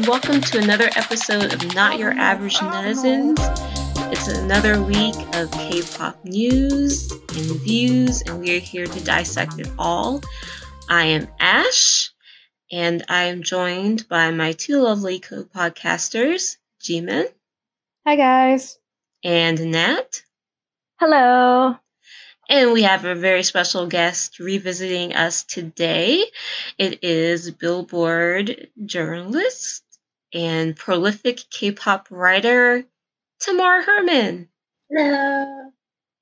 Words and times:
and 0.00 0.08
welcome 0.08 0.40
to 0.40 0.58
another 0.58 0.88
episode 0.96 1.52
of 1.52 1.74
Not 1.74 1.98
Your 1.98 2.12
Average 2.12 2.56
Netizens. 2.56 3.36
It's 4.10 4.28
another 4.28 4.80
week 4.82 5.14
of 5.34 5.50
K 5.52 5.82
pop 5.82 6.24
news 6.24 7.12
and 7.12 7.60
views, 7.60 8.22
and 8.22 8.40
we 8.40 8.56
are 8.56 8.60
here 8.60 8.86
to 8.86 9.04
dissect 9.04 9.58
it 9.58 9.68
all. 9.78 10.22
I 10.88 11.04
am 11.04 11.28
Ash, 11.38 12.08
and 12.72 13.04
I 13.10 13.24
am 13.24 13.42
joined 13.42 14.08
by 14.08 14.30
my 14.30 14.52
two 14.52 14.80
lovely 14.80 15.20
co 15.20 15.44
podcasters, 15.44 16.56
Jimin. 16.82 17.26
Hi, 18.06 18.16
guys. 18.16 18.78
And 19.22 19.70
Nat. 19.70 20.22
Hello. 20.98 21.76
And 22.48 22.72
we 22.72 22.84
have 22.84 23.04
a 23.04 23.14
very 23.14 23.42
special 23.42 23.86
guest 23.86 24.38
revisiting 24.38 25.14
us 25.14 25.44
today. 25.44 26.24
It 26.78 27.04
is 27.04 27.50
Billboard 27.50 28.68
journalist 28.86 29.84
and 30.32 30.76
prolific 30.76 31.42
K 31.50 31.72
pop 31.72 32.08
writer, 32.10 32.84
Tamar 33.40 33.82
Herman. 33.82 34.48
Hello. 34.90 35.70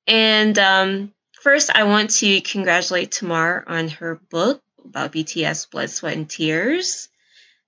And 0.07 0.59
um, 0.59 1.13
first, 1.43 1.71
I 1.75 1.85
want 1.85 2.11
to 2.11 2.41
congratulate 2.41 3.13
Tamar 3.13 3.65
on 3.67 3.89
her 3.89 4.21
book 4.31 4.63
about 4.85 5.13
BTS 5.13 5.71
Blood, 5.71 5.91
Sweat, 5.91 6.17
and 6.17 6.29
Tears. 6.29 7.09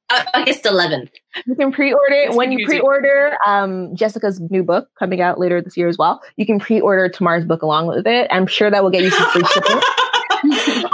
Uh, 0.08 0.24
August 0.34 0.64
11th. 0.64 1.10
You 1.46 1.54
can 1.54 1.70
pre-order 1.70 2.14
it 2.14 2.34
when 2.34 2.50
you 2.50 2.66
pre-order 2.66 3.36
um, 3.46 3.94
Jessica's 3.94 4.40
new 4.40 4.64
book 4.64 4.88
coming 4.98 5.20
out 5.20 5.38
later 5.38 5.62
this 5.62 5.76
year 5.76 5.86
as 5.86 5.96
well. 5.98 6.20
You 6.36 6.46
can 6.46 6.58
pre-order 6.58 7.08
Tamar's 7.08 7.44
book 7.44 7.62
along 7.62 7.86
with 7.86 8.08
it. 8.08 8.26
I'm 8.32 8.48
sure 8.48 8.70
that 8.70 8.82
will 8.82 8.90
get 8.90 9.02
you 9.02 9.10
some 9.10 9.30
free 9.30 9.44
shipping. 9.44 9.80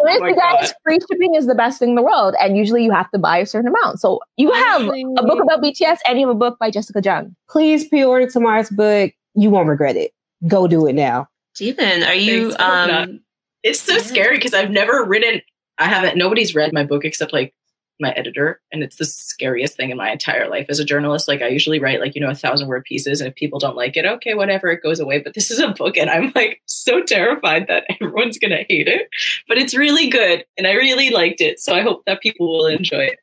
oh 0.09 0.35
guys, 0.35 0.73
free 0.85 0.99
shipping 1.11 1.35
is 1.35 1.47
the 1.47 1.55
best 1.55 1.79
thing 1.79 1.91
in 1.91 1.95
the 1.95 2.03
world, 2.03 2.35
and 2.41 2.57
usually 2.57 2.85
you 2.85 2.93
have 2.93 3.11
to 3.11 3.19
buy 3.19 3.39
a 3.39 3.47
certain 3.47 3.69
amount. 3.69 4.01
So 4.01 4.21
you 4.37 4.53
have 4.53 4.83
a 4.83 5.23
book 5.23 5.43
about 5.43 5.63
BTS 5.63 5.99
and 6.09 6.19
you 6.19 6.27
have 6.27 6.37
a 6.37 6.39
book 6.39 6.59
by 6.59 6.71
Jessica 6.71 7.01
Jung. 7.03 7.35
Please 7.49 7.89
pre-order 7.89 8.29
Tamar's 8.29 8.71
book. 8.71 9.13
You 9.35 9.51
won't 9.51 9.69
regret 9.69 9.97
it. 9.97 10.13
Go 10.47 10.67
do 10.67 10.87
it 10.87 10.95
now. 10.95 11.29
Steven, 11.55 12.03
are 12.03 12.15
you? 12.15 12.55
Um, 12.59 13.21
it's 13.63 13.81
so 13.81 13.99
scary 13.99 14.37
because 14.37 14.55
I've 14.55 14.71
never 14.71 15.05
written. 15.05 15.41
I 15.79 15.87
haven't. 15.87 16.17
Nobody's 16.17 16.55
read 16.55 16.73
my 16.73 16.85
book 16.85 17.05
except 17.05 17.33
like 17.33 17.55
my 18.01 18.11
editor 18.13 18.61
and 18.73 18.83
it's 18.83 18.97
the 18.97 19.05
scariest 19.05 19.77
thing 19.77 19.91
in 19.91 19.97
my 19.97 20.11
entire 20.11 20.49
life. 20.49 20.67
As 20.69 20.79
a 20.79 20.85
journalist 20.85 21.29
like 21.29 21.43
i 21.43 21.49
usually 21.49 21.79
write 21.79 22.01
like 22.01 22.15
you 22.15 22.21
know 22.21 22.31
a 22.31 22.35
thousand 22.35 22.69
word 22.69 22.85
pieces 22.85 23.21
and 23.21 23.29
if 23.29 23.35
people 23.35 23.59
don't 23.59 23.77
like 23.77 23.97
it 23.97 24.07
okay 24.07 24.35
whatever 24.35 24.69
it 24.69 24.83
goes 24.83 25.01
away. 25.01 25.21
But 25.21 25.35
this 25.35 25.51
is 25.51 25.59
a 25.59 25.69
book 25.69 25.97
and 25.97 26.11
i'm 26.11 26.33
like 26.35 26.61
so 26.67 27.03
terrified 27.03 27.67
that 27.69 27.85
everyone's 28.01 28.39
gonna 28.39 28.65
hate 28.69 28.89
it. 28.89 29.09
But 29.49 29.59
it's 29.59 29.77
really 29.77 30.09
good 30.09 30.45
and 30.57 30.67
i 30.67 30.73
really 30.73 31.11
liked 31.11 31.41
it 31.41 31.61
so 31.61 31.75
i 31.75 31.83
hope 31.83 32.05
that 32.07 32.21
people 32.21 32.49
will 32.49 32.67
enjoy 32.67 33.05
it. 33.05 33.19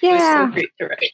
Yeah 0.00 0.44
it 0.44 0.48
so 0.48 0.52
great 0.52 0.70
to 0.80 0.86
write. 0.86 1.12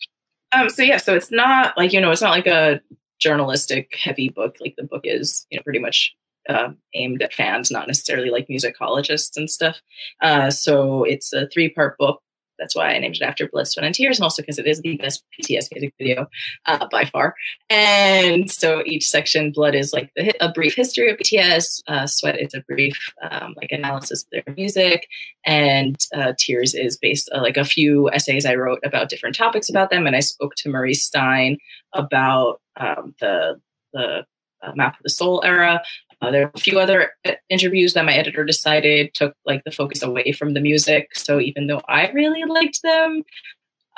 Um 0.52 0.70
so 0.70 0.82
yeah 0.82 0.98
so 0.98 1.14
it's 1.14 1.30
not 1.30 1.76
like 1.76 1.92
you 1.92 2.00
know 2.00 2.10
it's 2.10 2.22
not 2.22 2.32
like 2.32 2.46
a 2.46 2.80
journalistic 3.18 3.96
heavy 4.00 4.28
book. 4.28 4.56
Like 4.60 4.74
the 4.76 4.84
book 4.84 5.02
is 5.04 5.46
you 5.50 5.58
know 5.58 5.62
pretty 5.62 5.78
much 5.78 6.14
uh, 6.48 6.70
aimed 6.94 7.22
at 7.22 7.34
fans, 7.34 7.70
not 7.70 7.86
necessarily 7.86 8.30
like 8.30 8.48
musicologists 8.48 9.36
and 9.36 9.50
stuff. 9.50 9.80
Uh, 10.22 10.50
so 10.50 11.04
it's 11.04 11.32
a 11.32 11.46
three 11.48 11.68
part 11.68 11.98
book 11.98 12.22
that's 12.58 12.74
why 12.74 12.88
I 12.88 12.98
named 12.98 13.16
it 13.16 13.22
after 13.22 13.48
Bliss, 13.48 13.72
Sweat, 13.72 13.84
and 13.84 13.94
Tears, 13.94 14.18
and 14.18 14.24
also 14.24 14.42
because 14.42 14.58
it 14.58 14.66
is 14.66 14.80
the 14.80 14.96
best 14.96 15.24
BTS 15.38 15.68
music 15.72 15.94
video 15.98 16.26
uh, 16.66 16.86
by 16.90 17.04
far. 17.04 17.34
And 17.70 18.50
so 18.50 18.82
each 18.84 19.08
section, 19.08 19.52
Blood 19.52 19.74
is 19.74 19.92
like 19.92 20.10
the, 20.16 20.34
a 20.40 20.52
brief 20.52 20.74
history 20.74 21.10
of 21.10 21.16
BTS, 21.18 21.82
uh, 21.88 22.06
Sweat 22.06 22.40
is 22.40 22.54
a 22.54 22.60
brief 22.62 22.98
um, 23.30 23.54
like 23.56 23.72
analysis 23.72 24.24
of 24.24 24.30
their 24.30 24.54
music, 24.54 25.08
and 25.44 25.96
uh, 26.14 26.32
Tears 26.38 26.74
is 26.74 26.96
based 26.96 27.30
uh, 27.34 27.40
like 27.40 27.56
a 27.56 27.64
few 27.64 28.10
essays 28.10 28.46
I 28.46 28.54
wrote 28.54 28.80
about 28.84 29.08
different 29.08 29.36
topics 29.36 29.68
about 29.68 29.90
them. 29.90 30.06
And 30.06 30.16
I 30.16 30.20
spoke 30.20 30.54
to 30.56 30.68
Marie 30.68 30.94
Stein 30.94 31.58
about 31.92 32.60
um, 32.76 33.14
the 33.20 33.60
the 33.92 34.26
uh, 34.62 34.72
Map 34.74 34.96
of 34.96 35.02
the 35.02 35.10
Soul 35.10 35.42
era, 35.44 35.82
uh, 36.20 36.30
there 36.30 36.46
are 36.46 36.50
a 36.54 36.58
few 36.58 36.78
other 36.78 37.12
uh, 37.24 37.32
interviews 37.48 37.94
that 37.94 38.04
my 38.04 38.12
editor 38.12 38.44
decided 38.44 39.14
took 39.14 39.34
like 39.44 39.62
the 39.64 39.70
focus 39.70 40.02
away 40.02 40.32
from 40.32 40.54
the 40.54 40.60
music. 40.60 41.14
So 41.14 41.40
even 41.40 41.66
though 41.66 41.80
I 41.88 42.10
really 42.10 42.44
liked 42.44 42.82
them, 42.82 43.22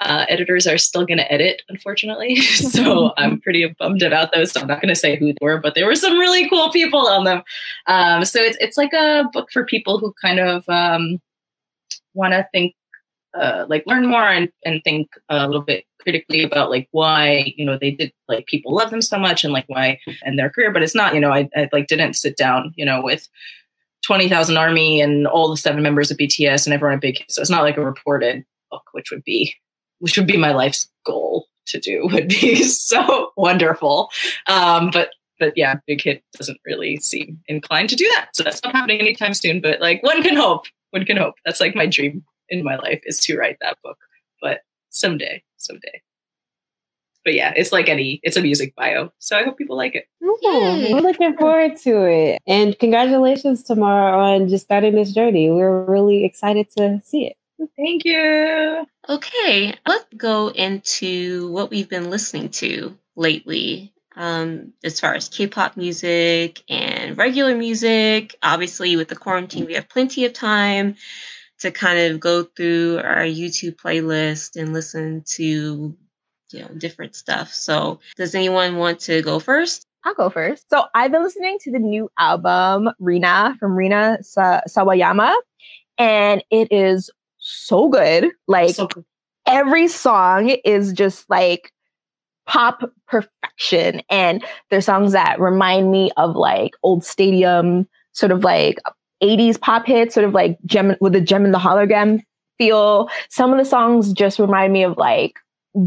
uh, 0.00 0.24
editors 0.28 0.66
are 0.66 0.78
still 0.78 1.04
going 1.04 1.18
to 1.18 1.32
edit, 1.32 1.62
unfortunately. 1.68 2.36
so 2.40 3.12
I'm 3.18 3.40
pretty 3.40 3.66
bummed 3.78 4.02
about 4.02 4.32
those. 4.34 4.52
So 4.52 4.60
I'm 4.60 4.66
not 4.66 4.80
going 4.80 4.88
to 4.88 5.00
say 5.00 5.16
who 5.16 5.26
they 5.26 5.38
were, 5.40 5.58
but 5.58 5.74
there 5.74 5.86
were 5.86 5.94
some 5.94 6.18
really 6.18 6.48
cool 6.48 6.70
people 6.70 7.06
on 7.06 7.24
them. 7.24 7.42
Um, 7.86 8.24
so 8.24 8.40
it's 8.40 8.56
it's 8.60 8.76
like 8.76 8.92
a 8.92 9.24
book 9.32 9.50
for 9.52 9.64
people 9.64 9.98
who 9.98 10.14
kind 10.20 10.40
of 10.40 10.64
um, 10.68 11.20
want 12.14 12.32
to 12.32 12.46
think 12.52 12.74
uh, 13.34 13.64
like 13.68 13.84
learn 13.86 14.06
more 14.06 14.26
and, 14.26 14.50
and 14.64 14.82
think 14.82 15.08
a 15.28 15.46
little 15.46 15.62
bit 15.62 15.84
critically 16.00 16.42
about 16.42 16.70
like 16.70 16.88
why 16.92 17.52
you 17.56 17.64
know 17.64 17.78
they 17.78 17.90
did 17.90 18.12
like 18.28 18.46
people 18.46 18.74
love 18.74 18.90
them 18.90 19.02
so 19.02 19.18
much 19.18 19.44
and 19.44 19.52
like 19.52 19.66
why 19.68 19.98
and 20.22 20.38
their 20.38 20.50
career. 20.50 20.72
But 20.72 20.82
it's 20.82 20.94
not 20.94 21.14
you 21.14 21.20
know 21.20 21.32
I, 21.32 21.48
I 21.54 21.68
like 21.72 21.86
didn't 21.86 22.14
sit 22.14 22.36
down 22.36 22.72
you 22.76 22.84
know 22.84 23.02
with 23.02 23.28
20,000 24.06 24.56
army 24.56 25.00
and 25.00 25.26
all 25.26 25.50
the 25.50 25.56
seven 25.56 25.82
members 25.82 26.10
of 26.10 26.16
BTS 26.16 26.66
and 26.66 26.72
everyone 26.72 26.96
a 26.96 27.00
big 27.00 27.22
so 27.28 27.40
it's 27.40 27.50
not 27.50 27.62
like 27.62 27.76
a 27.76 27.84
reported 27.84 28.44
book 28.70 28.82
which 28.92 29.10
would 29.10 29.22
be 29.24 29.54
which 29.98 30.16
would 30.16 30.26
be 30.26 30.38
my 30.38 30.52
life's 30.52 30.88
goal 31.04 31.46
to 31.66 31.78
do 31.78 32.08
would 32.12 32.28
be 32.28 32.62
so 32.62 33.30
wonderful. 33.36 34.10
Um 34.48 34.90
but 34.92 35.10
but 35.38 35.52
yeah 35.56 35.76
big 35.86 36.02
hit 36.02 36.22
doesn't 36.36 36.60
really 36.66 36.96
seem 36.96 37.40
inclined 37.46 37.90
to 37.90 37.96
do 37.96 38.08
that. 38.16 38.30
So 38.34 38.42
that's 38.42 38.62
not 38.64 38.74
happening 38.74 39.00
anytime 39.00 39.34
soon 39.34 39.60
but 39.60 39.80
like 39.80 40.02
one 40.02 40.22
can 40.22 40.36
hope 40.36 40.64
one 40.90 41.04
can 41.04 41.16
hope. 41.16 41.34
That's 41.44 41.60
like 41.60 41.76
my 41.76 41.86
dream 41.86 42.24
in 42.50 42.64
my 42.64 42.76
life 42.76 43.00
is 43.04 43.20
to 43.20 43.38
write 43.38 43.58
that 43.60 43.78
book. 43.82 43.98
But 44.42 44.60
someday, 44.90 45.42
someday. 45.56 46.02
But 47.24 47.34
yeah, 47.34 47.52
it's 47.54 47.72
like 47.72 47.88
any, 47.88 48.20
it's 48.22 48.36
a 48.36 48.42
music 48.42 48.74
bio. 48.74 49.12
So 49.18 49.36
I 49.36 49.44
hope 49.44 49.58
people 49.58 49.76
like 49.76 49.94
it. 49.94 50.06
Oh, 50.22 50.88
we're 50.90 51.00
looking 51.00 51.36
forward 51.36 51.76
to 51.82 52.04
it. 52.04 52.40
And 52.46 52.78
congratulations, 52.78 53.62
Tamar, 53.62 54.14
on 54.14 54.48
just 54.48 54.64
starting 54.64 54.94
this 54.94 55.12
journey. 55.12 55.50
We're 55.50 55.84
really 55.84 56.24
excited 56.24 56.70
to 56.78 57.00
see 57.04 57.26
it. 57.26 57.36
Thank 57.76 58.06
you. 58.06 58.86
Okay, 59.06 59.74
let's 59.86 60.06
go 60.16 60.48
into 60.48 61.50
what 61.52 61.70
we've 61.70 61.90
been 61.90 62.08
listening 62.08 62.48
to 62.50 62.96
lately 63.16 63.92
um, 64.16 64.72
as 64.82 64.98
far 64.98 65.14
as 65.14 65.28
K-pop 65.28 65.76
music 65.76 66.62
and 66.70 67.18
regular 67.18 67.54
music. 67.54 68.34
Obviously, 68.42 68.96
with 68.96 69.08
the 69.08 69.16
quarantine, 69.16 69.66
we 69.66 69.74
have 69.74 69.90
plenty 69.90 70.24
of 70.24 70.32
time 70.32 70.96
to 71.60 71.70
kind 71.70 71.98
of 71.98 72.20
go 72.20 72.44
through 72.44 72.98
our 72.98 73.22
YouTube 73.22 73.76
playlist 73.76 74.60
and 74.60 74.72
listen 74.72 75.22
to 75.26 75.96
you 76.52 76.60
know 76.60 76.68
different 76.78 77.14
stuff. 77.14 77.52
So, 77.52 78.00
does 78.16 78.34
anyone 78.34 78.76
want 78.76 79.00
to 79.00 79.22
go 79.22 79.38
first? 79.38 79.86
I'll 80.04 80.14
go 80.14 80.30
first. 80.30 80.68
So, 80.70 80.84
I've 80.94 81.12
been 81.12 81.22
listening 81.22 81.58
to 81.62 81.70
the 81.70 81.78
new 81.78 82.10
album 82.18 82.90
Rina 82.98 83.56
from 83.60 83.76
Rina 83.76 84.18
Sa- 84.22 84.62
Sawayama, 84.68 85.34
and 85.98 86.42
it 86.50 86.68
is 86.70 87.10
so 87.38 87.88
good. 87.88 88.30
Like 88.48 88.74
so 88.74 88.86
good. 88.86 89.04
every 89.46 89.88
song 89.88 90.50
is 90.64 90.92
just 90.92 91.28
like 91.30 91.72
pop 92.46 92.82
perfection, 93.06 94.02
and 94.10 94.44
there's 94.70 94.86
songs 94.86 95.12
that 95.12 95.38
remind 95.40 95.90
me 95.90 96.10
of 96.16 96.36
like 96.36 96.72
old 96.82 97.04
stadium 97.04 97.86
sort 98.12 98.32
of 98.32 98.42
like 98.42 98.78
80s 99.22 99.60
pop 99.60 99.86
hits, 99.86 100.14
sort 100.14 100.24
of 100.24 100.32
like 100.32 100.58
gem 100.66 100.96
with 101.00 101.12
the 101.12 101.20
gem 101.20 101.44
in 101.44 101.52
the 101.52 101.58
hologram 101.58 102.22
feel. 102.58 103.08
Some 103.28 103.52
of 103.52 103.58
the 103.58 103.64
songs 103.64 104.12
just 104.12 104.38
remind 104.38 104.72
me 104.72 104.82
of 104.82 104.96
like 104.96 105.34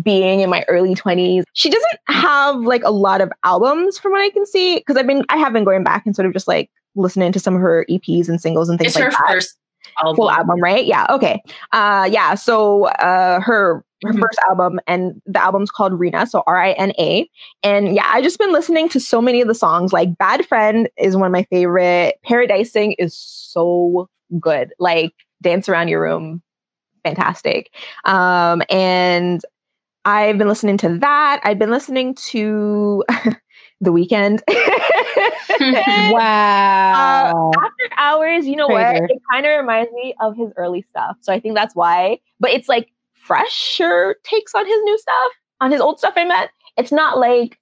being 0.02 0.40
in 0.40 0.50
my 0.50 0.66
early 0.68 0.96
20s. 0.96 1.44
She 1.54 1.70
doesn't 1.70 2.00
have 2.08 2.62
like 2.62 2.84
a 2.84 2.92
lot 2.92 3.22
of 3.22 3.32
albums 3.44 4.00
from 4.00 4.12
what 4.12 4.22
I 4.22 4.30
can 4.30 4.46
see 4.46 4.78
because 4.78 4.98
I've 4.98 5.08
been 5.08 5.24
I 5.30 5.38
have 5.38 5.54
been 5.54 5.64
going 5.64 5.84
back 5.84 6.06
and 6.06 6.16
sort 6.16 6.26
of 6.26 6.34
just 6.34 6.48
like 6.48 6.70
listening 6.96 7.32
to 7.32 7.40
some 7.40 7.56
of 7.56 7.62
her 7.62 7.86
EPs 7.90 8.30
and 8.30 8.40
singles 8.40 8.70
and 8.70 8.80
things 8.80 8.96
it's 8.96 8.96
like 8.96 9.06
her 9.06 9.12
that. 9.12 9.34
First 9.34 9.58
album. 10.02 10.16
Full 10.16 10.32
album, 10.32 10.60
right? 10.60 10.86
Yeah. 10.86 11.06
Okay. 11.10 11.42
Uh 11.72 12.08
yeah, 12.12 12.36
so 12.36 12.86
uh 12.86 13.40
her 13.40 13.84
her 14.04 14.12
mm-hmm. 14.12 14.22
first 14.22 14.40
album 14.50 14.80
and 14.88 15.22
the 15.26 15.42
album's 15.42 15.72
called 15.72 15.98
Rina, 15.98 16.28
so 16.28 16.44
R 16.48 16.62
I 16.62 16.72
N 16.74 16.94
A. 17.00 17.30
And 17.64 17.96
yeah, 17.96 18.10
I've 18.12 18.24
just 18.24 18.40
been 18.40 18.52
listening 18.52 18.90
to 18.90 19.00
so 19.00 19.22
many 19.22 19.42
of 19.42 19.48
the 19.48 19.56
songs. 19.56 19.94
Like 19.94 20.18
Bad 20.18 20.46
Friend 20.46 20.90
is 20.98 21.16
one 21.16 21.28
of 21.28 21.32
my 21.32 21.44
favorite. 21.44 22.16
Paradisin' 22.26 22.96
is 23.00 23.18
so 23.18 24.10
good. 24.40 24.74
Like 24.80 25.14
Dance 25.42 25.70
Around 25.70 25.90
Your 25.90 26.02
Room, 26.02 26.42
fantastic. 27.04 27.72
Um 28.06 28.62
and 28.70 29.42
I've 30.06 30.38
been 30.38 30.50
listening 30.50 30.78
to 30.80 30.98
that. 31.00 31.40
I've 31.44 31.60
been 31.60 31.72
listening 31.72 32.16
to 32.16 33.04
The 33.82 33.92
Weeknd. 33.92 34.42
wow. 36.12 37.52
Uh, 37.56 37.60
after 37.60 37.96
hours, 37.98 38.46
you 38.46 38.56
know 38.56 38.68
what? 38.68 38.96
It 38.96 39.22
kind 39.32 39.46
of 39.46 39.58
reminds 39.58 39.92
me 39.92 40.16
of 40.20 40.36
his 40.36 40.52
early 40.58 40.86
stuff. 40.90 41.18
So 41.22 41.34
I 41.34 41.40
think 41.40 41.56
that's 41.56 41.76
why. 41.76 42.20
But 42.40 42.52
it's 42.52 42.70
like 42.70 42.92
fresher 43.14 44.16
takes 44.24 44.54
on 44.56 44.66
his 44.66 44.82
new 44.84 44.98
stuff, 44.98 45.32
on 45.62 45.72
his 45.72 45.82
old 45.82 46.00
stuff 46.00 46.14
I 46.16 46.26
meant. 46.26 46.52
It's 46.78 46.92
not 46.92 47.18
like 47.18 47.60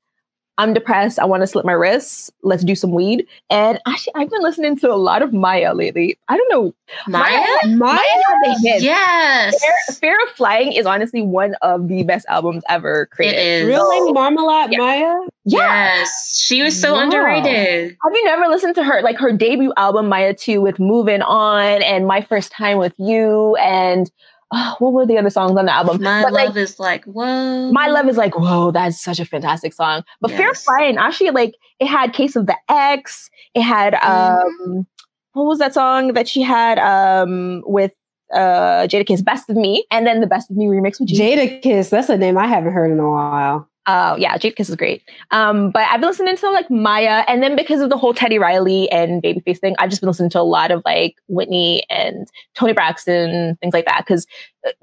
I'm 0.58 0.74
depressed. 0.74 1.18
I 1.18 1.26
want 1.26 1.42
to 1.42 1.48
slip 1.48 1.66
my 1.66 1.72
wrists. 1.72 2.30
Let's 2.44 2.64
do 2.64 2.76
some 2.76 2.92
weed. 2.92 3.26
And 3.50 3.80
actually, 3.88 4.14
I've 4.16 4.30
been 4.30 4.44
listening 4.44 4.78
to 4.80 4.92
a 4.92 4.96
lot 4.96 5.22
of 5.22 5.34
Mya 5.34 5.74
lately. 5.74 6.18
I 6.28 6.38
don't 6.38 6.52
know. 6.52 6.76
Mya? 7.08 7.46
Mya, 7.66 7.78
Mya 7.78 7.88
has 7.98 8.58
a 8.58 8.60
hit. 8.62 8.82
Yes. 8.84 9.60
Fear, 9.62 9.74
Fear 10.00 10.18
of 10.28 10.30
Flying 10.36 10.74
is 10.74 10.86
honestly 10.86 11.22
one 11.22 11.56
of 11.62 11.88
the 11.88 12.04
best 12.04 12.26
albums 12.30 12.64
ever 12.70 13.08
created. 13.08 13.38
It 13.40 13.46
is. 13.64 13.68
Really, 13.68 14.12
Marmalade 14.12 14.72
Yeah. 14.72 14.78
Mya? 14.80 15.28
Yeah. 15.46 15.58
Yes. 15.58 16.40
She 16.40 16.62
was 16.62 16.80
so 16.80 16.94
Wow. 16.94 17.00
underrated. 17.04 17.98
Have 18.04 18.14
you 18.14 18.26
never 18.26 18.48
listened 18.48 18.76
to 18.76 18.84
her 18.84 19.02
like 19.02 19.18
her 19.18 19.32
debut 19.32 19.74
album 19.78 20.10
Mya 20.10 20.34
2 20.36 20.62
with 20.62 20.80
Moving 20.80 21.22
On 21.24 21.82
and 21.82 22.06
My 22.06 22.22
First 22.22 22.52
Time 22.52 22.78
with 22.78 22.94
You 23.00 23.56
and 23.56 24.12
oh, 24.52 24.76
what 24.80 24.94
were 24.94 25.06
the 25.06 25.18
other 25.18 25.30
songs 25.30 25.58
on 25.58 25.66
the 25.66 25.74
album? 25.74 26.02
My 26.02 26.24
but 26.24 26.34
love 26.34 26.48
like 26.50 26.56
is 26.58 26.80
like, 26.80 27.06
whoa. 27.06 27.72
My 27.72 27.88
Love 27.88 28.08
is 28.08 28.18
like, 28.18 28.38
whoa, 28.38 28.72
that's 28.72 29.02
such 29.02 29.20
a 29.20 29.26
fantastic 29.26 29.74
song. 29.74 30.04
But 30.20 30.32
Fear 30.32 30.50
of 30.52 30.56
Yes. 30.56 30.64
Flying, 30.66 30.98
actually, 30.98 31.32
like 31.32 31.56
it 31.80 31.88
had 31.88 32.14
Case 32.14 32.36
of 32.36 32.46
the 32.48 32.58
Ex. 32.70 33.30
It 33.56 33.62
had 33.62 33.94
Mm-hmm. 33.94 34.72
um 34.72 34.88
what 35.34 35.46
was 35.46 35.60
that 35.60 35.74
song 35.74 36.14
that 36.14 36.28
she 36.28 36.42
had 36.42 36.78
um 36.80 37.64
with 37.66 37.94
uh 38.34 38.88
Jadakiss 38.88 39.24
Best 39.24 39.50
of 39.50 39.56
Me 39.56 39.86
and 39.92 40.06
then 40.06 40.20
the 40.22 40.28
Best 40.28 40.52
of 40.52 40.58
Me 40.58 40.66
remix 40.66 41.00
with 41.00 41.10
Jada. 41.10 41.62
Jadakiss. 41.64 41.90
That's 41.90 42.10
a 42.10 42.18
name 42.18 42.38
I 42.38 42.48
haven't 42.48 42.74
heard 42.74 42.92
in 42.92 43.00
a 43.00 43.10
while. 43.10 43.68
Uh, 43.88 44.16
yeah, 44.20 44.38
Jadakiss 44.38 44.70
is 44.70 44.76
great. 44.76 45.02
Um, 45.32 45.72
but 45.72 45.84
I've 45.84 46.00
been 46.00 46.10
listening 46.10 46.38
to 46.38 46.52
like 46.52 46.70
Mya, 46.70 47.26
and 47.28 47.42
then 47.42 47.56
because 47.56 47.82
of 47.82 47.90
the 47.90 47.98
whole 47.98 48.14
Teddy 48.14 48.38
Riley 48.38 48.90
and 48.92 49.24
Babyface 49.24 49.60
thing, 49.60 49.76
I've 49.80 49.90
just 49.90 50.02
been 50.02 50.08
listening 50.10 50.30
to 50.32 50.40
a 50.40 50.44
lot 50.44 50.72
of 50.72 50.84
like 50.86 51.16
Whitney 51.28 51.84
and 51.90 52.28
Toni 52.54 52.74
Braxton, 52.74 53.58
things 53.62 53.74
like 53.74 53.86
that. 53.86 54.06
Because 54.06 54.28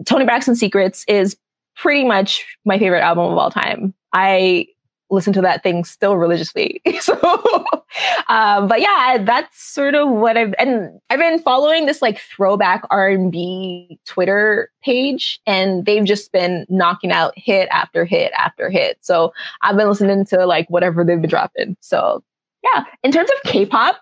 Toni 0.04 0.24
Braxton 0.24 0.56
Secrets 0.56 1.04
is 1.06 1.36
pretty 1.76 2.04
much 2.04 2.44
my 2.64 2.78
favorite 2.78 3.02
album 3.02 3.30
of 3.32 3.38
all 3.38 3.50
time. 3.50 3.94
I 4.12 4.66
listen 5.10 5.32
to 5.32 5.40
that 5.40 5.62
thing 5.62 5.84
still 5.84 6.16
religiously. 6.16 6.80
so, 7.00 7.14
um, 8.28 8.68
but 8.68 8.80
yeah, 8.80 9.18
that's 9.20 9.62
sort 9.62 9.94
of 9.94 10.08
what 10.08 10.36
I've 10.36 10.54
and 10.58 11.00
I've 11.10 11.18
been 11.18 11.38
following 11.38 11.86
this 11.86 12.02
like 12.02 12.20
throwback 12.20 12.82
R 12.90 13.08
and 13.08 13.32
B 13.32 13.98
Twitter 14.04 14.70
page, 14.82 15.40
and 15.46 15.84
they've 15.84 16.04
just 16.04 16.32
been 16.32 16.66
knocking 16.68 17.12
out 17.12 17.32
hit 17.36 17.68
after 17.70 18.04
hit 18.04 18.32
after 18.36 18.70
hit. 18.70 18.98
So 19.00 19.32
I've 19.62 19.76
been 19.76 19.88
listening 19.88 20.24
to 20.26 20.46
like 20.46 20.68
whatever 20.68 21.04
they've 21.04 21.20
been 21.20 21.30
dropping. 21.30 21.76
So 21.80 22.22
yeah, 22.62 22.84
in 23.02 23.12
terms 23.12 23.30
of 23.30 23.50
K-pop. 23.50 23.98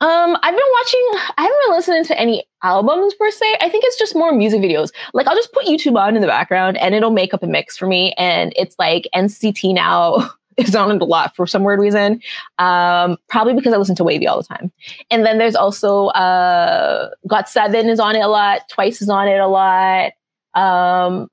Um, 0.00 0.36
I've 0.42 0.54
been 0.54 0.72
watching, 0.72 1.08
I 1.38 1.42
haven't 1.42 1.58
been 1.66 1.76
listening 1.76 2.04
to 2.04 2.20
any 2.20 2.44
albums 2.62 3.14
per 3.14 3.30
se. 3.30 3.56
I 3.60 3.68
think 3.68 3.84
it's 3.86 3.98
just 3.98 4.14
more 4.14 4.32
music 4.32 4.60
videos. 4.60 4.90
Like 5.14 5.26
I'll 5.26 5.36
just 5.36 5.52
put 5.52 5.66
YouTube 5.66 5.98
on 5.98 6.16
in 6.16 6.20
the 6.20 6.26
background 6.26 6.76
and 6.78 6.94
it'll 6.94 7.10
make 7.10 7.32
up 7.32 7.42
a 7.42 7.46
mix 7.46 7.76
for 7.76 7.86
me. 7.86 8.12
And 8.18 8.52
it's 8.56 8.76
like 8.78 9.08
NCT 9.14 9.72
now 9.74 10.30
is 10.56 10.74
on 10.74 10.90
it 10.90 11.00
a 11.00 11.04
lot 11.04 11.34
for 11.36 11.46
some 11.46 11.62
weird 11.64 11.80
reason. 11.80 12.20
Um, 12.58 13.16
probably 13.28 13.54
because 13.54 13.72
I 13.72 13.76
listen 13.76 13.94
to 13.96 14.04
WayV 14.04 14.28
all 14.28 14.36
the 14.36 14.46
time. 14.46 14.72
And 15.10 15.24
then 15.24 15.38
there's 15.38 15.56
also 15.56 16.08
uh 16.08 17.10
GOT7 17.28 17.88
is 17.88 18.00
on 18.00 18.16
it 18.16 18.20
a 18.20 18.28
lot, 18.28 18.68
Twice 18.68 19.00
is 19.00 19.08
on 19.08 19.28
it 19.28 19.38
a 19.38 19.48
lot. 19.48 20.12
Um 20.54 21.28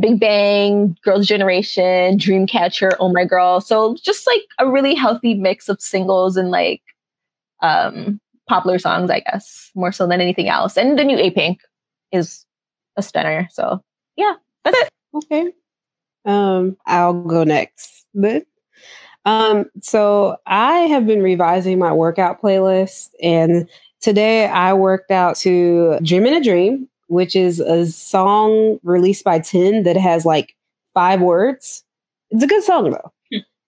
Big 0.00 0.18
Bang, 0.18 0.96
Girls' 1.04 1.26
Generation, 1.26 2.16
Dreamcatcher, 2.18 2.92
Oh 2.98 3.12
My 3.12 3.26
Girl. 3.26 3.60
So 3.60 3.94
just 4.02 4.26
like 4.26 4.42
a 4.58 4.70
really 4.70 4.94
healthy 4.94 5.34
mix 5.34 5.68
of 5.68 5.82
singles 5.82 6.36
and 6.38 6.50
like 6.50 6.80
um 7.62 8.20
popular 8.48 8.78
songs, 8.78 9.10
I 9.10 9.20
guess, 9.20 9.70
more 9.74 9.92
so 9.92 10.06
than 10.06 10.20
anything 10.20 10.48
else. 10.48 10.76
And 10.76 10.98
the 10.98 11.04
new 11.04 11.16
A 11.16 11.30
Pink 11.30 11.60
is 12.10 12.44
a 12.96 13.02
stunner. 13.02 13.48
So 13.50 13.82
yeah, 14.16 14.34
that's 14.64 14.76
it. 14.78 14.88
Okay. 15.14 15.52
Um, 16.24 16.76
I'll 16.86 17.14
go 17.14 17.44
next. 17.44 18.06
But 18.14 18.44
um, 19.24 19.70
so 19.80 20.36
I 20.46 20.78
have 20.80 21.06
been 21.06 21.22
revising 21.22 21.78
my 21.78 21.92
workout 21.92 22.42
playlist, 22.42 23.10
and 23.22 23.68
today 24.00 24.46
I 24.46 24.74
worked 24.74 25.10
out 25.10 25.36
to 25.36 25.98
"Dream 26.02 26.26
in 26.26 26.34
a 26.34 26.42
Dream," 26.42 26.88
which 27.06 27.36
is 27.36 27.60
a 27.60 27.86
song 27.86 28.78
released 28.82 29.24
by 29.24 29.38
Ten 29.38 29.84
that 29.84 29.96
has 29.96 30.24
like 30.24 30.54
five 30.94 31.20
words. 31.20 31.84
It's 32.30 32.44
a 32.44 32.48
good 32.48 32.64
song 32.64 32.90
though. 32.90 33.12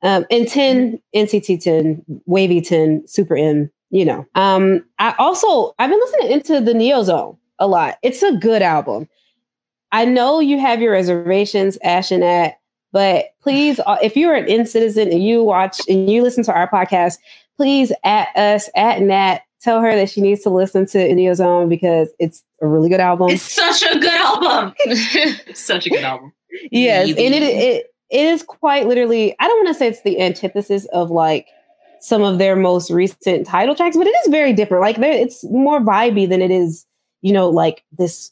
Um, 0.02 0.26
and 0.30 0.46
10 0.46 1.00
NCT 1.16 1.62
10, 1.62 2.04
WayV 2.28 2.68
10, 2.68 3.08
Super 3.08 3.38
M, 3.38 3.70
you 3.94 4.04
know. 4.04 4.26
Um, 4.34 4.84
I 4.98 5.14
also 5.18 5.74
I've 5.78 5.88
been 5.88 6.00
listening 6.00 6.32
into 6.32 6.60
the 6.60 6.74
Neo 6.74 7.02
Zone 7.04 7.38
a 7.60 7.68
lot. 7.68 7.96
It's 8.02 8.22
a 8.22 8.36
good 8.36 8.60
album. 8.60 9.08
I 9.92 10.04
know 10.04 10.40
you 10.40 10.58
have 10.58 10.82
your 10.82 10.90
reservations, 10.90 11.78
Ash 11.84 12.10
and 12.10 12.20
Nat, 12.20 12.54
but 12.92 13.26
please, 13.40 13.78
uh, 13.86 13.96
if 14.02 14.16
you're 14.16 14.34
an 14.34 14.46
NCTzen 14.46 15.12
and 15.12 15.22
you 15.22 15.44
watch 15.44 15.80
and 15.88 16.10
you 16.10 16.22
listen 16.22 16.42
to 16.44 16.52
our 16.52 16.68
podcast, 16.68 17.18
please 17.56 17.92
at 18.02 18.36
us 18.36 18.68
at 18.74 19.00
Nat. 19.00 19.42
Tell 19.62 19.80
her 19.80 19.92
that 19.92 20.10
she 20.10 20.20
needs 20.20 20.42
to 20.42 20.50
listen 20.50 20.84
to 20.88 21.14
Neo 21.14 21.32
Zone 21.32 21.68
because 21.68 22.12
it's 22.18 22.42
a 22.60 22.66
really 22.66 22.90
good 22.90 23.00
album. 23.00 23.30
It's 23.30 23.42
such 23.42 23.82
a 23.82 23.98
good 23.98 24.12
album. 24.12 24.74
Such 25.54 25.86
a 25.86 25.90
good 25.90 26.04
album. 26.04 26.32
Yes, 26.70 27.06
Maybe. 27.06 27.26
and 27.26 27.34
it 27.34 27.42
it 27.42 27.86
it 28.10 28.26
is 28.26 28.42
quite 28.42 28.88
literally. 28.88 29.34
I 29.38 29.46
don't 29.46 29.64
want 29.64 29.68
to 29.68 29.74
say 29.74 29.86
it's 29.86 30.02
the 30.02 30.20
antithesis 30.20 30.84
of 30.86 31.10
like 31.10 31.46
some 32.04 32.22
of 32.22 32.36
their 32.36 32.54
most 32.54 32.90
recent 32.90 33.46
title 33.46 33.74
tracks, 33.74 33.96
but 33.96 34.06
it 34.06 34.14
is 34.24 34.30
very 34.30 34.52
different. 34.52 34.82
Like 34.82 34.98
it's 34.98 35.42
more 35.44 35.80
vibey 35.80 36.28
than 36.28 36.42
it 36.42 36.50
is, 36.50 36.84
you 37.22 37.32
know, 37.32 37.48
like 37.48 37.82
this, 37.96 38.30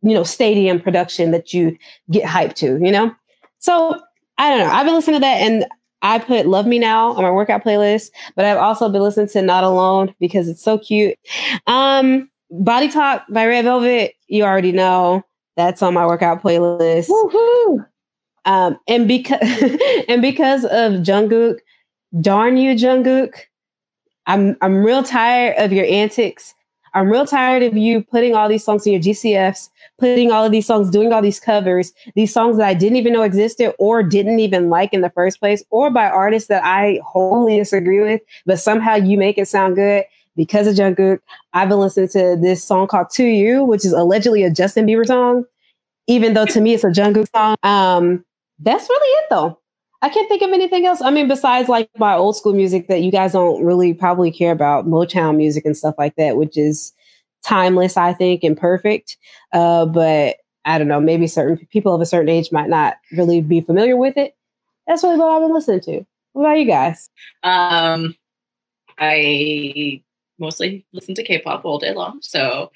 you 0.00 0.14
know, 0.14 0.22
stadium 0.22 0.80
production 0.80 1.30
that 1.32 1.52
you 1.52 1.76
get 2.10 2.24
hyped 2.24 2.54
to. 2.54 2.78
You 2.82 2.90
know, 2.90 3.14
so 3.58 4.00
I 4.38 4.48
don't 4.48 4.66
know. 4.66 4.72
I've 4.72 4.86
been 4.86 4.94
listening 4.94 5.16
to 5.16 5.20
that, 5.20 5.42
and 5.42 5.66
I 6.00 6.18
put 6.20 6.46
"Love 6.46 6.66
Me 6.66 6.78
Now" 6.78 7.12
on 7.12 7.22
my 7.22 7.30
workout 7.30 7.62
playlist, 7.62 8.10
but 8.34 8.46
I've 8.46 8.56
also 8.56 8.88
been 8.88 9.02
listening 9.02 9.28
to 9.28 9.42
"Not 9.42 9.62
Alone" 9.62 10.14
because 10.18 10.48
it's 10.48 10.62
so 10.62 10.78
cute. 10.78 11.18
Um, 11.66 12.30
"Body 12.50 12.88
Talk" 12.88 13.26
by 13.28 13.46
Red 13.46 13.66
Velvet. 13.66 14.14
You 14.28 14.44
already 14.44 14.72
know 14.72 15.22
that's 15.58 15.82
on 15.82 15.92
my 15.92 16.06
workout 16.06 16.42
playlist. 16.42 17.10
Woohoo! 17.10 17.86
Um, 18.46 18.78
and 18.88 19.06
because 19.06 19.38
and 20.08 20.22
because 20.22 20.64
of 20.64 21.02
Jungkook, 21.02 21.58
darn 22.20 22.56
you, 22.56 22.74
Jungkook, 22.74 23.34
I'm 24.26 24.56
I'm 24.60 24.84
real 24.84 25.02
tired 25.02 25.56
of 25.58 25.72
your 25.72 25.86
antics. 25.86 26.54
I'm 26.94 27.10
real 27.10 27.26
tired 27.26 27.62
of 27.62 27.76
you 27.76 28.02
putting 28.02 28.34
all 28.34 28.48
these 28.48 28.64
songs 28.64 28.86
in 28.86 28.92
your 28.94 29.02
GCFs, 29.02 29.68
putting 29.98 30.32
all 30.32 30.44
of 30.44 30.52
these 30.52 30.66
songs, 30.66 30.90
doing 30.90 31.12
all 31.12 31.20
these 31.20 31.40
covers, 31.40 31.92
these 32.14 32.32
songs 32.32 32.56
that 32.56 32.66
I 32.66 32.74
didn't 32.74 32.96
even 32.96 33.12
know 33.12 33.22
existed 33.22 33.74
or 33.78 34.02
didn't 34.02 34.40
even 34.40 34.70
like 34.70 34.92
in 34.94 35.02
the 35.02 35.10
first 35.10 35.38
place, 35.38 35.62
or 35.70 35.90
by 35.90 36.08
artists 36.08 36.48
that 36.48 36.64
I 36.64 37.00
wholly 37.04 37.56
disagree 37.56 38.00
with, 38.00 38.20
but 38.46 38.58
somehow 38.58 38.94
you 38.94 39.18
make 39.18 39.38
it 39.38 39.48
sound 39.48 39.76
good 39.76 40.04
because 40.36 40.66
of 40.66 40.74
Jungkook. 40.74 41.20
I've 41.52 41.68
been 41.68 41.78
listening 41.78 42.08
to 42.08 42.38
this 42.40 42.64
song 42.64 42.86
called 42.86 43.10
"To 43.10 43.24
You," 43.24 43.64
which 43.64 43.84
is 43.84 43.92
allegedly 43.92 44.42
a 44.44 44.50
Justin 44.50 44.86
Bieber 44.86 45.06
song, 45.06 45.44
even 46.06 46.34
though 46.34 46.46
to 46.46 46.60
me 46.60 46.74
it's 46.74 46.84
a 46.84 46.88
Jungkook 46.88 47.26
song. 47.34 47.56
Um, 47.62 48.24
that's 48.60 48.88
really 48.88 49.08
it 49.20 49.26
though. 49.30 49.57
I 50.00 50.08
can't 50.08 50.28
think 50.28 50.42
of 50.42 50.50
anything 50.50 50.86
else. 50.86 51.02
I 51.02 51.10
mean, 51.10 51.26
besides 51.26 51.68
like 51.68 51.90
my 51.98 52.14
old 52.14 52.36
school 52.36 52.52
music 52.54 52.86
that 52.88 53.02
you 53.02 53.10
guys 53.10 53.32
don't 53.32 53.64
really 53.64 53.92
probably 53.92 54.30
care 54.30 54.52
about, 54.52 54.86
Motown 54.86 55.36
music 55.36 55.64
and 55.64 55.76
stuff 55.76 55.96
like 55.98 56.14
that, 56.16 56.36
which 56.36 56.56
is 56.56 56.92
timeless, 57.44 57.96
I 57.96 58.12
think, 58.12 58.44
and 58.44 58.56
perfect. 58.56 59.16
Uh, 59.52 59.86
but 59.86 60.36
I 60.64 60.78
don't 60.78 60.88
know, 60.88 61.00
maybe 61.00 61.26
certain 61.26 61.66
people 61.72 61.94
of 61.94 62.00
a 62.00 62.06
certain 62.06 62.28
age 62.28 62.52
might 62.52 62.68
not 62.68 62.96
really 63.12 63.40
be 63.40 63.60
familiar 63.60 63.96
with 63.96 64.16
it. 64.16 64.36
That's 64.86 65.02
really 65.02 65.16
what 65.16 65.30
I've 65.30 65.42
been 65.42 65.54
listening 65.54 65.80
to. 65.80 66.06
What 66.32 66.42
about 66.42 66.58
you 66.58 66.66
guys? 66.66 67.10
Um, 67.42 68.14
I 68.98 70.02
mostly 70.38 70.86
listen 70.92 71.14
to 71.16 71.24
K-pop 71.24 71.64
all 71.64 71.78
day 71.78 71.92
long, 71.92 72.20
so 72.22 72.70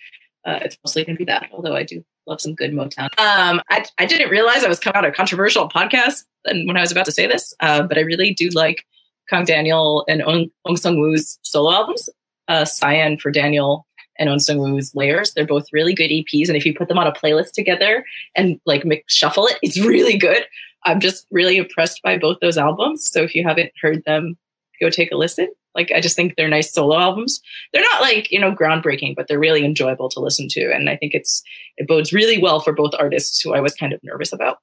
uh, 0.44 0.58
it's 0.62 0.76
mostly 0.84 1.04
going 1.04 1.16
to 1.16 1.18
be 1.18 1.26
that. 1.26 1.50
Although 1.52 1.76
I 1.76 1.84
do 1.84 2.04
love 2.26 2.40
some 2.40 2.54
good 2.54 2.72
Motown. 2.72 3.08
Um, 3.18 3.60
I 3.70 3.84
I 3.98 4.06
didn't 4.06 4.30
realize 4.30 4.64
I 4.64 4.68
was 4.68 4.78
coming 4.78 4.96
out 4.96 5.04
a 5.04 5.12
controversial 5.12 5.68
podcast, 5.68 6.24
and 6.44 6.66
when 6.66 6.76
I 6.76 6.80
was 6.80 6.92
about 6.92 7.06
to 7.06 7.12
say 7.12 7.26
this, 7.26 7.54
uh, 7.60 7.82
but 7.82 7.98
I 7.98 8.02
really 8.02 8.34
do 8.34 8.48
like 8.50 8.84
Kang 9.28 9.44
Daniel 9.44 10.04
and 10.08 10.22
Ong, 10.22 10.50
Ong 10.64 10.76
Sung 10.76 11.00
Woo's 11.00 11.38
solo 11.42 11.72
albums. 11.72 12.08
Uh, 12.48 12.64
Cyan 12.64 13.16
for 13.18 13.30
Daniel 13.30 13.86
and 14.18 14.28
Ong 14.28 14.38
Sung 14.40 14.58
Woo's 14.58 14.94
Layers. 14.94 15.32
They're 15.32 15.46
both 15.46 15.66
really 15.72 15.94
good 15.94 16.10
EPs, 16.10 16.48
and 16.48 16.56
if 16.56 16.66
you 16.66 16.74
put 16.74 16.88
them 16.88 16.98
on 16.98 17.06
a 17.06 17.12
playlist 17.12 17.52
together 17.52 18.04
and 18.34 18.60
like 18.66 18.84
mix 18.84 19.14
shuffle 19.14 19.46
it, 19.46 19.58
it's 19.62 19.80
really 19.84 20.16
good. 20.16 20.44
I'm 20.84 21.00
just 21.00 21.26
really 21.30 21.58
impressed 21.58 22.02
by 22.02 22.18
both 22.18 22.38
those 22.40 22.58
albums. 22.58 23.08
So 23.08 23.22
if 23.22 23.34
you 23.34 23.44
haven't 23.44 23.70
heard 23.80 24.02
them, 24.04 24.36
go 24.80 24.90
take 24.90 25.12
a 25.12 25.16
listen. 25.16 25.48
Like 25.74 25.90
I 25.94 26.00
just 26.00 26.16
think 26.16 26.36
they're 26.36 26.48
nice 26.48 26.72
solo 26.72 26.98
albums. 26.98 27.40
They're 27.72 27.82
not 27.82 28.02
like, 28.02 28.30
you 28.30 28.38
know, 28.38 28.52
groundbreaking, 28.52 29.16
but 29.16 29.28
they're 29.28 29.38
really 29.38 29.64
enjoyable 29.64 30.08
to 30.10 30.20
listen 30.20 30.48
to. 30.50 30.72
And 30.72 30.88
I 30.88 30.96
think 30.96 31.14
it's 31.14 31.42
it 31.76 31.88
bodes 31.88 32.12
really 32.12 32.38
well 32.38 32.60
for 32.60 32.72
both 32.72 32.92
artists 32.98 33.40
who 33.40 33.54
I 33.54 33.60
was 33.60 33.74
kind 33.74 33.92
of 33.92 34.00
nervous 34.02 34.32
about. 34.32 34.58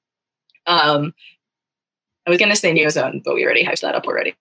Um 0.66 1.12
I 2.26 2.30
was 2.30 2.38
gonna 2.38 2.56
say 2.56 2.72
Neozone, 2.72 3.22
but 3.24 3.34
we 3.34 3.44
already 3.44 3.64
hyped 3.64 3.80
that 3.80 3.94
up 3.94 4.06
already. 4.06 4.34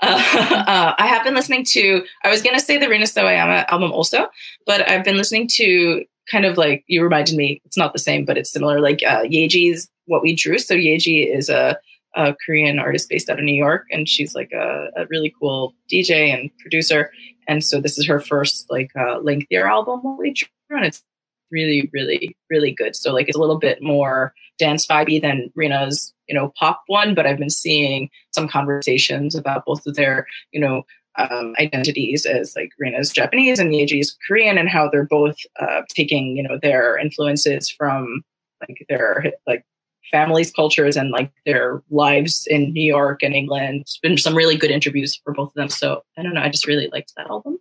Uh, 0.00 0.22
uh, 0.66 0.94
I 0.96 1.06
have 1.06 1.24
been 1.24 1.34
listening 1.34 1.64
to 1.70 2.04
I 2.22 2.30
was 2.30 2.42
gonna 2.42 2.60
say 2.60 2.78
the 2.78 2.88
Rina 2.88 3.06
Sawayama 3.06 3.66
album 3.68 3.92
also, 3.92 4.28
but 4.66 4.88
I've 4.88 5.04
been 5.04 5.16
listening 5.16 5.48
to 5.54 6.04
kind 6.30 6.44
of 6.44 6.56
like 6.58 6.84
you 6.86 7.02
reminded 7.02 7.36
me, 7.36 7.60
it's 7.64 7.76
not 7.76 7.92
the 7.92 7.98
same, 7.98 8.24
but 8.24 8.38
it's 8.38 8.52
similar, 8.52 8.80
like 8.80 9.00
uh 9.06 9.22
Yaeji's 9.22 9.88
What 10.06 10.22
We 10.22 10.34
Drew. 10.34 10.58
So 10.58 10.74
Yaeji 10.74 11.34
is 11.34 11.48
a 11.48 11.78
a 12.18 12.34
Korean 12.44 12.80
artist 12.80 13.08
based 13.08 13.30
out 13.30 13.38
of 13.38 13.44
New 13.44 13.54
York, 13.54 13.86
and 13.90 14.08
she's 14.08 14.34
like 14.34 14.50
a, 14.52 14.88
a 14.96 15.06
really 15.08 15.32
cool 15.40 15.74
DJ 15.90 16.34
and 16.34 16.50
producer. 16.58 17.12
And 17.46 17.64
so 17.64 17.80
this 17.80 17.96
is 17.96 18.06
her 18.06 18.20
first 18.20 18.66
like 18.68 18.90
uh, 18.98 19.20
lengthier 19.20 19.66
album, 19.66 20.00
and 20.04 20.84
it's 20.84 21.02
really, 21.50 21.88
really, 21.92 22.36
really 22.50 22.72
good. 22.72 22.96
So 22.96 23.14
like 23.14 23.28
it's 23.28 23.36
a 23.36 23.40
little 23.40 23.58
bit 23.58 23.80
more 23.80 24.34
dance 24.58 24.84
vibey 24.84 25.22
than 25.22 25.50
Rina's, 25.54 26.12
you 26.28 26.34
know, 26.34 26.52
pop 26.58 26.82
one. 26.88 27.14
But 27.14 27.24
I've 27.24 27.38
been 27.38 27.48
seeing 27.50 28.10
some 28.34 28.48
conversations 28.48 29.36
about 29.36 29.64
both 29.64 29.86
of 29.86 29.94
their, 29.94 30.26
you 30.52 30.60
know, 30.60 30.82
um, 31.16 31.54
identities 31.60 32.26
as 32.26 32.54
like 32.56 32.70
Rina's 32.80 33.10
Japanese 33.10 33.60
and 33.60 33.72
Yaeji's 33.72 34.16
Korean, 34.26 34.58
and 34.58 34.68
how 34.68 34.90
they're 34.90 35.06
both 35.06 35.36
uh, 35.60 35.82
taking, 35.88 36.36
you 36.36 36.42
know, 36.42 36.58
their 36.60 36.98
influences 36.98 37.70
from 37.70 38.24
like 38.68 38.84
their 38.88 39.32
like 39.46 39.64
families' 40.10 40.50
cultures 40.50 40.96
and 40.96 41.10
like 41.10 41.32
their 41.44 41.82
lives 41.90 42.46
in 42.48 42.72
New 42.72 42.84
York 42.84 43.22
and 43.22 43.34
England. 43.34 43.82
It's 43.82 43.98
been 43.98 44.18
some 44.18 44.34
really 44.34 44.56
good 44.56 44.70
interviews 44.70 45.20
for 45.22 45.32
both 45.32 45.48
of 45.48 45.54
them. 45.54 45.68
So 45.68 46.02
I 46.16 46.22
don't 46.22 46.34
know. 46.34 46.42
I 46.42 46.48
just 46.48 46.66
really 46.66 46.88
liked 46.92 47.12
that 47.16 47.28
album. 47.28 47.58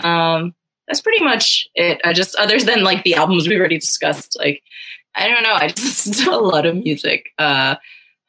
Um, 0.00 0.54
that's 0.86 1.00
pretty 1.00 1.22
much 1.24 1.68
it. 1.74 2.00
I 2.04 2.12
just 2.12 2.34
other 2.36 2.58
than 2.58 2.82
like 2.82 3.04
the 3.04 3.14
albums 3.14 3.48
we've 3.48 3.58
already 3.58 3.78
discussed, 3.78 4.36
like 4.38 4.62
I 5.14 5.28
don't 5.28 5.42
know. 5.42 5.54
I 5.54 5.68
just 5.68 6.22
a 6.26 6.36
lot 6.36 6.66
of 6.66 6.76
music. 6.76 7.30
Uh, 7.38 7.76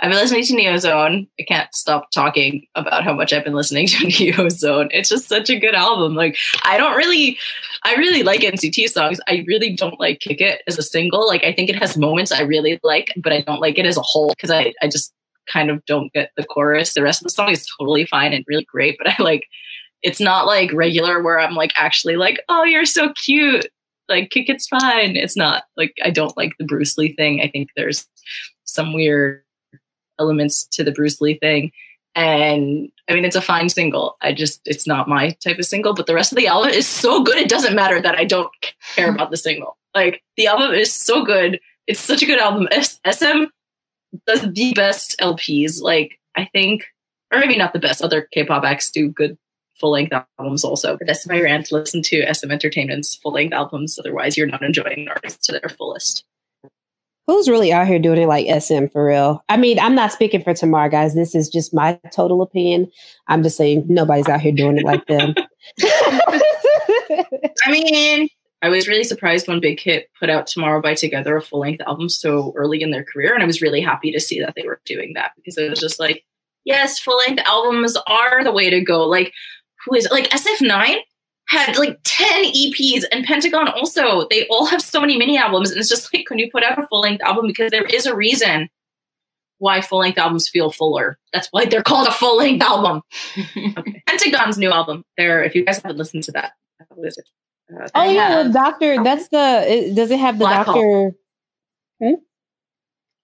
I've 0.01 0.10
been 0.10 0.20
listening 0.20 0.43
to 0.46 0.53
Neozone. 0.53 1.27
I 1.39 1.43
can't 1.43 1.74
stop 1.75 2.10
talking 2.10 2.65
about 2.74 3.03
how 3.03 3.13
much 3.13 3.31
I've 3.31 3.43
been 3.43 3.53
listening 3.53 3.86
to 3.88 3.98
Neozone. 4.08 4.88
It's 4.89 5.10
just 5.10 5.29
such 5.29 5.50
a 5.51 5.60
good 5.60 5.75
album. 5.75 6.15
Like 6.15 6.38
I 6.65 6.77
don't 6.77 6.98
really, 6.98 7.38
I 7.84 7.93
really 7.96 8.24
like 8.24 8.41
NCT 8.41 8.89
songs. 8.89 9.20
I 9.27 9.46
really 9.48 9.75
don't 9.75 10.00
like 10.00 10.20
Kick 10.20 10.41
It 10.41 10.63
as 10.67 10.79
a 10.79 10.84
single. 10.84 11.27
Like 11.27 11.43
I 11.43 11.53
think 11.53 11.70
it 11.70 11.75
has 11.75 11.98
moments 11.98 12.31
I 12.31 12.41
really 12.41 12.79
like, 12.84 13.13
but 13.17 13.31
I 13.31 13.41
don't 13.41 13.62
like 13.62 13.77
it 13.77 13.86
as 13.86 13.96
a 13.96 14.01
whole 14.01 14.29
because 14.29 14.50
I, 14.50 14.74
I 14.81 14.88
just 14.88 15.13
kind 15.48 15.70
of 15.70 15.86
don't 15.86 16.12
get 16.13 16.31
the 16.36 16.46
chorus. 16.46 16.96
The 16.96 17.03
rest 17.03 17.22
of 17.22 17.25
the 17.25 17.31
song 17.31 17.50
is 17.50 17.67
totally 17.77 18.05
fine 18.05 18.34
and 18.34 18.43
really 18.48 18.65
great, 18.65 18.98
but 18.98 19.08
I 19.08 19.22
like. 19.22 19.46
It's 20.03 20.20
not 20.20 20.48
like 20.48 20.74
regular 20.74 21.22
where 21.22 21.39
I'm 21.39 21.53
like 21.53 21.74
actually 21.75 22.15
like, 22.15 22.41
oh, 22.50 22.63
you're 22.63 22.86
so 22.86 23.13
cute. 23.13 23.67
Like 24.10 24.31
Kick 24.31 24.50
It's 24.50 24.67
fine. 24.67 25.15
It's 25.15 25.38
not 25.38 25.65
like 25.77 25.93
I 26.03 26.10
don't 26.10 26.36
like 26.36 26.58
the 26.58 26.65
Bruce 26.65 26.98
Lee 26.98 27.13
thing. 27.13 27.39
I 27.39 27.48
think 27.48 27.70
there's 27.75 28.08
some 28.65 28.93
weird 28.93 29.43
elements 30.22 30.66
to 30.68 30.84
the 30.84 30.92
Bruce 30.92 31.20
Lee 31.20 31.38
thing. 31.38 31.72
And 32.13 32.92
I 33.10 33.13
mean, 33.13 33.25
it's 33.25 33.36
a 33.36 33.42
fine 33.42 33.70
single. 33.70 34.16
I 34.22 34.34
just, 34.34 34.62
it's 34.66 34.86
not 34.86 35.08
my 35.08 35.32
type 35.44 35.60
of 35.60 35.66
single, 35.66 35.94
but 35.94 36.06
the 36.08 36.13
rest 36.13 36.32
of 36.32 36.38
the 36.38 36.48
album 36.48 36.72
is 36.72 36.88
so 36.88 37.24
good. 37.24 37.38
It 37.38 37.50
doesn't 37.50 37.75
matter 37.75 38.01
that 38.01 38.16
I 38.16 38.25
don't 38.25 38.51
care 38.96 39.10
about 39.10 39.32
the 39.32 39.38
single. 39.38 39.78
Like, 39.96 40.22
the 40.38 40.48
album 40.48 40.74
is 40.74 40.94
so 40.94 41.24
good. 41.24 41.60
It's 41.88 42.00
such 42.00 42.22
a 42.22 42.25
good 42.25 42.40
album. 42.40 42.68
SM 42.72 43.46
does 44.28 44.54
the 44.54 44.74
best 44.74 45.16
LPs. 45.20 45.82
Like, 45.82 46.20
I 46.36 46.46
think, 46.46 46.86
or 47.34 47.40
maybe 47.40 47.58
not 47.58 47.74
the 47.74 47.80
best. 47.80 48.01
Other 48.01 48.28
K 48.34 48.46
pop 48.46 48.63
acts 48.63 48.92
do 48.92 49.10
good 49.10 49.38
full 49.75 49.92
length 49.92 50.13
albums 50.38 50.63
also. 50.63 50.98
But 50.98 51.08
that's 51.08 51.28
my 51.28 51.42
rant. 51.42 51.72
Listen 51.72 52.01
to 52.04 52.34
SM 52.34 52.51
Entertainment's 52.51 53.16
full 53.16 53.34
length 53.34 53.54
albums. 53.54 53.98
Otherwise, 53.98 54.38
you're 54.38 54.48
not 54.48 54.63
enjoying 54.63 55.08
artists 55.10 55.46
to 55.48 55.54
their 55.54 55.70
fullest 55.70 56.25
who's 57.31 57.47
really 57.47 57.71
out 57.71 57.88
here 57.88 57.97
doing 57.97 58.21
it 58.21 58.27
like 58.27 58.61
SM 58.61 58.88
for 58.88 59.05
real? 59.05 59.41
I 59.47 59.55
mean, 59.55 59.79
I'm 59.79 59.95
not 59.95 60.11
speaking 60.11 60.43
for 60.43 60.53
Tamar, 60.53 60.89
guys. 60.89 61.15
This 61.15 61.33
is 61.33 61.47
just 61.47 61.73
my 61.73 61.97
total 62.11 62.41
opinion. 62.41 62.91
I'm 63.27 63.41
just 63.41 63.55
saying 63.55 63.85
nobody's 63.88 64.27
out 64.27 64.41
here 64.41 64.51
doing 64.51 64.77
it 64.77 64.83
like 64.83 65.05
them. 65.07 65.33
I 67.65 67.71
mean, 67.71 68.27
I 68.61 68.67
was 68.67 68.89
really 68.89 69.05
surprised 69.05 69.47
when 69.47 69.61
Big 69.61 69.79
Hit 69.79 70.09
put 70.19 70.29
out 70.29 70.45
Tomorrow 70.45 70.81
by 70.81 70.93
Together, 70.93 71.38
a 71.38 71.41
full 71.41 71.61
length 71.61 71.81
album, 71.88 72.09
so 72.09 72.53
early 72.57 72.81
in 72.81 72.91
their 72.91 73.05
career. 73.05 73.33
And 73.33 73.41
I 73.41 73.47
was 73.47 73.61
really 73.61 73.79
happy 73.79 74.11
to 74.11 74.19
see 74.19 74.41
that 74.41 74.55
they 74.57 74.63
were 74.63 74.81
doing 74.85 75.13
that 75.13 75.31
because 75.38 75.57
it 75.57 75.69
was 75.69 75.79
just 75.79 76.01
like, 76.01 76.25
yes, 76.65 77.00
full 77.00 77.17
length 77.17 77.41
albums 77.47 77.97
are 78.07 78.43
the 78.43 78.51
way 78.51 78.69
to 78.69 78.81
go. 78.81 79.07
Like, 79.07 79.31
who 79.85 79.95
is 79.95 80.09
like 80.11 80.29
SF9 80.31 80.97
had 81.51 81.77
like 81.77 82.00
10 82.03 82.46
EPs 82.46 83.03
and 83.12 83.25
Pentagon 83.25 83.67
also. 83.67 84.25
They 84.29 84.48
all 84.48 84.65
have 84.67 84.81
so 84.81 85.01
many 85.01 85.17
mini 85.17 85.38
albums. 85.38 85.70
And 85.70 85.79
it's 85.79 85.89
just 85.89 86.13
like, 86.13 86.25
can 86.25 86.39
you 86.39 86.50
put 86.50 86.63
out 86.63 86.79
a 86.81 86.88
full 86.88 87.01
length 87.01 87.22
album? 87.22 87.48
Because 87.48 87.72
there 87.72 87.86
is 87.86 88.05
a 88.05 88.15
reason 88.15 88.70
why 89.58 89.81
full 89.81 90.00
length 90.00 90.17
albums 90.17 90.48
feel 90.48 90.72
fuller. 90.72 91.20
That's 91.34 91.50
why 91.51 91.65
they're 91.65 91.84
called 91.84 92.08
a 92.08 92.12
full 92.12 92.38
length 92.38 92.63
album. 92.63 93.01
okay. 93.38 94.01
Pentagon's 94.08 94.58
new 94.58 94.72
album. 94.72 95.03
There, 95.17 95.43
if 95.43 95.53
you 95.53 95.65
guys 95.65 95.79
haven't 95.79 95.98
listened 95.98 96.24
to 96.24 96.31
that, 96.31 96.53
what 96.89 97.08
is 97.08 97.17
it? 97.17 97.29
Uh, 97.74 97.88
oh 97.96 98.10
yeah, 98.10 98.43
the 98.43 98.50
doctor. 98.50 99.01
That's 99.03 99.29
the. 99.29 99.63
It, 99.65 99.96
does 99.96 100.12
it 100.12 100.20
have 100.20 100.38
the 100.38 100.46
Black 100.46 100.65
doctor? 100.65 101.12
Hmm? 102.01 102.13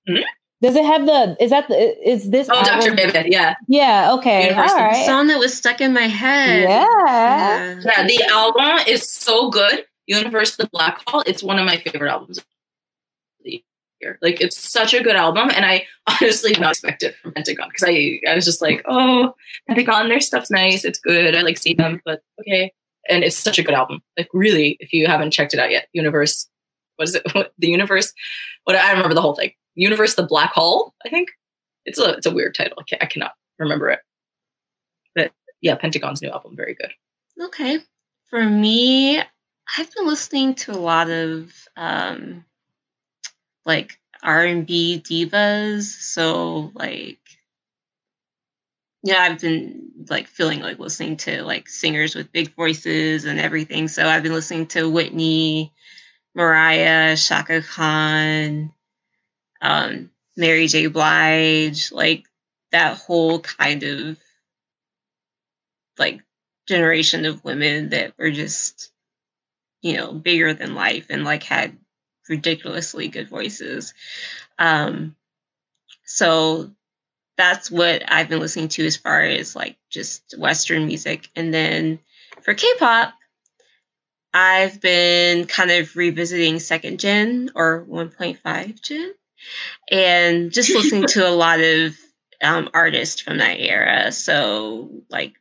Hmm? 0.07 0.21
Does 0.61 0.75
it 0.75 0.85
have 0.85 1.05
the? 1.05 1.37
Is 1.39 1.51
that 1.51 1.67
the? 1.67 2.09
Is 2.09 2.31
this? 2.31 2.49
Oh, 2.51 2.63
Doctor 2.63 2.95
Vivid. 2.95 3.27
Yeah. 3.27 3.55
Yeah. 3.67 4.13
Okay. 4.13 4.51
All 4.53 4.63
right. 4.63 5.05
Song 5.05 5.27
that 5.27 5.37
was 5.37 5.55
stuck 5.55 5.81
in 5.81 5.93
my 5.93 6.07
head. 6.07 6.63
Yeah. 6.63 6.87
yeah. 7.05 7.81
Yeah. 7.85 8.07
The 8.07 8.23
album 8.31 8.87
is 8.87 9.09
so 9.09 9.49
good. 9.49 9.85
Universe 10.07 10.55
the 10.55 10.67
Black 10.67 11.01
Hall. 11.07 11.23
It's 11.27 11.43
one 11.43 11.59
of 11.59 11.65
my 11.65 11.77
favorite 11.77 12.09
albums 12.09 12.39
of. 12.39 12.45
Like 14.21 14.41
it's 14.41 14.57
such 14.57 14.93
a 14.93 15.01
good 15.01 15.15
album, 15.15 15.49
and 15.53 15.65
I 15.65 15.85
honestly 16.21 16.53
did 16.53 16.61
not 16.61 16.71
expect 16.71 17.03
it 17.03 17.15
from 17.15 17.33
Pentagon 17.33 17.67
because 17.69 17.83
I 17.87 18.19
I 18.29 18.35
was 18.35 18.45
just 18.45 18.61
like, 18.61 18.83
oh, 18.87 19.33
Pentagon, 19.67 20.07
their 20.07 20.19
stuff's 20.19 20.51
nice. 20.51 20.85
It's 20.85 20.99
good. 20.99 21.35
I 21.35 21.41
like 21.41 21.57
seeing 21.57 21.77
them, 21.77 22.01
but 22.05 22.21
okay. 22.39 22.71
And 23.09 23.23
it's 23.23 23.37
such 23.37 23.57
a 23.57 23.63
good 23.63 23.73
album. 23.73 24.01
Like 24.17 24.29
really, 24.33 24.77
if 24.79 24.93
you 24.93 25.07
haven't 25.07 25.31
checked 25.31 25.53
it 25.53 25.59
out 25.59 25.71
yet, 25.71 25.87
Universe. 25.93 26.47
What 26.97 27.09
is 27.09 27.15
it? 27.15 27.23
the 27.57 27.67
Universe? 27.67 28.13
What 28.63 28.75
I 28.75 28.91
remember 28.91 29.13
the 29.13 29.21
whole 29.21 29.35
thing. 29.35 29.51
Universe 29.77 30.15
the 30.15 30.23
Black 30.23 30.51
Hall, 30.53 30.93
I 31.05 31.09
think. 31.09 31.29
It's 31.85 31.99
a 31.99 32.15
it's 32.15 32.25
a 32.25 32.33
weird 32.33 32.55
title. 32.55 32.77
I, 32.79 32.97
I 33.01 33.05
cannot 33.05 33.33
remember 33.59 33.89
it. 33.89 33.99
But 35.15 35.31
yeah, 35.61 35.75
Pentagon's 35.75 36.21
new 36.21 36.29
album, 36.29 36.55
very 36.57 36.75
good. 36.75 36.91
Okay. 37.39 37.79
For 38.29 38.43
me, 38.43 39.19
I've 39.19 39.95
been 39.95 40.07
listening 40.07 40.55
to 40.55 40.71
a 40.71 40.81
lot 40.81 41.09
of 41.09 41.53
um 41.77 42.43
like 43.65 43.99
R&B 44.23 45.03
divas, 45.05 45.83
so 45.83 46.71
like 46.73 47.19
yeah, 49.03 49.21
I've 49.21 49.39
been 49.39 49.91
like 50.09 50.27
feeling 50.27 50.59
like 50.61 50.79
listening 50.79 51.17
to 51.17 51.43
like 51.43 51.69
singers 51.69 52.15
with 52.15 52.31
big 52.31 52.53
voices 52.55 53.25
and 53.25 53.39
everything. 53.39 53.87
So 53.87 54.07
I've 54.07 54.23
been 54.23 54.33
listening 54.33 54.65
to 54.67 54.89
Whitney, 54.89 55.71
Mariah, 56.33 57.15
Chaka 57.15 57.61
Khan, 57.61 58.73
um, 59.61 60.11
Mary 60.35 60.67
J. 60.67 60.87
Blige, 60.87 61.91
like 61.91 62.25
that 62.71 62.97
whole 62.97 63.39
kind 63.39 63.83
of 63.83 64.17
like 65.97 66.21
generation 66.67 67.25
of 67.25 67.43
women 67.43 67.89
that 67.89 68.13
were 68.17 68.31
just, 68.31 68.91
you 69.81 69.97
know, 69.97 70.13
bigger 70.13 70.53
than 70.53 70.75
life 70.75 71.07
and 71.09 71.23
like 71.23 71.43
had 71.43 71.77
ridiculously 72.29 73.07
good 73.07 73.29
voices. 73.29 73.93
Um, 74.59 75.15
so 76.03 76.71
that's 77.37 77.71
what 77.71 78.03
I've 78.11 78.29
been 78.29 78.39
listening 78.39 78.67
to 78.69 78.85
as 78.85 78.97
far 78.97 79.21
as 79.21 79.55
like 79.55 79.77
just 79.89 80.35
Western 80.37 80.87
music. 80.87 81.29
And 81.35 81.53
then 81.53 81.99
for 82.41 82.53
K 82.53 82.67
pop, 82.79 83.13
I've 84.33 84.81
been 84.81 85.45
kind 85.45 85.71
of 85.71 85.95
revisiting 85.95 86.59
second 86.59 86.99
gen 86.99 87.49
or 87.55 87.85
1.5 87.89 88.81
gen 88.81 89.13
and 89.91 90.51
just 90.51 90.69
listening 90.73 91.07
to 91.07 91.27
a 91.27 91.31
lot 91.31 91.59
of 91.59 91.95
um, 92.41 92.69
artists 92.73 93.21
from 93.21 93.37
that 93.39 93.59
era. 93.59 94.11
So, 94.11 94.89
like, 95.09 95.33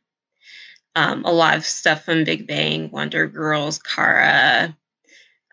um, 0.95 1.25
a 1.25 1.31
lot 1.31 1.57
of 1.57 1.65
stuff 1.65 2.05
from 2.05 2.23
Big 2.23 2.47
Bang, 2.47 2.89
Wonder 2.91 3.27
Girls, 3.27 3.79
Kara, 3.79 4.75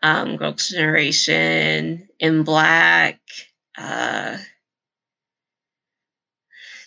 um, 0.03 0.37
Girls' 0.37 0.69
Generation, 0.69 2.09
In 2.19 2.45
Black, 2.45 3.21
uh, 3.77 4.39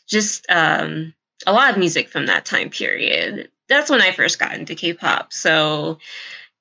just 0.08 0.46
um, 0.50 1.14
a 1.46 1.54
lot 1.54 1.72
of 1.72 1.78
music 1.78 2.10
from 2.10 2.26
that 2.28 2.46
time 2.46 2.70
period. 2.70 3.50
That's 3.70 3.90
when 3.90 4.02
I 4.02 4.12
first 4.12 4.40
got 4.40 4.54
into 4.54 4.76
K 4.76 4.94
pop. 4.94 5.34
So, 5.34 6.00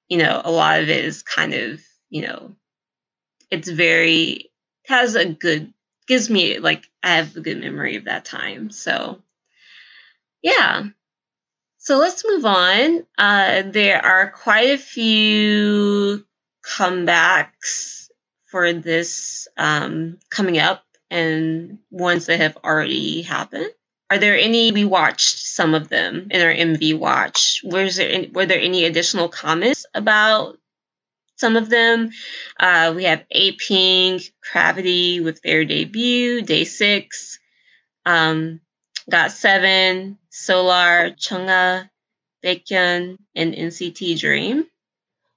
you 0.09 0.19
know, 0.19 0.43
a 0.45 0.51
lot 0.51 0.81
of 0.81 0.89
it 0.89 1.05
is 1.05 1.23
kind 1.23 1.55
of, 1.55 1.81
you 2.11 2.23
know, 2.23 2.57
it's 3.51 3.69
very 3.69 4.51
has 4.87 5.15
a 5.15 5.27
good 5.27 5.73
gives 6.07 6.31
me 6.31 6.59
like 6.59 6.89
I 7.03 7.17
have 7.17 7.37
a 7.37 7.41
good 7.41 7.59
memory 7.59 7.97
of 7.97 8.05
that 8.05 8.25
time. 8.25 8.71
So 8.71 9.21
yeah. 10.43 10.85
So 11.79 11.99
let's 11.99 12.25
move 12.27 12.45
on. 12.45 13.07
Uh, 13.17 13.63
there 13.67 14.05
are 14.05 14.31
quite 14.31 14.71
a 14.71 14.79
few 14.79 16.25
comebacks 16.65 18.09
for 18.47 18.73
this 18.73 19.47
um, 19.57 20.19
coming 20.31 20.59
up 20.59 20.85
and 21.11 21.79
ones 21.91 22.27
that 22.27 22.41
have 22.41 22.57
already 22.65 23.23
happened. 23.23 23.71
Are 24.11 24.19
there 24.19 24.39
any? 24.39 24.71
We 24.73 24.85
watched 24.85 25.39
some 25.39 25.75
of 25.75 25.89
them 25.89 26.29
in 26.31 26.41
our 26.41 26.53
MV 26.53 26.99
watch. 26.99 27.61
Was 27.65 27.97
there 27.97 28.11
any, 28.11 28.29
were 28.29 28.47
there 28.47 28.61
any 28.61 28.85
additional 28.85 29.29
comments 29.29 29.85
about 29.95 30.59
some 31.37 31.57
of 31.57 31.71
them. 31.71 32.11
Uh, 32.59 32.93
we 32.97 33.05
have 33.05 33.25
A 33.31 33.53
Pink, 33.53 34.33
Gravity 34.53 35.21
with 35.21 35.41
their 35.43 35.65
debut, 35.65 36.43
Day 36.43 36.65
Six, 36.65 37.39
Um, 38.05 38.61
GOT7, 39.11 40.17
Solar, 40.31 41.11
Chungha, 41.13 41.89
Baekhyun, 42.45 43.17
and 43.35 43.55
NCT 43.55 44.19
Dream. 44.19 44.67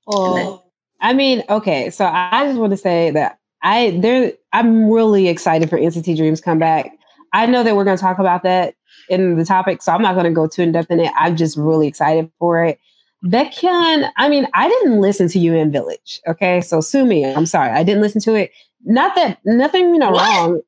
Oh, 0.07 0.63
I 1.01 1.13
mean, 1.13 1.43
okay. 1.49 1.89
So 1.89 2.05
I 2.05 2.45
just 2.45 2.59
want 2.59 2.71
to 2.71 2.77
say 2.77 3.11
that 3.11 3.37
I 3.61 3.97
there 4.01 4.33
I'm 4.53 4.89
really 4.89 5.27
excited 5.27 5.69
for 5.69 5.77
NCT 5.77 6.17
Dreams 6.17 6.41
come 6.41 6.59
back. 6.59 6.91
I 7.33 7.45
know 7.45 7.63
that 7.63 7.75
we're 7.75 7.83
going 7.83 7.97
to 7.97 8.01
talk 8.01 8.19
about 8.19 8.43
that 8.43 8.73
in 9.09 9.37
the 9.37 9.45
topic, 9.45 9.81
so 9.81 9.91
I'm 9.91 10.01
not 10.01 10.13
going 10.13 10.25
to 10.25 10.31
go 10.31 10.47
too 10.47 10.63
in 10.63 10.71
depth 10.71 10.89
in 10.91 10.99
it. 10.99 11.11
I'm 11.15 11.35
just 11.35 11.57
really 11.57 11.87
excited 11.87 12.31
for 12.39 12.63
it. 12.63 12.79
Baekhyun, 13.25 14.09
I 14.17 14.29
mean, 14.29 14.47
I 14.53 14.67
didn't 14.69 15.01
listen 15.01 15.27
to 15.29 15.39
UN 15.39 15.71
Village. 15.71 16.21
Okay, 16.27 16.61
so 16.61 16.79
sue 16.81 17.05
me. 17.05 17.25
I'm 17.25 17.45
sorry, 17.45 17.71
I 17.71 17.83
didn't 17.83 18.01
listen 18.01 18.21
to 18.21 18.35
it. 18.35 18.51
Not 18.85 19.15
that 19.15 19.39
nothing, 19.45 19.93
you 19.93 19.99
know, 19.99 20.11
what? 20.11 20.37
wrong. 20.37 20.61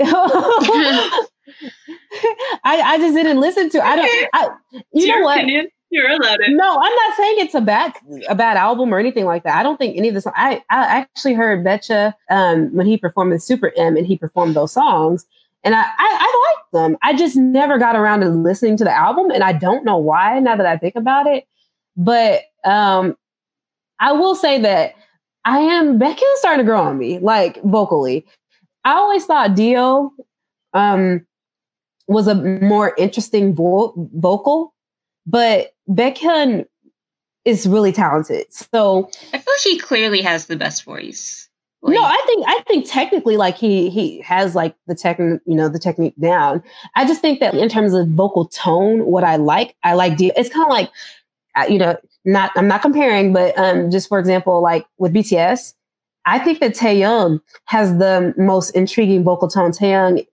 I 2.64 2.80
I 2.80 2.98
just 2.98 3.14
didn't 3.14 3.40
listen 3.40 3.68
to. 3.70 3.84
I 3.84 3.96
don't. 3.96 4.28
I, 4.32 4.48
you 4.92 5.06
know 5.06 5.20
what? 5.22 5.38
Opinion. 5.38 5.68
You're 5.90 6.08
allowed 6.10 6.40
it. 6.40 6.50
No, 6.52 6.64
I'm 6.64 6.94
not 6.94 7.16
saying 7.18 7.34
it's 7.38 7.54
a 7.54 7.60
bad 7.60 7.92
a 8.26 8.34
bad 8.34 8.56
album 8.56 8.94
or 8.94 8.98
anything 8.98 9.26
like 9.26 9.42
that. 9.44 9.58
I 9.58 9.62
don't 9.62 9.76
think 9.76 9.98
any 9.98 10.08
of 10.08 10.14
this. 10.14 10.26
I 10.26 10.62
I 10.70 10.86
actually 10.86 11.34
heard 11.34 11.62
Baecha 11.64 12.14
um, 12.30 12.74
when 12.74 12.86
he 12.86 12.96
performed 12.96 13.32
with 13.32 13.42
Super 13.42 13.72
M 13.76 13.98
and 13.98 14.06
he 14.06 14.16
performed 14.16 14.56
those 14.56 14.72
songs, 14.72 15.26
and 15.62 15.74
I, 15.74 15.82
I 15.82 15.86
I 15.98 16.54
liked 16.56 16.72
them. 16.72 16.96
I 17.02 17.14
just 17.14 17.36
never 17.36 17.76
got 17.78 17.94
around 17.94 18.20
to 18.20 18.30
listening 18.30 18.78
to 18.78 18.84
the 18.84 18.90
album, 18.96 19.30
and 19.30 19.44
I 19.44 19.52
don't 19.52 19.84
know 19.84 19.98
why. 19.98 20.38
Now 20.40 20.56
that 20.56 20.64
I 20.64 20.78
think 20.78 20.96
about 20.96 21.26
it, 21.26 21.46
but 21.96 22.42
um, 22.64 23.16
I 24.00 24.12
will 24.12 24.34
say 24.34 24.60
that 24.60 24.94
I 25.44 25.58
am 25.58 25.98
Becky 25.98 26.24
is 26.24 26.38
starting 26.38 26.64
to 26.64 26.70
grow 26.70 26.82
on 26.82 26.98
me, 26.98 27.18
like 27.18 27.62
vocally. 27.62 28.26
I 28.84 28.94
always 28.94 29.24
thought 29.24 29.54
Dio 29.54 30.12
um, 30.74 31.26
was 32.08 32.26
a 32.26 32.34
more 32.34 32.94
interesting 32.98 33.54
vo- 33.54 33.94
vocal, 34.14 34.74
but 35.26 35.72
Baekhyun 35.88 36.66
is 37.44 37.66
really 37.66 37.92
talented. 37.92 38.46
So 38.52 39.10
I 39.32 39.38
feel 39.38 39.54
he 39.62 39.78
clearly 39.78 40.22
has 40.22 40.46
the 40.46 40.56
best 40.56 40.84
voice. 40.84 41.48
Like, 41.84 41.94
no, 41.94 42.04
I 42.04 42.22
think 42.26 42.44
I 42.46 42.62
think 42.68 42.88
technically, 42.88 43.36
like 43.36 43.56
he 43.56 43.90
he 43.90 44.20
has 44.20 44.54
like 44.54 44.76
the 44.86 44.94
tech, 44.94 45.18
you 45.18 45.42
know, 45.46 45.68
the 45.68 45.80
technique 45.80 46.14
down. 46.20 46.62
I 46.94 47.04
just 47.04 47.20
think 47.20 47.40
that 47.40 47.54
in 47.54 47.68
terms 47.68 47.92
of 47.92 48.06
vocal 48.08 48.46
tone, 48.46 49.04
what 49.06 49.24
I 49.24 49.34
like, 49.36 49.74
I 49.82 49.94
like. 49.94 50.16
Dio. 50.16 50.32
It's 50.36 50.48
kind 50.48 50.64
of 50.64 50.70
like, 50.70 50.90
you 51.68 51.78
know, 51.78 51.96
not 52.24 52.50
I'm 52.56 52.68
not 52.68 52.82
comparing, 52.82 53.32
but 53.32 53.56
um, 53.58 53.90
just 53.90 54.08
for 54.08 54.18
example, 54.18 54.62
like 54.62 54.86
with 54.98 55.12
BTS, 55.12 55.74
I 56.24 56.38
think 56.38 56.60
that 56.60 56.74
Taehyung 56.74 57.40
has 57.66 57.98
the 57.98 58.34
most 58.36 58.70
intriguing 58.70 59.24
vocal 59.24 59.48
tone. 59.48 59.72
Taehyung, 59.72 60.26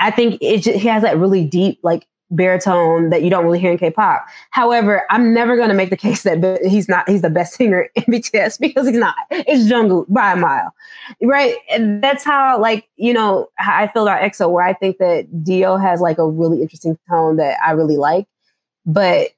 I 0.00 0.10
think 0.10 0.38
it 0.40 0.62
just, 0.62 0.78
he 0.78 0.88
has 0.88 1.02
that 1.02 1.18
really 1.18 1.44
deep, 1.44 1.80
like 1.82 2.06
baritone 2.30 3.08
that 3.10 3.22
you 3.22 3.30
don't 3.30 3.44
really 3.44 3.58
hear 3.58 3.72
in 3.72 3.78
K-pop. 3.78 4.26
However, 4.50 5.04
I'm 5.10 5.32
never 5.32 5.56
going 5.56 5.68
to 5.68 5.74
make 5.74 5.90
the 5.90 5.96
case 5.96 6.22
that 6.24 6.60
he's 6.64 6.88
not 6.88 7.08
he's 7.08 7.22
the 7.22 7.30
best 7.30 7.54
singer 7.54 7.88
in 7.94 8.04
BTS 8.04 8.58
because 8.60 8.86
he's 8.88 8.98
not. 8.98 9.16
It's 9.30 9.70
Jungkook 9.70 10.06
by 10.08 10.32
a 10.32 10.36
mile, 10.36 10.74
right? 11.22 11.56
And 11.70 12.02
that's 12.02 12.24
how 12.24 12.60
like 12.60 12.88
you 12.96 13.12
know 13.12 13.48
I 13.58 13.88
feel 13.88 14.02
about 14.02 14.22
EXO, 14.22 14.50
where 14.50 14.64
I 14.64 14.72
think 14.72 14.98
that 14.98 15.44
Dio 15.44 15.76
has 15.76 16.00
like 16.00 16.18
a 16.18 16.26
really 16.28 16.62
interesting 16.62 16.98
tone 17.08 17.36
that 17.36 17.58
I 17.64 17.72
really 17.72 17.96
like, 17.96 18.26
but 18.86 19.28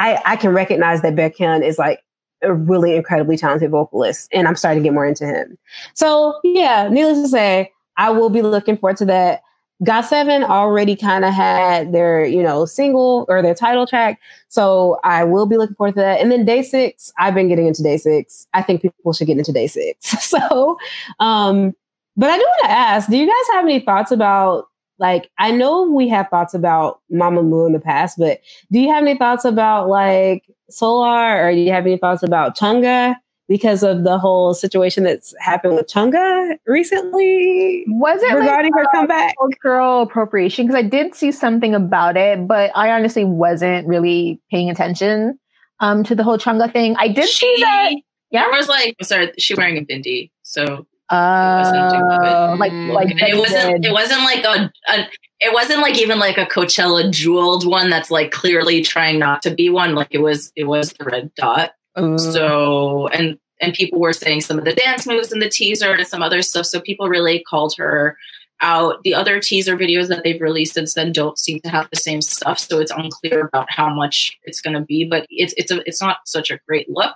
I 0.00 0.20
I 0.24 0.36
can 0.36 0.50
recognize 0.50 1.02
that 1.02 1.14
Baekhyun 1.14 1.64
is 1.64 1.78
like 1.78 2.00
a 2.42 2.52
really 2.52 2.96
incredibly 2.96 3.36
talented 3.36 3.70
vocalist, 3.70 4.28
and 4.32 4.48
I'm 4.48 4.56
starting 4.56 4.82
to 4.82 4.86
get 4.86 4.94
more 4.94 5.06
into 5.06 5.26
him. 5.26 5.56
So 5.94 6.40
yeah, 6.42 6.88
needless 6.88 7.22
to 7.22 7.28
say, 7.28 7.70
I 7.96 8.10
will 8.10 8.30
be 8.30 8.42
looking 8.42 8.76
forward 8.76 8.96
to 8.96 9.04
that. 9.04 9.42
GOT7 9.84 10.44
already 10.44 10.94
kind 10.94 11.24
of 11.24 11.32
had 11.32 11.92
their, 11.92 12.22
you 12.24 12.42
know, 12.42 12.66
single 12.66 13.24
or 13.30 13.40
their 13.40 13.54
title 13.54 13.86
track. 13.86 14.20
So 14.48 15.00
I 15.04 15.24
will 15.24 15.46
be 15.46 15.56
looking 15.56 15.74
forward 15.74 15.94
to 15.94 16.00
that. 16.00 16.20
And 16.20 16.30
then 16.30 16.44
DAY6, 16.44 17.12
I've 17.18 17.32
been 17.32 17.48
getting 17.48 17.66
into 17.66 17.82
DAY6. 17.82 18.46
I 18.52 18.60
think 18.60 18.82
people 18.82 19.14
should 19.14 19.26
get 19.26 19.38
into 19.38 19.52
DAY6. 19.52 19.94
so, 20.02 20.76
um, 21.18 21.74
but 22.14 22.28
I 22.28 22.36
do 22.36 22.42
want 22.42 22.64
to 22.64 22.70
ask, 22.70 23.08
do 23.08 23.16
you 23.16 23.26
guys 23.26 23.54
have 23.54 23.64
any 23.64 23.80
thoughts 23.80 24.10
about 24.10 24.66
like 25.00 25.30
I 25.38 25.50
know 25.50 25.90
we 25.90 26.08
have 26.08 26.28
thoughts 26.28 26.54
about 26.54 27.00
Mamamoo 27.12 27.66
in 27.66 27.72
the 27.72 27.80
past, 27.80 28.18
but 28.18 28.40
do 28.70 28.78
you 28.78 28.92
have 28.92 29.02
any 29.02 29.18
thoughts 29.18 29.44
about 29.44 29.88
like 29.88 30.44
Solar 30.68 31.44
or 31.44 31.52
do 31.52 31.58
you 31.58 31.72
have 31.72 31.86
any 31.86 31.96
thoughts 31.96 32.22
about 32.22 32.56
Chungha? 32.56 33.16
because 33.50 33.82
of 33.82 34.04
the 34.04 34.16
whole 34.16 34.54
situation 34.54 35.02
that's 35.02 35.34
happened 35.40 35.74
with 35.74 35.88
Chungha 35.88 36.56
recently. 36.68 37.84
Was 37.88 38.22
it 38.22 38.32
regarding 38.32 38.70
like, 38.70 38.84
her 38.84 38.86
comeback? 38.94 39.34
Cultural 39.36 40.02
appropriation? 40.02 40.68
Because 40.68 40.78
I 40.78 40.86
did 40.86 41.16
see 41.16 41.32
something 41.32 41.74
about 41.74 42.16
it, 42.16 42.46
but 42.46 42.70
I 42.76 42.92
honestly 42.92 43.24
wasn't 43.24 43.88
really 43.88 44.40
paying 44.52 44.70
attention 44.70 45.36
um, 45.80 46.04
to 46.04 46.14
the 46.14 46.22
whole 46.22 46.38
Chungha 46.38 46.72
thing. 46.72 46.94
I 46.96 47.08
did 47.08 47.28
she, 47.28 47.56
see 47.56 47.62
that. 47.62 47.94
Yeah, 48.30 48.44
I 48.44 48.56
was 48.56 48.68
like, 48.68 48.94
sorry, 49.02 49.32
she 49.36 49.56
wearing 49.56 49.78
a 49.78 49.80
bindi, 49.80 50.30
so. 50.42 50.86
Uh, 51.10 52.56
like 52.58 52.72
like 52.72 53.08
it 53.20 53.36
wasn't 53.36 53.84
it 53.84 53.92
wasn't 53.92 54.20
like 54.20 54.44
a, 54.44 54.72
a 54.88 55.08
it 55.40 55.52
wasn't 55.52 55.80
like 55.80 55.98
even 55.98 56.18
like 56.18 56.38
a 56.38 56.46
Coachella 56.46 57.10
jeweled 57.10 57.66
one 57.66 57.90
that's 57.90 58.10
like 58.10 58.30
clearly 58.30 58.80
trying 58.80 59.18
not 59.18 59.42
to 59.42 59.50
be 59.50 59.68
one 59.70 59.94
like 59.94 60.08
it 60.12 60.22
was 60.22 60.52
it 60.54 60.64
was 60.64 60.92
the 60.92 61.04
red 61.04 61.34
dot 61.34 61.72
so 62.16 63.08
and 63.08 63.38
and 63.60 63.74
people 63.74 64.00
were 64.00 64.12
saying 64.12 64.40
some 64.40 64.58
of 64.58 64.64
the 64.64 64.72
dance 64.72 65.06
moves 65.06 65.32
in 65.32 65.38
the 65.38 65.48
teaser 65.48 65.92
and 65.92 66.06
some 66.06 66.22
other 66.22 66.42
stuff. 66.42 66.66
So 66.66 66.80
people 66.80 67.08
really 67.08 67.42
called 67.42 67.74
her 67.76 68.16
out. 68.60 69.02
The 69.02 69.14
other 69.14 69.40
teaser 69.40 69.76
videos 69.76 70.08
that 70.08 70.24
they've 70.24 70.40
released 70.40 70.74
since 70.74 70.94
then 70.94 71.12
don't 71.12 71.38
seem 71.38 71.60
to 71.60 71.68
have 71.68 71.88
the 71.90 71.98
same 71.98 72.22
stuff, 72.22 72.58
so 72.58 72.78
it's 72.78 72.92
unclear 72.92 73.46
about 73.46 73.70
how 73.70 73.92
much 73.92 74.38
it's 74.44 74.60
going 74.60 74.74
to 74.74 74.82
be. 74.82 75.04
But 75.04 75.26
it's 75.30 75.54
it's 75.56 75.70
a 75.70 75.86
it's 75.86 76.00
not 76.00 76.18
such 76.26 76.50
a 76.50 76.60
great 76.66 76.88
look 76.88 77.14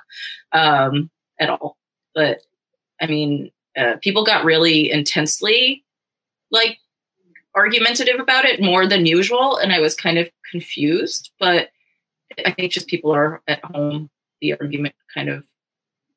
um, 0.52 1.10
at 1.40 1.50
all. 1.50 1.76
But 2.14 2.40
I 3.00 3.06
mean, 3.06 3.50
uh, 3.76 3.94
people 4.00 4.24
got 4.24 4.44
really 4.44 4.90
intensely 4.90 5.84
like 6.50 6.78
argumentative 7.54 8.20
about 8.20 8.44
it 8.44 8.60
more 8.60 8.86
than 8.86 9.06
usual, 9.06 9.56
and 9.56 9.72
I 9.72 9.80
was 9.80 9.94
kind 9.94 10.18
of 10.18 10.28
confused. 10.50 11.30
But 11.38 11.68
I 12.44 12.50
think 12.52 12.72
just 12.72 12.86
people 12.86 13.12
are 13.12 13.42
at 13.46 13.64
home 13.64 14.10
the 14.40 14.52
argument 14.60 14.94
kind 15.12 15.28
of 15.28 15.44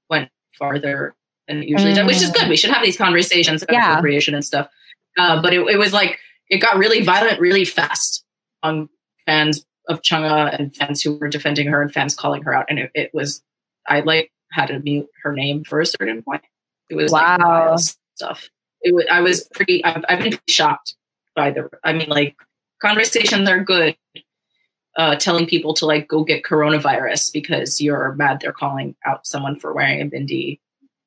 went 0.10 0.30
farther 0.58 1.16
than 1.48 1.64
it 1.64 1.70
usually 1.70 1.94
mm. 1.94 1.96
does, 1.96 2.08
which 2.08 2.22
is 2.22 2.32
good. 2.32 2.50
We 2.50 2.58
should 2.58 2.72
have 2.72 2.84
these 2.84 2.98
conversations 2.98 3.64
about 3.64 3.74
yeah. 3.74 3.92
appropriation 3.92 4.36
and 4.36 4.44
stuff. 4.44 4.68
Uh, 5.18 5.42
but 5.42 5.54
it, 5.54 5.62
it, 5.68 5.78
was 5.78 5.94
like 5.94 6.20
it 6.50 6.58
got 6.58 6.78
really 6.78 7.04
violent 7.04 7.40
really 7.40 7.66
fast 7.66 8.24
on 8.64 8.90
fans 9.26 9.66
of 9.88 10.02
Chungha 10.02 10.58
and 10.58 10.76
fans 10.76 11.02
who 11.02 11.18
were 11.18 11.30
defending 11.30 11.68
her 11.68 11.82
and 11.82 11.92
fans 11.92 12.14
calling 12.14 12.44
her 12.44 12.54
out. 12.54 12.66
And 12.70 12.80
it, 12.80 12.92
it 12.94 13.12
was 13.14 13.42
I 13.88 14.02
like 14.02 14.32
had 14.52 14.68
to 14.68 14.80
mute 14.80 15.08
her 15.24 15.34
name 15.34 15.64
for 15.64 15.80
a 15.80 15.86
certain 15.86 16.22
point. 16.22 16.44
It 16.90 16.96
was 16.96 17.12
wow. 17.12 17.72
like, 17.72 17.80
stuff. 18.16 18.50
It 18.82 18.94
was 18.94 19.06
I 19.12 19.22
was 19.22 19.48
pretty 19.54 19.84
I've, 19.84 20.04
I've 20.10 20.20
been 20.20 20.40
shocked 20.48 20.96
by 21.36 21.52
the 21.52 21.70
I 21.84 21.94
mean 21.94 22.10
like 22.10 22.36
conversations 22.82 23.50
are 23.50 23.64
good 23.64 23.96
uh, 24.98 25.16
telling 25.16 25.46
people 25.46 25.74
to 25.76 25.86
like 25.86 26.08
go 26.08 26.24
get 26.24 26.44
coronavirus 26.44 27.32
because 27.32 27.80
you're 27.80 28.14
mad 28.14 28.40
they're 28.42 28.52
calling 28.52 28.96
out 29.06 29.28
someone 29.28 29.56
for 29.56 29.74
wearing 29.74 30.02
a 30.02 30.06
bindi 30.06 30.60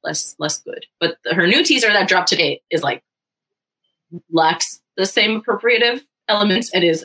less 0.04 0.34
less 0.38 0.60
good. 0.60 0.86
But 0.98 1.18
the, 1.24 1.34
her 1.34 1.46
new 1.46 1.64
teaser 1.64 1.92
that 1.92 2.08
dropped 2.08 2.28
today 2.28 2.62
is 2.70 2.82
like 2.82 3.02
lacks 4.30 4.80
the 4.96 5.06
same 5.06 5.40
appropriative 5.40 6.00
elements. 6.28 6.74
It 6.74 6.84
is 6.84 7.04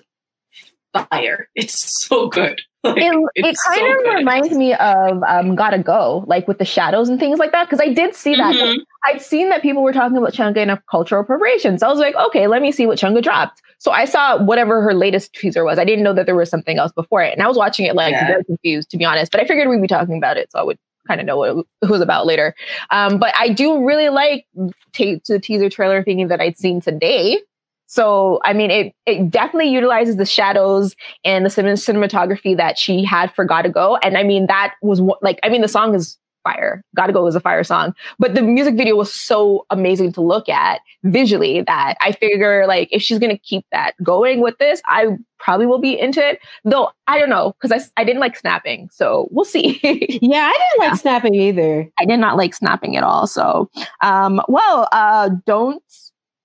fire. 0.93 1.49
It's 1.55 2.07
so 2.07 2.27
good 2.27 2.61
like, 2.93 2.97
it, 2.97 3.29
it 3.35 3.43
kind 3.43 3.79
so 3.79 3.91
of 3.91 4.03
good. 4.03 4.15
reminds 4.15 4.51
me 4.51 4.73
of 4.73 5.23
um, 5.23 5.55
Gotta 5.55 5.79
Go, 5.79 6.23
like 6.27 6.47
with 6.47 6.59
the 6.59 6.65
shadows 6.65 7.09
and 7.09 7.19
things 7.19 7.39
like 7.39 7.51
that. 7.51 7.69
Because 7.69 7.81
I 7.81 7.93
did 7.93 8.15
see 8.15 8.35
that. 8.35 8.55
Mm-hmm. 8.55 8.81
I'd 9.05 9.21
seen 9.21 9.49
that 9.49 9.61
people 9.61 9.83
were 9.83 9.93
talking 9.93 10.17
about 10.17 10.33
Chungha 10.33 10.57
and 10.57 10.71
a 10.71 10.81
cultural 10.89 11.21
appropriation. 11.21 11.77
So 11.77 11.87
I 11.87 11.89
was 11.89 11.99
like, 11.99 12.15
okay, 12.15 12.47
let 12.47 12.61
me 12.61 12.71
see 12.71 12.85
what 12.85 12.97
Chungha 12.97 13.21
dropped. 13.21 13.61
So 13.77 13.91
I 13.91 14.05
saw 14.05 14.43
whatever 14.43 14.81
her 14.81 14.93
latest 14.93 15.33
teaser 15.33 15.63
was. 15.63 15.77
I 15.77 15.85
didn't 15.85 16.03
know 16.03 16.13
that 16.13 16.25
there 16.25 16.35
was 16.35 16.49
something 16.49 16.77
else 16.77 16.91
before 16.91 17.21
it. 17.21 17.33
And 17.33 17.41
I 17.41 17.47
was 17.47 17.57
watching 17.57 17.85
it 17.85 17.95
like 17.95 18.13
yeah. 18.13 18.27
very 18.27 18.43
confused, 18.43 18.89
to 18.91 18.97
be 18.97 19.05
honest. 19.05 19.31
But 19.31 19.41
I 19.41 19.45
figured 19.45 19.67
we'd 19.67 19.81
be 19.81 19.87
talking 19.87 20.17
about 20.17 20.37
it. 20.37 20.51
So 20.51 20.59
I 20.59 20.63
would 20.63 20.79
kind 21.07 21.19
of 21.19 21.27
know 21.27 21.37
what 21.37 21.65
it 21.81 21.89
was 21.89 22.01
about 22.01 22.25
later. 22.25 22.55
Um, 22.89 23.19
but 23.19 23.33
I 23.37 23.49
do 23.49 23.85
really 23.85 24.09
like 24.09 24.47
t- 24.93 25.21
the 25.27 25.39
teaser 25.39 25.69
trailer 25.69 26.03
thinking 26.03 26.27
that 26.29 26.41
I'd 26.41 26.57
seen 26.57 26.81
today. 26.81 27.39
So, 27.87 28.39
I 28.43 28.53
mean, 28.53 28.71
it, 28.71 28.93
it 29.05 29.29
definitely 29.29 29.69
utilizes 29.69 30.17
the 30.17 30.25
shadows 30.25 30.95
and 31.23 31.45
the 31.45 31.49
cinematography 31.49 32.57
that 32.57 32.77
she 32.77 33.03
had 33.03 33.33
for 33.33 33.45
Gotta 33.45 33.69
Go. 33.69 33.97
And 33.97 34.17
I 34.17 34.23
mean, 34.23 34.47
that 34.47 34.73
was 34.81 35.01
like, 35.21 35.39
I 35.43 35.49
mean, 35.49 35.61
the 35.61 35.67
song 35.67 35.93
is 35.93 36.17
fire. 36.45 36.83
Gotta 36.95 37.11
Go 37.11 37.27
is 37.27 37.35
a 37.35 37.41
fire 37.41 37.63
song. 37.63 37.93
But 38.19 38.35
the 38.35 38.41
music 38.41 38.75
video 38.75 38.95
was 38.95 39.11
so 39.13 39.65
amazing 39.69 40.13
to 40.13 40.21
look 40.21 40.47
at 40.47 40.79
visually 41.03 41.61
that 41.61 41.95
I 42.01 42.13
figure 42.13 42.65
like 42.67 42.87
if 42.91 43.01
she's 43.01 43.19
gonna 43.19 43.37
keep 43.37 43.65
that 43.71 43.95
going 44.01 44.41
with 44.41 44.57
this, 44.59 44.81
I 44.85 45.17
probably 45.39 45.65
will 45.65 45.79
be 45.79 45.99
into 45.99 46.25
it. 46.25 46.39
Though 46.63 46.91
I 47.07 47.19
don't 47.19 47.29
know, 47.29 47.53
because 47.59 47.71
I, 47.71 48.01
I 48.01 48.05
didn't 48.05 48.21
like 48.21 48.37
snapping. 48.37 48.89
So 48.91 49.27
we'll 49.31 49.43
see. 49.45 49.79
yeah, 50.21 50.51
I 50.53 50.69
didn't 50.77 50.89
like 50.89 50.99
snapping 50.99 51.35
either. 51.35 51.89
I 51.99 52.05
did 52.05 52.17
not 52.17 52.37
like 52.37 52.53
snapping 52.53 52.95
at 52.95 53.03
all. 53.03 53.27
So 53.27 53.69
um 54.01 54.39
well 54.47 54.87
uh 54.91 55.29
don't 55.45 55.83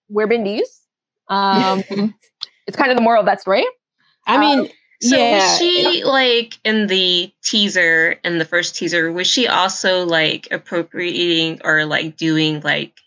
wear 0.09 0.27
bindis 0.27 0.80
um, 1.31 1.83
it's 2.67 2.77
kind 2.77 2.91
of 2.91 2.97
the 2.97 3.03
moral 3.03 3.21
of 3.21 3.27
that 3.27 3.41
story. 3.41 3.65
I 4.27 4.39
mean, 4.39 4.61
Um, 4.61 4.69
So 5.03 5.17
yeah. 5.17 5.33
was 5.33 5.59
she 5.59 6.05
like 6.05 6.55
in 6.65 6.87
the 6.87 7.33
teaser 7.43 8.13
in 8.23 8.39
the 8.39 8.45
first 8.45 8.77
teaser? 8.77 9.11
Was 9.13 9.27
she 9.27 9.49
also 9.49 10.05
like 10.05 10.49
appropriating 10.51 11.61
or 11.65 11.87
like 11.87 12.17
doing 12.19 12.61
like 12.61 13.01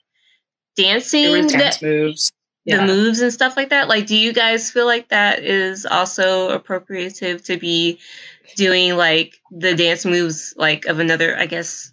dancing 0.75 1.23
There 1.23 1.31
was 1.43 1.51
the, 1.51 1.57
dance 1.59 1.81
moves. 1.83 2.31
the 2.65 2.77
Yeah. 2.77 2.87
moves 2.87 3.21
and 3.21 3.31
stuff 3.31 3.55
like 3.57 3.69
that? 3.69 3.89
Like, 3.89 4.07
do 4.07 4.17
you 4.17 4.33
guys 4.33 4.71
feel 4.71 4.87
like 4.87 5.09
that 5.09 5.43
is 5.43 5.85
also 5.85 6.49
appropriative 6.57 7.43
to 7.45 7.57
be 7.57 7.99
doing 8.57 8.97
like 8.97 9.35
the 9.51 9.75
dance 9.75 10.05
moves 10.05 10.55
like 10.57 10.85
of 10.87 10.99
another? 10.99 11.37
I 11.37 11.45
guess 11.45 11.92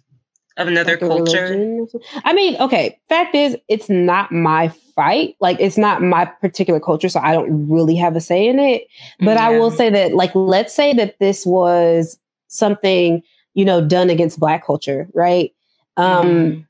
of 0.57 0.67
another 0.67 0.91
like 0.91 0.99
culture. 0.99 1.43
religion 1.43 1.79
or 1.81 1.87
something. 1.89 2.21
I 2.25 2.33
mean, 2.33 2.55
okay. 2.57 2.99
Fact 3.09 3.35
is, 3.35 3.55
it's 3.67 3.89
not 3.89 4.31
my 4.31 4.69
fight. 4.95 5.35
Like, 5.39 5.57
it's 5.59 5.77
not 5.77 6.01
my 6.01 6.25
particular 6.25 6.79
culture, 6.79 7.09
so 7.09 7.19
I 7.19 7.33
don't 7.33 7.69
really 7.69 7.95
have 7.95 8.15
a 8.15 8.21
say 8.21 8.47
in 8.47 8.59
it. 8.59 8.83
But 9.19 9.37
I 9.37 9.57
will 9.57 9.71
say 9.71 9.89
that, 9.89 10.13
like, 10.13 10.33
let's 10.35 10.73
say 10.73 10.93
that 10.93 11.19
this 11.19 11.45
was 11.45 12.19
something 12.47 13.21
you 13.53 13.65
know 13.65 13.85
done 13.85 14.09
against 14.09 14.39
Black 14.39 14.65
culture, 14.65 15.07
right? 15.13 15.51
Um, 15.97 16.25
Mhm. 16.25 16.65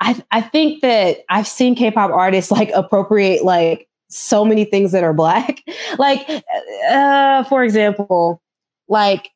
I 0.00 0.22
I 0.30 0.40
think 0.40 0.82
that 0.82 1.18
I've 1.28 1.48
seen 1.48 1.74
K-pop 1.74 2.10
artists 2.10 2.50
like 2.50 2.70
appropriate 2.74 3.44
like 3.44 3.88
so 4.08 4.44
many 4.44 4.64
things 4.64 4.92
that 4.92 5.04
are 5.04 5.12
black. 5.12 5.60
like 5.98 6.26
uh 6.90 7.44
for 7.44 7.64
example, 7.64 8.40
like 8.88 9.30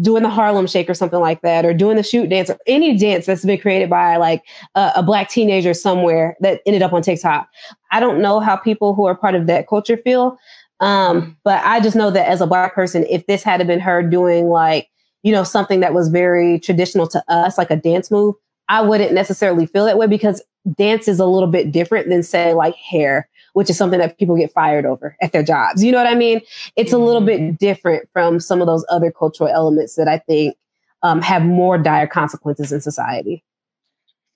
doing 0.00 0.22
the 0.22 0.30
Harlem 0.30 0.66
Shake 0.66 0.88
or 0.88 0.94
something 0.94 1.20
like 1.20 1.42
that, 1.42 1.64
or 1.64 1.74
doing 1.74 1.96
the 1.96 2.02
shoot 2.02 2.28
dance, 2.28 2.50
or 2.50 2.58
any 2.66 2.96
dance 2.96 3.26
that's 3.26 3.44
been 3.44 3.58
created 3.60 3.90
by 3.90 4.16
like 4.16 4.42
a, 4.74 4.92
a 4.96 5.02
black 5.02 5.28
teenager 5.28 5.74
somewhere 5.74 6.36
that 6.40 6.60
ended 6.66 6.82
up 6.82 6.92
on 6.92 7.02
TikTok. 7.02 7.48
I 7.92 8.00
don't 8.00 8.20
know 8.20 8.40
how 8.40 8.56
people 8.56 8.94
who 8.94 9.06
are 9.06 9.16
part 9.16 9.34
of 9.34 9.46
that 9.46 9.68
culture 9.68 9.96
feel, 9.96 10.38
um, 10.80 11.36
but 11.44 11.64
I 11.64 11.80
just 11.80 11.96
know 11.96 12.10
that 12.10 12.28
as 12.28 12.40
a 12.40 12.46
black 12.46 12.74
person, 12.74 13.06
if 13.08 13.26
this 13.26 13.42
had 13.42 13.64
been 13.66 13.80
her 13.80 14.02
doing 14.02 14.48
like 14.48 14.88
you 15.22 15.32
know 15.32 15.44
something 15.44 15.80
that 15.80 15.94
was 15.94 16.08
very 16.08 16.60
traditional 16.60 17.06
to 17.08 17.22
us, 17.28 17.58
like 17.58 17.70
a 17.70 17.76
dance 17.76 18.10
move, 18.10 18.34
I 18.68 18.82
wouldn't 18.82 19.12
necessarily 19.12 19.66
feel 19.66 19.84
that 19.86 19.98
way 19.98 20.06
because 20.06 20.42
dance 20.76 21.08
is 21.08 21.20
a 21.20 21.26
little 21.26 21.48
bit 21.48 21.72
different 21.72 22.08
than 22.08 22.22
say 22.22 22.54
like 22.54 22.74
hair, 22.76 23.28
which 23.52 23.70
is 23.70 23.76
something 23.76 23.98
that 23.98 24.18
people 24.18 24.36
get 24.36 24.52
fired 24.52 24.86
over 24.86 25.16
at 25.20 25.32
their 25.32 25.42
jobs. 25.42 25.82
You 25.82 25.92
know 25.92 25.98
what 25.98 26.06
I 26.06 26.14
mean? 26.14 26.40
It's 26.76 26.92
a 26.92 26.98
little 26.98 27.20
bit 27.20 27.58
different 27.58 28.08
from 28.12 28.40
some 28.40 28.60
of 28.60 28.66
those 28.66 28.84
other 28.90 29.10
cultural 29.10 29.48
elements 29.48 29.94
that 29.96 30.08
I 30.08 30.18
think 30.18 30.56
um, 31.02 31.22
have 31.22 31.42
more 31.42 31.78
dire 31.78 32.06
consequences 32.06 32.72
in 32.72 32.80
society. 32.80 33.42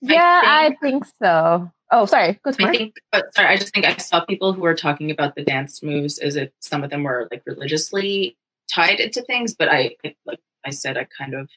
Yeah, 0.01 0.41
I 0.45 0.69
think- 0.69 0.79
think, 0.81 1.05
so. 1.21 1.71
Oh, 1.91 2.05
sorry. 2.05 2.39
Go 2.43 2.51
I 2.59 2.71
think, 2.71 2.95
but 3.11 3.33
sorry, 3.35 3.49
I 3.49 3.55
just 3.57 3.73
think 3.73 3.85
I 3.85 3.95
saw 3.97 4.25
people 4.25 4.51
who 4.51 4.61
were 4.61 4.73
talking 4.73 5.11
about 5.11 5.35
the 5.35 5.43
dance 5.43 5.83
moves 5.83 6.17
as 6.17 6.35
if 6.35 6.49
some 6.59 6.83
of 6.83 6.89
them 6.89 7.03
were 7.03 7.27
like 7.29 7.43
religiously 7.45 8.35
tied 8.67 8.99
into 8.99 9.21
things. 9.21 9.53
But 9.53 9.69
I, 9.69 9.95
I- 10.03 10.15
like 10.25 10.39
I 10.65 10.71
said, 10.71 10.97
I 10.97 11.05
kind 11.17 11.35
of, 11.35 11.49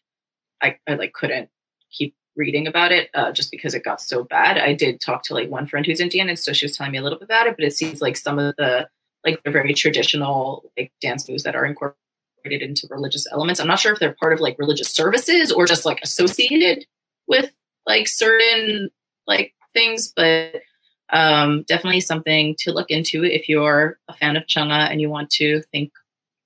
I, 0.60 0.76
I 0.86 0.94
like 0.94 1.14
couldn't 1.14 1.48
keep 1.90 2.14
reading 2.36 2.66
about 2.66 2.92
it 2.92 3.10
uh, 3.14 3.32
just 3.32 3.50
because 3.50 3.74
it 3.74 3.84
got 3.84 4.00
so 4.00 4.24
bad. 4.24 4.58
I 4.58 4.74
did 4.74 5.00
talk 5.00 5.22
to 5.24 5.34
like 5.34 5.50
one 5.50 5.66
friend 5.66 5.84
who's 5.86 6.00
Indian, 6.00 6.28
and 6.28 6.38
so 6.38 6.52
she 6.52 6.64
was 6.64 6.76
telling 6.76 6.92
me 6.92 6.98
a 6.98 7.02
little 7.02 7.18
bit 7.18 7.26
about 7.26 7.46
it. 7.46 7.56
But 7.56 7.64
it 7.64 7.74
seems 7.74 8.00
like 8.00 8.16
some 8.16 8.38
of 8.38 8.54
the 8.56 8.88
like 9.24 9.42
the 9.42 9.50
very 9.50 9.74
traditional 9.74 10.70
like 10.76 10.92
dance 11.00 11.28
moves 11.28 11.42
that 11.42 11.56
are 11.56 11.64
incorporated 11.64 12.62
into 12.62 12.86
religious 12.90 13.26
elements. 13.32 13.60
I'm 13.60 13.66
not 13.66 13.80
sure 13.80 13.92
if 13.92 13.98
they're 13.98 14.16
part 14.20 14.32
of 14.32 14.40
like 14.40 14.58
religious 14.58 14.88
services 14.88 15.50
or 15.50 15.66
just 15.66 15.84
like 15.84 16.00
associated 16.02 16.86
with 17.26 17.50
like 17.86 18.08
certain 18.08 18.90
like 19.26 19.54
things, 19.74 20.12
but 20.14 20.62
um, 21.10 21.64
definitely 21.64 22.00
something 22.00 22.56
to 22.60 22.72
look 22.72 22.90
into 22.90 23.24
if 23.24 23.48
you're 23.48 23.98
a 24.08 24.12
fan 24.12 24.36
of 24.36 24.46
Chungha 24.46 24.90
and 24.90 25.00
you 25.00 25.10
want 25.10 25.30
to 25.30 25.62
think 25.72 25.92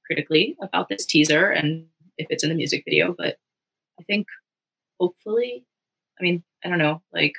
critically 0.05 0.57
about 0.61 0.89
this 0.89 1.07
teaser 1.07 1.51
and 1.51 1.87
if 2.19 2.27
it's 2.31 2.43
in 2.43 2.51
the 2.51 2.57
music 2.57 2.83
video. 2.85 3.15
But 3.17 3.39
I 3.99 4.03
think 4.03 4.27
hopefully, 4.99 5.65
I 6.21 6.23
mean, 6.23 6.43
I 6.65 6.69
don't 6.69 6.79
know, 6.79 7.01
like 7.13 7.33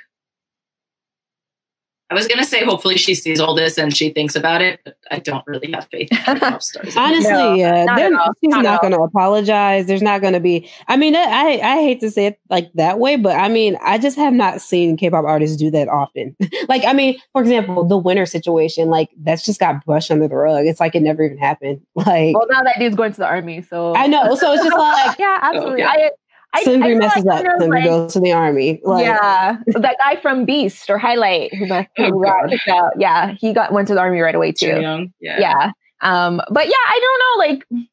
I 2.10 2.14
was 2.14 2.28
gonna 2.28 2.44
say 2.44 2.62
hopefully 2.62 2.98
she 2.98 3.14
sees 3.14 3.40
all 3.40 3.54
this 3.54 3.78
and 3.78 3.96
she 3.96 4.10
thinks 4.10 4.36
about 4.36 4.60
it, 4.60 4.80
but 4.84 4.98
I 5.10 5.18
don't 5.18 5.42
really 5.46 5.72
have 5.72 5.88
faith 5.90 6.08
in 6.12 6.18
K-pop. 6.18 6.60
Honestly, 6.96 7.32
No, 7.32 7.54
yeah, 7.54 7.86
not 7.86 7.96
they're- 7.96 8.10
she's 8.42 8.50
not 8.50 8.64
not 8.64 8.80
going 8.82 8.92
to 8.92 9.00
apologize. 9.00 9.86
There's 9.86 10.02
not 10.02 10.20
going 10.20 10.34
to 10.34 10.40
be. 10.40 10.68
I 10.88 10.98
mean, 10.98 11.16
I 11.16 11.58
I 11.62 11.76
hate 11.76 12.00
to 12.00 12.10
say 12.10 12.26
it 12.26 12.38
like 12.50 12.70
that 12.74 12.98
way, 12.98 13.16
but 13.16 13.36
I 13.36 13.48
mean, 13.48 13.78
I 13.82 13.96
just 13.96 14.18
have 14.18 14.34
not 14.34 14.60
seen 14.60 14.98
K-pop 14.98 15.24
artists 15.24 15.56
do 15.56 15.70
that 15.70 15.88
often. 15.88 16.36
like, 16.68 16.84
I 16.84 16.92
mean, 16.92 17.18
for 17.32 17.40
example, 17.40 17.82
the 17.84 17.96
winner 17.96 18.26
situation, 18.26 18.90
like 18.90 19.08
that's 19.22 19.42
just 19.42 19.58
got 19.58 19.82
brushed 19.86 20.10
under 20.10 20.28
the 20.28 20.36
rug. 20.36 20.66
It's 20.66 20.80
like 20.80 20.94
it 20.94 21.00
never 21.00 21.22
even 21.24 21.38
happened. 21.38 21.80
Like, 21.96 22.34
well, 22.36 22.46
now 22.50 22.62
that 22.64 22.78
dude's 22.78 22.96
going 22.96 23.12
to 23.12 23.18
the 23.18 23.26
army, 23.26 23.62
so 23.62 23.94
I 23.94 24.06
know. 24.06 24.34
So 24.34 24.52
it's 24.52 24.64
just 24.64 24.76
like 24.76 25.18
yeah, 25.18 25.38
absolutely. 25.40 25.82
Oh, 25.82 25.86
yeah. 25.86 26.08
I, 26.08 26.10
I, 26.54 26.62
I 26.66 26.94
messes 26.94 27.24
like, 27.24 27.46
up, 27.46 27.60
you 27.60 27.66
know, 27.66 27.66
like- 27.74 27.84
goes 27.84 28.12
to 28.12 28.20
the 28.20 28.32
army. 28.32 28.80
Like, 28.84 29.04
yeah, 29.04 29.56
that 29.66 29.96
guy 29.98 30.16
from 30.20 30.44
Beast 30.44 30.90
or 30.90 30.98
Highlight 30.98 31.54
who, 31.54 31.66
messed, 31.66 31.88
Oh, 31.98 32.10
who 32.10 32.24
got 32.24 32.50
God. 32.50 32.58
out. 32.70 32.92
Yeah, 32.98 33.32
he 33.38 33.52
got 33.52 33.72
went 33.72 33.88
to 33.88 33.94
the 33.94 34.00
army 34.00 34.20
right 34.20 34.34
away 34.34 34.52
Too 34.52 34.72
too. 34.74 34.80
young. 34.80 35.12
Yeah. 35.20 35.38
yeah 35.40 35.70
um 36.04 36.40
but 36.50 36.66
yeah 36.66 36.72
i 36.88 37.00
don't 37.00 37.18
know 37.20 37.78
like 37.78 37.86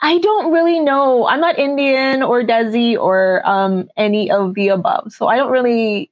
i 0.00 0.18
don't 0.18 0.52
really 0.52 0.80
know 0.80 1.24
i'm 1.28 1.40
not 1.40 1.56
indian 1.56 2.20
or 2.20 2.42
desi 2.42 2.98
or 2.98 3.48
um 3.48 3.88
any 3.96 4.28
of 4.28 4.54
the 4.54 4.66
above 4.68 5.12
so 5.12 5.28
i 5.28 5.36
don't 5.36 5.52
really 5.52 6.10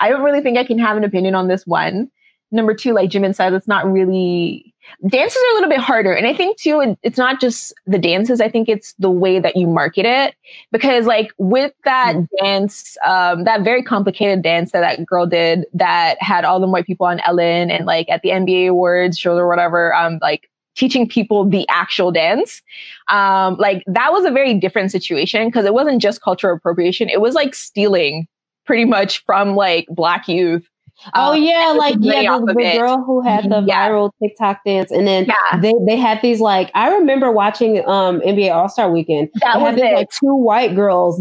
i 0.00 0.08
don't 0.08 0.22
really 0.22 0.40
think 0.40 0.58
i 0.58 0.64
can 0.64 0.80
have 0.80 0.96
an 0.96 1.04
opinion 1.04 1.36
on 1.36 1.46
this 1.46 1.64
one 1.64 2.10
number 2.50 2.74
two 2.74 2.92
like 2.92 3.08
jimin 3.08 3.32
says 3.32 3.54
it's 3.54 3.68
not 3.68 3.86
really 3.90 4.74
dances 5.08 5.36
are 5.36 5.52
a 5.52 5.54
little 5.54 5.70
bit 5.70 5.80
harder. 5.80 6.12
And 6.12 6.26
i 6.26 6.34
think 6.34 6.58
too 6.58 6.80
it, 6.80 6.98
it's 7.02 7.18
not 7.18 7.40
just 7.40 7.72
the 7.86 7.98
dances. 7.98 8.40
I 8.40 8.48
think 8.48 8.68
it's 8.68 8.94
the 8.98 9.10
way 9.10 9.40
that 9.40 9.56
you 9.56 9.66
market 9.66 10.06
it. 10.06 10.34
Because 10.72 11.06
like 11.06 11.32
with 11.38 11.72
that 11.84 12.14
dance 12.42 12.96
um 13.06 13.44
that 13.44 13.62
very 13.62 13.82
complicated 13.82 14.42
dance 14.42 14.72
that 14.72 14.80
that 14.80 15.04
girl 15.06 15.26
did 15.26 15.66
that 15.74 16.16
had 16.20 16.44
all 16.44 16.60
the 16.60 16.66
white 16.66 16.86
people 16.86 17.06
on 17.06 17.20
ellen 17.20 17.70
and 17.70 17.86
like 17.86 18.08
at 18.08 18.22
the 18.22 18.30
nba 18.30 18.68
awards 18.70 19.18
shows 19.18 19.38
or 19.38 19.48
whatever 19.48 19.94
um 19.94 20.18
like 20.20 20.48
teaching 20.76 21.08
people 21.08 21.48
the 21.48 21.66
actual 21.68 22.12
dance 22.12 22.62
um 23.08 23.56
like 23.56 23.82
that 23.86 24.12
was 24.12 24.24
a 24.24 24.30
very 24.30 24.54
different 24.54 24.90
situation. 24.90 25.48
Because 25.48 25.64
it 25.64 25.74
wasn't 25.74 26.00
just 26.00 26.22
cultural 26.22 26.56
appropriation. 26.56 27.08
It 27.08 27.20
was 27.20 27.34
like 27.34 27.54
stealing 27.54 28.26
pretty 28.66 28.84
much 28.84 29.24
from 29.24 29.56
like 29.56 29.86
black 29.90 30.28
youth 30.28 30.69
Oh 31.14 31.32
Um, 31.32 31.42
yeah, 31.42 31.74
like 31.76 31.96
yeah, 32.00 32.38
the, 32.38 32.52
the 32.54 32.78
girl 32.78 33.02
who 33.04 33.20
had 33.22 33.44
the 33.44 33.62
Yeah. 33.66 33.88
viral 33.88 34.10
TikTok 34.22 34.60
dance, 34.64 34.90
and 34.90 35.06
then 35.06 35.26
yeah 35.26 35.60
they 35.60 35.72
they 35.86 35.96
had 35.96 36.20
these 36.22 36.40
like 36.40 36.70
I 36.74 36.90
remember 36.94 37.30
watching 37.32 37.78
um 37.88 38.20
NBA 38.20 38.52
All 38.54 38.68
Star 38.68 38.90
Weekend. 38.90 39.28
that 39.40 39.54
they 39.56 39.60
was 39.62 39.70
had 39.72 39.80
these, 39.80 39.92
like 39.94 40.08
two 40.18 40.34
white 40.34 40.74
girls, 40.74 41.20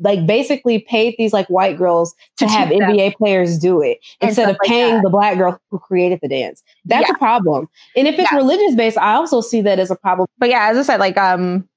like 0.00 0.26
basically 0.26 0.78
paid 0.80 1.14
these 1.18 1.32
like 1.32 1.46
white 1.48 1.76
girls 1.76 2.14
to, 2.36 2.46
To 2.46 2.50
have 2.52 2.68
them. 2.70 2.80
NBA 2.82 3.16
players 3.16 3.58
do 3.58 3.82
it 3.82 3.98
And 4.20 4.28
instead 4.30 4.48
of 4.50 4.56
like 4.60 4.68
paying 4.68 4.94
that. 4.96 5.02
the 5.02 5.10
black 5.10 5.36
girl 5.36 5.60
who 5.70 5.78
created 5.78 6.20
the 6.22 6.28
dance. 6.28 6.62
That's 6.84 7.08
Yeah. 7.08 7.14
a 7.14 7.18
problem. 7.18 7.68
And 7.96 8.06
if 8.08 8.18
it's 8.18 8.32
religious 8.32 8.74
based, 8.76 8.96
I 8.98 9.14
also 9.14 9.40
see 9.40 9.60
that 9.62 9.78
as 9.78 9.90
a 9.90 9.96
problem. 9.96 10.26
but 10.38 10.48
yeah, 10.48 10.68
as 10.70 10.78
I 10.78 10.82
said, 10.82 11.00
like 11.00 11.16
um, 11.18 11.68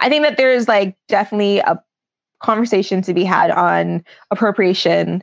I 0.00 0.08
think 0.08 0.22
that 0.24 0.36
there's 0.36 0.68
like 0.68 0.96
definitely 1.08 1.58
a 1.58 1.82
conversation 2.42 3.02
to 3.02 3.14
be 3.14 3.24
had 3.24 3.50
on 3.50 4.04
appropriation 4.30 5.22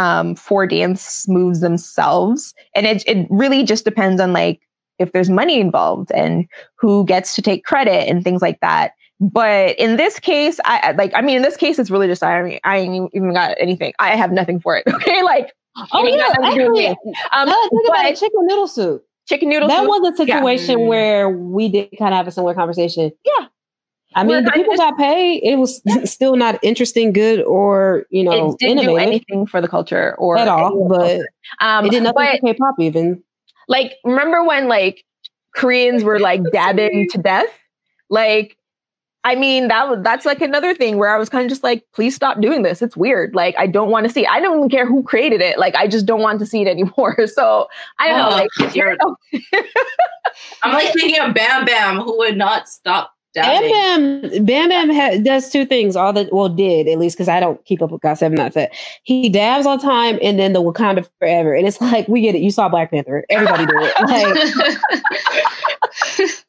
um 0.00 0.34
for 0.34 0.66
dance 0.66 1.28
moves 1.28 1.60
themselves, 1.60 2.54
and 2.74 2.86
it 2.86 3.04
it 3.06 3.26
really 3.30 3.62
just 3.64 3.84
depends 3.84 4.20
on 4.20 4.32
like 4.32 4.60
if 4.98 5.12
there's 5.12 5.30
money 5.30 5.60
involved 5.60 6.10
and 6.12 6.46
who 6.76 7.04
gets 7.06 7.34
to 7.34 7.42
take 7.42 7.64
credit 7.64 8.08
and 8.08 8.24
things 8.24 8.42
like 8.42 8.58
that. 8.60 8.92
But 9.20 9.78
in 9.78 9.96
this 9.96 10.18
case, 10.18 10.58
I 10.64 10.92
like 10.92 11.12
I 11.14 11.20
mean 11.20 11.36
in 11.36 11.42
this 11.42 11.56
case 11.56 11.78
it's 11.78 11.90
really 11.90 12.06
just 12.06 12.22
I 12.22 12.42
mean, 12.42 12.58
I 12.64 12.78
ain't 12.78 13.10
even 13.14 13.32
got 13.34 13.54
anything. 13.60 13.92
I 13.98 14.16
have 14.16 14.32
nothing 14.32 14.58
for 14.60 14.76
it. 14.76 14.84
Okay, 14.94 15.22
like 15.22 15.52
Oh 15.92 16.04
yeah, 16.06 16.16
got 16.16 16.40
nothing 16.40 16.58
to 16.58 16.64
do 16.64 16.72
with 16.72 16.84
actually, 16.84 17.14
um, 17.32 17.48
now 17.48 17.52
that 17.52 17.52
I 17.52 17.68
think 17.70 17.88
about 17.88 18.04
it, 18.06 18.18
chicken 18.18 18.46
noodle 18.46 18.68
soup. 18.68 19.04
chicken 19.28 19.48
noodle 19.50 19.68
soup 19.68 19.76
That 19.76 19.82
soup, 19.82 20.02
was 20.02 20.12
a 20.14 20.16
situation 20.16 20.76
Mm. 20.80 20.86
where 20.88 21.30
we 21.30 21.68
did 21.68 21.88
kind 21.98 22.12
of 22.12 22.16
have 22.18 22.26
a 22.26 22.30
similar 22.32 22.54
conversation. 22.54 23.12
Yeah. 23.24 23.46
I 24.14 24.24
Where 24.24 24.36
mean, 24.38 24.44
the 24.44 24.50
I 24.50 24.54
people 24.54 24.74
just- 24.74 24.82
got 24.82 24.98
paid. 24.98 25.42
It 25.44 25.56
was 25.56 25.80
still 26.10 26.36
not 26.36 26.58
interesting, 26.62 27.12
good, 27.12 27.42
or 27.42 28.06
you 28.10 28.24
know, 28.24 28.50
it 28.50 28.58
didn't 28.58 28.84
do 28.84 28.96
anything 28.96 29.46
for 29.46 29.60
the 29.60 29.68
culture 29.68 30.14
or 30.18 30.36
at 30.36 30.48
all. 30.48 30.66
any 30.72 30.82
of 30.82 30.88
the 30.88 31.26
But 31.58 31.66
um, 31.66 31.84
it 31.86 31.90
did 31.90 32.02
nothing 32.02 32.14
but 32.16 32.40
for 32.40 32.46
K-pop 32.54 32.74
even. 32.80 33.22
like 33.68 33.94
remember 34.04 34.42
when 34.44 34.66
like 34.68 35.04
Koreans 35.54 36.02
were 36.04 36.18
like 36.18 36.42
dabbing 36.52 37.08
to 37.10 37.18
death? 37.18 37.48
Like 38.08 38.56
I 39.22 39.34
mean 39.36 39.68
that 39.68 39.88
was 39.88 39.98
that's 40.02 40.24
like 40.26 40.40
another 40.40 40.74
thing 40.74 40.96
where 40.96 41.10
I 41.14 41.18
was 41.18 41.28
kind 41.28 41.44
of 41.44 41.50
just 41.50 41.62
like 41.62 41.84
please 41.92 42.14
stop 42.16 42.40
doing 42.40 42.62
this. 42.62 42.82
It's 42.82 42.96
weird. 42.96 43.34
Like 43.34 43.54
I 43.58 43.66
don't 43.68 43.90
want 43.90 44.06
to 44.06 44.12
see. 44.12 44.22
It. 44.22 44.28
I 44.30 44.40
don't 44.40 44.58
even 44.58 44.70
care 44.70 44.86
who 44.86 45.02
created 45.04 45.40
it. 45.40 45.58
Like 45.58 45.76
I 45.76 45.86
just 45.86 46.06
don't 46.06 46.22
want 46.22 46.40
to 46.40 46.46
see 46.46 46.62
it 46.62 46.68
anymore. 46.68 47.16
So 47.28 47.68
I 48.00 48.08
don't 48.08 48.18
know 48.18 48.30
like 48.30 48.74
you're- 48.74 48.96
I'm 50.62 50.72
like 50.72 50.92
thinking 50.94 51.20
of 51.20 51.34
Bam 51.34 51.64
Bam, 51.64 51.96
who 51.98 52.16
would 52.18 52.36
not 52.36 52.68
stop 52.68 53.12
dabbing. 53.12 53.19
Bam 53.34 54.20
Bam 54.22 54.44
Bam 54.44 54.68
Bam 54.68 54.90
ha- 54.90 55.18
does 55.22 55.50
two 55.50 55.64
things. 55.64 55.94
All 55.96 56.12
the 56.12 56.28
well 56.32 56.48
did 56.48 56.88
at 56.88 56.98
least 56.98 57.16
because 57.16 57.28
I 57.28 57.38
don't 57.40 57.64
keep 57.64 57.80
up 57.80 57.90
with 57.90 58.00
GOT7 58.02 58.32
Not 58.32 58.52
Set. 58.54 58.72
He 59.04 59.28
dabs 59.28 59.66
all 59.66 59.76
the 59.78 59.82
time, 59.84 60.18
and 60.20 60.38
then 60.38 60.52
the 60.52 60.62
Wakanda 60.62 61.06
Forever, 61.18 61.54
and 61.54 61.66
it's 61.66 61.80
like 61.92 62.08
we 62.08 62.20
get 62.22 62.34
it. 62.34 62.40
You 62.42 62.50
saw 62.50 62.68
Black 62.68 62.90
Panther. 62.90 63.24
Everybody 63.30 63.66
do 63.66 63.72
it. 63.76 63.94
Like 66.18 66.30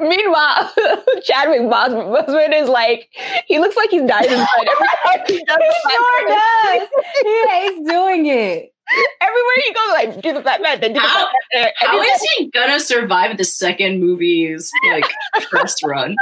Meanwhile, 0.00 0.72
Chadwick 1.22 1.68
Bos- 1.68 1.90
Boseman 1.90 2.58
is 2.62 2.68
like, 2.68 3.10
he 3.46 3.58
looks 3.58 3.76
like 3.76 3.90
he's 3.90 4.02
died 4.04 4.24
inside 4.24 4.68
every 4.70 4.86
time 5.04 5.20
he 5.26 5.44
does 5.44 5.58
he 5.58 5.90
sure 5.90 6.28
does. 6.28 6.88
He 7.22 7.48
hates 7.48 7.90
doing 7.90 8.26
it. 8.26 8.72
Everywhere 9.68 10.02
he 10.04 10.06
goes, 10.10 10.14
like, 10.14 10.22
do 10.22 10.32
the 10.32 10.40
Black 10.40 10.62
Panther, 10.62 10.88
do 10.88 10.94
the 10.94 11.00
How- 11.00 11.18
Black 11.20 11.32
Panther. 11.52 11.72
How 11.78 11.96
Every 11.96 12.06
is 12.08 12.22
he 12.36 12.50
gonna 12.50 12.80
survive 12.80 13.36
the 13.36 13.44
second 13.44 14.00
movie's 14.00 14.70
like 14.90 15.04
first 15.50 15.82
run? 15.84 16.14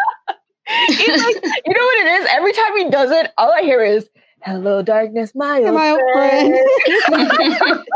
He's 0.89 1.25
like, 1.25 1.37
you 1.45 1.75
know 1.75 1.85
what 1.85 2.07
it 2.07 2.23
is? 2.23 2.29
Every 2.31 2.53
time 2.53 2.77
he 2.79 2.91
does 2.91 3.11
it, 3.11 3.31
all 3.37 3.53
I 3.53 3.61
hear 3.63 3.83
is, 3.85 4.09
"Hello, 4.43 4.81
darkness, 4.83 5.33
my 5.35 5.63
old, 5.63 5.75
My 5.75 5.91
old 5.91 6.01
friend." 6.15 7.85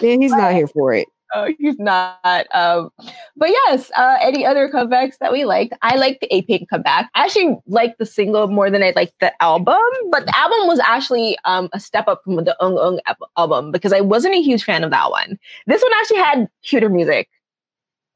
Yeah, 0.00 0.16
he's 0.20 0.32
not 0.32 0.52
here 0.52 0.66
for 0.68 0.92
it. 0.92 1.08
Oh, 1.34 1.52
he's 1.58 1.78
not. 1.78 2.46
Um, 2.54 2.90
but 3.36 3.48
yes, 3.50 3.90
uh, 3.96 4.18
any 4.20 4.44
other 4.46 4.68
comebacks 4.68 5.18
that 5.18 5.32
we 5.32 5.44
liked? 5.44 5.74
I 5.82 5.96
like 5.96 6.20
the 6.20 6.32
A 6.34 6.42
Pink 6.42 6.68
comeback. 6.70 7.10
I 7.14 7.24
actually 7.24 7.56
like 7.66 7.96
the 7.98 8.06
single 8.06 8.48
more 8.48 8.70
than 8.70 8.82
I 8.82 8.92
like 8.96 9.12
the 9.20 9.32
album, 9.42 9.76
but 10.10 10.26
the 10.26 10.36
album 10.38 10.66
was 10.66 10.78
actually 10.80 11.36
um, 11.44 11.68
a 11.72 11.80
step 11.80 12.08
up 12.08 12.22
from 12.24 12.36
the 12.36 12.56
Ung 12.62 12.78
Ung 12.78 13.00
album 13.36 13.70
because 13.72 13.92
I 13.92 14.00
wasn't 14.00 14.34
a 14.34 14.42
huge 14.42 14.64
fan 14.64 14.84
of 14.84 14.90
that 14.90 15.10
one. 15.10 15.38
This 15.66 15.82
one 15.82 15.92
actually 16.00 16.18
had 16.18 16.48
cuter 16.62 16.88
music, 16.88 17.28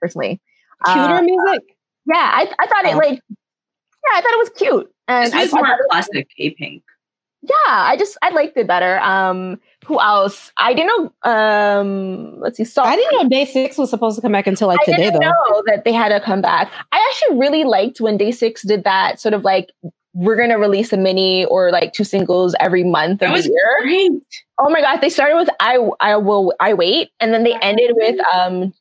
personally. 0.00 0.40
Cuter 0.84 1.00
Uh, 1.16 1.22
music. 1.22 1.62
yeah, 2.06 2.30
I, 2.34 2.52
I 2.60 2.66
thought 2.66 2.84
it 2.84 2.94
Oh. 2.94 2.98
like, 2.98 3.20
yeah, 3.30 4.12
I 4.14 4.20
thought 4.20 4.32
it 4.32 4.38
was 4.38 4.50
cute. 4.56 4.92
And 5.08 5.26
This 5.26 5.34
I 5.34 5.42
was 5.42 5.52
more 5.52 5.62
that 5.62 5.72
it 5.72 5.78
was- 5.78 5.86
classic 5.90 6.28
A 6.38 6.50
Pink. 6.50 6.82
Yeah, 7.48 7.72
I 7.72 7.96
just 7.96 8.16
I 8.22 8.30
liked 8.30 8.56
it 8.56 8.66
better. 8.66 8.98
Um, 9.00 9.60
who 9.86 10.00
else? 10.00 10.52
I 10.58 10.74
didn't 10.74 11.12
know. 11.24 11.30
Um, 11.30 12.40
let's 12.40 12.56
see. 12.56 12.64
Salt. 12.64 12.88
I 12.88 12.96
didn't 12.96 13.22
know 13.22 13.28
Day 13.28 13.44
Six 13.44 13.78
was 13.78 13.90
supposed 13.90 14.16
to 14.16 14.22
come 14.22 14.32
back 14.32 14.46
until 14.46 14.68
like 14.68 14.80
I 14.82 14.84
today, 14.84 14.96
didn't 15.04 15.20
though. 15.20 15.30
know 15.30 15.62
that 15.66 15.84
they 15.84 15.92
had 15.92 16.08
to 16.10 16.20
come 16.20 16.40
back. 16.42 16.70
I 16.92 17.08
actually 17.10 17.38
really 17.38 17.64
liked 17.64 18.00
when 18.00 18.16
Day 18.16 18.32
Six 18.32 18.62
did 18.62 18.84
that 18.84 19.20
sort 19.20 19.34
of 19.34 19.44
like 19.44 19.70
we're 20.12 20.36
gonna 20.36 20.58
release 20.58 20.92
a 20.92 20.96
mini 20.96 21.44
or 21.44 21.70
like 21.70 21.92
two 21.92 22.04
singles 22.04 22.54
every 22.58 22.82
month 22.84 23.14
of 23.14 23.18
That 23.28 23.32
was 23.32 23.46
year. 23.46 23.78
great. 23.82 24.12
Oh 24.58 24.70
my 24.70 24.80
god! 24.80 25.00
They 25.00 25.10
started 25.10 25.36
with 25.36 25.50
I 25.60 25.78
I 26.00 26.16
will 26.16 26.52
I 26.58 26.74
wait, 26.74 27.10
and 27.20 27.32
then 27.34 27.44
they 27.44 27.54
ended 27.62 27.92
with 27.94 28.18
um 28.34 28.72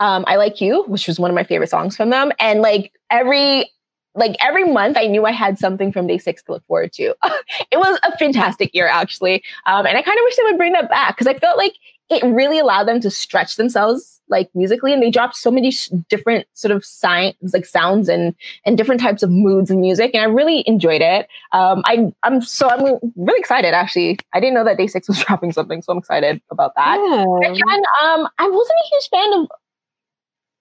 um 0.00 0.24
I 0.28 0.36
like 0.36 0.60
you, 0.60 0.84
which 0.86 1.06
was 1.08 1.18
one 1.18 1.30
of 1.30 1.34
my 1.34 1.44
favorite 1.44 1.70
songs 1.70 1.96
from 1.96 2.10
them. 2.10 2.32
And 2.38 2.60
like 2.60 2.92
every 3.10 3.70
like 4.14 4.36
every 4.40 4.64
month, 4.64 4.96
I 4.96 5.06
knew 5.06 5.24
I 5.26 5.32
had 5.32 5.58
something 5.58 5.92
from 5.92 6.06
Day 6.06 6.18
Six 6.18 6.42
to 6.44 6.52
look 6.52 6.66
forward 6.66 6.92
to. 6.94 7.14
it 7.70 7.78
was 7.78 7.98
a 8.02 8.16
fantastic 8.16 8.74
year, 8.74 8.86
actually, 8.86 9.42
um, 9.66 9.86
and 9.86 9.96
I 9.96 10.02
kind 10.02 10.18
of 10.18 10.22
wish 10.24 10.36
they 10.36 10.44
would 10.44 10.58
bring 10.58 10.72
that 10.72 10.88
back 10.88 11.16
because 11.16 11.26
I 11.26 11.38
felt 11.38 11.58
like 11.58 11.74
it 12.10 12.22
really 12.22 12.58
allowed 12.58 12.84
them 12.84 13.00
to 13.00 13.10
stretch 13.10 13.56
themselves 13.56 14.20
like 14.28 14.50
musically, 14.54 14.92
and 14.92 15.02
they 15.02 15.10
dropped 15.10 15.36
so 15.36 15.50
many 15.50 15.70
sh- 15.70 15.90
different 16.08 16.46
sort 16.54 16.72
of 16.72 16.84
signs, 16.84 17.34
like 17.52 17.66
sounds 17.66 18.08
and 18.08 18.34
and 18.64 18.78
different 18.78 19.00
types 19.00 19.22
of 19.22 19.30
moods 19.30 19.70
in 19.70 19.80
music, 19.80 20.12
and 20.14 20.22
I 20.22 20.26
really 20.26 20.64
enjoyed 20.66 21.02
it. 21.02 21.28
Um, 21.52 21.82
I 21.84 22.12
I'm 22.22 22.40
so 22.40 22.68
I'm 22.68 22.98
really 23.16 23.40
excited 23.40 23.74
actually. 23.74 24.18
I 24.32 24.40
didn't 24.40 24.54
know 24.54 24.64
that 24.64 24.78
Day 24.78 24.86
Six 24.86 25.08
was 25.08 25.18
dropping 25.24 25.52
something, 25.52 25.82
so 25.82 25.92
I'm 25.92 25.98
excited 25.98 26.40
about 26.50 26.74
that. 26.76 26.96
Yeah. 26.96 27.48
And 27.48 27.84
um, 28.02 28.28
I 28.38 28.48
wasn't 28.48 28.78
a 28.84 28.88
huge 28.90 29.10
fan 29.10 29.32
of 29.40 29.48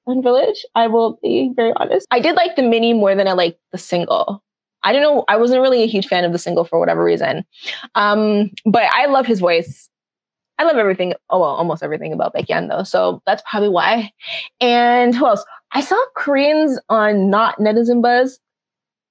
One 0.05 0.21
Village. 0.21 0.65
I 0.75 0.87
will 0.87 1.19
be 1.21 1.51
very 1.55 1.73
honest. 1.75 2.07
I 2.11 2.19
did 2.19 2.35
like 2.35 2.55
the 2.55 2.63
mini 2.63 2.93
more 2.93 3.15
than 3.15 3.27
I 3.27 3.33
liked 3.33 3.59
the 3.71 3.77
single. 3.77 4.43
I 4.83 4.91
don't 4.91 5.01
know. 5.01 5.23
I 5.27 5.37
wasn't 5.37 5.61
really 5.61 5.83
a 5.83 5.87
huge 5.87 6.07
fan 6.07 6.25
of 6.25 6.33
the 6.33 6.37
single 6.37 6.65
for 6.65 6.79
whatever 6.79 7.03
reason. 7.03 7.45
Um, 7.95 8.51
but 8.65 8.83
I 8.93 9.05
love 9.05 9.25
his 9.25 9.39
voice. 9.39 9.89
I 10.59 10.63
love 10.63 10.77
everything. 10.77 11.13
Oh 11.29 11.39
well, 11.39 11.49
almost 11.49 11.83
everything 11.83 12.13
about 12.13 12.33
Baekhyun 12.33 12.69
though. 12.69 12.83
So 12.83 13.21
that's 13.25 13.41
probably 13.49 13.69
why. 13.69 14.11
And 14.61 15.15
who 15.15 15.25
else? 15.25 15.43
I 15.71 15.81
saw 15.81 15.99
Koreans 16.15 16.79
on 16.89 17.29
not 17.29 17.57
netizen 17.59 18.01
buzz, 18.01 18.39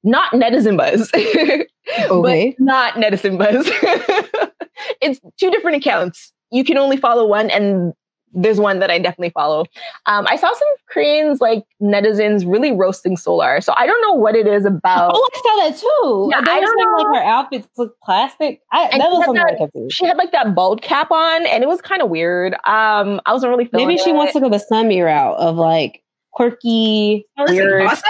not 0.05 0.33
netizen 0.33 0.77
buzz. 0.77 1.11
Okay. 2.09 2.55
but 2.57 2.65
not 2.65 2.95
netizen 2.95 3.37
buzz. 3.37 3.67
it's 5.03 5.21
two 5.39 5.51
different 5.51 5.77
accounts. 5.79 6.33
You 6.53 6.65
can 6.65 6.79
only 6.79 6.97
follow 6.97 7.27
one, 7.27 7.51
and 7.51 7.93
there's 8.35 8.59
one 8.59 8.79
that 8.79 8.91
I 8.91 8.99
definitely 8.99 9.31
follow. 9.31 9.67
Um, 10.07 10.27
I 10.29 10.37
saw 10.37 10.53
some 10.53 10.69
Koreans 10.91 11.41
like 11.41 11.65
netizens 11.83 12.51
really 12.51 12.73
roasting 12.73 13.17
Solar. 13.17 13.61
So 13.61 13.75
I 13.77 13.87
don't 13.87 14.01
know 14.03 14.15
what 14.15 14.35
it 14.35 14.47
is 14.47 14.65
about. 14.65 15.13
Oh, 15.15 15.29
I 15.35 15.39
saw 15.39 15.71
that 15.71 15.79
too. 15.81 16.29
Yeah, 16.31 16.41
they 16.41 16.51
I 16.51 16.61
don't 16.61 16.77
know. 16.79 17.03
like 17.11 17.23
her 17.23 17.29
outfits 17.29 17.69
look 17.77 17.95
plastic. 18.03 18.61
I, 18.73 18.89
that 18.99 19.11
was 19.11 19.19
had 19.19 19.25
something 19.27 19.35
that- 19.45 19.53
I 19.55 19.59
kept 19.59 19.73
seeing. 19.75 19.91
She 19.91 20.07
had 20.07 20.17
like 20.17 20.33
that 20.33 20.55
bald 20.55 20.83
cap 20.83 21.11
on, 21.11 21.47
and 21.47 21.63
it 21.63 21.67
was 21.67 21.81
kind 21.83 22.01
of 22.03 22.09
weird. 22.11 22.55
Um, 22.67 23.21
I 23.27 23.33
wasn't 23.33 23.51
really 23.51 23.67
feeling 23.67 23.87
Maybe 23.89 23.99
she 23.99 24.11
it. 24.11 24.15
wants 24.15 24.33
to 24.33 24.41
go 24.41 24.49
the 24.49 24.59
Sunny 24.59 25.01
route 25.03 25.37
of 25.39 25.57
like 25.57 26.03
quirky. 26.33 27.27
Oh, 27.39 27.43
listen, 27.43 27.57
Weird. 27.57 27.83
Hwasa? 27.89 28.03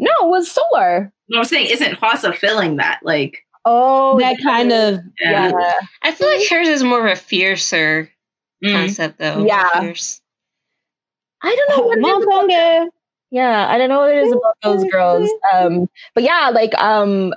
No, 0.00 0.10
it 0.22 0.28
was 0.28 0.50
Solar. 0.50 1.12
No, 1.28 1.38
I'm 1.38 1.44
saying, 1.44 1.68
isn't 1.70 1.98
Hwasa 2.00 2.34
filling 2.34 2.76
that? 2.76 3.00
Like, 3.02 3.38
Oh, 3.64 4.18
that 4.20 4.38
kind 4.42 4.72
of 4.72 5.00
yeah. 5.20 5.50
yeah. 5.50 5.74
I 6.02 6.12
feel 6.12 6.28
like 6.28 6.48
hers 6.48 6.68
is 6.68 6.82
more 6.82 7.06
of 7.06 7.12
a 7.12 7.16
fiercer 7.16 8.08
Mm. 8.64 8.72
concept, 8.72 9.18
though. 9.18 9.44
Yeah. 9.46 9.80
Fierce. 9.80 10.20
I 11.42 11.54
don't 11.54 11.78
know 11.78 11.86
what 11.86 11.98
it 11.98 12.04
is 12.18 12.24
about 12.24 12.88
Yeah, 13.30 13.68
I 13.68 13.78
don't 13.78 13.88
know 13.88 14.00
what 14.00 14.14
it 14.14 14.24
is 14.24 14.32
about 14.32 14.56
those 14.62 14.84
girls. 14.90 15.30
Um, 15.54 15.88
but 16.14 16.24
yeah, 16.24 16.50
like 16.52 16.74
um, 16.74 17.32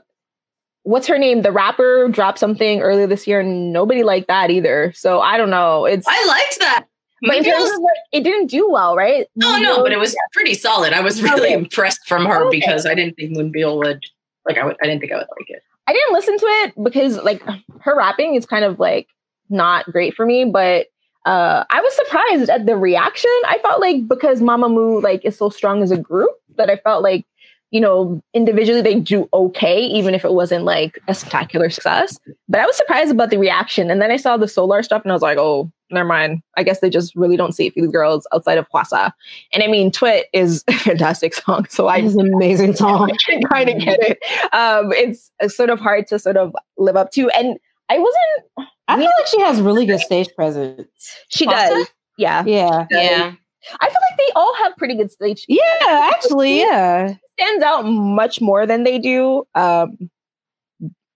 what's 0.84 1.06
her 1.08 1.20
name? 1.20 1.44
The 1.44 1.52
rapper 1.52 2.08
dropped 2.10 2.40
something 2.40 2.82
earlier 2.82 3.06
this 3.08 3.28
year, 3.28 3.40
and 3.42 3.72
nobody 3.72 4.02
liked 4.04 4.28
that 4.28 4.50
either. 4.50 4.92
So 4.96 5.20
I 5.20 5.38
don't 5.38 5.52
know. 5.52 5.86
It's 5.86 6.08
I 6.10 6.26
liked 6.26 6.60
that. 6.62 6.86
but 7.22 7.36
in 7.38 7.46
it 7.46 7.52
terms 7.52 7.64
was- 7.66 7.74
of 7.74 7.82
like, 7.82 7.98
it 8.12 8.24
didn't 8.24 8.48
do 8.48 8.68
well, 8.72 8.96
right? 8.96 9.28
oh 9.44 9.60
no, 9.62 9.84
but 9.84 9.92
it 9.92 10.00
was 10.00 10.16
pretty 10.34 10.56
solid. 10.56 10.94
I 10.94 11.02
was 11.02 11.22
really 11.22 11.42
Okay. 11.50 11.54
impressed 11.54 12.08
from 12.08 12.26
her 12.26 12.46
Okay. 12.48 12.60
because 12.60 12.88
I 12.88 12.96
didn't 12.96 13.16
think 13.18 13.38
Moonbyul 13.38 13.78
would 13.78 14.04
like. 14.48 14.58
I 14.58 14.66
would. 14.66 14.78
I 14.82 14.88
didn't 14.88 15.02
think 15.02 15.12
I 15.12 15.18
would 15.18 15.28
like 15.38 15.50
it. 15.50 15.62
I 15.88 15.94
didn't 15.94 16.14
listen 16.14 16.38
to 16.40 16.46
it 16.46 16.74
because 16.84 17.18
like 17.18 17.44
her 17.82 17.96
rapping 17.96 18.34
is 18.34 18.48
kind 18.48 18.66
of 18.66 18.80
like 18.80 19.08
not 19.50 19.86
great 19.92 20.16
for 20.16 20.26
me, 20.26 20.46
but 20.46 20.88
uh 21.26 21.64
I 21.70 21.82
was 21.82 21.96
surprised 21.96 22.50
at 22.50 22.66
the 22.66 22.76
reaction. 22.76 23.32
I 23.46 23.60
felt 23.62 23.82
like 23.82 24.08
because 24.08 24.42
Mamamoo 24.42 25.02
like 25.02 25.24
is 25.26 25.38
so 25.38 25.50
strong 25.50 25.84
as 25.84 25.92
a 25.92 25.98
group 25.98 26.32
that 26.58 26.70
I 26.70 26.78
felt 26.78 27.04
like 27.04 27.26
you 27.72 27.80
know 27.80 28.22
individually 28.34 28.82
they 28.82 29.00
do 29.00 29.30
okay 29.34 29.82
even 29.82 30.14
if 30.14 30.26
it 30.26 30.34
wasn't 30.34 30.66
like 30.66 31.00
a 31.08 31.14
spectacular 31.14 31.70
success. 31.70 32.20
But 32.50 32.60
I 32.62 32.66
was 32.66 32.76
surprised 32.76 33.12
about 33.12 33.30
the 33.30 33.38
reaction 33.38 33.92
and 33.92 34.02
then 34.02 34.12
I 34.12 34.18
saw 34.18 34.38
the 34.38 34.48
Solar 34.48 34.84
stuff 34.84 35.04
and 35.04 35.12
I 35.12 35.16
was 35.16 35.22
like, 35.22 35.38
"Oh, 35.38 35.72
never 35.90 36.08
mind. 36.08 36.42
I 36.58 36.64
guess 36.64 36.80
they 36.80 36.90
just 36.90 37.16
really 37.16 37.38
don't 37.38 37.54
see 37.54 37.72
these 37.76 37.88
girls 37.92 38.28
outside 38.34 38.58
of 38.58 38.68
Hwasa." 38.70 39.14
And 39.54 39.64
I 39.64 39.68
mean, 39.68 39.92
Twit 39.92 40.28
is 40.34 40.64
a 40.68 40.74
fantastic 40.74 41.34
song, 41.34 41.68
so 41.70 41.88
I 41.88 41.98
It's 41.98 42.16
an 42.16 42.34
amazing 42.34 42.76
song. 42.84 43.12
I 43.12 43.32
can 43.32 43.44
kind 43.44 43.70
of 43.70 43.80
get 43.80 44.00
it. 44.02 44.20
Um, 44.54 44.92
it's, 44.94 45.32
it's 45.40 45.56
sort 45.56 45.70
of 45.70 45.80
hard 45.80 46.08
to 46.08 46.20
sort 46.20 46.38
of 46.38 46.56
live 46.78 46.96
up 46.96 47.12
to. 47.12 47.30
And 47.32 47.58
I 47.90 48.00
wasn't, 48.00 48.70
I 48.88 48.98
feel 48.98 49.10
like 49.20 49.28
she 49.28 49.40
has 49.42 49.62
really 49.62 49.86
good 49.86 50.00
stage 50.00 50.30
presence. 50.36 50.88
she 51.30 51.46
Hwasa? 51.46 51.70
does. 51.70 51.88
Yeah. 52.18 52.44
Yeah. 52.46 52.88
Yeah. 52.92 53.34
I 53.80 53.86
feel 53.86 54.02
like 54.10 54.18
they 54.18 54.34
all 54.36 54.56
have 54.64 54.76
pretty 54.78 54.96
good 54.96 55.12
stage. 55.12 55.46
Yeah, 55.48 56.10
actually, 56.14 56.60
yeah. 56.60 57.14
Stands 57.40 57.64
out 57.64 57.84
much 57.84 58.42
more 58.42 58.66
than 58.66 58.84
they 58.84 58.98
do. 58.98 59.46
Um, 59.56 60.10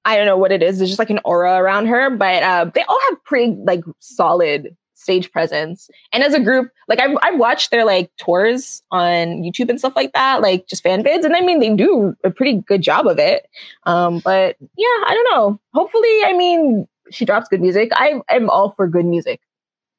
I 0.05 0.15
don't 0.15 0.27
know 0.27 0.37
what 0.37 0.51
it 0.51 0.61
is. 0.61 0.77
There's 0.77 0.91
just 0.91 0.99
like 0.99 1.09
an 1.09 1.19
aura 1.25 1.55
around 1.55 1.87
her, 1.87 2.11
but 2.11 2.43
uh, 2.43 2.69
they 2.73 2.83
all 2.83 2.99
have 3.09 3.23
pretty 3.23 3.55
like 3.65 3.83
solid 3.99 4.75
stage 4.93 5.31
presence. 5.31 5.89
And 6.13 6.23
as 6.23 6.33
a 6.33 6.39
group, 6.39 6.71
like 6.87 6.99
I've, 6.99 7.17
I've 7.23 7.39
watched 7.39 7.71
their 7.71 7.85
like 7.85 8.11
tours 8.17 8.83
on 8.91 9.41
YouTube 9.41 9.69
and 9.69 9.79
stuff 9.79 9.95
like 9.95 10.13
that, 10.13 10.41
like 10.41 10.67
just 10.67 10.83
fan 10.83 11.03
vids. 11.03 11.25
And 11.25 11.35
I 11.35 11.41
mean, 11.41 11.59
they 11.59 11.73
do 11.75 12.15
a 12.23 12.29
pretty 12.29 12.61
good 12.67 12.81
job 12.81 13.07
of 13.07 13.17
it. 13.17 13.47
Um, 13.85 14.19
but 14.19 14.55
yeah, 14.77 15.03
I 15.07 15.11
don't 15.13 15.35
know. 15.35 15.59
Hopefully, 15.73 16.23
I 16.25 16.33
mean, 16.37 16.87
she 17.11 17.25
drops 17.25 17.47
good 17.47 17.61
music. 17.61 17.89
I 17.95 18.21
am 18.29 18.49
all 18.49 18.71
for 18.71 18.87
good 18.87 19.05
music. 19.05 19.41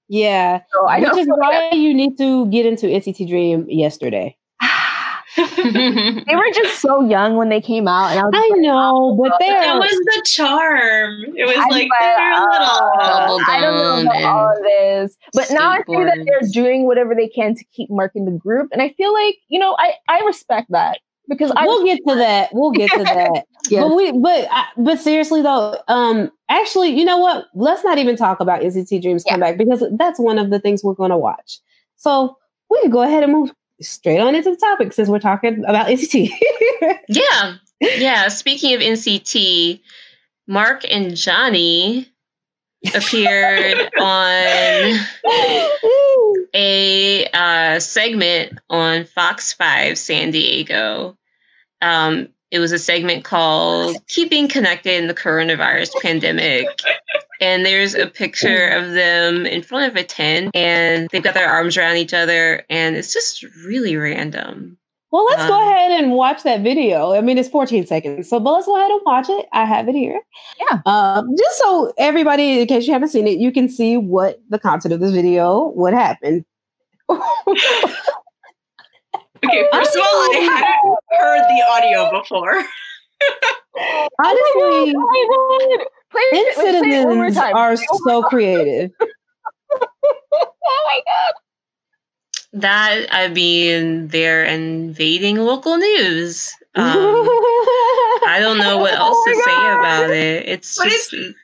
Yeah. 0.08 0.60
So 0.72 0.86
I 0.86 1.00
Which 1.00 1.16
is 1.16 1.26
why 1.28 1.70
you 1.72 1.92
need 1.94 2.16
to 2.18 2.46
get 2.50 2.66
into 2.66 2.86
NCT 2.86 3.28
Dream 3.28 3.66
yesterday. 3.68 4.36
they 5.36 6.34
were 6.34 6.50
just 6.54 6.80
so 6.80 7.02
young 7.02 7.36
when 7.36 7.50
they 7.50 7.60
came 7.60 7.86
out, 7.86 8.10
and 8.10 8.20
I 8.20 8.24
was 8.24 8.32
I 8.34 8.48
like, 8.52 8.60
know, 8.60 9.16
but 9.20 9.32
they 9.38 9.48
That 9.50 9.76
was 9.78 9.90
the 9.90 10.22
charm. 10.24 11.24
It 11.36 11.44
was 11.46 11.56
I- 11.58 11.68
like 11.68 11.88
but, 11.88 11.98
they 12.00 12.30
were 12.30 12.40
little. 12.50 13.00
uh, 13.00 13.38
I 13.48 13.60
don't 13.60 13.74
know 13.76 14.10
about 14.10 14.22
all 14.24 14.56
of 14.56 14.62
this, 14.62 15.16
but 15.34 15.50
now 15.50 15.70
I 15.70 15.78
see 15.86 16.04
that 16.04 16.24
they're 16.24 16.48
doing 16.52 16.86
whatever 16.86 17.14
they 17.14 17.28
can 17.28 17.54
to 17.54 17.64
keep 17.72 17.90
marking 17.90 18.24
the 18.24 18.30
group, 18.30 18.70
and 18.72 18.80
I 18.80 18.90
feel 18.96 19.12
like 19.12 19.36
you 19.48 19.58
know 19.58 19.76
I 19.78 19.94
I 20.08 20.20
respect 20.24 20.70
that 20.70 21.00
because 21.28 21.52
I 21.56 21.64
we'll 21.64 21.84
get 21.84 21.98
to 22.06 22.14
that. 22.16 22.50
We'll 22.52 22.72
get 22.72 22.90
to 22.92 23.02
that. 23.04 23.44
Yes. 23.68 23.82
But 23.82 23.96
we, 23.96 24.12
but 24.12 24.48
but 24.76 25.00
seriously 25.00 25.42
though, 25.42 25.76
um, 25.88 26.30
actually, 26.48 26.90
you 26.90 27.04
know 27.04 27.18
what? 27.18 27.46
Let's 27.52 27.82
not 27.82 27.98
even 27.98 28.14
talk 28.14 28.38
about 28.38 28.60
NCT 28.60 29.02
Dreams 29.02 29.24
Yeah. 29.26 29.32
comeback 29.32 29.58
because 29.58 29.82
that's 29.98 30.20
one 30.20 30.38
of 30.38 30.50
the 30.50 30.60
things 30.60 30.84
we're 30.84 30.94
going 30.94 31.10
to 31.10 31.18
watch. 31.18 31.58
So 31.96 32.36
we 32.70 32.80
can 32.82 32.90
go 32.92 33.02
ahead 33.02 33.24
and 33.24 33.32
move 33.32 33.50
straight 33.80 34.20
on 34.20 34.36
into 34.36 34.50
the 34.50 34.56
topic 34.56 34.92
since 34.92 35.08
we're 35.08 35.18
talking 35.18 35.64
about 35.66 35.88
NCT. 35.88 36.30
yeah. 37.08 37.54
Yeah. 37.80 38.28
Speaking 38.28 38.72
of 38.74 38.80
NCT, 38.80 39.80
Mark 40.46 40.84
and 40.88 41.16
Johnny 41.16 42.08
appeared 42.94 43.90
on 44.00 45.00
a 46.54 47.26
uh, 47.32 47.80
segment 47.80 48.58
on 48.70 49.04
Fox 49.04 49.52
5 49.52 49.98
San 49.98 50.30
Diego. 50.30 51.16
Um, 51.82 52.28
it 52.50 52.58
was 52.58 52.72
a 52.72 52.78
segment 52.78 53.24
called 53.24 53.96
Keeping 54.08 54.48
Connected 54.48 54.94
in 54.94 55.08
the 55.08 55.14
Coronavirus 55.14 55.90
Pandemic. 56.00 56.66
And 57.40 57.66
there's 57.66 57.94
a 57.94 58.06
picture 58.06 58.68
of 58.68 58.92
them 58.92 59.44
in 59.44 59.62
front 59.62 59.90
of 59.90 59.96
a 59.96 60.04
tent, 60.04 60.52
and 60.54 61.08
they've 61.10 61.22
got 61.22 61.34
their 61.34 61.50
arms 61.50 61.76
around 61.76 61.96
each 61.96 62.14
other, 62.14 62.64
and 62.70 62.96
it's 62.96 63.12
just 63.12 63.42
really 63.66 63.96
random. 63.96 64.78
Well, 65.16 65.24
let's 65.24 65.40
um, 65.40 65.48
go 65.48 65.62
ahead 65.62 65.92
and 65.92 66.12
watch 66.12 66.42
that 66.42 66.60
video. 66.60 67.14
I 67.14 67.22
mean, 67.22 67.38
it's 67.38 67.48
14 67.48 67.86
seconds, 67.86 68.28
so 68.28 68.38
but 68.38 68.52
let's 68.52 68.66
go 68.66 68.76
ahead 68.76 68.90
and 68.90 69.00
watch 69.06 69.30
it. 69.30 69.46
I 69.50 69.64
have 69.64 69.88
it 69.88 69.94
here. 69.94 70.20
Yeah. 70.60 70.82
Um, 70.84 71.34
just 71.38 71.56
so 71.56 71.90
everybody, 71.96 72.60
in 72.60 72.66
case 72.66 72.86
you 72.86 72.92
haven't 72.92 73.08
seen 73.08 73.26
it, 73.26 73.38
you 73.38 73.50
can 73.50 73.66
see 73.66 73.96
what 73.96 74.42
the 74.50 74.58
content 74.58 74.92
of 74.92 75.00
this 75.00 75.12
video, 75.12 75.68
what 75.68 75.94
happened. 75.94 76.44
okay, 77.08 77.22
first 79.72 79.96
of 79.96 80.02
all, 80.02 80.20
I 80.34 80.50
hadn't 80.52 80.98
heard 81.12 81.44
the 81.48 81.64
audio 81.70 82.20
before. 82.20 82.52
Honestly, 84.22 84.94
oh 84.94 85.86
NCTzens 86.34 87.54
are 87.54 87.76
so 88.04 88.22
creative. 88.24 88.90
oh 89.00 90.82
my 90.84 91.00
god. 91.06 91.34
That 92.52 93.06
I 93.10 93.28
mean, 93.28 94.08
they're 94.08 94.44
invading 94.44 95.36
local 95.36 95.76
news. 95.76 96.52
Um, 96.78 96.84
I 96.84 98.36
don't 98.38 98.58
know 98.58 98.76
what 98.76 98.92
else 98.92 99.16
oh 99.18 99.24
to 99.24 99.32
God. 99.32 99.44
say 99.46 99.78
about 99.78 100.10
it. 100.10 100.46
It's 100.46 100.76
but 100.76 100.90
just. 100.90 101.14
It's, 101.14 101.34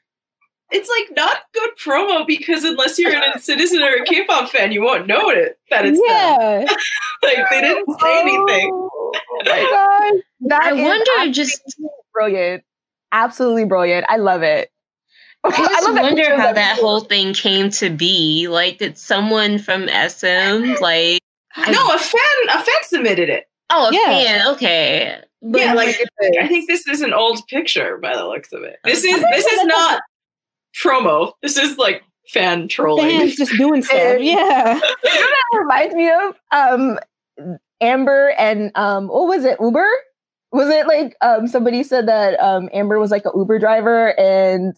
it's 0.73 0.88
like 0.88 1.17
not 1.17 1.37
good 1.53 1.71
promo 1.83 2.27
because 2.27 2.65
unless 2.65 2.99
you're 2.99 3.15
an 3.15 3.23
NCTzen 3.37 3.81
or 3.81 4.03
a 4.03 4.05
K-pop 4.05 4.51
fan, 4.51 4.73
you 4.73 4.83
won't 4.83 5.07
know 5.07 5.31
it 5.31 5.59
that 5.71 5.85
it's 5.87 6.01
yeah. 6.05 6.65
like 7.23 7.51
they 7.51 7.61
didn't 7.61 8.01
say 8.01 8.21
anything. 8.21 8.71
Oh, 8.73 9.12
my 9.45 10.21
God, 10.21 10.49
that 10.49 10.62
I 10.62 10.73
wonder 10.73 11.33
just 11.33 11.62
brilliant, 12.12 12.65
absolutely 13.12 13.65
brilliant. 13.67 14.07
I 14.09 14.17
love 14.17 14.43
it. 14.43 14.71
I 15.45 15.51
just 15.51 15.89
I 15.89 16.03
wonder 16.03 16.37
how 16.37 16.53
that 16.53 16.79
whole 16.79 17.01
thing 17.01 17.35
came 17.35 17.71
to 17.71 17.91
be. 17.91 18.49
Like, 18.49 18.79
did 18.79 18.97
someone 18.97 19.59
from 19.59 19.89
SM 19.89 20.81
like? 20.81 21.21
No, 21.69 21.95
a 21.95 21.99
fan. 21.99 22.21
A 22.49 22.59
fan 22.59 22.83
submitted 22.85 23.29
it. 23.29 23.47
Oh, 23.71 23.89
a 23.89 23.93
yeah. 23.93 24.07
fan. 24.07 24.55
Okay. 24.55 25.19
But 25.43 25.61
yeah, 25.61 25.75
like 25.75 25.97
I 26.41 26.47
think 26.47 26.69
this 26.69 26.87
is 26.87 27.01
an 27.01 27.13
old 27.13 27.45
picture 27.49 27.99
by 27.99 28.17
the 28.17 28.27
looks 28.27 28.53
of 28.53 28.63
it. 28.63 28.79
This 28.85 29.03
is 29.03 29.21
this 29.33 29.47
is 29.47 29.65
not 29.65 30.03
promo. 30.81 31.33
This 31.43 31.57
is 31.57 31.79
like 31.79 32.05
fan 32.29 32.69
trolling. 32.69 33.19
Fans 33.19 33.37
just 33.37 33.53
doing 33.57 33.83
stuff. 33.83 34.21
yeah. 34.21 34.79
that 35.03 35.59
reminds 35.59 35.95
me 35.97 36.11
of 36.11 36.37
um 36.53 36.99
Amber 37.81 38.35
and 38.39 38.71
um 38.77 39.09
what 39.09 39.27
was 39.27 39.45
it? 39.45 39.59
Uber? 39.61 39.89
Was 40.53 40.69
it 40.69 40.87
like 40.87 41.17
um 41.21 41.49
somebody 41.49 41.83
said 41.83 42.07
that 42.07 42.39
um 42.39 42.71
Amber 42.73 43.01
was 43.01 43.11
like 43.11 43.25
a 43.27 43.33
Uber 43.35 43.59
driver 43.59 44.19
and 44.21 44.77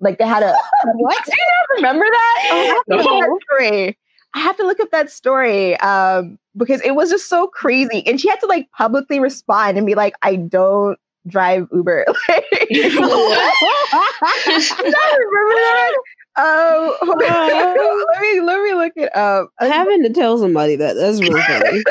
like 0.00 0.18
they 0.18 0.26
had 0.26 0.42
a 0.42 0.54
what? 0.94 1.24
Do 1.24 1.32
you 1.32 1.46
not 1.46 1.76
remember 1.76 2.04
that? 2.10 2.48
Oh, 2.50 2.82
no. 2.88 2.96
that 2.96 3.40
story. 3.50 3.98
I 4.34 4.40
have 4.40 4.56
to 4.58 4.66
look 4.66 4.80
up 4.80 4.90
that 4.90 5.10
story 5.10 5.78
um, 5.80 6.38
because 6.56 6.82
it 6.82 6.94
was 6.94 7.10
just 7.10 7.28
so 7.28 7.46
crazy, 7.46 8.06
and 8.06 8.20
she 8.20 8.28
had 8.28 8.40
to 8.40 8.46
like 8.46 8.70
publicly 8.76 9.18
respond 9.18 9.78
and 9.78 9.86
be 9.86 9.94
like, 9.94 10.14
"I 10.22 10.36
don't 10.36 10.98
drive 11.26 11.66
Uber." 11.72 12.04
like, 12.28 12.44
remember 12.50 12.84
that? 15.54 15.92
Um, 16.38 16.92
let 17.18 18.20
me 18.20 18.40
let 18.42 18.62
me 18.62 18.74
look 18.74 18.92
it 18.96 19.16
up. 19.16 19.48
Having 19.58 20.02
to 20.02 20.10
tell 20.10 20.36
somebody 20.36 20.76
that 20.76 20.94
that's 20.94 21.18
really 21.20 21.40
funny. 21.40 21.82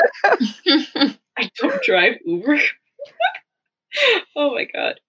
I 1.36 1.50
don't 1.58 1.82
drive 1.82 2.14
Uber. 2.24 2.60
oh 4.36 4.54
my 4.54 4.66
god. 4.72 5.00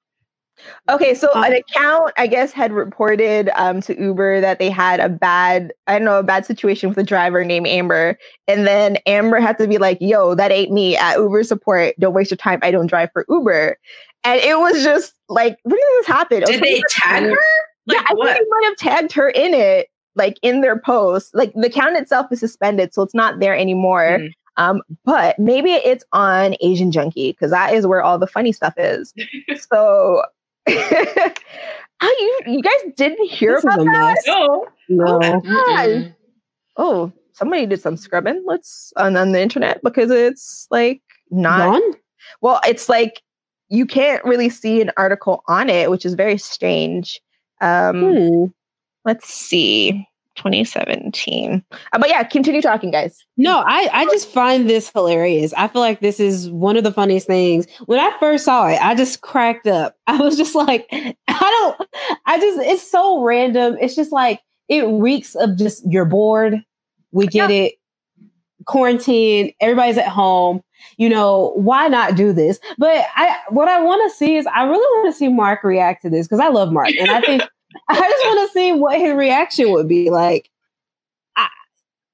Okay, 0.89 1.13
so 1.13 1.29
an 1.33 1.53
account, 1.53 2.13
I 2.17 2.27
guess, 2.27 2.51
had 2.51 2.71
reported 2.71 3.49
um, 3.55 3.81
to 3.81 3.99
Uber 3.99 4.41
that 4.41 4.59
they 4.59 4.69
had 4.69 4.99
a 4.99 5.09
bad, 5.09 5.73
I 5.87 5.93
don't 5.93 6.05
know, 6.05 6.19
a 6.19 6.23
bad 6.23 6.45
situation 6.45 6.89
with 6.89 6.97
a 6.97 7.03
driver 7.03 7.43
named 7.43 7.67
Amber. 7.67 8.17
And 8.47 8.65
then 8.65 8.97
Amber 9.05 9.39
had 9.39 9.57
to 9.57 9.67
be 9.67 9.77
like, 9.77 9.97
yo, 9.99 10.35
that 10.35 10.51
ain't 10.51 10.71
me 10.71 10.95
at 10.95 11.17
Uber 11.17 11.43
support. 11.43 11.95
Don't 11.99 12.13
waste 12.13 12.31
your 12.31 12.37
time. 12.37 12.59
I 12.63 12.71
don't 12.71 12.87
drive 12.87 13.09
for 13.11 13.25
Uber. 13.29 13.77
And 14.23 14.41
it 14.41 14.59
was 14.59 14.83
just 14.83 15.13
like, 15.29 15.57
when 15.63 15.75
did 15.75 15.99
this 15.99 16.07
happen? 16.07 16.43
Did 16.45 16.61
they 16.61 16.81
tag 16.89 17.23
her? 17.23 17.37
Like 17.87 17.97
yeah, 17.97 18.13
what? 18.13 18.29
I 18.29 18.33
think 18.33 18.45
they 18.45 18.49
might 18.49 18.65
have 18.65 18.77
tagged 18.77 19.11
her 19.13 19.29
in 19.29 19.53
it, 19.53 19.87
like 20.15 20.37
in 20.41 20.61
their 20.61 20.79
post. 20.79 21.33
Like 21.33 21.53
the 21.53 21.67
account 21.67 21.95
itself 21.95 22.27
is 22.31 22.39
suspended, 22.39 22.93
so 22.93 23.01
it's 23.01 23.15
not 23.15 23.39
there 23.39 23.57
anymore. 23.57 24.19
Mm. 24.19 24.31
Um, 24.57 24.81
but 25.05 25.37
maybe 25.37 25.71
it's 25.71 26.03
on 26.11 26.55
Asian 26.61 26.91
Junkie 26.91 27.31
because 27.31 27.51
that 27.51 27.73
is 27.73 27.85
where 27.85 28.01
all 28.01 28.17
the 28.17 28.27
funny 28.27 28.51
stuff 28.51 28.73
is. 28.77 29.13
so 29.71 30.23
oh, 32.01 32.39
you 32.45 32.53
you 32.53 32.61
guys 32.61 32.93
didn't 32.95 33.29
hear 33.29 33.55
this 33.55 33.63
about 33.63 33.85
that? 33.85 34.17
No, 34.27 34.67
no. 34.89 35.41
Oh, 35.45 36.11
oh, 36.77 37.11
somebody 37.33 37.65
did 37.65 37.81
some 37.81 37.97
scrubbing. 37.97 38.43
Let's 38.45 38.93
on, 38.97 39.15
on 39.15 39.31
the 39.31 39.41
internet 39.41 39.81
because 39.83 40.11
it's 40.11 40.67
like 40.71 41.01
not. 41.31 41.71
Gone? 41.73 41.93
Well, 42.41 42.59
it's 42.67 42.89
like 42.89 43.21
you 43.69 43.85
can't 43.85 44.23
really 44.23 44.49
see 44.49 44.81
an 44.81 44.91
article 44.97 45.43
on 45.47 45.69
it, 45.69 45.89
which 45.89 46.05
is 46.05 46.13
very 46.13 46.37
strange. 46.37 47.21
Um, 47.61 48.13
hmm. 48.13 48.45
Let's 49.05 49.29
see. 49.29 50.07
2017. 50.37 51.63
Uh, 51.71 51.99
but 51.99 52.09
yeah, 52.09 52.23
continue 52.23 52.61
talking, 52.61 52.91
guys. 52.91 53.25
No, 53.35 53.63
I, 53.65 53.89
I 53.91 54.05
just 54.05 54.29
find 54.29 54.69
this 54.69 54.89
hilarious. 54.89 55.53
I 55.57 55.67
feel 55.67 55.81
like 55.81 55.99
this 55.99 56.19
is 56.19 56.49
one 56.49 56.77
of 56.77 56.83
the 56.83 56.93
funniest 56.93 57.27
things. 57.27 57.67
When 57.85 57.99
I 57.99 58.15
first 58.19 58.45
saw 58.45 58.67
it, 58.67 58.79
I 58.81 58.95
just 58.95 59.21
cracked 59.21 59.67
up. 59.67 59.95
I 60.07 60.17
was 60.17 60.37
just 60.37 60.55
like, 60.55 60.87
I 60.91 61.15
don't, 61.27 61.89
I 62.25 62.39
just, 62.39 62.59
it's 62.59 62.89
so 62.89 63.21
random. 63.23 63.77
It's 63.81 63.95
just 63.95 64.11
like, 64.11 64.41
it 64.69 64.83
reeks 64.83 65.35
of 65.35 65.57
just, 65.57 65.89
you're 65.89 66.05
bored. 66.05 66.63
We 67.11 67.27
get 67.27 67.49
yeah. 67.49 67.63
it. 67.63 67.73
Quarantine, 68.65 69.53
everybody's 69.61 69.97
at 69.97 70.09
home. 70.09 70.61
You 70.97 71.09
know, 71.09 71.53
why 71.55 71.87
not 71.87 72.15
do 72.15 72.33
this? 72.33 72.59
But 72.77 73.05
I, 73.15 73.37
what 73.49 73.67
I 73.67 73.81
want 73.81 74.09
to 74.11 74.17
see 74.17 74.35
is, 74.35 74.45
I 74.47 74.63
really 74.63 74.77
want 74.77 75.13
to 75.13 75.17
see 75.17 75.29
Mark 75.29 75.63
react 75.63 76.01
to 76.03 76.09
this 76.09 76.27
because 76.27 76.39
I 76.39 76.49
love 76.49 76.71
Mark. 76.71 76.89
And 76.89 77.09
I 77.09 77.21
think, 77.21 77.43
I 77.89 77.95
just 77.95 78.25
want 78.25 78.49
to 78.49 78.53
see 78.53 78.71
what 78.73 78.99
his 78.99 79.13
reaction 79.13 79.71
would 79.71 79.87
be 79.87 80.09
like. 80.09 80.49
I, 81.35 81.47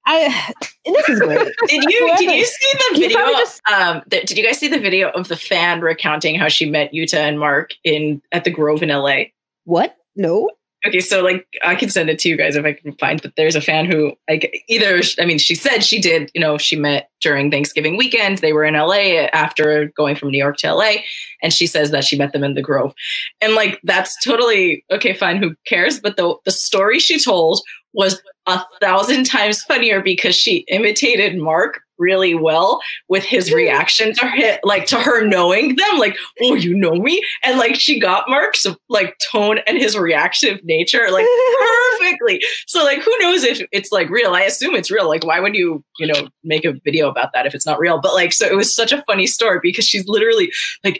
I 0.05 0.53
this 0.85 1.09
is 1.09 1.19
great. 1.19 1.39
did 1.67 1.83
you 1.83 2.15
did 2.17 2.35
you 2.35 2.45
see 2.45 2.71
the 2.73 2.99
video? 2.99 3.19
Just, 3.19 3.61
um, 3.71 4.01
the, 4.07 4.21
did 4.21 4.37
you 4.37 4.43
guys 4.43 4.57
see 4.57 4.67
the 4.67 4.79
video 4.79 5.09
of 5.11 5.27
the 5.27 5.37
fan 5.37 5.81
recounting 5.81 6.35
how 6.35 6.47
she 6.47 6.69
met 6.69 6.91
Yuta 6.93 7.17
and 7.17 7.39
Mark 7.39 7.73
in 7.83 8.21
at 8.31 8.43
the 8.43 8.51
Grove 8.51 8.83
in 8.83 8.89
LA? 8.89 9.23
What? 9.65 9.95
No. 10.15 10.49
Okay, 10.85 10.99
so 10.99 11.21
like 11.21 11.47
I 11.63 11.75
can 11.75 11.89
send 11.89 12.09
it 12.09 12.19
to 12.19 12.29
you 12.29 12.35
guys 12.35 12.57
if 12.57 12.65
I 12.65 12.73
can 12.73 12.93
find. 12.93 13.21
But 13.21 13.35
there's 13.37 13.55
a 13.55 13.61
fan 13.61 13.85
who 13.85 14.13
like 14.29 14.63
either 14.67 15.01
I 15.19 15.25
mean 15.25 15.37
she 15.37 15.55
said 15.55 15.79
she 15.79 15.99
did 16.01 16.29
you 16.33 16.41
know 16.41 16.57
she 16.57 16.75
met 16.75 17.09
during 17.21 17.49
Thanksgiving 17.49 17.95
weekend. 17.95 18.39
They 18.39 18.51
were 18.51 18.65
in 18.65 18.73
LA 18.73 19.27
after 19.31 19.93
going 19.95 20.15
from 20.15 20.29
New 20.29 20.37
York 20.37 20.57
to 20.57 20.73
LA, 20.73 20.95
and 21.41 21.53
she 21.53 21.67
says 21.67 21.91
that 21.91 22.03
she 22.03 22.17
met 22.17 22.33
them 22.33 22.43
in 22.43 22.53
the 22.53 22.61
Grove, 22.61 22.93
and 23.39 23.55
like 23.55 23.79
that's 23.83 24.21
totally 24.23 24.83
okay. 24.91 25.13
Fine, 25.13 25.37
who 25.37 25.55
cares? 25.65 25.99
But 25.99 26.17
the 26.17 26.35
the 26.43 26.51
story 26.51 26.99
she 26.99 27.17
told 27.17 27.61
was 27.93 28.21
a 28.47 28.61
thousand 28.81 29.25
times 29.25 29.63
funnier 29.63 30.01
because 30.01 30.35
she 30.35 30.65
imitated 30.67 31.37
Mark 31.37 31.81
really 31.99 32.33
well 32.33 32.81
with 33.07 33.23
his 33.23 33.53
reaction 33.53 34.13
to 34.13 34.25
her, 34.27 34.59
like 34.63 34.85
to 34.87 34.97
her 34.97 35.25
knowing 35.25 35.75
them, 35.75 35.97
like, 35.97 36.17
oh, 36.41 36.55
you 36.55 36.75
know 36.75 36.95
me, 36.95 37.23
and 37.43 37.57
like 37.57 37.75
she 37.75 37.99
got 37.99 38.29
Mark's 38.29 38.65
like 38.89 39.17
tone 39.19 39.59
and 39.67 39.77
his 39.77 39.97
reactive 39.97 40.59
nature 40.63 41.09
like 41.11 41.25
perfectly. 41.99 42.41
So 42.67 42.83
like, 42.83 43.01
who 43.01 43.15
knows 43.19 43.43
if 43.43 43.61
it's 43.71 43.91
like 43.91 44.09
real? 44.09 44.33
I 44.33 44.41
assume 44.41 44.75
it's 44.75 44.91
real. 44.91 45.07
Like, 45.07 45.25
why 45.25 45.39
would 45.39 45.55
you, 45.55 45.83
you 45.99 46.07
know, 46.07 46.27
make 46.43 46.65
a 46.65 46.73
video 46.83 47.09
about 47.09 47.31
that 47.33 47.45
if 47.45 47.55
it's 47.55 47.65
not 47.65 47.79
real? 47.79 47.99
But 48.01 48.13
like, 48.13 48.33
so 48.33 48.45
it 48.45 48.55
was 48.55 48.75
such 48.75 48.91
a 48.91 49.03
funny 49.03 49.27
story 49.27 49.59
because 49.61 49.87
she's 49.87 50.07
literally 50.07 50.51
like, 50.83 50.99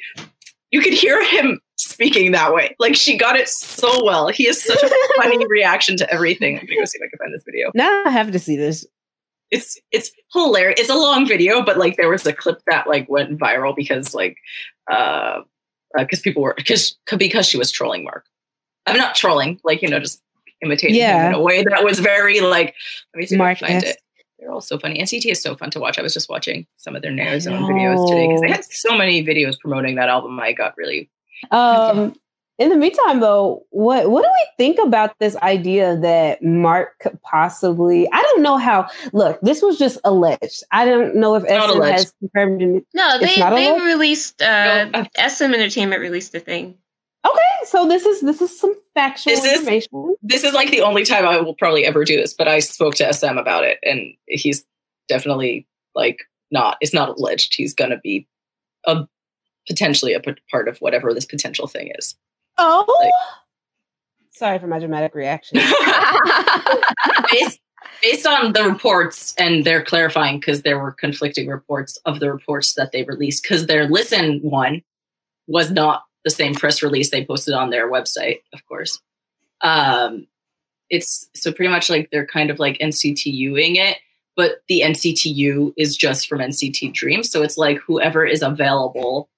you 0.72 0.82
could 0.82 0.94
hear 0.94 1.24
him 1.24 1.60
speaking 1.78 2.32
that 2.32 2.54
way. 2.54 2.76
Like 2.80 2.96
she 2.96 3.18
got 3.18 3.36
it 3.36 3.50
so 3.50 4.04
well. 4.04 4.28
He 4.30 4.46
has 4.46 4.62
such 4.62 4.82
a 4.82 4.90
funny 5.22 5.46
reaction 5.48 5.98
to 5.98 6.12
everything. 6.12 6.60
I'm 6.60 6.66
gonna 6.66 6.80
go 6.80 6.86
see 6.86 7.00
if 7.00 7.08
I 7.08 7.10
can 7.10 7.20
find 7.20 7.34
this 7.34 7.44
video. 7.44 7.72
Now 7.74 8.04
I 8.06 8.10
have 8.10 8.32
to 8.32 8.40
see 8.40 8.56
this 8.56 8.86
it's 9.54 9.80
it's 9.92 10.12
hilarious. 10.34 10.80
It's 10.80 10.90
a 10.90 10.96
long 10.96 11.28
video, 11.28 11.64
but 11.64 11.78
like 11.78 11.96
there 11.96 12.10
was 12.10 12.26
a 12.26 12.34
clip 12.34 12.60
that 12.66 12.88
like 12.88 13.08
went 13.08 13.40
viral 13.40 13.76
because 13.76 14.16
like 14.16 14.38
uh 14.92 15.42
because 15.96 16.20
uh, 16.20 16.24
people 16.24 16.42
were 16.42 16.56
because 16.58 16.98
because 17.18 17.48
she 17.48 17.58
was 17.58 17.72
trolling 17.72 18.04
Mark. 18.04 18.26
I'm 18.88 18.98
not 18.98 19.16
trolling, 19.16 19.60
like 19.64 19.84
you 19.84 19.90
know, 19.90 20.00
just 20.00 20.22
imitating 20.62 20.96
yeah. 20.96 21.28
him 21.28 21.34
in 21.34 21.40
a 21.40 21.42
way 21.42 21.64
that 21.64 21.84
was 21.84 22.00
very 22.00 22.42
like. 22.42 22.74
Let 23.14 23.20
me 23.20 23.26
see 23.28 23.38
Mark 23.38 23.62
if 23.62 23.64
I 23.64 23.68
find 23.68 23.84
it. 23.84 23.98
they're 24.40 24.52
all 24.52 24.60
so 24.60 24.80
funny. 24.80 25.00
NCT 25.00 25.32
is 25.32 25.42
so 25.42 25.56
fun 25.56 25.70
to 25.70 25.80
watch. 25.80 26.00
I 26.00 26.02
was 26.02 26.16
just 26.16 26.30
watching 26.30 26.66
some 26.78 26.96
of 26.96 27.04
their 27.04 27.12
Neo 27.12 27.38
Zone 27.38 27.62
videos 27.62 28.10
today 28.10 28.28
because 28.28 28.42
they 28.42 28.50
had 28.50 28.66
so 28.66 28.98
many 28.98 29.24
videos 29.24 29.60
promoting 29.60 29.96
that 29.96 30.10
album. 30.10 30.40
I 30.40 30.52
got 30.52 30.76
really. 30.78 31.12
Um, 31.52 32.14
in 32.60 32.70
the 32.70 32.76
meantime, 32.78 33.20
though, 33.20 33.66
what 33.72 34.12
what 34.12 34.24
do 34.24 34.30
we 34.30 34.48
think 34.58 34.78
about 34.80 35.18
this 35.20 35.36
idea 35.38 35.98
that 35.98 36.44
Mark 36.44 37.00
could 37.00 37.20
possibly? 37.24 38.08
I 38.12 38.22
don't 38.22 38.44
know 38.44 38.58
how. 38.58 38.88
Look, 39.12 39.42
this 39.42 39.62
was 39.62 39.80
just 39.80 39.98
alleged. 40.04 40.64
I 40.72 40.86
don't 40.86 41.16
know 41.16 41.36
if 41.36 41.44
SM 41.44 41.82
has 41.82 42.14
confirmed. 42.20 42.62
It. 42.62 42.86
No, 42.94 43.20
they 43.20 43.36
they 43.36 43.72
released. 43.84 44.42
Uh, 44.42 44.86
no, 44.86 45.06
SM 45.28 45.46
Entertainment 45.46 46.00
released 46.00 46.36
a 46.36 46.40
thing. 46.40 46.78
Okay, 47.26 47.66
so 47.66 47.88
this 47.88 48.06
is 48.06 48.22
this 48.22 48.42
is 48.42 48.58
some 48.58 48.76
factual 48.94 49.34
this 49.34 49.46
information. 49.46 49.90
Is, 49.94 50.18
this 50.22 50.44
is 50.44 50.54
like 50.54 50.70
the 50.70 50.82
only 50.82 51.06
time 51.06 51.26
I 51.26 51.40
will 51.42 51.56
probably 51.56 51.86
ever 51.86 52.04
do 52.04 52.18
this, 52.18 52.34
but 52.34 52.48
I 52.48 52.60
spoke 52.60 52.96
to 52.96 53.12
SM 53.12 53.38
about 53.38 53.64
it, 53.64 53.80
and 53.84 54.14
he's 54.28 54.64
definitely 55.08 55.68
like 55.96 56.20
not. 56.52 56.78
It's 56.82 56.94
not 56.94 57.10
alleged. 57.18 57.56
He's 57.56 57.74
gonna 57.74 58.00
be 58.00 58.28
a 58.86 59.08
potentially 59.68 60.14
a 60.14 60.22
part 60.52 60.68
of 60.68 60.78
whatever 60.80 61.14
this 61.14 61.26
potential 61.26 61.68
thing 61.68 61.92
is. 61.98 62.16
Oh, 62.58 62.86
like, 63.02 63.12
sorry 64.32 64.60
for 64.60 64.68
my 64.68 64.80
dramatic 64.80 65.16
reaction. 65.16 65.58
based, 67.32 67.60
based 68.02 68.26
on 68.26 68.54
the 68.54 68.64
reports, 68.64 69.34
and 69.38 69.66
they're 69.66 69.84
clarifying 69.84 70.40
because 70.40 70.62
there 70.62 70.80
were 70.80 70.92
conflicting 70.92 71.48
reports 71.48 71.98
of 72.06 72.20
the 72.20 72.32
reports 72.32 72.74
that 72.76 72.92
they 72.92 73.04
released 73.04 73.44
because 73.44 73.68
their 73.68 73.88
listen 73.88 74.40
one 74.42 74.82
was 75.48 75.72
not 75.72 76.04
the 76.24 76.30
same 76.30 76.56
press 76.56 76.82
release 76.82 77.10
they 77.10 77.26
posted 77.26 77.54
on 77.54 77.70
their 77.70 77.92
website, 77.92 78.40
of 78.54 78.66
course. 78.66 79.00
Um, 79.62 80.28
it's 80.90 81.30
so 81.36 81.52
pretty 81.52 81.72
much 81.72 81.90
like 81.90 82.10
they're 82.12 82.28
kind 82.28 82.50
of 82.50 82.60
like 82.60 82.78
NCTUing 82.78 83.76
it, 83.76 83.98
but 84.36 84.62
the 84.68 84.82
NCTU 84.82 85.74
is 85.78 85.98
just 85.98 86.28
from 86.28 86.40
NCT 86.40 86.94
Dream. 86.94 87.24
So 87.24 87.42
it's 87.42 87.58
like 87.58 87.80
whoever 87.80 88.26
is 88.26 88.42
available 88.42 89.30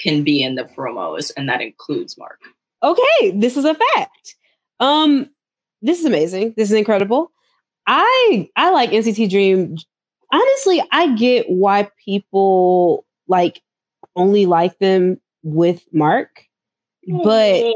can 0.00 0.22
be 0.24 0.42
in 0.42 0.54
the 0.54 0.64
promos, 0.64 1.30
and 1.36 1.48
that 1.48 1.60
includes 1.60 2.16
Mark. 2.18 2.40
Okay, 2.82 3.32
this 3.34 3.56
is 3.56 3.64
a 3.64 3.74
fact. 3.74 4.36
Um, 4.80 5.28
this 5.82 5.98
is 5.98 6.04
amazing. 6.04 6.54
This 6.56 6.70
is 6.70 6.76
incredible. 6.76 7.30
I 7.86 8.48
I 8.56 8.70
like 8.70 8.90
NCT 8.90 9.30
Dream. 9.30 9.76
Honestly, 10.32 10.82
I 10.92 11.14
get 11.14 11.48
why 11.48 11.90
people 12.04 13.04
like 13.28 13.62
only 14.16 14.46
like 14.46 14.78
them 14.78 15.20
with 15.42 15.82
Mark, 15.92 16.44
but 17.24 17.74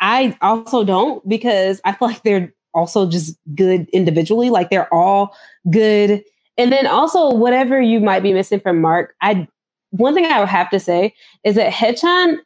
I 0.00 0.36
also 0.42 0.84
don't 0.84 1.26
because 1.28 1.80
I 1.84 1.92
feel 1.92 2.08
like 2.08 2.22
they're 2.22 2.52
also 2.74 3.08
just 3.08 3.38
good 3.54 3.88
individually. 3.92 4.50
Like 4.50 4.70
they're 4.70 4.92
all 4.92 5.34
good. 5.70 6.22
And 6.58 6.72
then 6.72 6.86
also 6.86 7.34
whatever 7.34 7.80
you 7.80 8.00
might 8.00 8.22
be 8.22 8.32
missing 8.32 8.60
from 8.60 8.80
Mark, 8.80 9.14
I 9.22 9.46
one 9.92 10.14
thing 10.14 10.26
I 10.26 10.40
would 10.40 10.48
have 10.48 10.70
to 10.70 10.80
say 10.80 11.14
is 11.44 11.54
that 11.54 11.72
Haechan 11.72 12.38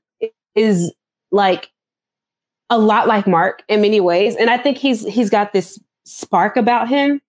is 0.54 0.92
like 1.30 1.70
a 2.70 2.78
lot 2.78 3.06
like 3.06 3.26
Mark 3.26 3.62
in 3.68 3.80
many 3.80 4.00
ways. 4.00 4.36
And 4.36 4.50
I 4.50 4.58
think 4.58 4.76
he's 4.76 5.06
he's 5.06 5.30
got 5.30 5.52
this 5.52 5.78
spark 6.04 6.56
about 6.56 6.88
him. 6.88 7.20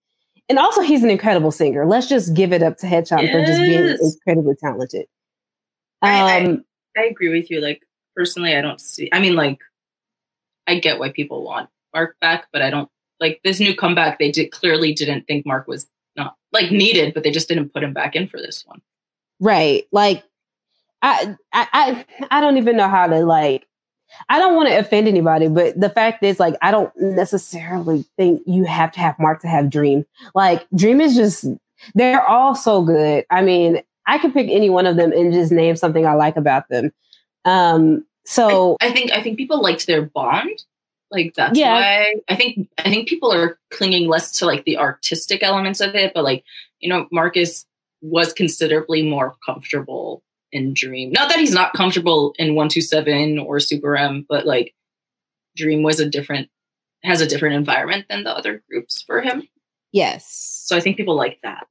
And 0.50 0.58
also 0.58 0.82
he's 0.82 1.04
an 1.04 1.10
incredible 1.10 1.52
singer. 1.52 1.86
Let's 1.86 2.08
just 2.08 2.34
give 2.34 2.52
it 2.52 2.64
up 2.64 2.78
to 2.78 2.88
Haechan 2.88 3.22
yes. 3.22 3.32
for 3.32 3.46
just 3.46 3.62
being 3.62 3.98
incredibly 4.02 4.56
talented. 4.56 5.06
Um, 6.02 6.10
I, 6.10 6.20
I, 6.20 6.44
um, 6.46 6.66
I 6.98 7.04
agree 7.04 7.30
with 7.30 7.52
you. 7.52 7.62
Like 7.62 7.84
personally, 8.16 8.56
I 8.56 8.62
don't 8.62 8.82
see. 8.82 9.10
I 9.14 9.20
mean, 9.20 9.36
like 9.36 9.60
I 10.66 10.80
get 10.80 11.00
why 11.00 11.12
people 11.12 11.44
want 11.44 11.70
Mark 11.94 12.16
back, 12.22 12.48
but 12.52 12.62
I 12.62 12.70
don't 12.70 12.90
like 13.20 13.42
this 13.44 13.60
new 13.60 13.76
comeback. 13.76 14.18
They 14.18 14.32
did 14.32 14.52
clearly 14.52 14.94
didn't 14.94 15.28
think 15.28 15.46
Mark 15.46 15.68
was 15.68 15.88
not 16.16 16.36
like 16.52 16.72
needed, 16.72 17.14
but 17.14 17.24
they 17.24 17.32
just 17.32 17.48
didn't 17.48 17.74
put 17.74 17.84
him 17.84 17.94
back 17.94 18.16
in 18.16 18.28
for 18.28 18.38
this 18.38 18.64
one. 18.66 18.82
Right. 19.40 19.86
Like 19.92 20.24
I 21.02 21.36
I 21.54 21.68
I, 21.74 22.06
I 22.32 22.42
don't 22.42 22.58
even 22.58 22.78
know 22.78 22.90
how 22.90 23.08
to 23.08 23.20
like. 23.26 23.66
I 24.30 24.40
don't 24.40 24.56
want 24.56 24.70
to 24.70 24.78
offend 24.78 25.08
anybody, 25.08 25.50
but 25.50 25.80
the 25.80 25.90
fact 25.90 26.24
is, 26.24 26.40
like, 26.40 26.56
I 26.62 26.72
don't 26.72 26.92
necessarily 26.96 28.06
think 28.16 28.42
you 28.48 28.64
have 28.64 28.92
to 28.94 29.00
have 29.02 29.20
Mark 29.20 29.42
to 29.42 29.50
have 29.50 29.70
Dream. 29.70 30.06
Like, 30.34 30.66
Dream 30.74 31.02
is 31.02 31.14
just, 31.14 31.46
they're 31.94 32.26
all 32.26 32.56
so 32.56 32.82
good. 32.82 33.26
I 33.30 33.42
mean, 33.42 33.84
I 34.08 34.18
could 34.18 34.34
pick 34.34 34.50
any 34.50 34.70
one 34.70 34.88
of 34.88 34.96
them 34.96 35.12
and 35.12 35.34
just 35.34 35.52
name 35.52 35.76
something 35.76 36.06
I 36.06 36.14
like 36.14 36.38
about 36.38 36.70
them. 36.70 36.94
Um, 37.44 38.06
so 38.26 38.78
I, 38.82 38.88
I 38.88 38.92
think 38.92 39.12
I 39.12 39.22
think 39.22 39.38
people 39.38 39.62
liked 39.62 39.86
their 39.86 40.02
bond. 40.02 40.64
Like 41.12 41.34
that's 41.36 41.58
yeah. 41.58 41.74
why 41.74 42.16
I 42.28 42.36
think 42.36 42.70
I 42.78 42.90
think 42.90 43.08
people 43.08 43.32
are 43.32 43.60
clinging 43.72 44.10
less 44.10 44.32
to 44.40 44.46
like 44.46 44.66
the 44.66 44.78
artistic 44.78 45.44
elements 45.44 45.80
of 45.80 45.96
it, 45.96 46.14
but 46.14 46.24
like 46.24 46.44
you 46.80 46.90
know, 46.90 47.08
Marcus 47.12 47.66
was 48.02 48.34
considerably 48.34 49.04
more 49.04 49.36
comfortable 49.46 50.24
in 50.52 50.74
Dream. 50.74 51.12
Not 51.12 51.30
that 51.30 51.40
he's 51.40 51.54
not 51.54 51.74
comfortable 51.74 52.34
in 52.38 52.56
One 52.56 52.70
Two 52.70 52.82
Seven 52.82 53.40
or 53.40 53.60
Super 53.60 53.96
M, 53.96 54.26
but 54.28 54.46
like 54.46 54.74
Dream 55.56 55.84
was 55.84 56.00
a 56.00 56.10
different 56.10 56.50
has 57.04 57.22
a 57.22 57.28
different 57.28 57.56
environment 57.56 58.06
than 58.10 58.24
the 58.24 58.32
other 58.32 58.64
groups 58.70 59.04
for 59.04 59.22
him. 59.22 59.44
Yes. 59.92 60.64
So 60.66 60.76
I 60.76 60.80
think 60.80 60.98
people 60.98 61.16
like 61.16 61.40
that. 61.44 61.68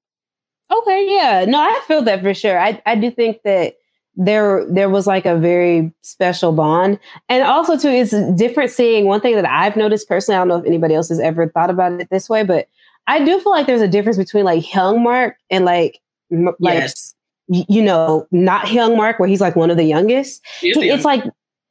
Okay, 0.71 1.15
yeah. 1.15 1.45
No, 1.47 1.61
I 1.61 1.81
feel 1.87 2.03
that 2.03 2.23
for 2.23 2.35
sure. 2.35 2.59
I, 2.59 2.81
I 2.87 2.97
do 2.97 3.11
think 3.11 3.43
that 3.45 3.77
there 4.17 4.67
there 4.69 4.89
was 4.89 5.07
like 5.07 5.27
a 5.27 5.37
very 5.37 5.93
special 6.01 6.53
bond. 6.53 6.99
And 7.29 7.45
also 7.45 7.77
too, 7.77 7.89
it's 7.89 8.15
different 8.37 8.71
seeing 8.71 9.07
one 9.07 9.21
thing 9.21 9.37
that 9.37 9.49
I've 9.49 9.77
noticed 9.77 10.09
personally, 10.09 10.37
I 10.37 10.41
don't 10.41 10.49
know 10.49 10.57
if 10.57 10.65
anybody 10.65 10.95
else 10.95 11.09
has 11.11 11.21
ever 11.21 11.49
thought 11.49 11.71
about 11.71 12.01
it 12.01 12.09
this 12.11 12.29
way, 12.29 12.43
but 12.43 12.69
I 13.07 13.25
do 13.25 13.39
feel 13.41 13.53
like 13.53 13.67
there's 13.67 13.83
a 13.83 13.89
difference 13.89 14.17
between 14.17 14.45
like 14.45 14.75
young 14.75 15.03
Mark 15.03 15.37
and 15.51 15.65
like 15.65 16.01
like 16.31 16.75
yes. 16.75 17.15
you 17.49 17.83
know, 17.83 18.27
not 18.31 18.73
young 18.73 18.97
Mark 18.97 19.19
where 19.19 19.29
he's 19.29 19.41
like 19.41 19.57
one 19.57 19.71
of 19.71 19.77
the 19.77 19.85
youngest. 19.85 20.45
He, 20.61 20.73
the 20.73 20.89
it's 20.89 21.05
like 21.05 21.25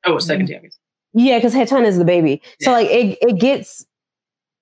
oh, 0.05 0.19
second 0.19 0.45
mm-hmm. 0.45 0.53
youngest. 0.53 0.79
Yeah, 1.13 1.37
because 1.37 1.53
Haechan 1.53 1.85
is 1.85 1.97
the 1.97 2.05
baby. 2.05 2.41
Yeah. 2.59 2.65
So 2.65 2.71
like 2.71 2.89
it 2.89 3.17
it 3.21 3.39
gets 3.39 3.85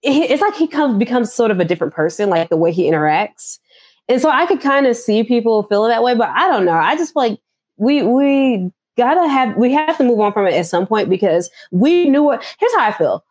it, 0.03 0.31
it's 0.31 0.41
like 0.41 0.55
he 0.55 0.67
comes 0.67 0.97
becomes 0.97 1.33
sort 1.33 1.51
of 1.51 1.59
a 1.59 1.65
different 1.65 1.93
person, 1.93 2.29
like 2.29 2.49
the 2.49 2.57
way 2.57 2.71
he 2.71 2.83
interacts. 2.83 3.59
And 4.09 4.21
so 4.21 4.29
I 4.29 4.45
could 4.45 4.61
kind 4.61 4.85
of 4.85 4.95
see 4.95 5.23
people 5.23 5.63
feeling 5.63 5.89
that 5.89 6.03
way, 6.03 6.13
but 6.13 6.29
I 6.29 6.47
don't 6.47 6.65
know. 6.65 6.73
I 6.73 6.95
just 6.95 7.13
feel 7.13 7.23
like 7.23 7.39
we 7.77 8.03
we 8.03 8.71
gotta 8.97 9.27
have 9.27 9.55
we 9.57 9.71
have 9.71 9.97
to 9.97 10.03
move 10.03 10.19
on 10.19 10.33
from 10.33 10.45
it 10.45 10.53
at 10.53 10.65
some 10.65 10.85
point 10.85 11.09
because 11.09 11.49
we 11.71 12.09
knew 12.09 12.23
what 12.23 12.43
here's 12.59 12.73
how 12.75 12.85
I 12.85 12.91
feel. 12.91 13.23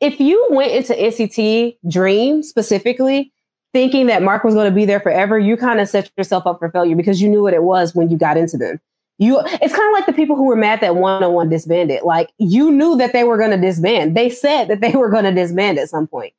If 0.00 0.20
you 0.20 0.46
went 0.50 0.72
into 0.72 0.92
NCT 0.92 1.78
Dream 1.90 2.42
specifically 2.42 3.32
thinking 3.72 4.06
that 4.06 4.22
Mark 4.22 4.44
was 4.44 4.54
going 4.54 4.68
to 4.68 4.74
be 4.74 4.84
there 4.84 5.00
forever, 5.00 5.38
you 5.38 5.56
kind 5.56 5.80
of 5.80 5.88
set 5.88 6.10
yourself 6.16 6.46
up 6.46 6.58
for 6.58 6.70
failure 6.70 6.96
because 6.96 7.20
you 7.20 7.28
knew 7.28 7.42
what 7.42 7.54
it 7.54 7.62
was 7.62 7.94
when 7.94 8.10
you 8.10 8.16
got 8.16 8.36
into 8.36 8.56
them. 8.56 8.80
You 9.18 9.40
it's 9.44 9.74
kind 9.74 9.88
of 9.88 9.92
like 9.92 10.06
the 10.06 10.12
people 10.12 10.36
who 10.36 10.44
were 10.44 10.56
mad 10.56 10.80
that 10.80 10.94
101 10.94 11.48
disbanded. 11.48 12.02
Like 12.04 12.30
you 12.38 12.70
knew 12.70 12.96
that 12.96 13.12
they 13.12 13.24
were 13.24 13.36
going 13.36 13.50
to 13.50 13.56
disband. 13.56 14.16
They 14.16 14.30
said 14.30 14.68
that 14.68 14.80
they 14.80 14.92
were 14.92 15.10
going 15.10 15.24
to 15.24 15.32
disband 15.32 15.78
at 15.78 15.88
some 15.88 16.06
point. 16.06 16.32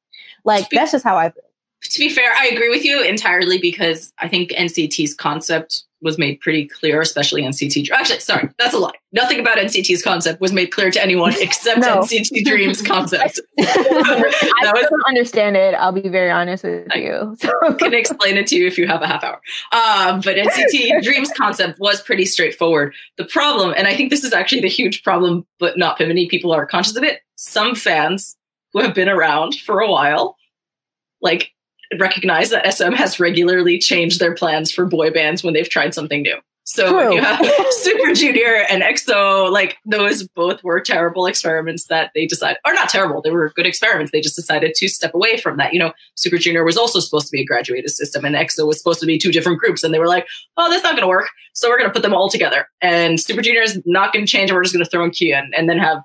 Like 0.45 0.69
that's 0.69 0.93
just 0.93 1.03
how 1.03 1.17
I 1.17 1.31
feel 1.31 1.43
to 1.81 1.99
be 1.99 2.09
fair, 2.09 2.31
I 2.37 2.47
agree 2.47 2.69
with 2.69 2.83
you 2.83 3.03
entirely 3.03 3.57
because 3.57 4.13
I 4.19 4.27
think 4.27 4.51
NCT's 4.51 5.13
concept 5.13 5.83
was 6.01 6.17
made 6.17 6.39
pretty 6.39 6.65
clear, 6.65 7.01
especially 7.01 7.41
NCT. 7.41 7.89
Actually, 7.91 8.19
sorry, 8.19 8.49
that's 8.57 8.73
a 8.73 8.77
lie. 8.77 8.93
Nothing 9.11 9.39
about 9.39 9.57
NCT's 9.57 10.01
concept 10.01 10.39
was 10.39 10.53
made 10.53 10.67
clear 10.67 10.91
to 10.91 11.01
anyone 11.01 11.33
except 11.39 11.81
no. 11.81 11.99
NCT 11.99 12.45
Dream's 12.45 12.81
concept. 12.81 13.39
I 13.59 13.63
was, 14.73 14.87
don't 14.89 15.03
understand 15.07 15.57
it. 15.57 15.73
I'll 15.75 15.91
be 15.91 16.07
very 16.07 16.31
honest 16.31 16.63
with 16.63 16.87
I 16.91 16.97
you. 16.99 17.37
I 17.63 17.73
can 17.73 17.93
explain 17.93 18.37
it 18.37 18.47
to 18.47 18.55
you 18.55 18.67
if 18.67 18.77
you 18.77 18.87
have 18.87 19.01
a 19.01 19.07
half 19.07 19.23
hour. 19.23 19.41
Um, 19.71 20.21
but 20.21 20.37
NCT 20.37 21.01
Dream's 21.01 21.31
concept 21.35 21.79
was 21.79 22.01
pretty 22.01 22.25
straightforward. 22.25 22.93
The 23.17 23.25
problem, 23.25 23.73
and 23.75 23.87
I 23.87 23.95
think 23.95 24.09
this 24.09 24.23
is 24.23 24.33
actually 24.33 24.61
the 24.61 24.69
huge 24.69 25.03
problem, 25.03 25.45
but 25.59 25.77
not 25.77 25.99
many 25.99 26.27
people 26.27 26.53
are 26.53 26.65
conscious 26.65 26.95
of 26.95 27.03
it. 27.03 27.21
Some 27.35 27.75
fans 27.75 28.37
who 28.73 28.79
have 28.79 28.93
been 28.93 29.09
around 29.09 29.55
for 29.55 29.81
a 29.81 29.89
while, 29.89 30.37
like 31.21 31.51
recognize 31.97 32.49
that 32.49 32.71
SM 32.71 32.93
has 32.93 33.19
regularly 33.19 33.79
changed 33.79 34.19
their 34.19 34.35
plans 34.35 34.71
for 34.71 34.85
boy 34.85 35.11
bands 35.11 35.43
when 35.43 35.53
they've 35.53 35.69
tried 35.69 35.93
something 35.93 36.21
new. 36.21 36.37
So 36.69 37.09
you 37.11 37.19
have 37.19 37.43
Super 37.71 38.13
Junior 38.13 38.63
and 38.69 38.83
EXO, 38.83 39.51
like 39.51 39.77
those 39.85 40.27
both 40.27 40.63
were 40.63 40.79
terrible 40.79 41.25
experiments 41.25 41.87
that 41.87 42.11
they 42.13 42.27
decided, 42.27 42.59
or 42.63 42.75
not 42.75 42.89
terrible, 42.89 43.23
they 43.23 43.31
were 43.31 43.49
good 43.55 43.65
experiments. 43.65 44.11
They 44.11 44.21
just 44.21 44.35
decided 44.35 44.75
to 44.75 44.87
step 44.87 45.15
away 45.15 45.37
from 45.37 45.57
that. 45.57 45.73
You 45.73 45.79
know, 45.79 45.93
Super 46.13 46.37
Junior 46.37 46.63
was 46.63 46.77
also 46.77 46.99
supposed 46.99 47.25
to 47.25 47.31
be 47.31 47.41
a 47.41 47.45
graduated 47.45 47.89
system, 47.89 48.23
and 48.23 48.35
EXO 48.35 48.67
was 48.67 48.77
supposed 48.77 48.99
to 48.99 49.07
be 49.07 49.17
two 49.17 49.31
different 49.31 49.59
groups, 49.59 49.83
and 49.83 49.91
they 49.91 49.97
were 49.97 50.07
like, 50.07 50.27
"Oh, 50.57 50.69
that's 50.69 50.83
not 50.83 50.91
going 50.91 51.01
to 51.01 51.07
work." 51.07 51.29
So 51.53 51.69
we're 51.69 51.79
going 51.79 51.89
to 51.89 51.93
put 51.93 52.03
them 52.03 52.13
all 52.13 52.29
together, 52.29 52.69
and 52.81 53.19
Super 53.19 53.41
Junior 53.41 53.63
is 53.63 53.81
not 53.87 54.13
going 54.13 54.27
to 54.27 54.31
change, 54.31 54.51
and 54.51 54.55
we're 54.55 54.63
just 54.63 54.75
going 54.75 54.85
to 54.85 54.91
throw 54.91 55.03
in 55.03 55.09
Kyuhyun, 55.09 55.49
and 55.57 55.67
then 55.67 55.79
have 55.79 56.03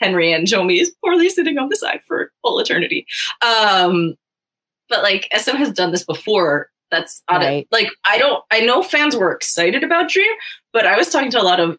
Henry 0.00 0.32
and 0.32 0.46
Zhou 0.46 0.64
Mi 0.64 0.86
poorly 1.04 1.28
sitting 1.28 1.58
on 1.58 1.70
the 1.70 1.76
side 1.76 2.02
for 2.06 2.30
all 2.44 2.60
eternity. 2.60 3.04
Um, 3.42 4.14
but 4.88 5.02
like 5.02 5.28
SM 5.36 5.56
has 5.56 5.72
done 5.72 5.92
this 5.92 6.04
before. 6.04 6.70
That's 6.90 7.22
right. 7.30 7.68
like 7.70 7.90
I 8.04 8.16
don't 8.18 8.42
I 8.50 8.60
know 8.60 8.82
fans 8.82 9.14
were 9.14 9.32
excited 9.32 9.84
about 9.84 10.08
Dream, 10.08 10.32
but 10.72 10.86
I 10.86 10.96
was 10.96 11.10
talking 11.10 11.30
to 11.32 11.40
a 11.40 11.42
lot 11.42 11.60
of 11.60 11.78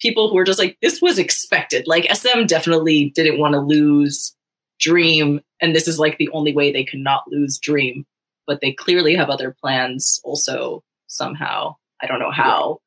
people 0.00 0.28
who 0.28 0.34
were 0.34 0.44
just 0.44 0.58
like, 0.58 0.76
this 0.82 1.00
was 1.00 1.18
expected. 1.18 1.86
Like 1.86 2.10
SM 2.14 2.44
definitely 2.46 3.10
didn't 3.14 3.38
want 3.38 3.54
to 3.54 3.60
lose 3.60 4.34
Dream, 4.78 5.40
and 5.60 5.74
this 5.74 5.86
is 5.88 5.98
like 5.98 6.18
the 6.18 6.28
only 6.30 6.54
way 6.54 6.72
they 6.72 6.84
could 6.84 7.00
not 7.00 7.24
lose 7.28 7.58
Dream. 7.58 8.04
but 8.46 8.60
they 8.60 8.72
clearly 8.72 9.14
have 9.14 9.30
other 9.30 9.54
plans 9.60 10.20
also 10.24 10.82
somehow. 11.06 11.76
I 12.02 12.06
don't 12.06 12.18
know 12.18 12.30
how, 12.32 12.80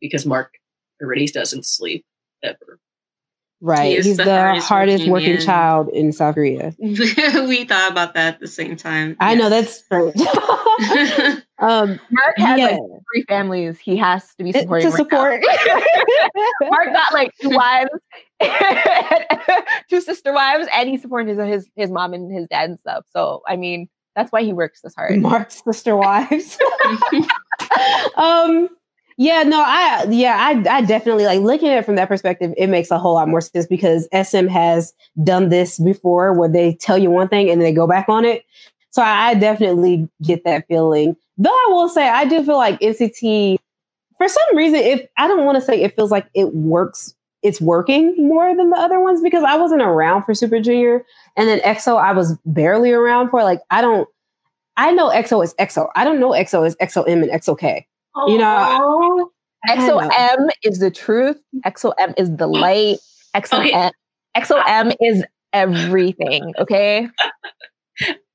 because 0.00 0.24
Mark 0.26 0.54
already 1.02 1.26
doesn't 1.26 1.66
sleep 1.66 2.04
ever. 2.42 2.78
Right. 3.64 3.96
He 3.96 4.10
He's 4.10 4.18
the 4.18 4.24
the, 4.24 4.36
hardest 4.36 4.68
hardest, 4.68 4.98
working 5.04 5.12
working, 5.12 5.32
man. 5.36 5.40
child 5.40 5.88
in 5.88 6.12
South 6.12 6.34
Korea. 6.34 6.74
we 6.78 7.64
thought 7.64 7.90
about 7.90 8.12
that 8.12 8.34
at 8.34 8.40
the 8.40 8.46
same 8.46 8.76
time. 8.76 9.16
I 9.20 9.34
know 9.34 9.48
that's 9.48 9.82
strange. 9.82 10.14
um, 11.60 11.98
Mark 12.10 12.36
has 12.36 12.58
yeah. 12.58 12.66
like 12.66 12.80
three 13.10 13.24
families. 13.26 13.78
He 13.78 13.96
has 13.96 14.34
to 14.34 14.44
be 14.44 14.52
to 14.52 14.60
supporting. 14.60 14.90
right 14.90 14.90
now. 14.90 14.96
support. 14.98 15.44
Mark 16.70 16.92
got 16.92 17.14
like 17.14 17.30
two 17.40 17.48
wives, 17.48 17.90
two 19.88 20.02
sister 20.02 20.34
wives, 20.34 20.68
and 20.74 20.90
he's 20.90 21.00
supporting 21.00 21.34
his, 21.34 21.38
his 21.38 21.70
his 21.74 21.90
mom 21.90 22.12
and 22.12 22.30
his 22.30 22.46
dad 22.48 22.68
and 22.68 22.78
stuff. 22.78 23.06
So 23.14 23.40
I 23.48 23.56
mean, 23.56 23.88
that's 24.14 24.30
why 24.30 24.42
he 24.42 24.52
works 24.52 24.82
this 24.82 24.94
hard. 24.94 25.18
Mark's 25.22 25.64
sister 25.64 25.96
wives. 25.96 26.58
um 28.16 28.68
yeah 29.16 29.42
no 29.42 29.62
i 29.64 30.04
yeah 30.10 30.36
I, 30.40 30.78
I 30.78 30.82
definitely 30.82 31.24
like 31.24 31.40
looking 31.40 31.68
at 31.68 31.78
it 31.78 31.86
from 31.86 31.96
that 31.96 32.08
perspective 32.08 32.52
it 32.56 32.68
makes 32.68 32.90
a 32.90 32.98
whole 32.98 33.14
lot 33.14 33.28
more 33.28 33.40
sense 33.40 33.66
because 33.66 34.08
sm 34.24 34.46
has 34.46 34.92
done 35.22 35.48
this 35.48 35.78
before 35.78 36.32
where 36.32 36.48
they 36.48 36.74
tell 36.74 36.98
you 36.98 37.10
one 37.10 37.28
thing 37.28 37.48
and 37.48 37.60
then 37.60 37.66
they 37.68 37.72
go 37.72 37.86
back 37.86 38.08
on 38.08 38.24
it 38.24 38.44
so 38.90 39.02
i, 39.02 39.28
I 39.28 39.34
definitely 39.34 40.08
get 40.22 40.44
that 40.44 40.66
feeling 40.66 41.16
though 41.38 41.50
i 41.50 41.66
will 41.68 41.88
say 41.88 42.08
i 42.08 42.24
do 42.24 42.44
feel 42.44 42.56
like 42.56 42.80
nct 42.80 43.56
for 44.18 44.28
some 44.28 44.56
reason 44.56 44.80
if 44.80 45.06
i 45.16 45.28
don't 45.28 45.44
want 45.44 45.56
to 45.56 45.62
say 45.62 45.80
it 45.80 45.94
feels 45.94 46.10
like 46.10 46.26
it 46.34 46.54
works 46.54 47.14
it's 47.42 47.60
working 47.60 48.14
more 48.16 48.56
than 48.56 48.70
the 48.70 48.76
other 48.76 49.00
ones 49.00 49.20
because 49.22 49.44
i 49.44 49.56
wasn't 49.56 49.82
around 49.82 50.24
for 50.24 50.34
super 50.34 50.60
junior 50.60 51.04
and 51.36 51.48
then 51.48 51.60
exo 51.60 52.00
i 52.00 52.12
was 52.12 52.36
barely 52.46 52.90
around 52.90 53.30
for 53.30 53.42
like 53.44 53.60
i 53.70 53.80
don't 53.80 54.08
I 54.76 54.90
know 54.90 55.08
EXO 55.08 55.44
is 55.44 55.54
EXO. 55.54 55.88
I 55.94 56.04
don't 56.04 56.18
know 56.18 56.30
EXO 56.30 56.66
is 56.66 56.74
EXO-M 56.76 57.22
and 57.22 57.30
EXO 57.30 57.56
EXO-K. 57.56 57.86
You 58.26 58.38
know, 58.38 59.30
EXO-M 59.68 60.48
is 60.62 60.78
the 60.78 60.90
truth. 60.90 61.40
EXO-M 61.64 62.14
is 62.16 62.34
the 62.36 62.46
light. 62.46 62.98
EXO-M, 63.34 63.92
EXO-M 64.36 64.92
is 65.00 65.24
everything. 65.52 66.52
Okay. 66.58 67.08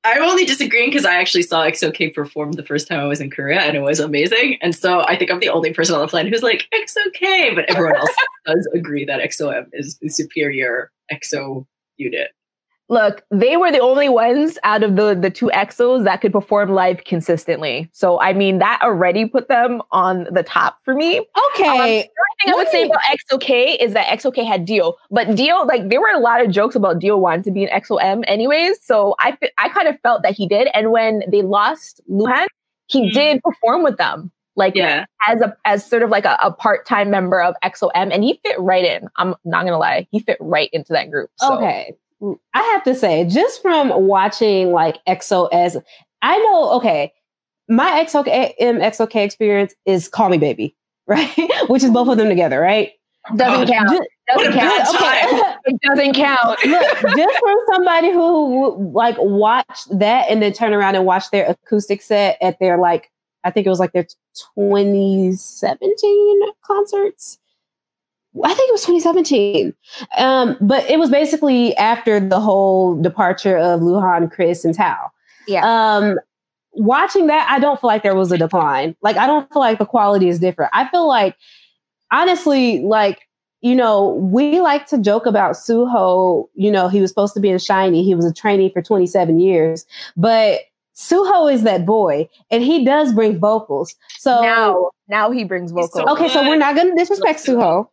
I'm 0.02 0.22
only 0.22 0.46
disagreeing 0.46 0.88
because 0.88 1.04
I 1.04 1.16
actually 1.16 1.42
saw 1.42 1.62
EXO-K 1.62 2.10
perform 2.10 2.52
the 2.52 2.62
first 2.62 2.88
time 2.88 3.00
I 3.00 3.06
was 3.06 3.20
in 3.20 3.30
Korea 3.30 3.60
and 3.60 3.76
it 3.76 3.80
was 3.80 4.00
amazing. 4.00 4.56
And 4.62 4.74
so 4.74 5.00
I 5.00 5.16
think 5.16 5.30
I'm 5.30 5.40
the 5.40 5.50
only 5.50 5.74
person 5.74 5.94
on 5.94 6.00
the 6.00 6.08
planet 6.08 6.32
who's 6.32 6.42
like, 6.42 6.66
EXO-K, 6.74 7.54
but 7.54 7.68
everyone 7.68 7.96
else 7.96 8.14
does 8.46 8.66
agree 8.74 9.04
that 9.04 9.20
EXO-M 9.20 9.68
is 9.74 9.98
the 9.98 10.08
superior 10.08 10.90
EXO 11.12 11.66
unit. 11.98 12.30
Look, 12.90 13.22
they 13.30 13.56
were 13.56 13.70
the 13.70 13.78
only 13.78 14.08
ones 14.08 14.58
out 14.64 14.82
of 14.82 14.96
the 14.96 15.14
the 15.14 15.30
two 15.30 15.46
EXOs 15.54 16.02
that 16.04 16.20
could 16.20 16.32
perform 16.32 16.70
live 16.70 17.04
consistently. 17.04 17.88
So 17.92 18.20
I 18.20 18.32
mean, 18.32 18.58
that 18.58 18.80
already 18.82 19.26
put 19.26 19.46
them 19.48 19.80
on 19.92 20.26
the 20.32 20.42
top 20.42 20.78
for 20.84 20.92
me. 20.94 21.20
Okay. 21.54 22.00
Um, 22.00 22.04
thing 22.44 22.52
I 22.52 22.56
would 22.56 22.68
say 22.68 22.86
about 22.86 22.98
EXO-K 23.12 23.74
is 23.74 23.92
that 23.92 24.06
EXO-K 24.08 24.42
had 24.44 24.64
D.O., 24.64 24.96
but 25.10 25.36
D.O., 25.36 25.62
like 25.66 25.88
there 25.88 26.00
were 26.00 26.10
a 26.12 26.18
lot 26.18 26.44
of 26.44 26.50
jokes 26.50 26.74
about 26.74 26.98
D.O. 26.98 27.16
wanting 27.16 27.44
to 27.44 27.50
be 27.52 27.62
an 27.64 27.70
EXO-M 27.70 28.24
anyways. 28.26 28.82
So 28.84 29.14
I 29.20 29.38
I 29.58 29.68
kind 29.68 29.86
of 29.86 29.96
felt 30.00 30.22
that 30.24 30.34
he 30.34 30.48
did. 30.48 30.68
And 30.74 30.90
when 30.90 31.22
they 31.30 31.42
lost 31.42 32.00
Luhan, 32.10 32.46
he 32.88 33.08
Mhm. 33.08 33.12
did 33.12 33.42
perform 33.44 33.84
with 33.84 33.98
them, 33.98 34.32
like 34.56 34.74
Yeah. 34.74 35.04
as 35.28 35.40
a 35.42 35.56
as 35.64 35.86
sort 35.88 36.02
of 36.02 36.10
like 36.10 36.24
a, 36.24 36.36
a 36.42 36.50
part 36.50 36.86
time 36.86 37.08
member 37.08 37.40
of 37.40 37.54
EXO-M, 37.62 38.10
and 38.10 38.24
he 38.24 38.40
fit 38.44 38.58
right 38.58 38.84
in. 38.84 39.06
I'm 39.16 39.36
not 39.44 39.64
gonna 39.64 39.78
lie, 39.78 40.08
he 40.10 40.18
fit 40.18 40.38
right 40.40 40.70
into 40.72 40.92
that 40.92 41.08
group. 41.08 41.30
So. 41.36 41.56
Okay. 41.58 41.94
I 42.54 42.62
have 42.62 42.82
to 42.84 42.94
say, 42.94 43.24
just 43.24 43.62
from 43.62 43.88
watching 44.06 44.72
like 44.72 44.98
EXO 45.08 45.48
as 45.52 45.76
I 46.22 46.36
know, 46.38 46.70
okay, 46.72 47.12
my 47.68 48.04
XOK 48.04 48.52
M 48.58 48.78
XOK 48.80 49.16
experience 49.24 49.74
is 49.86 50.08
Call 50.08 50.28
Me 50.28 50.38
Baby, 50.38 50.76
right? 51.06 51.30
Which 51.68 51.82
is 51.82 51.90
both 51.90 52.08
of 52.08 52.18
them 52.18 52.28
together, 52.28 52.60
right? 52.60 52.92
Doesn't 53.36 53.68
Oh, 53.68 53.72
count. 53.72 53.88
Ju- 53.90 54.06
What 54.34 54.46
a 54.46 54.50
Doesn't 54.52 54.60
count. 54.60 54.98
time. 54.98 55.56
It 55.66 55.78
doesn't 55.82 56.14
count. 56.14 56.58
Look, 56.64 57.16
just 57.16 57.38
from 57.38 57.56
somebody 57.72 58.10
who 58.12 58.90
like 58.94 59.16
watched 59.18 59.86
that 59.98 60.30
and 60.30 60.40
then 60.42 60.52
turn 60.54 60.72
around 60.72 60.94
and 60.96 61.04
watch 61.04 61.30
their 61.30 61.46
acoustic 61.50 62.00
set 62.00 62.38
at 62.40 62.58
their 62.60 62.78
like, 62.78 63.10
I 63.44 63.50
think 63.50 63.66
it 63.66 63.70
was 63.70 63.78
like 63.78 63.92
their 63.92 64.06
2017 64.54 66.40
concerts. 66.64 67.38
I 68.44 68.54
think 68.54 68.68
it 68.68 68.72
was 68.72 68.84
2017. 68.84 69.74
Um, 70.18 70.56
but 70.60 70.88
it 70.88 70.98
was 70.98 71.10
basically 71.10 71.76
after 71.76 72.20
the 72.20 72.40
whole 72.40 73.00
departure 73.00 73.56
of 73.56 73.80
Luhan, 73.80 74.30
Kris, 74.30 74.64
and 74.64 74.74
Tao. 74.74 75.10
Yeah. 75.48 75.62
Um, 75.64 76.18
watching 76.72 77.26
that, 77.26 77.48
I 77.50 77.58
don't 77.58 77.80
feel 77.80 77.88
like 77.88 78.02
there 78.02 78.14
was 78.14 78.30
a 78.30 78.38
decline. 78.38 78.94
Like, 79.02 79.16
I 79.16 79.26
don't 79.26 79.52
feel 79.52 79.60
like 79.60 79.78
the 79.78 79.86
quality 79.86 80.28
is 80.28 80.38
different. 80.38 80.70
I 80.74 80.88
feel 80.88 81.08
like, 81.08 81.36
honestly, 82.12 82.80
like, 82.82 83.26
you 83.62 83.74
know, 83.74 84.14
we 84.14 84.60
like 84.60 84.86
to 84.86 84.98
joke 84.98 85.26
about 85.26 85.52
Suho. 85.52 86.48
You 86.54 86.70
know, 86.70 86.88
he 86.88 87.00
was 87.00 87.10
supposed 87.10 87.34
to 87.34 87.40
be 87.40 87.50
in 87.50 87.56
SHINee. 87.56 88.04
He 88.04 88.14
was 88.14 88.24
a 88.24 88.32
trainee 88.32 88.70
for 88.72 88.80
27 88.80 89.38
years, 89.40 89.84
but 90.16 90.60
Suho 90.96 91.52
is 91.52 91.62
that 91.62 91.84
boy, 91.84 92.28
and 92.50 92.62
he 92.62 92.84
does 92.84 93.12
bring 93.12 93.38
vocals. 93.38 93.94
So 94.18 94.40
now, 94.40 94.90
now 95.08 95.30
he 95.30 95.44
brings 95.44 95.72
vocals. 95.72 95.92
so 95.92 96.08
okay, 96.10 96.28
so 96.28 96.42
we're 96.42 96.56
not 96.56 96.74
going 96.74 96.88
to 96.88 96.94
disrespect 96.94 97.40
Suho. 97.40 97.88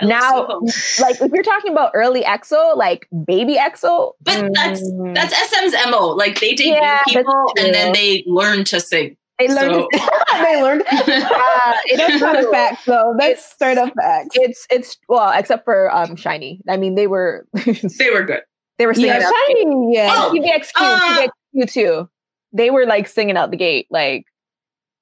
I 0.00 0.06
now, 0.06 0.46
Suho. 0.46 1.00
like 1.00 1.20
if 1.20 1.32
you're 1.32 1.42
talking 1.42 1.72
about 1.72 1.92
early 1.94 2.22
EXO, 2.22 2.76
like 2.76 3.08
baby 3.26 3.56
EXO, 3.56 4.12
But 4.22 4.50
that's 4.54 4.82
that's 5.14 5.34
SM's 5.50 5.74
MO. 5.90 6.08
Like 6.08 6.38
they 6.40 6.50
debut 6.54 6.74
Yeah, 6.74 7.00
people 7.08 7.52
and 7.58 7.74
then 7.74 7.92
they 7.92 8.22
learn 8.26 8.64
to 8.64 8.80
sing. 8.80 9.16
they 9.38 9.48
learned. 9.48 9.86
so- 9.94 10.08
they 10.42 10.62
learned. 10.62 10.82
uh, 10.90 11.72
it 11.86 11.96
That's 11.96 12.14
is 12.14 12.20
not 12.20 12.44
a 12.44 12.50
fact, 12.50 12.84
though. 12.86 13.14
That's 13.18 13.30
It's- 13.40 13.52
straight 13.54 13.78
up 13.78 13.92
facts. 13.94 14.28
It's 14.34 14.66
it's 14.70 14.96
well, 15.08 15.32
except 15.34 15.64
for 15.64 15.90
um 15.94 16.14
SHINee. 16.16 16.60
I 16.68 16.76
mean, 16.76 16.94
they 16.94 17.06
were 17.06 17.46
They 17.64 18.10
were 18.12 18.22
good. 18.24 18.42
they 18.78 18.84
were 18.86 18.92
singing 18.94 19.08
Yeah, 19.12 19.26
out. 19.26 19.32
SHINee. 19.50 19.94
Yeah. 19.94 20.12
Oh, 20.14 20.32
TVXQ, 20.34 20.70
uh, 20.76 21.28
TVXQ 21.56 21.72
too. 21.72 22.08
They 22.52 22.70
were 22.70 22.84
like 22.86 23.08
singing 23.08 23.36
out 23.36 23.50
the 23.50 23.56
gate, 23.56 23.86
like 23.90 24.24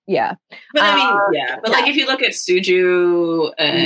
yeah. 0.06 0.34
But 0.72 0.82
I 0.82 0.94
mean, 0.94 1.06
Uh, 1.06 1.18
yeah. 1.32 1.56
But 1.62 1.70
like 1.72 1.88
if 1.88 1.96
you 1.96 2.06
look 2.06 2.22
at 2.22 2.32
Suju 2.32 3.52
and 3.58 3.78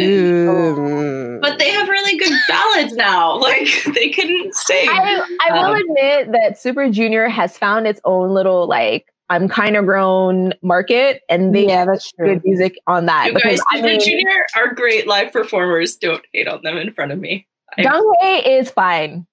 Mm. 0.78 1.40
but 1.40 1.58
they 1.58 1.70
have 1.70 1.88
really 1.88 2.18
good 2.18 2.32
ballads 2.48 2.94
now. 2.94 3.38
Like 3.48 3.68
they 3.94 4.08
can 4.10 4.52
sing. 4.52 4.88
I, 4.90 5.22
I 5.48 5.52
will 5.52 5.74
Um, 5.74 5.76
admit 5.76 6.32
that 6.32 6.58
Super 6.60 6.88
Junior 6.90 7.28
has 7.28 7.56
found 7.56 7.86
its 7.86 8.00
own 8.04 8.30
little 8.34 8.66
like 8.66 9.06
I'm 9.30 9.46
kind 9.48 9.76
of 9.76 9.84
grown 9.84 10.54
market, 10.62 11.20
and 11.28 11.54
they 11.54 11.66
yeah, 11.68 11.84
that's 11.84 12.10
true. 12.12 12.28
good 12.34 12.42
music 12.44 12.76
on 12.86 13.04
that. 13.06 13.26
you 13.26 13.38
guys, 13.38 13.60
I 13.70 13.76
Super 13.76 13.88
mean, 13.88 14.00
Junior 14.00 14.46
are 14.56 14.72
great 14.74 15.06
live 15.06 15.32
performers. 15.32 15.96
Don't 15.96 16.24
hate 16.32 16.48
on 16.48 16.62
them 16.62 16.78
in 16.78 16.90
front 16.92 17.12
of 17.12 17.18
me. 17.18 17.46
I- 17.76 17.82
Donghae 17.82 18.58
is 18.60 18.70
fine. 18.70 19.26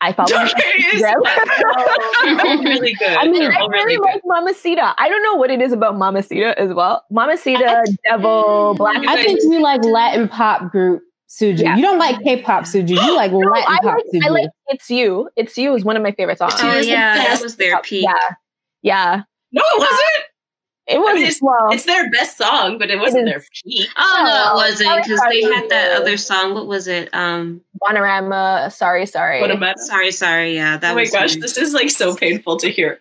I 0.00 0.12
follow. 0.12 0.28
Don't 0.28 0.46
him. 0.48 0.56
hate 0.56 0.94
is- 0.94 1.00
Yeah. 1.00 1.14
Oh, 1.70 2.36
They're 2.36 2.58
really 2.58 2.94
good. 2.94 3.08
I 3.08 3.24
mean, 3.24 3.40
They're 3.40 3.52
I 3.52 3.66
really 3.66 3.96
really 3.96 3.96
like 3.98 4.14
good. 4.14 4.22
Mamacita. 4.26 4.94
I 4.98 5.08
don't 5.08 5.22
know 5.22 5.34
what 5.34 5.50
it 5.50 5.60
is 5.60 5.72
about 5.72 5.96
Mamacita 5.96 6.58
as 6.58 6.72
well. 6.72 7.04
Mamacita, 7.10 7.84
Devil, 8.08 8.74
Black. 8.76 8.96
I 9.06 9.22
think 9.22 9.40
you 9.42 9.60
like 9.60 9.82
Latin 9.84 10.28
pop 10.28 10.70
group 10.70 11.02
Suju. 11.28 11.60
Yeah. 11.60 11.76
You 11.76 11.82
don't 11.82 11.98
like 11.98 12.22
K-pop 12.22 12.64
Suju. 12.64 12.90
You 12.90 13.14
like 13.16 13.32
No, 13.32 13.38
Latin 13.38 13.64
I 13.68 13.78
pop 13.82 13.94
like, 13.96 14.04
Suju. 14.14 14.24
I 14.24 14.28
like 14.28 14.50
It's 14.68 14.90
You. 14.90 15.28
It's 15.36 15.58
You 15.58 15.74
is 15.74 15.84
one 15.84 15.96
of 15.96 16.02
my 16.02 16.12
favorite 16.12 16.38
songs. 16.38 16.54
Oh 16.58 16.78
yeah, 16.78 17.14
that 17.18 17.42
was 17.42 17.56
their 17.56 17.80
peak. 17.82 18.04
Yeah. 18.04 18.14
Yeah. 18.82 19.22
No, 19.52 19.62
it 19.62 19.80
uh, 19.80 19.84
wasn't. 19.84 20.24
It 20.88 20.98
was 20.98 21.14
mean, 21.14 21.22
it's- 21.24 21.40
well. 21.42 21.68
It's 21.70 21.84
their 21.84 22.10
best 22.10 22.38
song, 22.38 22.78
but 22.78 22.90
it 22.90 22.98
wasn't 22.98 23.28
is. 23.28 23.32
their 23.34 23.44
peak. 23.64 23.88
Oh 23.96 24.22
no, 24.24 24.44
Oh, 24.46 24.52
it 24.52 24.70
wasn't 24.70 25.04
because 25.04 25.20
they 25.30 25.42
had 25.42 25.68
that 25.68 26.00
other 26.00 26.16
song. 26.16 26.54
What 26.54 26.66
was 26.66 26.88
it? 26.88 27.10
Um, 27.12 27.60
Bonamana. 27.82 28.72
Sorry, 28.72 29.04
sorry. 29.06 29.40
What 29.40 29.50
a 29.50 29.74
sorry, 29.78 30.10
sorry. 30.12 30.54
Yeah, 30.54 30.78
that 30.78 30.92
Oh 30.92 30.94
my 30.94 31.04
gosh, 31.04 31.36
nice. 31.36 31.36
this 31.36 31.58
is 31.58 31.74
like 31.74 31.90
so 31.90 32.14
painful 32.16 32.56
to 32.58 32.70
hear. 32.70 33.00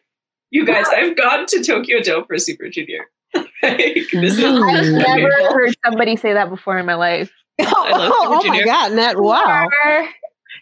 You 0.51 0.65
guys, 0.65 0.85
I've 0.95 1.15
gone 1.17 1.45
to 1.47 1.63
Tokyo 1.63 2.01
Dome 2.01 2.25
for 2.25 2.37
Super 2.37 2.69
Junior. 2.69 3.05
like, 3.35 3.49
this 4.11 4.37
is. 4.37 4.43
I've 4.43 4.85
never 4.85 5.03
painful. 5.05 5.53
heard 5.53 5.75
somebody 5.85 6.15
say 6.15 6.33
that 6.33 6.49
before 6.49 6.77
in 6.77 6.85
my 6.85 6.95
life. 6.95 7.31
I 7.59 7.63
love 7.63 8.11
oh, 8.15 8.39
Super 8.41 8.47
my 8.49 8.57
Junior. 8.57 8.65
god, 8.65 8.89
that 8.93 9.17
wow. 9.19 9.67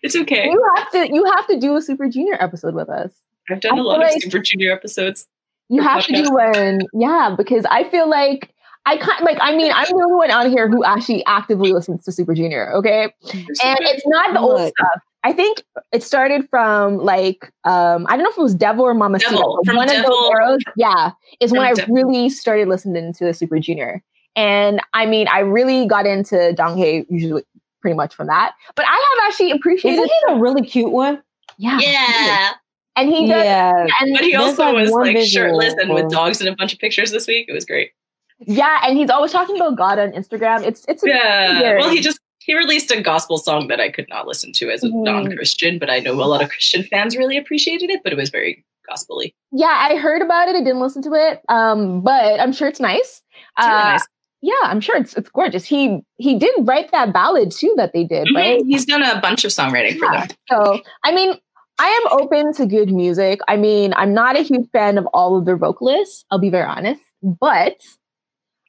It's 0.04 0.16
okay. 0.16 0.46
You 0.46 0.72
have 0.76 0.92
to. 0.92 1.08
You 1.14 1.26
have 1.36 1.48
to 1.48 1.60
do 1.60 1.76
a 1.76 1.82
Super 1.82 2.08
Junior 2.10 2.38
episode 2.40 2.74
with 2.76 2.90
us. 2.90 3.12
I've 3.50 3.60
done 3.62 3.78
I 3.78 3.82
a 3.82 3.84
lot 3.84 3.98
feel 4.00 4.08
of 4.08 4.14
like- 4.14 4.22
Super 4.24 4.40
Junior 4.40 4.72
episodes. 4.72 5.28
You 5.70 5.82
have 5.82 6.06
to 6.06 6.14
do 6.24 6.32
one. 6.32 6.82
Yeah, 6.94 7.34
because 7.38 7.66
I 7.70 7.84
feel 7.86 8.10
like 8.10 8.52
I 8.86 8.98
can't. 8.98 9.24
Like, 9.24 9.38
I 9.42 9.56
mean, 9.56 9.72
I'm 9.74 9.86
the 9.88 9.96
only 9.96 10.16
one 10.16 10.32
on 10.32 10.50
here 10.50 10.70
who 10.70 10.84
actually 10.84 11.26
actively 11.26 11.74
listens 11.74 12.04
to 12.06 12.12
Super 12.12 12.36
Junior. 12.36 12.72
Okay, 12.74 13.06
and 13.34 13.78
it's 13.82 14.04
not 14.06 14.34
the 14.34 14.40
old 14.40 14.60
stuff. 14.60 15.02
I 15.24 15.34
think 15.34 15.64
it 15.92 16.04
started 16.04 16.48
from 16.52 16.98
like 16.98 17.52
um 17.64 18.06
I 18.08 18.16
don't 18.16 18.24
know 18.24 18.30
if 18.30 18.38
it 18.38 18.42
was 18.42 18.54
Devil 18.54 18.86
or 18.86 18.94
Mama 18.94 19.18
Devil, 19.18 19.60
from 19.66 19.76
one 19.76 19.90
of 19.90 19.96
Devil- 19.96 20.12
those 20.12 20.32
arrows, 20.36 20.60
yeah, 20.78 21.12
is 21.40 21.52
when 21.52 21.62
I 21.62 21.74
Devil. 21.74 21.96
really 21.96 22.30
started 22.30 22.68
listening 22.68 23.12
to 23.14 23.34
Super 23.34 23.60
Junior. 23.60 24.04
And 24.36 24.80
I 24.94 25.08
mean, 25.08 25.28
I 25.30 25.40
really 25.40 25.88
got 25.88 26.06
into 26.06 26.36
Donghae 26.56 27.06
usually 27.10 27.44
pretty 27.82 27.96
much 27.96 28.14
from 28.14 28.28
that. 28.28 28.54
But 28.76 28.86
I 28.88 28.92
have 28.92 29.28
actually 29.32 29.50
appreciated. 29.52 29.96
Isn't 29.98 30.12
he 30.28 30.34
a 30.34 30.40
really 30.40 30.62
cute 30.62 30.92
one? 30.92 31.24
yeah, 31.58 31.80
yeah. 31.82 32.52
And 32.98 33.10
he 33.10 33.28
does, 33.28 33.44
Yeah. 33.44 33.88
and 34.00 34.14
But 34.14 34.24
he 34.24 34.36
also 34.36 34.64
like, 34.66 34.76
was 34.76 34.92
like 34.92 35.16
visual 35.16 35.48
shirtless 35.62 35.74
and 35.82 35.94
with 35.94 36.10
dogs 36.10 36.40
and 36.40 36.50
a 36.50 36.56
bunch 36.56 36.74
of 36.74 36.80
pictures 36.80 37.12
this 37.12 37.28
week. 37.28 37.46
It 37.50 37.54
was 37.54 37.66
great. 37.66 37.92
yeah, 38.40 38.80
and 38.84 38.98
he's 38.98 39.10
always 39.10 39.32
talking 39.32 39.56
about 39.56 39.76
God 39.78 39.98
on 40.00 40.12
Instagram. 40.12 40.64
It's 40.66 40.86
it's 40.88 41.04
Yeah. 41.06 41.62
weird. 41.62 41.80
Well, 41.82 41.90
he 41.90 42.00
just 42.02 42.20
he 42.40 42.56
released 42.56 42.92
a 42.92 43.02
gospel 43.02 43.38
song 43.40 43.68
that 43.70 43.80
I 43.80 43.90
could 43.90 44.08
not 44.08 44.28
listen 44.28 44.52
to 44.54 44.70
as 44.70 44.84
a 44.84 44.88
Mhm. 44.88 45.04
non-Christian, 45.04 45.80
but 45.80 45.90
I 45.90 46.00
know 46.00 46.14
a 46.14 46.26
lot 46.26 46.44
of 46.44 46.50
Christian 46.50 46.84
fans 46.84 47.18
really 47.18 47.38
appreciated 47.38 47.90
it. 47.90 48.02
But 48.04 48.14
it 48.14 48.18
was 48.18 48.30
very 48.30 48.64
gospely. 48.88 49.34
yeah, 49.52 49.88
I 49.90 49.96
heard 49.96 50.22
about 50.22 50.48
it. 50.48 50.56
I 50.56 50.60
didn't 50.60 50.80
listen 50.80 51.02
to 51.04 51.14
it, 51.14 51.42
um, 51.50 52.02
but 52.02 52.40
I'm 52.40 52.54
sure 52.54 52.68
it's 52.68 52.80
nice. 52.80 53.24
It's 53.58 53.66
really 53.68 53.80
Uh, 53.82 53.84
nice. 53.94 54.06
Yeah, 54.44 54.54
I'm 54.64 54.80
sure 54.80 54.96
it's 54.96 55.16
it's 55.16 55.30
gorgeous. 55.30 55.66
He 55.66 56.02
he 56.18 56.38
did 56.38 56.54
write 56.60 56.92
that 56.92 57.12
ballad 57.12 57.52
too 57.52 57.74
that 57.78 57.94
they 57.94 58.04
did, 58.04 58.28
Mhm. 58.28 58.36
right? 58.36 58.62
He's 58.68 58.86
done 58.86 59.02
a 59.02 59.20
bunch 59.20 59.44
of 59.44 59.50
songwriting 59.52 59.98
for 59.98 60.12
them. 60.12 60.28
So 60.52 60.82
I 61.04 61.12
mean, 61.16 61.40
I 61.78 61.88
am 61.88 62.20
open 62.22 62.54
to 62.54 62.66
good 62.66 62.92
music. 62.92 63.40
I 63.48 63.58
mean, 63.58 63.94
I'm 63.98 64.14
not 64.14 64.38
a 64.38 64.42
huge 64.42 64.70
fan 64.72 64.98
of 64.98 65.06
all 65.14 65.38
of 65.38 65.46
their 65.46 65.58
vocalists. 65.58 66.24
I'll 66.32 66.40
be 66.40 66.50
very 66.50 66.64
honest, 66.66 67.02
but 67.22 67.76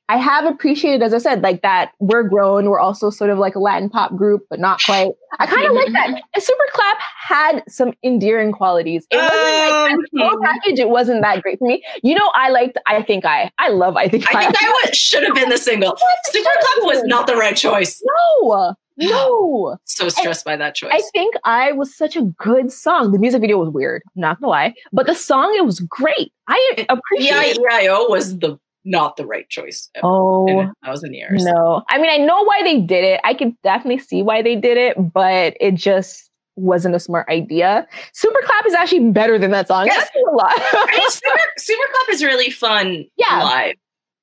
I 0.09 0.19
have 0.19 0.45
appreciated, 0.45 1.03
as 1.03 1.13
I 1.15 1.19
said, 1.19 1.43
like 1.43 1.63
that 1.63 1.91
we're 1.99 2.23
grown. 2.23 2.69
We're 2.71 2.79
also 2.79 3.11
sort 3.11 3.31
of 3.31 3.39
like 3.39 3.55
a 3.57 3.59
Latin 3.59 3.91
pop 3.91 4.15
group, 4.17 4.43
but 4.51 4.61
not 4.61 4.81
quite. 4.85 5.11
I 5.41 5.47
kind 5.47 5.67
of 5.67 5.73
like 5.73 5.93
that. 5.93 6.23
And 6.35 6.43
Super 6.43 6.65
Clap 6.73 6.97
had 7.29 7.63
some 7.69 7.93
endearing 8.05 8.53
qualities. 8.53 9.05
It 9.11 9.17
wasn't 9.17 9.33
like 9.35 9.93
as 9.93 9.99
a 9.99 10.19
full 10.31 10.37
Um, 10.39 10.43
package. 10.43 10.79
It 10.79 10.89
wasn't 10.91 11.23
that 11.23 11.43
great 11.43 11.59
for 11.59 11.67
me. 11.67 11.83
You 12.05 12.15
know, 12.15 12.31
I 12.35 12.51
liked. 12.51 12.79
I 12.87 13.03
think 13.03 13.25
I. 13.25 13.51
I 13.59 13.69
love. 13.69 13.97
I 13.97 14.09
think 14.09 14.33
I 14.35 14.45
think 14.45 14.57
I 14.63 14.83
would 14.85 14.95
should 14.95 15.25
have 15.25 15.35
been 15.35 15.49
the 15.49 15.59
single. 15.59 15.97
Super 16.27 16.51
Clap 16.61 16.87
was 16.87 17.03
not 17.05 17.27
the 17.27 17.35
right 17.37 17.57
choice. 17.57 18.01
no, 18.43 18.75
no. 18.97 19.77
So 19.85 20.09
stressed 20.09 20.45
by 20.45 20.57
that 20.57 20.75
choice. 20.75 20.91
I 20.93 21.03
think 21.13 21.35
I 21.45 21.73
was 21.73 21.95
such 21.97 22.17
a 22.17 22.23
good 22.23 22.71
song. 22.73 23.13
The 23.13 23.19
music 23.19 23.41
video 23.41 23.59
was 23.59 23.71
weird, 23.71 24.03
not 24.15 24.41
gonna 24.41 24.51
lie, 24.51 24.75
but 24.93 25.07
the 25.07 25.15
song 25.15 25.55
it 25.57 25.65
was 25.65 25.81
great. 25.81 26.33
I 26.49 26.87
appreciate. 26.89 27.57
it. 27.57 27.59
EIO 27.59 28.09
was 28.11 28.39
the 28.39 28.59
not 28.85 29.17
the 29.17 29.27
right 29.27 29.49
choice 29.49 29.89
ever 29.97 30.07
in 30.07 30.11
Oh 30.13 30.61
a 30.61 30.73
thousand 30.87 31.15
years. 31.15 31.45
no! 31.45 31.83
I 31.89 31.99
mean, 31.99 32.09
I 32.11 32.19
know 32.25 32.45
why 32.45 32.63
they 32.63 32.81
did 32.81 33.05
it. 33.05 33.21
I 33.25 33.35
could 33.35 33.53
definitely 33.63 33.99
see 33.99 34.23
why 34.23 34.43
they 34.43 34.55
did 34.55 34.77
it, 34.77 34.97
but 35.13 35.57
it 35.61 35.75
just 35.75 36.31
wasn't 36.55 36.95
a 36.95 37.01
smart 37.01 37.29
idea. 37.29 37.87
Super 38.13 38.39
Clap 38.45 38.65
is 38.67 38.75
actually 38.75 39.11
better 39.11 39.39
than 39.39 39.51
that 39.51 39.69
song. 39.69 39.87
Yes. 39.87 40.09
A 40.17 40.31
lot. 40.35 40.53
I 40.57 40.89
mean, 40.93 41.03
Super, 41.11 41.39
Super 41.59 41.83
Clap 41.93 42.15
is 42.15 42.23
really 42.25 42.51
fun 42.51 43.05
Yeah. 43.17 43.43
live. 43.43 43.75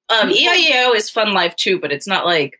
Um, 0.09 0.29
EIEO 0.29 0.95
is 0.95 1.09
fun 1.09 1.33
live 1.33 1.55
too, 1.57 1.79
but 1.79 1.91
it's 1.91 2.07
not 2.07 2.25
like 2.25 2.57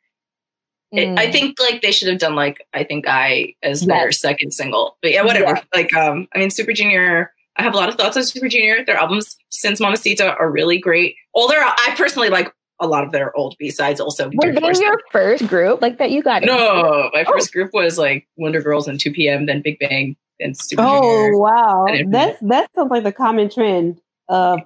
it, 0.93 1.19
I 1.19 1.27
Mm. 1.27 1.31
think 1.31 1.59
like 1.59 1.81
they 1.81 1.91
should 1.91 2.07
have 2.07 2.19
done 2.19 2.35
like 2.35 2.65
I 2.73 2.83
think 2.83 3.05
I 3.07 3.55
as 3.63 3.81
their 3.81 4.05
Yes. 4.05 4.19
second 4.19 4.51
single. 4.51 4.97
But 5.01 5.11
yeah, 5.11 5.23
whatever. 5.23 5.55
Yeah. 5.55 5.61
Like 5.75 5.93
um, 5.95 6.27
I 6.33 6.39
mean, 6.39 6.49
Super 6.49 6.73
Junior. 6.73 7.33
I 7.55 7.61
have 7.63 7.73
a 7.73 7.77
lot 7.77 7.87
of 7.89 7.95
thoughts 7.95 8.17
on 8.17 8.23
Super 8.23 8.47
Junior. 8.47 8.83
Their 8.85 8.97
albums 8.97 9.37
since 9.49 9.79
Mamacita 9.79 10.35
are 10.37 10.49
really 10.49 10.79
great. 10.79 11.15
All 11.33 11.47
their 11.47 11.61
I 11.63 11.93
personally 11.95 12.29
like 12.29 12.51
a 12.79 12.87
lot 12.87 13.03
of 13.03 13.11
their 13.11 13.35
old 13.37 13.55
B 13.59 13.69
sides. 13.69 13.99
Also, 14.01 14.29
Were 14.33 14.51
they 14.51 14.59
first- 14.59 14.81
your 14.81 14.99
first 15.11 15.47
group 15.47 15.81
like 15.81 15.99
that? 15.99 16.09
You 16.11 16.23
got 16.23 16.41
no, 16.43 17.09
my 17.13 17.23
Oh. 17.27 17.31
first 17.31 17.53
group 17.53 17.71
was 17.73 17.97
like 17.97 18.27
Wonder 18.37 18.61
Girls 18.61 18.87
and 18.87 18.99
2 18.99 19.11
PM, 19.11 19.45
then 19.45 19.61
Big 19.61 19.77
Bang, 19.79 20.15
then 20.39 20.53
Super 20.55 20.81
Junior. 20.81 20.97
Oh 20.99 21.01
Junior. 21.25 21.37
wow, 21.37 21.85
that's 22.09 22.39
that 22.41 22.69
sounds 22.75 22.89
like 22.91 23.03
the 23.03 23.11
common 23.13 23.49
trend 23.49 24.01
of 24.27 24.61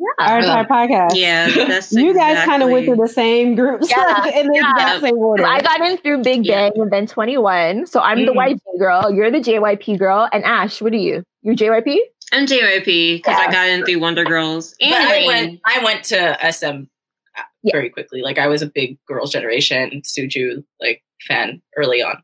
Yeah. 0.00 0.26
our 0.26 0.38
entire 0.38 0.64
podcast. 0.64 1.10
Yeah, 1.14 1.48
that's 1.68 1.92
you 1.92 2.14
guys 2.14 2.42
kind 2.46 2.62
of 2.62 2.70
went 2.70 2.86
through 2.86 2.96
the 2.96 3.06
same 3.08 3.54
groups 3.54 3.90
Yeah, 3.90 4.26
in 4.28 4.46
the 4.48 4.54
yeah. 4.54 4.72
exact 4.74 5.00
same 5.02 5.18
order. 5.18 5.44
I 5.44 5.60
got 5.60 5.80
in 5.82 5.98
through 5.98 6.22
Big 6.22 6.46
Yeah. 6.46 6.70
Bang 6.70 6.80
and 6.82 6.90
then 6.90 7.06
2NE1. 7.06 7.86
So 7.86 8.00
I'm 8.00 8.24
the 8.24 8.32
Mhm. 8.32 8.54
YG 8.56 8.78
girl. 8.78 9.10
You're 9.12 9.30
the 9.30 9.40
JYP 9.40 9.98
girl. 9.98 10.28
And 10.32 10.42
Ash, 10.44 10.80
what 10.80 10.92
are 10.94 10.96
you? 10.96 11.22
You're 11.42 11.54
JYP? 11.54 11.98
I'm 12.32 12.46
JYP 12.46 13.16
because 13.18 13.36
Yeah. 13.38 13.46
I 13.48 13.52
got 13.52 13.68
in 13.68 13.84
through 13.84 13.98
Wonder 14.00 14.24
Girls 14.24 14.74
and 14.80 14.90
But 14.90 15.00
I 15.00 15.26
went 15.26 15.60
I 15.64 15.84
went 15.84 16.04
to 16.04 16.46
SM 16.52 16.86
uh, 17.36 17.42
Yeah. 17.62 17.72
very 17.72 17.90
quickly. 17.90 18.22
Like 18.22 18.38
I 18.38 18.46
was 18.46 18.62
a 18.62 18.66
big 18.66 18.96
Girls' 19.06 19.32
Generation 19.32 20.00
Suju 20.04 20.64
like 20.80 21.02
fan 21.28 21.60
early 21.76 22.02
on. 22.02 22.22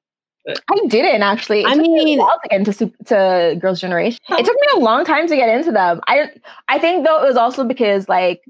I 0.48 0.86
didn't 0.88 1.22
actually. 1.22 1.60
It 1.60 1.66
I 1.66 1.74
me 1.74 1.88
mean- 1.88 2.18
while 2.18 2.38
to 2.42 2.48
get 2.48 2.58
into 2.60 2.92
to 3.06 3.56
Girls' 3.60 3.80
Generation. 3.80 4.20
It 4.28 4.44
took 4.44 4.54
me 4.54 4.68
a 4.76 4.78
long 4.80 5.04
time 5.04 5.26
to 5.26 5.36
get 5.36 5.48
into 5.48 5.72
them. 5.72 6.00
I 6.06 6.30
I 6.68 6.78
think 6.78 7.04
though 7.04 7.22
it 7.22 7.26
was 7.26 7.36
also 7.36 7.64
because 7.64 8.08
like 8.08 8.42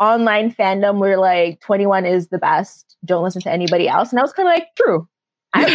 online 0.00 0.52
fandom 0.52 0.98
where 0.98 1.18
like 1.18 1.60
2NE1 1.60 2.10
is 2.10 2.28
the 2.28 2.38
best. 2.38 2.96
Don't 3.04 3.22
listen 3.22 3.40
to 3.42 3.50
anybody 3.50 3.88
else. 3.88 4.10
And 4.10 4.18
I 4.18 4.22
was 4.22 4.32
kind 4.32 4.48
of 4.48 4.54
like, 4.54 4.66
true. 4.76 5.08
I, 5.54 5.62
I 5.64 5.66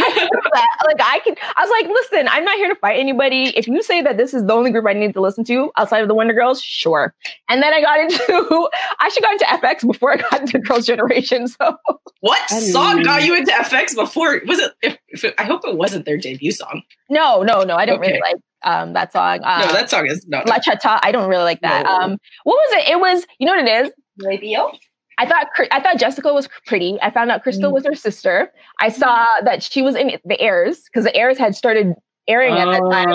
that. 0.53 0.67
Like 0.85 0.97
I 1.01 1.19
can. 1.19 1.35
I 1.55 1.61
was 1.63 1.69
like, 1.69 1.87
listen, 1.87 2.27
I'm 2.29 2.43
not 2.43 2.55
here 2.57 2.69
to 2.73 2.79
fight 2.79 2.99
anybody. 2.99 3.53
If 3.55 3.67
you 3.67 3.81
say 3.83 4.01
that 4.01 4.17
this 4.17 4.33
is 4.33 4.45
the 4.45 4.53
only 4.53 4.71
group 4.71 4.85
I 4.87 4.93
need 4.93 5.13
to 5.13 5.21
listen 5.21 5.43
to 5.45 5.71
outside 5.77 6.01
of 6.01 6.07
the 6.07 6.13
Wonder 6.15 6.33
Girls, 6.33 6.61
sure. 6.61 7.13
And 7.49 7.61
then 7.61 7.73
I 7.73 7.81
got 7.81 7.99
into. 7.99 8.69
I 8.99 9.09
should 9.09 9.23
got 9.23 9.33
into 9.33 9.45
FX 9.45 9.85
before 9.85 10.13
I 10.13 10.17
got 10.17 10.41
into 10.41 10.59
Girls' 10.59 10.85
Generation. 10.85 11.47
So 11.47 11.75
What 12.21 12.39
I 12.51 12.59
song 12.59 13.03
got 13.03 13.23
you 13.25 13.35
into 13.35 13.51
FX 13.51 13.95
before? 13.95 14.41
Was 14.47 14.59
it? 14.59 14.73
If, 14.81 14.97
if 15.09 15.23
it- 15.23 15.35
I 15.37 15.43
hope 15.43 15.61
it 15.67 15.75
wasn't 15.77 16.05
their 16.05 16.17
debut 16.17 16.51
song. 16.51 16.81
no, 17.09 17.43
no, 17.43 17.63
no. 17.63 17.75
I 17.75 17.85
didn't 17.85 18.01
really 18.01 18.19
like 18.21 18.35
um 18.63 18.93
that 18.93 19.13
song. 19.13 19.39
Uh, 19.43 19.65
no, 19.67 19.73
that 19.73 19.89
song 19.89 20.07
is 20.07 20.25
no. 20.27 20.41
La 20.47 20.57
Cha 20.59 20.75
Cha. 20.75 20.99
I 21.03 21.11
don't 21.11 21.29
really 21.29 21.43
like 21.43 21.61
that. 21.61 21.83
No. 21.85 21.91
Um, 21.91 22.17
what 22.43 22.55
was 22.55 22.83
it? 22.83 22.91
It 22.91 22.99
was. 22.99 23.25
You 23.39 23.45
know 23.45 23.55
what 23.55 23.67
it 23.67 23.85
is? 23.85 23.91
Radio. 24.17 24.71
I 25.17 25.25
thought 25.25 25.47
I 25.71 25.79
thought 25.81 25.97
Jessica 25.97 26.33
was 26.33 26.47
pretty. 26.65 26.97
I 27.01 27.09
found 27.11 27.31
out 27.31 27.43
Krystal 27.43 27.69
Mm. 27.69 27.73
was 27.73 27.85
her 27.85 27.95
sister. 27.95 28.51
I 28.79 28.89
saw 28.89 29.25
that 29.43 29.63
she 29.63 29.81
was 29.81 29.95
in 29.95 30.19
the 30.25 30.39
airs 30.39 30.83
because 30.83 31.03
the 31.05 31.15
airs 31.15 31.37
had 31.37 31.55
started 31.55 31.95
airing 32.27 32.53
at 32.53 32.65
that 32.65 32.81
time. 32.91 33.09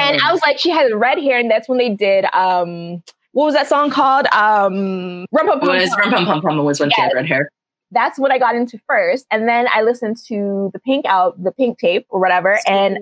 And 0.00 0.20
I 0.20 0.32
was 0.32 0.40
like, 0.42 0.58
she 0.58 0.70
had 0.70 0.92
red 0.94 1.18
hair, 1.18 1.38
and 1.38 1.50
that's 1.50 1.68
when 1.68 1.78
they 1.78 1.90
did 1.90 2.24
um 2.34 3.02
what 3.32 3.44
was 3.44 3.54
that 3.54 3.66
song 3.68 3.90
called? 3.90 4.26
Um 4.32 5.26
Rum 5.32 5.46
Pum 5.46 5.60
Pum 5.60 5.68
was 5.68 5.90
Rum 5.98 6.10
Pum 6.10 6.24
Pum 6.26 6.40
Pum 6.40 6.64
was 6.64 6.80
when 6.80 6.90
she 6.90 7.00
had 7.00 7.12
red 7.14 7.26
hair. 7.26 7.50
That's 7.90 8.18
what 8.18 8.30
I 8.30 8.38
got 8.38 8.54
into 8.54 8.78
first. 8.86 9.26
And 9.30 9.48
then 9.48 9.66
I 9.74 9.82
listened 9.82 10.18
to 10.28 10.70
the 10.74 10.78
pink 10.78 11.06
out, 11.06 11.42
the 11.42 11.52
pink 11.52 11.78
tape 11.78 12.06
or 12.10 12.20
whatever. 12.20 12.58
And 12.66 12.98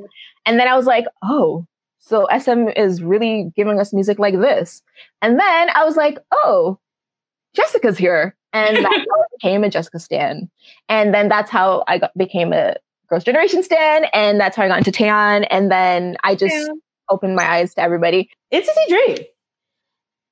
and 0.47 0.61
then 0.61 0.69
I 0.69 0.77
was 0.77 0.87
like, 0.87 1.07
oh, 1.25 1.67
so 1.99 2.29
SM 2.39 2.69
is 2.77 3.03
really 3.03 3.51
giving 3.57 3.81
us 3.81 3.93
music 3.93 4.19
like 4.21 4.39
this. 4.41 4.83
And 5.23 5.41
then 5.41 5.71
I 5.75 5.85
was 5.85 5.97
like, 5.97 6.19
oh, 6.33 6.79
Jessica's 7.57 7.99
here. 7.99 8.37
And 8.53 8.77
that's 8.77 8.87
how 8.87 9.01
I 9.01 9.25
became 9.39 9.65
a 9.65 9.71
Jessica 9.71 9.99
Stan. 9.99 10.49
And 10.89 11.13
then 11.13 11.29
that's 11.29 11.51
how 11.51 11.85
I 11.89 11.99
got, 11.99 12.17
became 12.17 12.53
a 12.53 12.77
Girls' 13.09 13.25
Generation 13.25 13.63
Stan. 13.63 14.05
And 14.15 14.39
that's 14.41 14.57
how 14.57 14.65
I 14.65 14.69
got 14.69 14.79
into 14.79 14.93
Taeyeon. 14.93 15.47
And 15.51 15.71
then 15.71 16.17
I 16.23 16.35
just 16.35 16.71
opened 17.09 17.37
my 17.37 17.45
eyes 17.45 17.75
to 17.75 17.81
everybody. 17.81 18.31
NCT 18.53 18.89
Dream. 18.89 19.19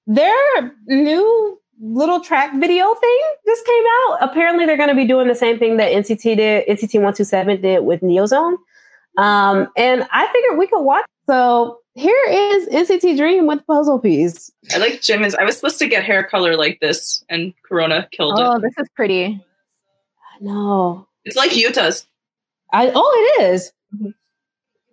Their 0.06 0.72
new 0.86 1.58
little 1.80 2.20
track 2.20 2.52
video 2.58 2.94
thing 2.94 3.20
just 3.46 3.66
came 3.66 3.84
out. 4.02 4.18
Apparently, 4.20 4.66
they're 4.66 4.76
going 4.76 4.90
to 4.90 4.94
be 4.94 5.06
doing 5.06 5.28
the 5.28 5.34
same 5.34 5.58
thing 5.58 5.76
that 5.78 5.92
NCT 5.92 6.36
did, 6.36 6.66
NCT 6.66 7.00
One 7.00 7.14
Two 7.14 7.24
Seven 7.24 7.60
did 7.60 7.84
with 7.84 8.00
Neozone. 8.00 8.56
Um, 9.16 9.68
and 9.76 10.06
I 10.12 10.26
figured 10.32 10.58
we 10.58 10.66
could 10.66 10.82
watch. 10.82 11.04
So 11.26 11.78
here 11.94 12.20
is 12.28 12.68
NCT 12.68 13.16
Dream 13.16 13.46
with 13.46 13.66
Puzzle 13.66 13.98
Piece. 13.98 14.50
I 14.72 14.78
like 14.78 15.00
Jim 15.02 15.22
is. 15.24 15.34
I 15.34 15.44
was 15.44 15.56
supposed 15.56 15.78
to 15.78 15.86
get 15.88 16.04
hair 16.04 16.22
color 16.24 16.56
like 16.56 16.80
this, 16.80 17.24
and 17.28 17.52
Corona 17.66 18.08
killed 18.12 18.34
Oh, 18.38 18.42
it. 18.42 18.56
Oh, 18.56 18.58
this 18.60 18.74
is 18.78 18.88
pretty. 18.94 19.40
No, 20.40 21.06
It's 21.24 21.36
like 21.36 21.52
Yuta's. 21.52 22.06
I 22.72 22.90
oh 22.94 23.36
it 23.38 23.42
is. 23.44 23.72
Mhm. 23.96 24.14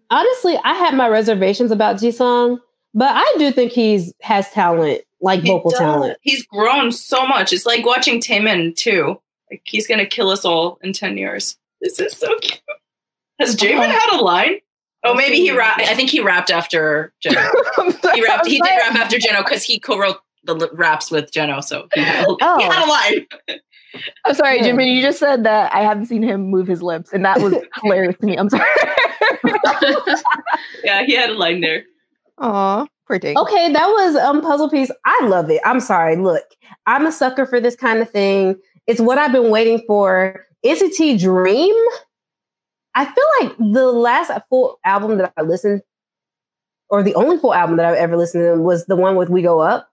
Honestly, 0.10 0.58
I 0.64 0.74
had 0.74 0.94
my 0.94 1.08
reservations 1.08 1.72
about 1.72 1.96
Jisung, 1.96 2.60
but 2.94 3.10
I 3.16 3.36
do 3.40 3.52
think 3.52 3.72
he's 3.72 4.14
has 4.22 4.50
talent, 4.52 5.02
like 5.22 5.42
He 5.42 5.48
vocal 5.48 5.72
does. 5.72 5.80
talent. 5.80 6.18
He's 6.22 6.46
grown 6.46 6.92
so 6.92 7.26
much. 7.26 7.52
It's 7.54 7.66
like 7.66 7.86
watching 7.86 8.20
Taemin 8.22 8.76
too. 8.76 9.20
Like 9.50 9.62
he's 9.66 9.88
gonna 9.88 10.06
kill 10.06 10.30
us 10.30 10.46
all 10.46 10.78
in 10.84 10.94
ten 10.94 11.18
years. 11.18 11.58
This 11.82 12.00
is 12.00 12.16
so 12.16 12.38
cute. 12.40 12.62
Has 13.40 13.56
Jaemin 13.56 13.88
Oh. 13.88 14.00
had 14.00 14.20
a 14.20 14.22
line? 14.24 14.60
Oh, 15.04 15.14
maybe 15.16 15.38
he 15.38 15.52
rapped. 15.52 15.82
I 15.82 15.96
think 15.96 16.10
he 16.10 16.20
rapped 16.22 16.52
after 16.52 17.12
Jeno. 17.26 17.50
He 18.14 18.24
rapped. 18.24 18.46
He 18.48 18.60
did 18.60 18.70
rap 18.78 18.96
after 18.96 19.18
Jeno 19.18 19.40
because 19.44 19.64
he 19.64 19.80
co-wrote 19.80 20.18
the 20.44 20.54
li- 20.56 20.68
raps 20.74 21.10
with 21.12 21.32
Jeno, 21.32 21.64
so 21.64 21.88
he 21.94 22.02
had, 22.02 22.26
he 22.28 22.36
Oh. 22.42 22.70
had 22.72 22.86
a 22.86 22.90
line. 22.90 23.60
I'm 24.26 24.36
sorry, 24.36 24.58
Yeah. 24.58 24.64
Jimmy. 24.64 24.94
You 24.96 25.02
just 25.02 25.20
said 25.20 25.44
that 25.44 25.74
I 25.74 25.82
haven't 25.82 26.06
seen 26.06 26.22
him 26.24 26.44
move 26.50 26.68
his 26.68 26.82
lips, 26.84 27.12
and 27.14 27.26
that 27.26 27.42
was 27.42 27.56
hilarious 27.82 28.16
to 28.20 28.26
me. 28.26 28.38
I'm 28.38 28.50
sorry. 28.50 28.64
Yeah, 30.84 31.04
he 31.04 31.16
had 31.16 31.30
a 31.30 31.34
line 31.34 31.62
there. 31.62 31.84
Aw, 32.40 32.86
poor 33.08 33.20
thing. 33.20 33.38
Okay, 33.38 33.72
that 33.72 33.88
was 33.88 34.16
um 34.16 34.42
puzzle 34.42 34.70
piece. 34.70 34.92
I 35.06 35.26
love 35.26 35.50
it. 35.50 35.62
I'm 35.66 35.80
sorry. 35.80 36.16
Look, 36.16 36.44
I'm 36.86 37.06
a 37.06 37.12
sucker 37.12 37.46
for 37.46 37.60
this 37.60 37.76
kind 37.76 38.00
of 38.00 38.10
thing. 38.10 38.56
It's 38.88 39.00
what 39.02 39.18
I've 39.18 39.32
been 39.32 39.52
waiting 39.52 39.82
for. 39.88 40.46
Is 40.64 40.82
it 40.82 40.94
NCT 40.94 41.20
Dream. 41.20 41.76
I 42.96 43.06
feel 43.06 43.26
like 43.42 43.58
the 43.58 43.92
last 43.92 44.32
full 44.50 44.80
album 44.84 45.18
that 45.18 45.34
I 45.38 45.42
listened, 45.42 45.82
or 46.90 47.04
the 47.04 47.16
only 47.16 47.38
full 47.38 47.54
album 47.54 47.78
that 47.78 47.86
I've 47.86 47.96
ever 47.98 48.18
listened 48.18 48.44
to, 48.44 48.62
was 48.62 48.86
the 48.86 48.96
one 48.96 49.16
with 49.16 49.30
We 49.30 49.42
Go 49.42 49.60
Up. 49.60 49.88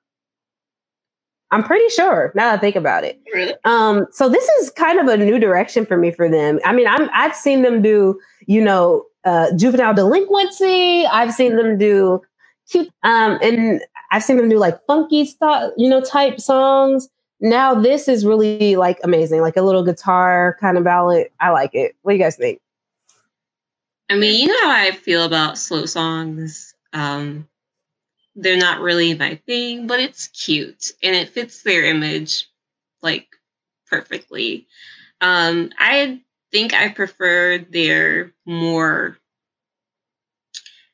I'm 1.50 1.62
pretty 1.62 1.88
sure 1.88 2.32
now 2.34 2.50
that 2.50 2.58
I 2.58 2.60
think 2.60 2.76
about 2.76 3.04
it. 3.04 3.20
Really? 3.32 3.54
Um, 3.64 4.06
so 4.10 4.28
this 4.28 4.46
is 4.60 4.70
kind 4.70 4.98
of 4.98 5.06
a 5.06 5.16
new 5.16 5.38
direction 5.38 5.86
for 5.86 5.96
me 5.96 6.10
for 6.10 6.28
them. 6.28 6.60
I 6.64 6.72
mean, 6.72 6.86
I'm 6.86 7.08
I've 7.14 7.34
seen 7.34 7.62
them 7.62 7.80
do, 7.80 8.20
you 8.46 8.62
know, 8.62 9.04
uh, 9.24 9.52
juvenile 9.56 9.94
delinquency. 9.94 11.06
I've 11.06 11.32
seen 11.32 11.56
them 11.56 11.78
do 11.78 12.20
cute. 12.70 12.90
Um, 13.02 13.38
and 13.42 13.80
I've 14.10 14.24
seen 14.24 14.36
them 14.36 14.48
do 14.48 14.58
like 14.58 14.78
funky 14.86 15.24
stuff, 15.24 15.72
you 15.76 15.88
know, 15.88 16.02
type 16.02 16.38
songs. 16.38 17.08
Now 17.40 17.74
this 17.74 18.08
is 18.08 18.26
really 18.26 18.76
like 18.76 18.98
amazing, 19.02 19.40
like 19.40 19.56
a 19.56 19.62
little 19.62 19.84
guitar 19.84 20.56
kind 20.60 20.76
of 20.76 20.84
ballad. 20.84 21.28
I 21.40 21.50
like 21.50 21.70
it. 21.74 21.96
What 22.02 22.12
do 22.12 22.18
you 22.18 22.22
guys 22.22 22.36
think? 22.36 22.60
I 24.10 24.16
mean, 24.16 24.40
you 24.40 24.48
know 24.48 24.70
how 24.70 24.80
I 24.86 24.90
feel 24.92 25.24
about 25.24 25.58
slow 25.58 25.84
songs. 25.86 26.74
Um, 26.92 27.48
they're 28.34 28.56
not 28.56 28.80
really 28.80 29.14
my 29.14 29.36
thing, 29.46 29.86
but 29.86 30.00
it's 30.00 30.28
cute 30.28 30.92
and 31.02 31.14
it 31.14 31.28
fits 31.28 31.62
their 31.62 31.84
image 31.84 32.48
like 33.02 33.26
perfectly. 33.88 34.66
Um, 35.20 35.70
I 35.78 36.20
think 36.52 36.72
I 36.72 36.88
prefer 36.88 37.58
their 37.58 38.32
more 38.46 39.18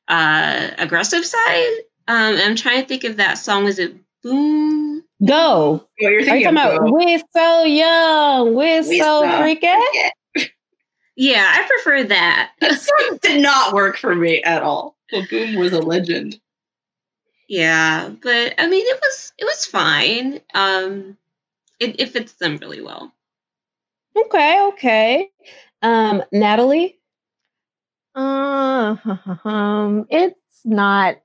uh, 0.09 0.71
aggressive 0.79 1.25
side. 1.25 1.73
Um, 2.09 2.37
I'm 2.37 2.57
trying 2.57 2.83
to 2.83 2.89
think 2.89 3.05
of 3.05 3.17
that 3.19 3.35
song. 3.35 3.65
Was 3.65 3.79
it 3.79 3.95
Boom? 4.23 5.05
Go. 5.25 5.37
Oh, 5.37 5.89
you're 5.99 6.13
Are 6.13 6.21
you 6.21 6.27
talking 6.27 6.47
of 6.47 6.53
about 6.53 6.81
Go. 6.81 6.93
We're 6.93 7.23
So 7.37 7.65
Young, 7.65 8.55
We're 8.55 8.83
We 8.89 8.99
So 8.99 9.05
Saw 9.23 9.41
Freaky? 9.41 9.67
Cricket. 11.17 11.35
Yeah, 11.35 11.53
I 11.55 11.67
prefer 11.67 12.05
that. 12.05 12.53
That 12.61 12.81
song 12.81 13.19
did 13.23 13.43
not 13.43 13.75
work 13.75 13.97
for 13.97 14.15
me 14.15 14.43
at 14.43 14.63
all. 14.63 14.97
But 15.11 15.29
Boom 15.31 15.57
was 15.57 15.73
a 15.73 15.81
legend. 15.81 16.41
Yeah, 17.49 18.09
but 18.23 18.55
I 18.59 18.67
mean, 18.69 18.85
it 18.87 19.01
was 19.01 19.33
it 19.39 19.45
was 19.45 19.67
fine. 19.67 20.41
Um, 20.55 21.17
it, 21.79 22.01
it 22.01 22.11
fits 22.11 22.33
them 22.35 22.57
really 22.57 22.81
well. 22.81 23.13
Okay, 24.17 24.61
okay. 24.69 25.31
Um, 25.83 26.23
Natalie? 26.33 26.99
Uh, 28.15 28.97
um, 29.45 30.07
it's 30.09 30.61
not 30.65 31.17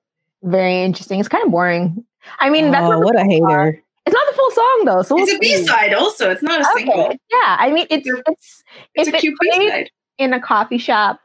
very 0.43 0.83
interesting. 0.83 1.19
It's 1.19 1.29
kind 1.29 1.45
of 1.45 1.51
boring. 1.51 2.03
I 2.39 2.49
mean, 2.49 2.71
that's 2.71 2.85
oh, 2.85 2.91
not 2.91 2.99
the 2.99 3.05
what 3.05 3.15
a 3.15 3.23
hater. 3.23 3.73
song. 3.75 3.83
It's 4.09 4.13
not 4.13 4.27
the 4.27 4.35
full 4.35 4.51
song 4.51 4.81
though. 4.85 5.01
So 5.03 5.17
It's 5.19 5.27
we'll 5.27 5.35
a 5.35 5.39
B 5.39 5.57
side 5.57 5.93
also. 5.93 6.31
It's 6.31 6.41
not 6.41 6.61
a 6.61 6.65
single. 6.75 7.11
Yeah, 7.31 7.57
I 7.59 7.71
mean, 7.71 7.85
it's 7.89 8.07
It's 8.07 8.63
it's 8.95 9.09
a 9.09 9.15
it 9.15 9.19
cute 9.19 9.37
B 9.39 9.69
side 9.69 9.91
in 10.17 10.33
a 10.33 10.41
coffee 10.41 10.79
shop 10.79 11.21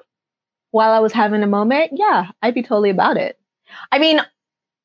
while 0.75 0.91
I 0.91 0.99
was 0.99 1.13
having 1.13 1.45
a 1.45 1.47
moment, 1.47 1.93
yeah, 1.95 2.33
I'd 2.43 2.53
be 2.53 2.63
totally 2.63 2.91
about 2.91 3.17
it. 3.17 3.39
I 3.93 4.01
mean, 4.01 4.21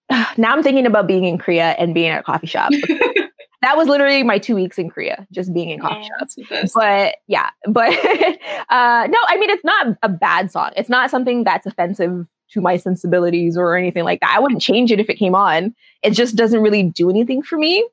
now 0.38 0.54
I'm 0.54 0.62
thinking 0.62 0.86
about 0.86 1.08
being 1.08 1.26
in 1.26 1.40
Korea 1.40 1.72
and 1.80 1.96
being 1.96 2.10
at 2.10 2.20
a 2.20 2.24
coffee 2.24 2.46
shop. 2.46 2.72
that 3.64 3.76
was 3.76 3.88
literally 3.88 4.22
my 4.22 4.38
two 4.38 4.54
weeks 4.54 4.78
in 4.78 4.92
Korea, 4.92 5.26
just 5.32 5.52
being 5.52 5.72
in 5.72 5.80
coffee 5.80 6.08
shops. 6.08 6.36
The 6.36 6.44
best. 6.44 6.76
But 6.76 7.16
yeah, 7.26 7.50
but 7.68 7.92
uh, 7.92 9.08
no, 9.08 9.18
I 9.28 9.38
mean, 9.40 9.50
it's 9.50 9.64
not 9.64 9.98
a 10.04 10.10
bad 10.10 10.52
song. 10.52 10.72
It's 10.78 10.90
not 10.90 11.10
something 11.10 11.44
that's 11.44 11.66
offensive 11.66 12.28
to 12.54 12.62
my 12.62 12.78
sensibilities 12.78 13.58
or 13.58 13.76
anything 13.76 14.04
like 14.04 14.20
that. 14.22 14.34
I 14.36 14.40
wouldn't 14.40 14.62
change 14.62 14.92
it 14.92 15.00
if 15.00 15.10
it 15.10 15.16
came 15.16 15.36
on. 15.36 15.76
It 16.04 16.12
just 16.12 16.36
doesn't 16.36 16.62
really 16.62 16.84
do 16.84 17.10
anything 17.10 17.42
for 17.42 17.58
me. 17.58 17.88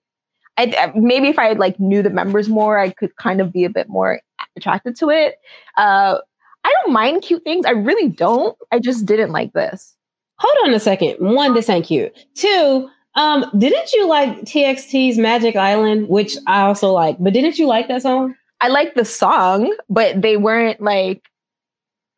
I, 0.59 0.93
maybe 0.95 1.29
if 1.29 1.39
I 1.39 1.53
like 1.53 1.79
knew 1.79 2.03
the 2.03 2.11
members 2.11 2.49
more, 2.49 2.79
I 2.79 2.91
could 2.91 3.15
kind 3.17 3.41
of 3.41 3.53
be 3.53 3.65
a 3.65 3.71
bit 3.71 3.89
more 3.89 4.21
attracted 4.57 4.97
to 4.97 5.11
it. 5.11 5.39
Uh, 5.77 6.19
I 6.65 6.75
don't 6.83 6.93
mind 6.93 7.23
cute 7.23 7.45
things. 7.45 7.67
I 7.67 7.71
really 7.71 8.09
don't. 8.09 8.57
I 8.73 8.79
just 8.79 9.07
didn't 9.07 9.31
like 9.31 9.53
this. 9.53 9.95
Hold 10.39 10.69
on 10.69 10.75
a 10.75 10.81
second. 10.81 11.17
One, 11.19 11.55
this 11.55 11.69
ain't 11.69 11.87
cute. 11.87 12.13
Two, 12.35 12.91
um, 13.15 13.51
didn't 13.57 13.93
you 13.93 14.07
like 14.07 14.43
TXT's 14.43 15.17
Magic 15.17 15.57
Island, 15.57 16.09
which 16.09 16.37
I 16.47 16.63
also 16.63 16.93
like, 16.93 17.17
but 17.19 17.33
didn't 17.33 17.59
you 17.59 17.67
like 17.67 17.89
that 17.89 18.03
song? 18.03 18.35
I 18.61 18.69
like 18.69 18.95
the 18.95 19.05
song, 19.05 19.75
but 19.89 20.21
they 20.21 20.37
weren't 20.37 20.81
like. 20.81 21.23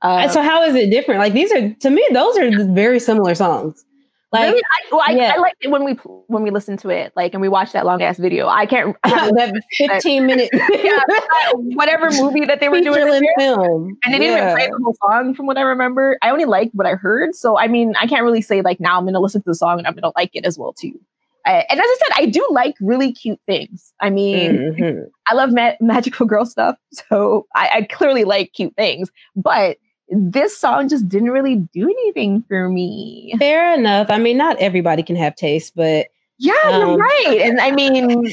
Uh, 0.02 0.28
so 0.28 0.42
how 0.42 0.62
is 0.62 0.74
it 0.74 0.90
different? 0.90 1.18
Like 1.20 1.32
these 1.32 1.52
are 1.52 1.72
to 1.72 1.90
me, 1.90 2.06
those 2.12 2.36
are 2.38 2.64
very 2.66 3.00
similar 3.00 3.34
songs. 3.34 3.84
Like 4.30 4.50
really? 4.50 4.60
I, 4.62 4.88
well, 4.92 5.02
I, 5.06 5.12
yeah. 5.12 5.32
I 5.34 5.38
liked 5.38 5.56
it 5.64 5.70
when 5.70 5.84
we 5.84 5.94
when 6.26 6.42
we 6.42 6.50
listened 6.50 6.78
to 6.80 6.90
it, 6.90 7.12
like, 7.16 7.32
and 7.32 7.40
we 7.40 7.48
watched 7.48 7.72
that 7.72 7.86
long 7.86 8.02
ass 8.02 8.18
video. 8.18 8.46
I 8.46 8.66
can't 8.66 8.94
I 9.04 9.08
haven't 9.08 9.36
that 9.36 9.54
15 9.78 10.26
minute 10.26 10.50
yeah, 10.84 11.00
whatever 11.54 12.10
movie 12.10 12.44
that 12.44 12.60
they 12.60 12.68
were 12.68 12.80
doing, 12.82 13.08
in 13.08 13.26
film. 13.38 13.96
and 14.04 14.12
they 14.14 14.18
didn't 14.18 14.36
even 14.36 14.54
play 14.54 14.66
the 14.66 14.78
whole 14.84 14.94
song 15.08 15.34
from 15.34 15.46
what 15.46 15.56
I 15.56 15.62
remember. 15.62 16.18
I 16.20 16.28
only 16.30 16.44
liked 16.44 16.74
what 16.74 16.86
I 16.86 16.94
heard, 16.94 17.34
so 17.34 17.58
I 17.58 17.68
mean, 17.68 17.94
I 17.98 18.06
can't 18.06 18.22
really 18.22 18.42
say 18.42 18.60
like 18.60 18.80
now 18.80 18.98
I'm 18.98 19.06
to 19.06 19.18
listen 19.18 19.40
to 19.40 19.48
the 19.48 19.54
song 19.54 19.78
and 19.78 19.86
I'm 19.86 19.94
to 19.96 20.12
like 20.14 20.30
it 20.34 20.44
as 20.44 20.58
well 20.58 20.74
too. 20.74 21.00
Uh, 21.46 21.62
and 21.70 21.80
as 21.80 21.86
I 21.86 21.96
said, 21.98 22.22
I 22.22 22.26
do 22.26 22.46
like 22.50 22.74
really 22.82 23.10
cute 23.12 23.40
things. 23.46 23.94
I 24.02 24.10
mean, 24.10 24.74
Mhm. 24.78 25.06
I 25.26 25.34
love 25.34 25.54
ma- 25.54 25.72
magical 25.80 26.26
girl 26.26 26.44
stuff, 26.44 26.76
so 26.92 27.46
I, 27.54 27.70
I 27.76 27.82
clearly 27.82 28.24
like 28.24 28.52
cute 28.52 28.76
things. 28.76 29.10
But 29.34 29.78
this 30.10 30.56
song 30.56 30.88
just 30.88 31.08
didn't 31.08 31.30
really 31.30 31.56
do 31.56 31.84
anything 31.84 32.42
for 32.48 32.68
me. 32.68 33.34
Fair 33.38 33.74
enough. 33.74 34.08
I 34.10 34.18
mean, 34.18 34.36
not 34.36 34.56
everybody 34.58 35.02
can 35.02 35.16
have 35.16 35.34
taste, 35.34 35.74
but 35.76 36.06
Yeah, 36.38 36.54
you're 36.78 36.92
Um, 36.92 36.98
right. 37.00 37.40
And 37.42 37.60
I 37.60 37.70
mean, 37.72 38.32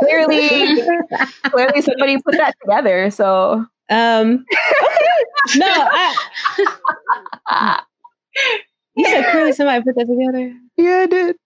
clearly, 0.00 0.82
clearly 1.44 1.82
somebody 1.82 2.20
put 2.22 2.36
that 2.36 2.54
together. 2.62 3.10
So 3.10 3.64
um, 3.90 4.44
okay. 4.84 5.56
No, 5.56 5.66
I, 7.50 7.82
you 8.96 9.04
said 9.06 9.30
clearly 9.30 9.52
somebody 9.52 9.82
put 9.82 9.94
that 9.96 10.06
together. 10.06 10.52
yeah, 10.76 10.98
I 11.02 11.06
did. 11.06 11.36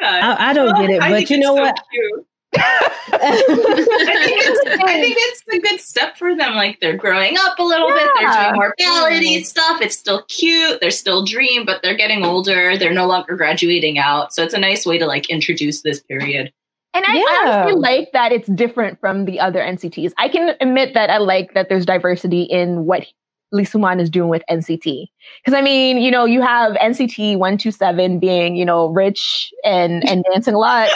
God. 0.00 0.22
I, 0.22 0.50
I 0.50 0.52
don't 0.52 0.78
get 0.78 0.90
it, 0.90 1.00
but 1.00 1.30
you 1.30 1.38
know 1.38 1.54
so 1.56 1.62
what? 1.62 1.74
cute. 1.90 2.26
I 2.58 4.22
think, 4.24 4.42
it's, 4.42 4.82
I 4.82 5.00
think 5.00 5.16
it's 5.18 5.42
a 5.52 5.58
good 5.58 5.80
step 5.80 6.16
for 6.16 6.34
them. 6.36 6.54
Like 6.54 6.80
they're 6.80 6.96
growing 6.96 7.36
up 7.38 7.58
a 7.58 7.62
little 7.62 7.88
bit. 7.88 8.08
They're 8.18 8.32
doing 8.32 8.54
more 8.54 8.74
ballady 8.80 9.36
mm-hmm. 9.36 9.44
stuff. 9.44 9.80
It's 9.80 9.96
still 9.96 10.22
cute. 10.28 10.80
They're 10.80 10.90
still 10.90 11.24
dream, 11.24 11.64
but 11.64 11.82
they're 11.82 11.96
getting 11.96 12.24
older. 12.24 12.76
They're 12.76 12.92
no 12.92 13.06
longer 13.06 13.36
graduating 13.36 13.98
out. 13.98 14.32
So 14.32 14.42
it's 14.42 14.54
a 14.54 14.58
nice 14.58 14.84
way 14.86 14.98
to 14.98 15.06
like 15.06 15.30
introduce 15.30 15.82
this 15.82 16.00
period. 16.00 16.52
And 16.94 17.04
I, 17.06 17.12
I 17.12 17.14
Yeah. 17.14 17.62
honestly 17.62 17.80
like 17.80 18.12
that 18.12 18.32
it's 18.32 18.48
different 18.48 18.98
from 19.00 19.24
the 19.24 19.38
other 19.40 19.60
NCTs. 19.60 20.12
I 20.18 20.28
can 20.28 20.56
admit 20.60 20.94
that 20.94 21.10
I 21.10 21.18
like 21.18 21.54
that 21.54 21.68
there's 21.68 21.86
diversity 21.86 22.42
in 22.42 22.86
what 22.86 23.06
Lee 23.52 23.64
Soo-man 23.64 24.00
is 24.00 24.10
doing 24.10 24.28
with 24.28 24.42
NCT. 24.50 25.06
Because 25.44 25.56
I 25.56 25.62
mean, 25.62 25.98
you 25.98 26.10
know, 26.10 26.24
you 26.24 26.42
have 26.42 26.72
NCT 26.74 27.36
127 27.36 28.18
being, 28.18 28.56
you 28.56 28.64
know, 28.64 28.88
rich 28.88 29.52
and 29.64 30.08
and 30.08 30.24
dancing 30.32 30.54
a 30.54 30.58
lot. 30.58 30.88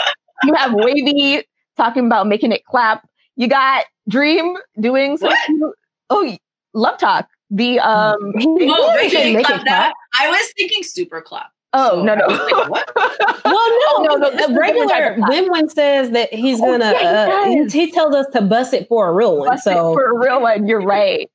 You 0.43 0.53
have 0.55 0.71
WayV 0.71 1.43
talking 1.81 2.05
about 2.05 2.27
making 2.27 2.51
it 2.51 2.63
clap. 2.65 3.07
You 3.37 3.47
got 3.47 3.85
Dream 4.07 4.55
doing 4.79 5.17
some 5.17 5.29
What? 5.29 5.45
cute- 5.47 5.75
oh 6.11 6.37
Love 6.73 6.97
Talk. 6.99 7.27
The 7.49 7.79
um 7.79 8.17
Oh, 8.37 8.93
they 8.97 9.03
make 9.03 9.11
said 9.11 9.25
it 9.27 9.33
make 9.33 9.45
clap 9.47 9.61
it 9.61 9.65
that. 9.65 9.77
clap. 9.77 9.93
I 10.19 10.29
was 10.29 10.53
thinking 10.55 10.83
super 10.83 11.21
clap. 11.21 11.47
Oh 11.73 11.89
So 11.99 12.03
no 12.03 12.15
no. 12.15 12.27
thinking, 12.27 12.69
what? 12.69 12.91
Well, 13.45 13.69
no, 13.97 14.03
No, 14.03 14.15
no, 14.15 14.15
no, 14.17 14.31
this 14.31 14.41
is 14.41 14.49
a 14.49 14.53
the 14.53 14.59
regular 14.59 15.05
of 15.05 15.15
clap. 15.17 15.29
WinWin 15.31 15.71
says 15.71 16.11
that 16.11 16.31
he's 16.33 16.59
Oh, 16.61 16.65
gonna. 16.77 16.91
yeah, 16.91 17.45
he 17.47 17.61
uh, 17.61 17.65
he, 17.69 17.85
he 17.85 17.91
tells 17.91 18.13
us 18.13 18.27
to 18.33 18.41
bust 18.41 18.73
it 18.73 18.87
for 18.87 19.09
a 19.09 19.13
real 19.13 19.37
one. 19.37 19.47
Bust 19.49 19.65
it 19.67 19.71
so 19.71 19.93
for 19.93 20.11
a 20.11 20.17
real 20.19 20.41
one, 20.41 20.67
you're 20.67 20.81
right. 20.81 21.29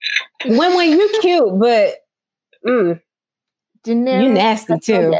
WinWin, 0.44 0.90
you 0.90 1.18
cute, 1.22 1.58
but 1.58 1.94
mm, 2.66 3.00
you 3.86 3.94
nasty 4.28 4.78
too. 4.78 5.10
Do 5.10 5.16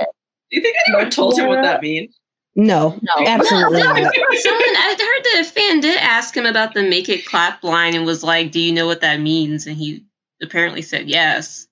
you 0.51 0.63
think 0.63 0.77
anyone 0.89 1.11
told 1.11 1.39
him 1.39 1.49
what 1.49 1.63
that 1.63 1.83
means? 1.83 2.17
No, 2.57 2.99
No. 3.03 3.13
absolutely 3.27 3.83
No, 3.83 3.93
not. 3.93 3.97
Someone, 4.39 4.63
I 4.77 4.97
heard 4.99 5.45
the 5.45 5.51
fan 5.51 5.81
did 5.81 5.99
ask 5.99 6.37
him 6.37 6.47
about 6.47 6.75
the 6.75 6.83
make 6.83 7.09
it 7.09 7.27
clap 7.27 7.63
line 7.63 7.95
and 7.95 8.07
was 8.07 8.23
like, 8.25 8.51
"Do 8.51 8.59
you 8.61 8.73
know 8.73 8.87
what 8.87 9.03
that 9.03 9.21
means?" 9.21 9.67
And 9.67 9.77
he 9.77 10.03
apparently 10.43 10.83
said 10.83 11.09
yes. 11.09 11.67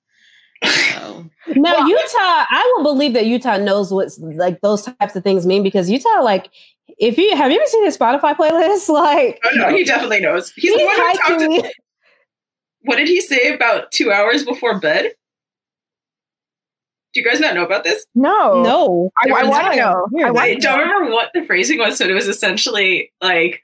So 0.64 1.24
No, 1.48 1.72
Well- 1.74 1.88
Yuta. 1.90 2.44
I 2.50 2.72
will 2.76 2.84
believe 2.84 3.14
that 3.14 3.24
Yuta 3.24 3.62
knows 3.62 3.92
what's 3.92 4.18
like 4.18 4.60
those 4.60 4.82
types 4.82 5.16
of 5.16 5.22
things 5.24 5.46
mean 5.46 5.62
because 5.62 5.90
Yuta, 5.90 6.22
like, 6.22 6.50
if 6.98 7.16
you 7.18 7.34
have 7.36 7.50
you 7.50 7.56
ever 7.58 7.66
seen 7.66 7.84
his 7.84 7.96
Spotify 7.98 8.34
playlist, 8.36 8.88
like, 8.88 9.40
Oh 9.44 9.50
no, 9.56 9.68
he 9.74 9.84
definitely 9.84 10.20
knows. 10.20 10.52
He's 10.54 10.76
the 10.76 10.84
one 10.84 10.96
who 10.96 11.02
talked. 11.02 11.42
high-key- 11.42 11.72
What 12.82 12.96
did 12.96 13.08
he 13.08 13.20
say 13.22 13.54
about 13.54 13.90
two 13.90 14.12
hours 14.12 14.44
before 14.44 14.78
bed? 14.78 15.12
Do 17.14 17.20
you 17.20 17.26
guys 17.26 17.40
not 17.40 17.54
know 17.54 17.64
about 17.64 17.84
this? 17.84 18.04
No. 18.14 18.62
no, 18.62 19.10
I, 19.22 19.30
I 19.30 19.44
want 19.48 19.72
to 19.72 19.76
know. 19.78 20.08
I 20.34 20.38
I 20.38 20.54
don't 20.56 20.80
remember 20.80 21.12
what 21.12 21.30
the 21.32 21.44
phrasing 21.44 21.78
was, 21.78 21.98
but 21.98 22.10
it 22.10 22.14
was 22.14 22.26
essentially 22.28 23.12
like, 23.22 23.62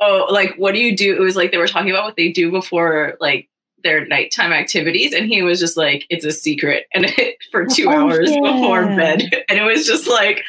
oh, 0.00 0.26
like 0.30 0.54
what 0.56 0.74
do 0.74 0.80
you 0.80 0.96
do? 0.96 1.14
It 1.16 1.20
was 1.20 1.34
like 1.36 1.50
they 1.50 1.58
were 1.58 1.66
talking 1.66 1.90
about 1.90 2.04
what 2.04 2.16
they 2.16 2.30
do 2.30 2.50
before 2.52 3.16
like 3.20 3.48
their 3.82 4.06
nighttime 4.06 4.52
activities, 4.52 5.12
and 5.12 5.26
he 5.26 5.42
was 5.42 5.58
just 5.60 5.76
like, 5.76 6.06
it's 6.08 6.24
a 6.24 6.32
secret, 6.32 6.86
and 6.94 7.04
it, 7.18 7.36
for 7.50 7.62
oh, 7.64 7.66
two 7.68 7.86
Oh, 7.88 7.92
hours 7.92 8.30
yeah. 8.30 8.40
before 8.40 8.86
bed, 8.86 9.22
and 9.48 9.58
it 9.58 9.62
was 9.64 9.86
just 9.86 10.08
like, 10.08 10.42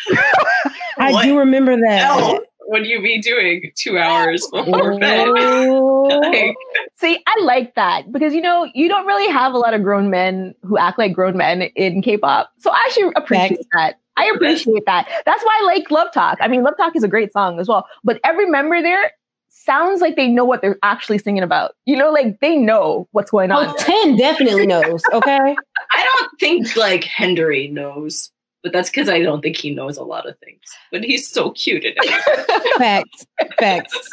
I 0.97 1.23
do 1.25 1.37
remember 1.39 1.75
that. 1.77 1.99
hell 1.99 2.39
would 2.67 2.85
you 2.85 3.01
be 3.01 3.21
doing 3.21 3.71
two 3.75 3.97
hours 3.97 4.47
before 4.51 4.99
bed? 4.99 5.27
Like, 6.05 6.55
See, 6.97 7.19
I 7.25 7.41
like 7.41 7.73
that 7.75 8.11
because 8.11 8.33
you 8.33 8.41
know 8.41 8.69
you 8.75 8.87
don't 8.87 9.07
really 9.07 9.31
have 9.31 9.53
a 9.53 9.57
lot 9.57 9.73
of 9.73 9.81
grown 9.81 10.11
men 10.11 10.53
who 10.61 10.77
act 10.77 10.99
like 10.99 11.13
grown 11.13 11.35
men 11.35 11.63
in 11.75 12.03
K-pop. 12.03 12.51
So 12.59 12.69
I 12.69 12.83
actually 12.85 13.11
appreciate 13.15 13.65
that. 13.73 13.95
I 14.15 14.31
appreciate 14.33 14.85
that. 14.85 15.07
That's 15.25 15.43
why 15.43 15.59
I 15.61 15.65
like 15.65 15.89
Love 15.89 16.11
Talk. 16.13 16.37
I 16.41 16.47
mean, 16.47 16.61
Love 16.61 16.75
Talk 16.77 16.95
is 16.95 17.03
a 17.03 17.07
great 17.07 17.33
song 17.33 17.59
as 17.59 17.67
well. 17.67 17.87
But 18.03 18.19
every 18.23 18.45
member 18.45 18.81
there 18.83 19.11
sounds 19.49 19.99
like 19.99 20.15
they 20.15 20.27
know 20.27 20.45
what 20.45 20.61
they're 20.61 20.77
actually 20.83 21.17
singing 21.17 21.43
about. 21.43 21.75
You 21.85 21.97
know, 21.97 22.11
like 22.11 22.39
they 22.39 22.55
know 22.55 23.07
what's 23.11 23.31
going 23.31 23.51
oh, 23.51 23.57
on. 23.57 23.67
Oh, 23.69 23.75
Ten 23.77 24.15
definitely 24.15 24.67
knows. 24.67 25.01
Okay. 25.11 25.55
I 25.91 26.09
don't 26.19 26.39
think 26.39 26.75
like 26.75 27.03
Hendery 27.03 27.67
knows, 27.67 28.31
but 28.65 28.73
that's 28.73 28.89
because 28.89 29.09
I 29.09 29.21
don't 29.21 29.43
think 29.43 29.57
he 29.57 29.75
knows 29.75 29.95
a 29.95 30.03
lot 30.03 30.27
of 30.27 30.35
things. 30.39 30.59
But 30.91 31.03
he's 31.03 31.29
so 31.29 31.51
cute 31.51 31.83
in 31.83 31.93
it. 31.95 32.77
Facts. 32.79 33.27
Facts. 33.59 34.09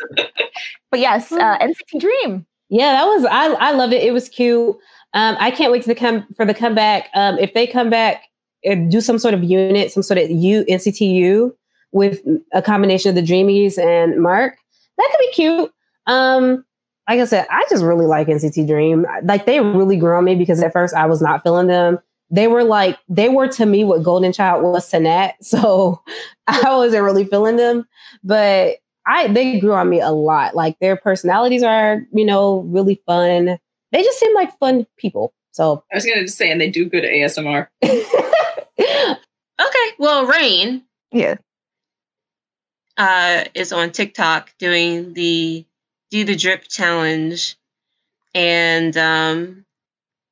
But 0.91 1.01
yes, 1.01 1.33
uh, 1.33 1.57
NCT 1.59 1.99
Dream. 1.99 2.45
Yeah, 2.69 2.93
that 2.93 3.07
was 3.07 3.25
I 3.25 3.47
I 3.55 3.73
loved 3.73 3.95
it. 3.95 4.03
It 4.03 4.13
was 4.13 4.29
cute. 4.29 4.77
Um, 5.15 5.37
I 5.41 5.51
can't 5.51 5.73
wait 5.73 5.85
to 5.85 5.95
come 5.95 6.27
for 6.37 6.45
the 6.45 6.53
comeback. 6.53 7.09
Um, 7.15 7.39
if 7.39 7.55
they 7.55 7.67
come 7.67 7.89
back 7.89 8.25
and 8.63 8.91
do 8.91 9.01
some 9.01 9.19
sort 9.19 9.33
of 9.33 9.43
unit, 9.43 9.91
some 9.91 10.03
sort 10.03 10.19
of 10.19 10.31
U 10.31 10.67
NCTU 10.69 11.51
with 11.93 12.21
a 12.53 12.61
combination 12.61 13.09
of 13.09 13.15
the 13.15 13.23
Dreamies 13.23 13.79
and 13.79 14.21
Mark, 14.23 14.57
that 14.99 15.09
could 15.11 15.19
be 15.19 15.33
cute. 15.33 15.73
Um, 16.07 16.63
like 17.09 17.21
I 17.21 17.25
said, 17.25 17.47
I 17.51 17.65
just 17.71 17.83
really 17.83 18.07
like 18.07 18.27
NCT 18.27 18.67
Dream. 18.67 19.07
Like 19.25 19.47
they 19.47 19.61
really 19.61 19.97
grew 19.97 20.15
on 20.15 20.25
me 20.25 20.35
because 20.35 20.63
at 20.63 20.75
first 20.75 20.95
I 20.95 21.07
was 21.07 21.23
not 21.23 21.43
feeling 21.43 21.69
them. 21.69 21.99
They 22.33 22.49
were 22.49 22.65
like 22.65 22.99
they 23.09 23.29
were 23.29 23.47
to 23.49 23.67
me 23.67 23.85
what 23.85 24.03
Golden 24.03 24.33
Child 24.33 24.65
was 24.65 24.89
to 24.91 24.99
Nat, 25.01 25.33
so 25.45 26.01
I 26.47 26.75
wasn't 26.75 27.05
really 27.05 27.25
feeling 27.27 27.57
them. 27.57 27.87
But 28.25 28.79
I 29.07 29.29
they 29.29 29.61
grew 29.61 29.75
on 29.75 29.89
me 29.89 30.01
a 30.01 30.11
lot. 30.11 30.55
Like 30.57 30.79
their 30.81 30.97
personalities 30.97 31.63
are, 31.63 32.03
you 32.13 32.25
know, 32.25 32.61
really 32.61 33.01
fun. 33.07 33.59
They 33.93 34.03
just 34.03 34.19
seem 34.19 34.35
like 34.35 34.59
fun 34.59 34.87
people. 34.97 35.33
So 35.53 35.85
I 35.93 35.97
was 35.97 36.07
gonna 36.07 36.27
say, 36.29 36.51
and 36.51 36.61
they 36.61 36.71
do 36.71 36.89
good 36.89 37.05
ASMR. 37.05 37.69
Okay, 39.61 39.91
well, 39.99 40.27
Rain 40.27 40.83
Yeah. 41.13 41.37
uh, 42.97 43.45
is 43.55 43.73
on 43.73 43.93
TikTok 43.93 44.51
doing 44.59 45.13
the 45.13 45.65
do 46.11 46.25
the 46.25 46.35
drip 46.35 46.65
challenge, 46.69 47.57
and 48.35 48.97
um, 48.97 49.65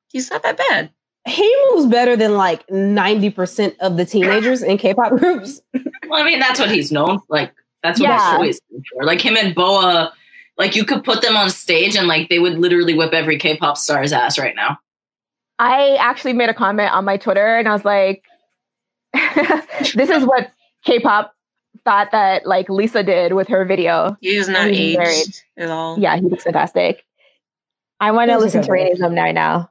he's 0.09 0.29
not 0.31 0.43
that 0.43 0.57
bad. 0.57 0.91
He 1.27 1.55
moves 1.71 1.85
better 1.87 2.15
than 2.15 2.35
like 2.35 2.65
90% 2.67 3.77
of 3.79 3.95
the 3.97 4.05
teenagers 4.05 4.63
in 4.63 4.77
K-pop 4.77 5.17
groups. 5.17 5.61
Well, 6.09 6.21
I 6.21 6.25
mean, 6.25 6.39
that's 6.39 6.59
what 6.59 6.69
he's 6.69 6.91
known. 6.91 7.19
Like 7.29 7.53
that's 7.83 7.97
what 7.99 8.09
Yeah. 8.09 8.17
he's 8.17 8.33
always 8.35 8.61
known 8.69 8.83
for. 8.91 9.05
Like 9.05 9.21
him 9.21 9.37
and 9.37 9.55
BoA, 9.55 10.11
like 10.57 10.75
you 10.75 10.83
could 10.83 11.05
put 11.05 11.21
them 11.21 11.37
on 11.37 11.49
stage 11.49 11.95
and 11.95 12.05
like 12.05 12.27
they 12.27 12.37
would 12.39 12.57
literally 12.59 12.93
whip 12.95 13.13
every 13.13 13.37
K-pop 13.37 13.77
star's 13.77 14.11
ass 14.11 14.37
right 14.37 14.53
now. 14.55 14.77
I 15.57 15.95
actually 16.01 16.33
made 16.33 16.49
a 16.49 16.53
comment 16.53 16.91
on 16.91 17.05
my 17.05 17.15
Twitter 17.15 17.55
and 17.57 17.65
I 17.67 17.71
was 17.71 17.85
like, 17.85 18.25
this 19.95 20.09
is 20.09 20.25
what 20.25 20.51
K-pop 20.83 21.33
thought 21.85 22.11
that 22.11 22.45
like 22.45 22.67
Lisa 22.69 23.03
did 23.03 23.31
with 23.33 23.47
her 23.47 23.63
video. 23.63 24.17
He 24.19 24.35
is 24.35 24.49
not 24.49 24.67
He's 24.69 24.97
aged 24.97 24.97
married. 24.99 25.35
at 25.57 25.69
all. 25.69 25.97
Yeah, 25.97 26.15
he 26.17 26.23
looks 26.23 26.43
fantastic. 26.43 27.05
I 28.01 28.11
want 28.11 28.31
to 28.31 28.37
listen 28.37 28.63
to 28.63 28.67
one. 28.67 28.79
Rainism 28.79 29.13
right 29.15 29.33
now. 29.35 29.69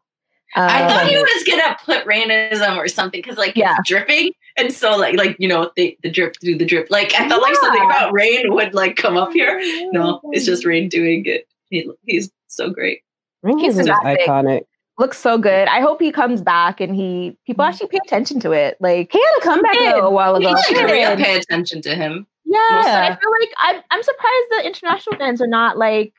I 0.57 0.89
thought 0.89 1.03
Um, 1.05 1.09
he 1.09 1.17
was 1.17 1.45
gonna 1.45 1.77
put 1.85 2.05
Rainism 2.07 2.79
or 2.79 2.89
something 2.89 3.19
because 3.21 3.39
like 3.39 3.57
Yeah. 3.57 3.77
it's 3.79 3.89
dripping, 3.89 4.33
and 4.57 4.73
so 4.73 4.97
like 4.97 5.17
like 5.17 5.37
you 5.39 5.47
know 5.49 5.71
they 5.77 5.97
the 6.03 6.11
drip 6.11 6.37
do 6.41 6.57
the 6.59 6.65
drip. 6.65 6.89
Like 6.91 7.15
I 7.15 7.29
thought 7.29 7.41
like 7.43 7.55
something 7.57 7.83
about 7.85 8.13
Rain 8.13 8.53
would 8.55 8.75
like 8.75 8.97
come 8.97 9.17
up 9.17 9.33
here. 9.33 9.61
No, 9.93 10.21
it's 10.33 10.45
just 10.47 10.65
Rain 10.65 10.89
doing 10.89 11.25
it. 11.27 11.47
He, 11.71 11.89
he's 12.05 12.31
so 12.49 12.71
great. 12.71 13.01
He's 13.47 13.77
just 13.77 13.89
fantastic. 13.89 14.27
iconic. 14.29 14.61
looks 14.99 15.19
so 15.19 15.39
good. 15.39 15.67
I 15.69 15.81
hope 15.81 16.01
he 16.01 16.11
comes 16.13 16.43
back 16.43 16.81
and 16.81 16.95
he 16.95 17.37
people 17.47 17.65
actually 17.65 17.89
pay 17.89 17.99
attention 18.05 18.39
to 18.41 18.53
it. 18.53 18.77
Like 18.81 19.11
He 19.13 19.19
had 19.21 19.33
a 19.39 19.41
comeback 19.43 19.73
He 19.73 19.79
did. 19.79 19.95
though 19.95 20.07
a 20.07 20.11
while 20.11 20.35
ago. 20.37 20.51
like 20.51 20.67
did. 20.69 20.77
Korea 20.79 21.17
pay 21.17 21.37
attention 21.37 21.81
to 21.83 21.95
him. 21.95 22.27
yeah, 22.45 22.59
I 22.61 23.17
feel 23.21 23.31
like 23.41 23.51
I'm 23.59 23.83
I'm 23.91 24.03
surprised 24.03 24.47
the 24.51 24.67
international 24.67 25.17
fans 25.17 25.41
are 25.41 25.47
not 25.47 25.79
like 25.79 26.13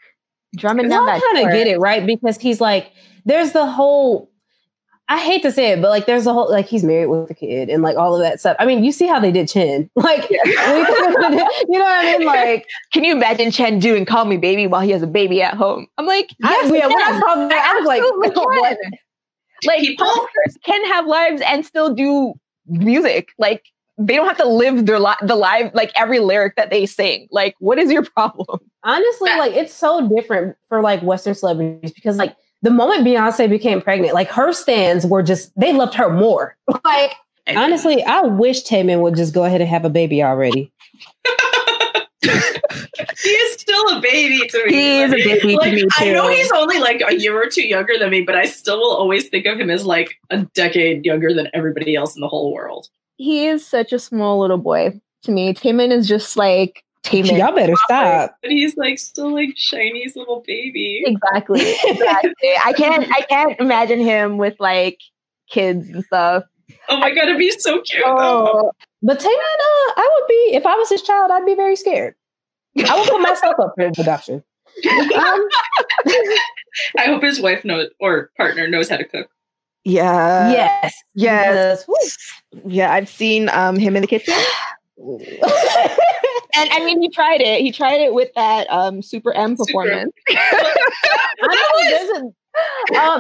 drumming 0.56 0.90
down 0.90 1.08
I 1.08 1.20
kind 1.20 1.46
of 1.46 1.54
get 1.54 1.68
it, 1.68 1.80
right? 1.80 2.06
Because 2.06 2.38
he's 2.38 2.62
like, 2.62 2.92
there's 3.26 3.52
the 3.52 3.66
whole. 3.66 4.30
I 5.10 5.20
hate 5.20 5.42
to 5.42 5.52
say 5.52 5.72
it, 5.72 5.82
but 5.82 5.90
like, 5.90 6.06
there's 6.06 6.26
a 6.26 6.32
whole 6.32 6.50
like 6.50 6.68
he's 6.68 6.86
married 6.86 7.08
with 7.08 7.30
a 7.30 7.34
kid 7.34 7.70
and 7.70 7.84
like 7.84 7.98
all 7.98 8.16
of 8.16 8.22
that 8.22 8.40
stuff. 8.40 8.56
I 8.60 8.66
mean, 8.66 8.82
you 8.82 8.94
see 8.94 9.08
how 9.08 9.20
they 9.20 9.32
did 9.32 9.50
Chen, 9.50 9.90
like, 9.96 10.30
you 10.30 10.38
know 10.46 11.80
what 11.80 12.06
I 12.06 12.18
mean? 12.18 12.28
Like, 12.32 12.66
Can 12.94 13.04
you 13.04 13.12
imagine 13.14 13.52
Chen 13.52 13.80
doing 13.80 14.06
"Call 14.06 14.24
Me 14.24 14.38
Baby" 14.38 14.68
while 14.68 14.80
he 14.82 14.92
has 14.92 15.02
a 15.02 15.08
baby 15.08 15.42
at 15.42 15.56
home? 15.56 15.88
I'm 15.98 16.06
like, 16.06 16.30
I, 16.44 16.62
yeah, 16.66 16.88
when 16.88 16.94
I 16.94 17.10
yes, 17.10 17.20
saw 17.20 17.48
that, 17.48 17.74
I 17.74 17.80
was 17.80 17.86
like, 17.86 18.02
what? 18.36 18.78
Like 19.66 19.82
People- 19.82 20.28
can 20.64 20.86
have 20.86 21.06
lives 21.06 21.42
and 21.46 21.66
still 21.66 21.94
do 21.94 22.34
music. 22.68 23.30
Like 23.38 23.66
they 24.08 24.16
don't 24.16 24.28
have 24.28 24.38
to 24.38 24.48
live 24.48 24.86
their 24.86 25.00
li- 25.00 25.14
the 25.22 25.36
live 25.36 25.74
like 25.74 25.92
every 25.96 26.20
lyric 26.20 26.56
that 26.56 26.70
they 26.70 26.86
sing. 26.86 27.28
Like, 27.32 27.56
what 27.60 27.78
is 27.80 27.92
your 27.92 28.04
problem? 28.16 28.60
Honestly, 28.84 29.30
That- 29.30 29.40
like 29.40 29.54
it's 29.54 29.74
so 29.74 30.08
different 30.10 30.56
for 30.70 30.82
like 30.82 31.02
Western 31.02 31.36
celebrities 31.36 31.92
because 31.92 32.18
like 32.18 32.36
the 32.62 32.72
moment 32.72 33.06
Beyonce 33.06 33.50
became 33.50 33.82
pregnant, 33.82 34.14
like 34.14 34.30
her 34.30 34.54
stands 34.54 35.06
were 35.06 35.24
just 35.24 35.52
they 35.60 35.74
loved 35.74 35.94
her 35.96 36.10
more. 36.10 36.56
Like 36.86 37.14
honestly, 37.58 38.04
I 38.04 38.22
wish 38.22 38.64
Taemin 38.64 39.02
would 39.02 39.16
just 39.16 39.34
go 39.34 39.44
ahead 39.44 39.62
and 39.62 39.70
have 39.70 39.84
a 39.86 39.90
baby 39.90 40.24
already. 40.24 40.72
he 42.22 42.30
is 42.30 43.60
still 43.60 43.98
a 43.98 44.02
baby 44.02 44.48
to 44.48 44.66
me. 44.68 44.74
He 44.74 45.02
is 45.02 45.12
a 45.12 45.16
baby 45.16 45.40
to 45.54 45.56
Like, 45.58 45.74
me, 45.74 45.88
I 45.98 46.12
know 46.12 46.30
he's 46.30 46.52
only 46.52 46.80
like 46.80 47.02
a 47.08 47.16
year 47.16 47.42
or 47.42 47.48
two 47.48 47.68
younger 47.68 47.98
than 47.98 48.10
me, 48.12 48.22
but 48.22 48.36
I 48.36 48.46
still 48.46 48.80
will 48.80 48.96
always 48.96 49.28
think 49.30 49.46
of 49.48 49.60
him 49.60 49.70
as 49.72 49.86
like 49.86 50.20
a 50.30 50.44
decade 50.54 51.04
younger 51.06 51.34
than 51.34 51.48
everybody 51.54 51.96
else 51.96 52.16
in 52.16 52.22
the 52.22 52.28
whole 52.28 52.54
world. 52.54 52.88
He 53.22 53.46
is 53.48 53.66
such 53.66 53.94
a 53.94 54.00
small 54.00 54.40
little 54.40 54.58
boy 54.58 55.00
to 55.24 55.32
me. 55.32 55.54
Taemin 55.54 55.92
is 55.92 56.08
just 56.08 56.36
like 56.38 56.84
Taemin. 57.04 57.38
Y'all 57.38 57.54
better 57.56 57.76
stop. 57.86 58.36
But 58.42 58.50
he's 58.52 58.76
like 58.78 58.98
still 58.98 59.32
like 59.32 59.50
SHINee's 59.56 60.16
little 60.16 60.44
baby. 60.48 61.04
Exactly. 61.06 61.62
Exactly. 61.84 62.34
I 62.66 62.74
can't. 62.74 63.08
I 63.16 63.22
can't 63.30 63.60
imagine 63.60 64.00
him 64.00 64.38
with 64.38 64.56
like 64.60 64.98
kids 65.50 65.90
and 65.90 66.04
stuff. 66.06 66.46
Oh 66.90 66.98
my 66.98 67.14
god, 67.14 67.26
it'd 67.26 67.38
be 67.38 67.52
so 67.52 67.82
cute. 67.82 68.04
though. 68.06 68.16
Oh, 68.18 68.72
But 69.04 69.20
Taemin, 69.20 69.28
uh, 69.28 69.94
I 69.98 70.10
would 70.14 70.28
be 70.28 70.56
if 70.56 70.66
I 70.66 70.76
was 70.76 70.90
his 70.90 71.04
child, 71.04 71.30
I'd 71.32 71.46
be 71.46 71.54
very 71.56 71.76
scared. 71.76 72.16
I 72.78 73.00
would 73.00 73.08
put 73.08 73.22
myself 73.22 73.56
up 73.60 73.74
for 73.76 73.84
introduction. 73.86 74.44
Um, 74.88 75.48
I 76.98 77.06
hope 77.08 77.22
his 77.24 77.42
wife 77.42 77.66
knows 77.66 77.90
or 78.00 78.32
partner 78.38 78.68
knows 78.68 78.88
how 78.90 78.96
to 78.98 79.04
cook. 79.04 79.30
Yeah. 79.84 80.52
yes, 80.52 80.94
Yes. 81.16 81.86
Because- 81.86 82.18
Yeah. 82.66 82.92
I've 82.94 83.10
seen 83.10 83.50
um 83.50 83.78
him 83.78 83.96
in 83.96 84.02
the 84.02 84.08
kitchen, 84.08 84.34
and 84.98 86.70
I 86.72 86.84
mean, 86.86 87.02
he 87.02 87.10
tried 87.10 87.42
it. 87.42 87.62
He 87.62 87.72
tried 87.72 88.02
it 88.02 88.14
with 88.14 88.30
that 88.36 88.70
um 88.70 89.02
Super 89.02 89.34
M 89.34 89.56
Super. 89.58 89.66
performance. 89.66 90.12
There's 91.90 92.10
um, 92.12 92.34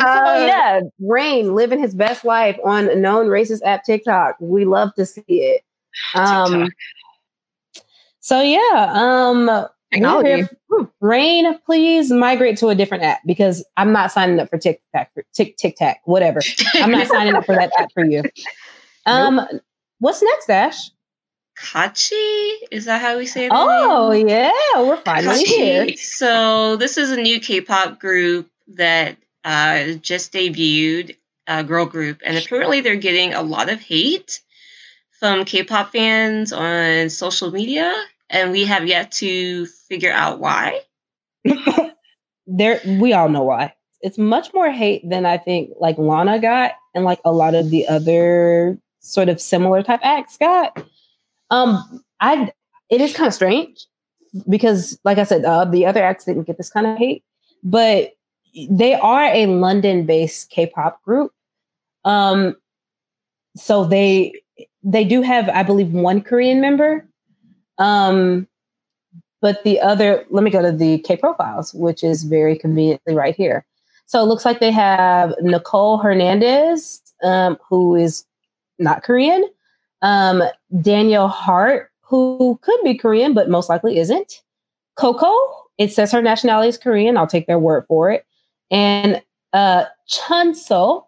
so 0.01 0.07
Uh, 0.07 0.45
yeah, 0.45 0.82
Rain 0.99 1.55
living 1.55 1.80
his 1.80 1.95
best 1.95 2.26
life 2.26 2.59
on 2.66 2.89
a 2.89 2.95
known 2.95 3.28
racist 3.28 3.62
app 3.66 3.84
TikTok. 3.86 4.36
We 4.41 4.66
love 4.66 4.93
to 4.95 5.05
see 5.05 5.24
it. 5.28 5.62
Um, 6.16 6.51
TikTok. 6.51 7.86
so 8.20 8.41
yeah, 8.41 8.91
um, 8.93 9.68
Technology. 9.91 10.29
here- 10.29 10.49
Rain, 11.01 11.59
please 11.65 12.11
migrate 12.11 12.57
to 12.57 12.69
a 12.69 12.75
different 12.75 13.03
app 13.03 13.19
because 13.25 13.63
I'm 13.75 13.91
not 13.91 14.11
signing 14.11 14.39
up 14.39 14.49
for 14.49 14.57
TikTok, 14.57 15.09
for 15.13 15.23
Tik 15.33 15.57
Tic 15.57 15.75
Tac, 15.75 16.01
whatever. 16.05 16.39
I'm 16.75 16.91
not 16.91 17.07
signing 17.15 17.35
up 17.35 17.45
for 17.45 17.55
that 17.55 17.71
app 17.77 17.91
for 17.93 18.05
you. 18.05 18.23
Um, 19.05 19.41
what's 19.99 20.21
next, 20.21 20.49
Ash? 20.49 20.77
Kaachi? 21.59 22.51
Is 22.71 22.85
that 22.85 23.01
how 23.01 23.17
we 23.17 23.25
say 23.25 23.45
it? 23.45 23.51
Oh 23.53 24.11
yeah, 24.11 24.51
we're 24.77 24.97
finally 24.97 25.43
here. 25.43 25.95
So 25.97 26.75
this 26.77 26.97
is 26.97 27.11
a 27.11 27.17
new 27.17 27.39
K-pop 27.39 27.99
group 27.99 28.49
that 28.75 29.17
uh, 29.43 29.93
just 30.01 30.33
debuted, 30.33 31.17
a 31.47 31.63
girl 31.63 31.85
group, 31.85 32.21
and 32.25 32.37
apparently 32.37 32.81
they're 32.81 32.95
getting 32.95 33.33
a 33.33 33.41
lot 33.41 33.69
of 33.69 33.79
hate 33.81 34.39
from 35.19 35.45
K-pop 35.45 35.91
fans 35.91 36.51
on 36.53 37.09
social 37.09 37.51
media, 37.51 37.93
and 38.32 38.51
we 38.51 38.65
have 38.65 38.88
yet 38.88 39.11
to 39.11 39.67
figure 39.88 40.11
out 40.11 40.39
why. 40.39 40.79
there 42.47 42.82
we 42.86 43.13
all 43.13 43.29
know 43.29 43.43
why. 43.43 43.73
It's 44.01 44.17
much 44.17 44.53
more 44.53 44.71
hate 44.71 45.07
than 45.07 45.25
I 45.25 45.38
think 45.38 45.71
like 45.79 45.97
Lana 45.97 46.39
got 46.39 46.71
and 46.95 47.03
like 47.03 47.19
a 47.23 47.32
lot 47.32 47.53
of 47.53 47.69
the 47.69 47.88
other 47.88 48.77
sort 48.99 49.29
of 49.29 49.39
similar 49.39 49.84
type 49.84 49.99
acts 50.03 50.38
got. 50.38 50.84
Um 51.49 52.03
I 52.19 52.51
it 52.89 53.01
is 53.01 53.13
kind 53.13 53.27
of 53.27 53.34
strange 53.34 53.86
because 54.49 54.97
like 55.03 55.17
I 55.17 55.23
said, 55.23 55.43
uh, 55.45 55.65
the 55.65 55.86
other 55.86 56.03
acts 56.03 56.25
didn't 56.25 56.43
get 56.43 56.57
this 56.57 56.69
kind 56.69 56.88
of 56.88 56.97
hate, 56.97 57.23
but 57.63 58.13
they 58.69 58.95
are 58.95 59.25
a 59.25 59.45
London-based 59.45 60.49
K-pop 60.49 61.03
group. 61.03 61.32
Um 62.05 62.55
so 63.55 63.84
they 63.84 64.34
they 64.84 65.03
do 65.03 65.21
have 65.21 65.49
I 65.49 65.63
believe 65.63 65.91
one 65.91 66.21
Korean 66.21 66.61
member. 66.61 67.07
Um 67.78 68.47
but 69.41 69.63
the 69.63 69.80
other, 69.82 70.24
let 70.30 70.43
me 70.43 70.51
go 70.51 70.61
to 70.61 70.72
the 70.72 70.99
K 70.99 71.17
profiles, 71.17 71.74
which 71.74 72.03
is 72.03 72.24
very 72.24 72.55
conveniently 72.55 73.15
right 73.15 73.36
here. 73.36 73.65
So 74.05 74.22
it 74.22 74.26
looks 74.26 74.45
like 74.45 74.59
they 74.59 74.72
have 74.72 75.34
Nicole 75.41 75.97
Hernandez, 75.97 77.01
um, 77.24 77.57
who 77.67 77.95
is 77.95 78.24
not 78.78 79.03
Korean, 79.03 79.43
um, 80.01 80.43
Danielle 80.82 81.28
Hart, 81.28 81.91
who 82.01 82.59
could 82.61 82.80
be 82.84 82.97
Korean, 82.97 83.34
but 83.34 83.49
most 83.49 83.69
likely 83.69 83.97
isn't. 83.97 84.43
Coco, 84.95 85.34
it 85.78 85.91
says 85.91 86.11
her 86.11 86.22
nationality 86.22 86.69
is 86.69 86.78
Korean. 86.78 87.17
I'll 87.17 87.26
take 87.26 87.47
their 87.47 87.59
word 87.59 87.86
for 87.88 88.11
it. 88.11 88.26
And 88.69 89.22
uh, 89.53 89.86
Chunso, 90.09 91.05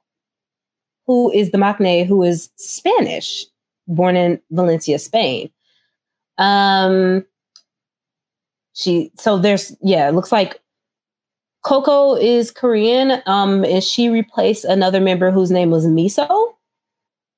who 1.05 1.31
is 1.31 1.51
the 1.51 1.57
maknae, 1.57 2.05
who 2.05 2.23
is 2.23 2.49
Spanish, 2.55 3.45
born 3.87 4.15
in 4.15 4.41
Valencia, 4.51 4.97
Spain. 4.97 5.51
Um, 6.37 7.25
she 8.73 9.11
so 9.17 9.37
there's 9.37 9.75
yeah, 9.81 10.09
it 10.09 10.13
looks 10.13 10.31
like 10.31 10.59
Coco 11.63 12.15
is 12.15 12.51
Korean, 12.51 13.21
um, 13.25 13.63
and 13.65 13.83
she 13.83 14.09
replaced 14.09 14.65
another 14.65 14.99
member 14.99 15.31
whose 15.31 15.51
name 15.51 15.69
was 15.71 15.85
Miso. 15.85 16.53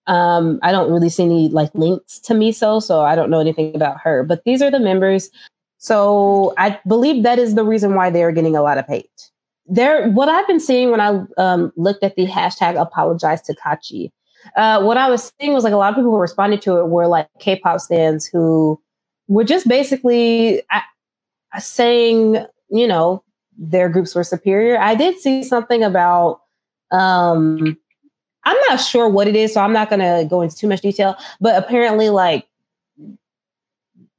Um, 0.07 0.59
I 0.61 0.71
don't 0.71 0.91
really 0.91 1.09
see 1.09 1.23
any 1.23 1.49
like 1.49 1.73
links 1.73 2.19
to 2.21 2.33
Miso, 2.33 2.81
so 2.81 3.01
I 3.01 3.15
don't 3.15 3.29
know 3.29 3.39
anything 3.39 3.75
about 3.75 3.99
her. 4.01 4.23
But 4.23 4.43
these 4.45 4.61
are 4.61 4.71
the 4.71 4.79
members. 4.79 5.29
So 5.77 6.53
I 6.57 6.79
believe 6.87 7.23
that 7.23 7.37
is 7.37 7.55
the 7.55 7.63
reason 7.63 7.95
why 7.95 8.09
they 8.09 8.23
are 8.23 8.31
getting 8.31 8.55
a 8.55 8.61
lot 8.61 8.77
of 8.77 8.87
hate. 8.87 9.31
There, 9.67 10.09
what 10.11 10.29
I've 10.29 10.47
been 10.47 10.59
seeing 10.59 10.91
when 10.91 11.01
I 11.01 11.21
um, 11.37 11.71
looked 11.75 12.03
at 12.03 12.15
the 12.15 12.27
hashtag 12.27 12.79
apologize 12.79 13.41
to 13.43 13.55
Kaachi, 13.55 14.11
uh, 14.55 14.81
what 14.81 14.97
I 14.97 15.09
was 15.09 15.31
seeing 15.39 15.53
was 15.53 15.63
like 15.63 15.73
a 15.73 15.77
lot 15.77 15.89
of 15.89 15.95
people 15.95 16.11
who 16.11 16.17
responded 16.17 16.61
to 16.63 16.77
it 16.77 16.87
were 16.87 17.07
like 17.07 17.27
K-pop 17.39 17.79
stands 17.79 18.25
who 18.25 18.79
were 19.27 19.43
just 19.43 19.67
basically 19.67 20.61
uh, 20.71 20.81
saying, 21.59 22.45
you 22.69 22.87
know, 22.87 23.23
their 23.57 23.89
groups 23.89 24.13
were 24.15 24.23
superior. 24.23 24.79
I 24.79 24.95
did 24.95 25.19
see 25.19 25.43
something 25.43 25.83
about 25.83 26.41
um 26.91 27.77
I'm 28.45 28.57
not 28.69 28.77
sure 28.77 29.09
what 29.09 29.27
it 29.27 29.35
is, 29.35 29.53
so 29.53 29.61
I'm 29.61 29.73
not 29.73 29.89
going 29.89 30.01
to 30.01 30.27
go 30.29 30.41
into 30.41 30.55
too 30.55 30.67
much 30.67 30.81
detail, 30.81 31.17
but 31.41 31.57
apparently 31.57 32.09
like 32.09 32.47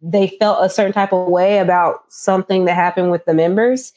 they 0.03 0.37
felt 0.41 0.65
a 0.65 0.69
certain 0.69 0.93
type 0.93 1.13
of 1.13 1.29
way 1.29 1.59
about 1.59 2.01
something 2.09 2.65
that 2.65 2.75
happened 2.75 3.11
with 3.11 3.25
the 3.25 3.35
members. 3.35 3.93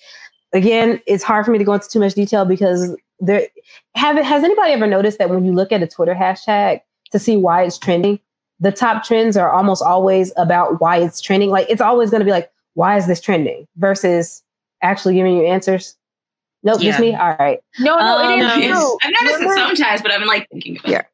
Again, 0.54 1.02
it's 1.06 1.24
hard 1.24 1.46
for 1.46 1.52
me 1.52 1.58
to 1.58 1.64
go 1.64 1.74
into 1.74 1.90
too 1.90 2.00
much 2.00 2.14
detail 2.14 2.46
because 2.46 2.96
there 3.20 3.48
have 3.96 4.18
has 4.18 4.44
anybody 4.44 4.72
ever 4.72 4.88
noticed 4.88 5.18
that 5.18 5.30
when 5.30 5.46
you 5.46 5.52
look 5.52 5.72
at 5.72 5.84
a 5.84 5.88
Twitter 5.88 6.16
hashtag 6.16 6.82
to 7.12 7.20
see 7.20 7.36
why 7.36 7.64
it's 7.64 7.78
trending, 7.78 8.20
the 8.60 8.72
top 8.72 9.04
trends 9.04 9.38
are 9.38 9.52
almost 9.52 9.82
always 9.82 10.34
about 10.38 10.82
why 10.82 10.98
it's 10.98 11.22
trending. 11.22 11.50
Like 11.50 11.68
it's 11.70 11.82
always 11.82 12.10
going 12.10 12.20
to 12.20 12.26
be 12.26 12.32
like, 12.32 12.52
why 12.74 12.98
is 12.98 13.08
this 13.08 13.22
trending? 13.22 13.68
Versus 13.78 14.44
actually 14.82 15.16
giving 15.16 15.38
you 15.38 15.46
answers. 15.46 15.96
Nope, 16.64 16.82
yeah. 16.82 16.92
just 16.92 17.00
me. 17.00 17.16
All 17.16 17.36
right. 17.40 17.60
No, 17.80 17.96
no, 17.96 18.02
um, 18.02 18.40
it 18.40 18.44
is 18.44 18.68
true. 18.68 18.98
I've 19.04 19.14
noticed 19.22 19.44
it 19.44 19.56
sometimes, 19.56 20.02
but 20.02 20.12
I've 20.12 20.20
been 20.20 20.28
like 20.28 20.48
thinking 20.50 20.78
about 20.78 20.90
it. 20.90 20.92
yeah. 20.92 21.00
it. 21.00 21.06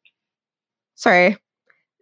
Sorry. 0.96 1.36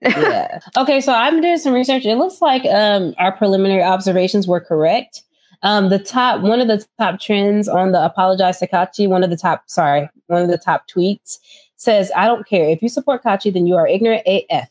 yeah. 0.02 0.60
Okay, 0.76 1.00
so 1.00 1.12
I'm 1.12 1.40
doing 1.40 1.58
some 1.58 1.74
research. 1.74 2.04
It 2.04 2.16
looks 2.16 2.40
like 2.40 2.64
um, 2.66 3.14
our 3.18 3.32
preliminary 3.32 3.82
observations 3.82 4.46
were 4.46 4.60
correct. 4.60 5.22
Um, 5.62 5.88
the 5.88 5.98
top 5.98 6.42
one 6.42 6.60
of 6.60 6.68
the 6.68 6.84
top 6.98 7.20
trends 7.20 7.68
on 7.68 7.92
the 7.92 8.04
apologize 8.04 8.58
to 8.58 8.68
Kaachi, 8.68 9.08
one 9.08 9.24
of 9.24 9.30
the 9.30 9.36
top 9.36 9.64
sorry, 9.66 10.10
one 10.26 10.42
of 10.42 10.48
the 10.48 10.58
top 10.58 10.86
tweets 10.88 11.38
says, 11.76 12.10
I 12.14 12.26
don't 12.26 12.46
care. 12.46 12.68
If 12.68 12.82
you 12.82 12.88
support 12.88 13.22
Kaachi, 13.22 13.52
then 13.52 13.66
you 13.66 13.76
are 13.76 13.86
ignorant 13.86 14.22
AF. 14.26 14.68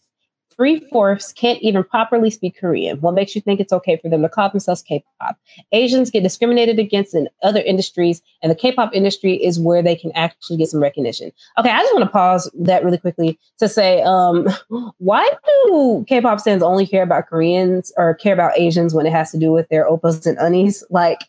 Three 0.56 0.80
fourths 0.92 1.34
can't 1.34 1.62
even 1.62 1.84
properly 1.84 2.30
speak 2.30 2.58
Korean. 2.60 3.00
What 3.02 3.14
makes 3.14 3.36
you 3.36 3.42
think 3.42 3.60
it's 3.60 3.74
okay 3.74 3.98
for 3.98 4.10
them 4.10 4.22
to 4.22 4.30
call 4.30 4.50
themselves 4.50 4.82
K 4.82 5.04
pop? 5.20 5.38
Asians 5.72 6.12
get 6.12 6.24
discriminated 6.24 6.80
against 6.80 7.16
in 7.16 7.28
other 7.42 7.62
industries, 7.62 8.22
and 8.42 8.52
the 8.52 8.56
K 8.56 8.72
pop 8.72 8.94
industry 8.94 9.34
is 9.34 9.60
where 9.60 9.82
they 9.82 9.96
can 9.96 10.12
actually 10.14 10.58
get 10.58 10.70
some 10.70 10.82
recognition. 10.82 11.32
Okay, 11.58 11.70
I 11.70 11.80
just 11.80 11.94
want 11.94 12.06
to 12.06 12.12
pause 12.12 12.50
that 12.60 12.84
really 12.84 12.98
quickly 12.98 13.40
to 13.60 13.68
say 13.68 14.02
um, 14.04 14.48
why 14.98 15.30
do 15.68 16.06
K 16.08 16.22
pop 16.22 16.42
fans 16.42 16.64
only 16.64 16.86
care 16.86 17.04
about 17.04 17.28
Koreans 17.28 17.92
or 17.98 18.16
care 18.16 18.34
about 18.34 18.58
Asians 18.58 18.94
when 18.94 19.06
it 19.06 19.12
has 19.12 19.32
to 19.32 19.38
do 19.38 19.52
with 19.52 19.68
their 19.70 19.90
oppas 19.90 20.26
and 20.26 20.38
unnies? 20.38 20.84
Like, 20.90 21.20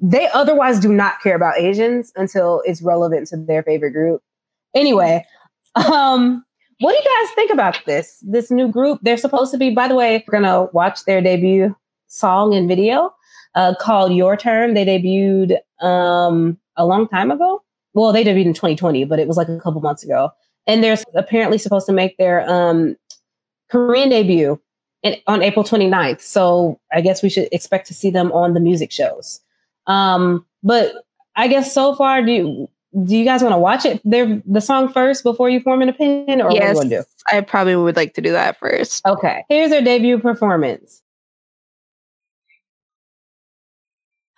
they 0.00 0.28
otherwise 0.34 0.80
do 0.80 0.92
not 0.92 1.20
care 1.22 1.36
about 1.36 1.58
Asians 1.58 2.12
until 2.16 2.62
it's 2.64 2.82
relevant 2.82 3.28
to 3.28 3.36
their 3.36 3.62
favorite 3.62 3.92
group. 3.92 4.22
Anyway, 4.74 5.24
um, 5.76 6.44
what 6.80 6.92
do 6.92 6.96
you 6.96 7.24
guys 7.24 7.34
think 7.34 7.52
about 7.52 7.78
this? 7.86 8.22
This 8.26 8.50
new 8.50 8.68
group? 8.68 9.00
They're 9.02 9.16
supposed 9.16 9.52
to 9.52 9.58
be, 9.58 9.70
by 9.70 9.88
the 9.88 9.94
way, 9.94 10.24
we're 10.26 10.40
gonna 10.40 10.64
watch 10.72 11.04
their 11.04 11.20
debut 11.20 11.74
song 12.08 12.54
and 12.54 12.68
video 12.68 13.14
uh, 13.54 13.74
called 13.80 14.12
Your 14.12 14.36
Turn. 14.36 14.74
They 14.74 14.84
debuted 14.84 15.58
um, 15.84 16.58
a 16.76 16.86
long 16.86 17.08
time 17.08 17.30
ago. 17.30 17.62
Well, 17.94 18.12
they 18.12 18.24
debuted 18.24 18.46
in 18.46 18.54
2020, 18.54 19.04
but 19.04 19.18
it 19.18 19.26
was 19.26 19.36
like 19.36 19.48
a 19.48 19.58
couple 19.58 19.80
months 19.80 20.04
ago. 20.04 20.30
And 20.66 20.82
they're 20.82 20.98
apparently 21.14 21.58
supposed 21.58 21.86
to 21.86 21.92
make 21.92 22.16
their 22.18 22.48
um, 22.48 22.96
Korean 23.70 24.10
debut 24.10 24.60
in, 25.02 25.16
on 25.26 25.42
April 25.42 25.64
29th. 25.64 26.20
So 26.20 26.78
I 26.92 27.00
guess 27.00 27.22
we 27.22 27.30
should 27.30 27.48
expect 27.52 27.86
to 27.86 27.94
see 27.94 28.10
them 28.10 28.30
on 28.32 28.52
the 28.52 28.60
music 28.60 28.92
shows. 28.92 29.40
Um, 29.86 30.44
but 30.62 30.92
I 31.36 31.48
guess 31.48 31.72
so 31.72 31.94
far, 31.94 32.22
do 32.22 32.32
you, 32.32 32.68
do 33.04 33.16
you 33.16 33.24
guys 33.24 33.42
want 33.42 33.52
to 33.52 33.58
watch 33.58 33.84
it 33.84 34.00
there 34.04 34.40
the 34.46 34.60
song 34.60 34.90
first 34.90 35.22
before 35.22 35.50
you 35.50 35.60
form 35.60 35.82
an 35.82 35.88
opinion 35.88 36.40
or 36.40 36.50
yes, 36.50 36.76
what 36.76 36.88
do 36.88 36.88
you 36.88 37.02
do? 37.02 37.04
I 37.30 37.40
probably 37.42 37.76
would 37.76 37.96
like 37.96 38.14
to 38.14 38.20
do 38.20 38.32
that 38.32 38.58
first. 38.58 39.06
Okay. 39.06 39.44
Here's 39.48 39.70
their 39.70 39.82
debut 39.82 40.18
performance. 40.18 41.02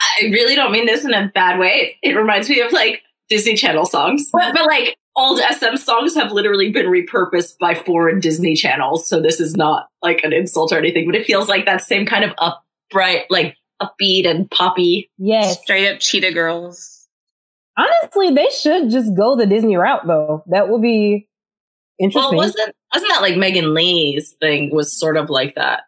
I 0.00 0.24
really 0.26 0.56
don't 0.56 0.72
mean 0.72 0.86
this 0.86 1.04
in 1.04 1.12
a 1.12 1.30
bad 1.32 1.58
way. 1.58 1.98
It 2.02 2.16
reminds 2.16 2.48
me 2.48 2.60
of 2.60 2.72
like 2.72 3.02
Disney 3.28 3.54
Channel 3.54 3.84
songs. 3.84 4.28
But, 4.32 4.54
but 4.54 4.66
like 4.66 4.96
old 5.14 5.40
SM 5.40 5.76
songs 5.76 6.14
have 6.14 6.32
literally 6.32 6.70
been 6.70 6.86
repurposed 6.86 7.58
by 7.58 7.74
foreign 7.74 8.18
Disney 8.20 8.56
channels. 8.56 9.08
So 9.08 9.20
this 9.20 9.40
is 9.40 9.56
not 9.56 9.88
like 10.02 10.22
an 10.24 10.32
insult 10.32 10.72
or 10.72 10.78
anything, 10.78 11.06
but 11.06 11.14
it 11.14 11.26
feels 11.26 11.48
like 11.48 11.66
that 11.66 11.82
same 11.82 12.06
kind 12.06 12.24
of 12.24 12.32
upright, 12.38 13.26
like 13.30 13.56
upbeat 13.80 14.26
and 14.26 14.50
poppy. 14.50 15.10
Yes. 15.18 15.60
Straight 15.62 15.92
up 15.92 16.00
cheetah 16.00 16.32
girls. 16.32 16.97
Honestly, 17.78 18.30
they 18.32 18.48
should 18.60 18.90
just 18.90 19.16
go 19.16 19.36
the 19.36 19.46
Disney 19.46 19.76
route 19.76 20.06
though. 20.06 20.42
That 20.48 20.68
would 20.68 20.82
be 20.82 21.28
interesting. 21.98 22.36
Well, 22.36 22.46
wasn't 22.46 22.74
wasn't 22.92 23.12
that 23.12 23.22
like 23.22 23.36
Megan 23.36 23.72
Lee's 23.72 24.34
thing 24.40 24.74
was 24.74 24.98
sort 24.98 25.16
of 25.16 25.30
like 25.30 25.54
that? 25.54 25.82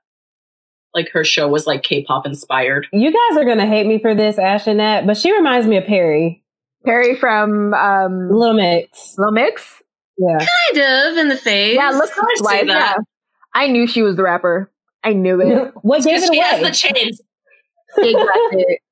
Like 0.95 1.11
her 1.11 1.25
show 1.25 1.49
was 1.49 1.67
like 1.67 1.83
K-pop 1.83 2.27
inspired. 2.27 2.87
You 2.93 3.13
guys 3.13 3.39
are 3.39 3.45
gonna 3.45 3.67
hate 3.67 3.87
me 3.87 3.99
for 3.99 4.15
this, 4.15 4.37
Ashnette, 4.37 5.07
but 5.07 5.17
she 5.17 5.33
reminds 5.33 5.67
me 5.67 5.77
of 5.77 5.85
Perrie. 5.85 6.43
Perrie 6.87 7.19
from 7.19 7.75
um, 7.75 8.31
Little 8.31 8.55
Mix. 8.55 9.15
Little 9.19 9.33
Mix. 9.33 9.83
Yeah, 10.17 10.39
kind 10.39 11.11
of 11.13 11.19
in 11.19 11.29
the 11.29 11.37
face. 11.37 11.75
Yeah, 11.75 11.91
looks 11.91 12.17
like 12.43 12.67
yeah. 12.67 12.97
I 13.55 13.67
knew 13.67 13.87
she 13.87 14.03
was 14.03 14.17
the 14.17 14.23
rapper. 14.23 14.71
I 15.03 15.13
knew 15.13 15.41
it. 15.41 15.73
what 15.83 16.05
gave 16.05 16.23
it 16.23 16.33
she 16.33 16.39
away? 16.39 16.47
has 16.47 16.61
the 16.63 16.71
chains. 16.71 17.21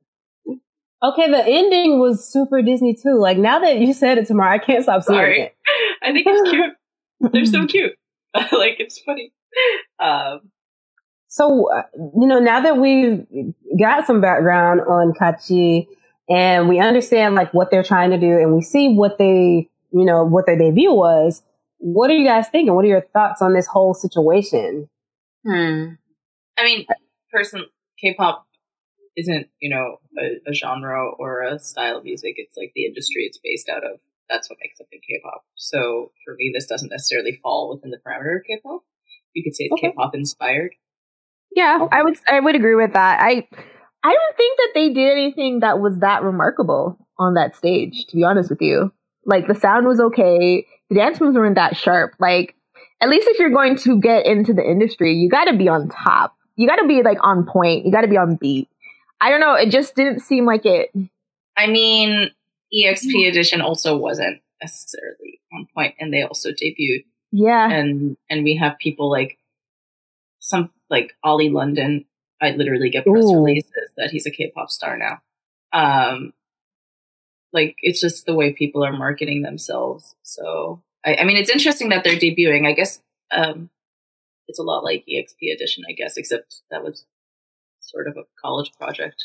Okay, 1.03 1.31
the 1.31 1.45
ending 1.45 2.01
was 2.01 2.29
super 2.29 2.61
Disney 2.61 2.95
too. 2.95 3.19
Like 3.19 3.39
now 3.39 3.61
that 3.61 3.79
you 3.79 3.93
said 3.93 4.19
it, 4.19 4.27
tomorrow, 4.27 4.55
I 4.55 4.59
can't 4.59 4.83
stop 4.83 5.03
seeing 5.03 5.19
Sorry. 5.19 5.41
it. 5.43 5.57
I 6.03 6.13
think 6.13 6.27
it's 6.29 6.51
cute. 6.51 7.33
They're 7.33 7.45
so 7.45 7.67
cute. 7.69 7.93
like 8.35 8.81
it's 8.81 9.01
funny. 9.01 9.33
Um, 10.01 10.51
so 11.29 11.73
uh, 11.73 11.83
you 11.95 12.27
know, 12.27 12.41
now 12.41 12.61
that 12.61 12.79
we've 12.79 13.27
got 13.79 14.07
some 14.07 14.21
background 14.21 14.81
on 14.81 15.13
Kaachi 15.13 15.87
and 16.29 16.69
we 16.69 16.81
understand 16.81 17.35
like 17.35 17.55
what 17.55 17.71
they're 17.71 17.85
trying 17.85 18.11
to 18.11 18.19
do, 18.19 18.33
and 18.39 18.55
we 18.55 18.61
see 18.63 18.93
what 18.93 19.19
they, 19.19 19.69
you 19.93 20.05
know, 20.05 20.25
what 20.25 20.47
their 20.47 20.59
debut 20.59 20.93
was. 20.93 21.43
What 21.79 22.11
are 22.11 22.15
you 22.15 22.27
guys 22.27 22.49
thinking? 22.49 22.75
What 22.75 22.85
are 22.85 22.89
your 22.89 23.07
thoughts 23.13 23.41
on 23.41 23.55
this 23.55 23.69
whole 23.69 23.95
situation? 23.95 24.89
Hmm. 25.47 25.91
I 26.59 26.65
mean, 26.65 26.87
person 27.33 27.67
K-pop 28.01 28.47
isn't 29.17 29.49
you 29.61 29.71
know 29.71 29.99
a, 30.19 30.51
a, 30.51 30.55
genre 30.55 31.11
or 31.19 31.43
a 31.43 31.59
style 31.59 31.99
of 31.99 32.05
music. 32.05 32.35
It's 32.37 32.57
like 32.57 32.73
the 32.75 32.85
industry 32.87 33.25
it's 33.25 33.39
based 33.43 33.69
out 33.69 33.85
of. 33.85 34.01
That's 34.29 34.51
what 34.51 34.59
makes 34.63 34.77
something 34.77 35.01
k-pop. 35.09 35.45
So 35.57 36.13
for 36.25 36.35
me 36.37 36.51
this 36.55 36.67
doesn't 36.67 36.91
necessarily 36.91 37.39
fall 37.43 37.75
within 37.75 37.91
the 37.91 37.99
parameter 37.99 38.37
of 38.37 38.43
k-pop. 38.47 38.83
You 39.35 39.43
could 39.43 39.55
say 39.55 39.65
it's 39.65 39.73
okay. 39.73 39.89
k-pop 39.89 40.15
inspired. 40.15 40.73
Yeah 41.55 41.79
okay. 41.83 41.97
i 41.97 42.03
would 42.03 42.17
i 42.29 42.41
would 42.41 42.55
agree 42.55 42.75
with 42.75 42.93
that. 42.93 43.21
I 43.21 43.47
i 44.05 44.13
don't 44.13 44.37
think 44.37 44.59
that 44.59 44.71
they 44.75 44.93
did 44.93 45.13
anything 45.13 45.61
that 45.61 45.81
was 45.81 45.99
that 46.01 46.23
remarkable 46.23 46.99
on 47.19 47.35
that 47.35 47.57
stage 47.57 48.07
to 48.09 48.17
be 48.17 48.25
honest 48.25 48.51
with 48.51 48.61
you. 48.61 48.93
Like 49.25 49.47
the 49.47 49.55
sound 49.55 49.87
was 49.87 50.01
okay. 50.01 50.67
The 50.91 50.97
dance 50.97 51.21
moves 51.21 51.37
weren't 51.37 51.57
that 51.57 51.77
sharp. 51.77 52.15
Like 52.19 52.55
at 53.01 53.09
least 53.09 53.29
if 53.29 53.39
you're 53.39 53.51
going 53.51 53.77
to 53.77 54.01
get 54.01 54.27
into 54.27 54.53
the 54.53 54.69
industry 54.69 55.15
you 55.15 55.31
got 55.31 55.45
to 55.45 55.57
be 55.57 55.69
on 55.69 55.89
top. 55.89 56.35
You 56.57 56.67
got 56.67 56.77
to 56.77 56.89
be 56.89 57.03
like 57.03 57.19
on 57.23 57.47
point. 57.47 57.87
You 57.87 57.93
got 57.93 58.01
to 58.01 58.09
be 58.09 58.17
on 58.17 58.35
beat 58.35 58.69
I 59.21 59.31
don't 59.31 59.41
know. 59.41 59.55
It 59.55 59.71
just 59.71 59.95
didn't 59.95 60.21
seem 60.21 60.47
like 60.47 60.65
it. 60.65 60.91
I 61.57 61.67
mean, 61.67 62.31
EXP 62.73 63.29
edition 63.29 63.61
also 63.61 63.97
wasn't 63.97 64.41
necessarily 64.63 65.41
on 65.53 65.67
point, 65.75 65.95
and 65.99 66.13
they 66.13 66.23
also 66.23 66.51
debuted. 66.51 67.05
Yeah, 67.33 67.71
and 67.71 68.17
and 68.31 68.45
we 68.45 68.57
have 68.57 68.79
people 68.79 69.11
like 69.11 69.39
some 70.41 70.71
like 70.89 71.15
Ollie 71.23 71.51
London. 71.51 72.05
I 72.41 72.51
literally 72.51 72.91
get 72.91 73.05
press 73.05 73.25
Ooh. 73.25 73.45
releases 73.45 73.93
that 73.97 74.11
he's 74.11 74.27
a 74.27 74.31
K-pop 74.31 74.71
star 74.71 74.97
now. 74.97 75.21
Um, 75.73 76.33
like 77.53 77.77
it's 77.83 78.01
just 78.01 78.27
the 78.27 78.35
way 78.35 78.53
people 78.53 78.85
are 78.85 78.93
marketing 78.93 79.43
themselves. 79.43 80.15
So 80.23 80.83
I, 81.05 81.17
I 81.17 81.25
mean, 81.25 81.37
it's 81.37 81.51
interesting 81.51 81.89
that 81.89 82.05
they're 82.05 82.17
debuting. 82.17 82.67
I 82.67 82.73
guess 82.73 83.03
um, 83.33 83.71
it's 84.47 84.59
a 84.59 84.63
lot 84.63 84.85
like 84.85 85.05
EXP 85.09 85.53
edition, 85.53 85.85
I 85.89 85.93
guess, 85.93 86.17
except 86.17 86.63
that 86.71 86.85
was 86.85 87.07
sort 87.89 88.09
of 88.09 88.17
a 88.17 88.23
college 88.41 88.71
project. 88.79 89.17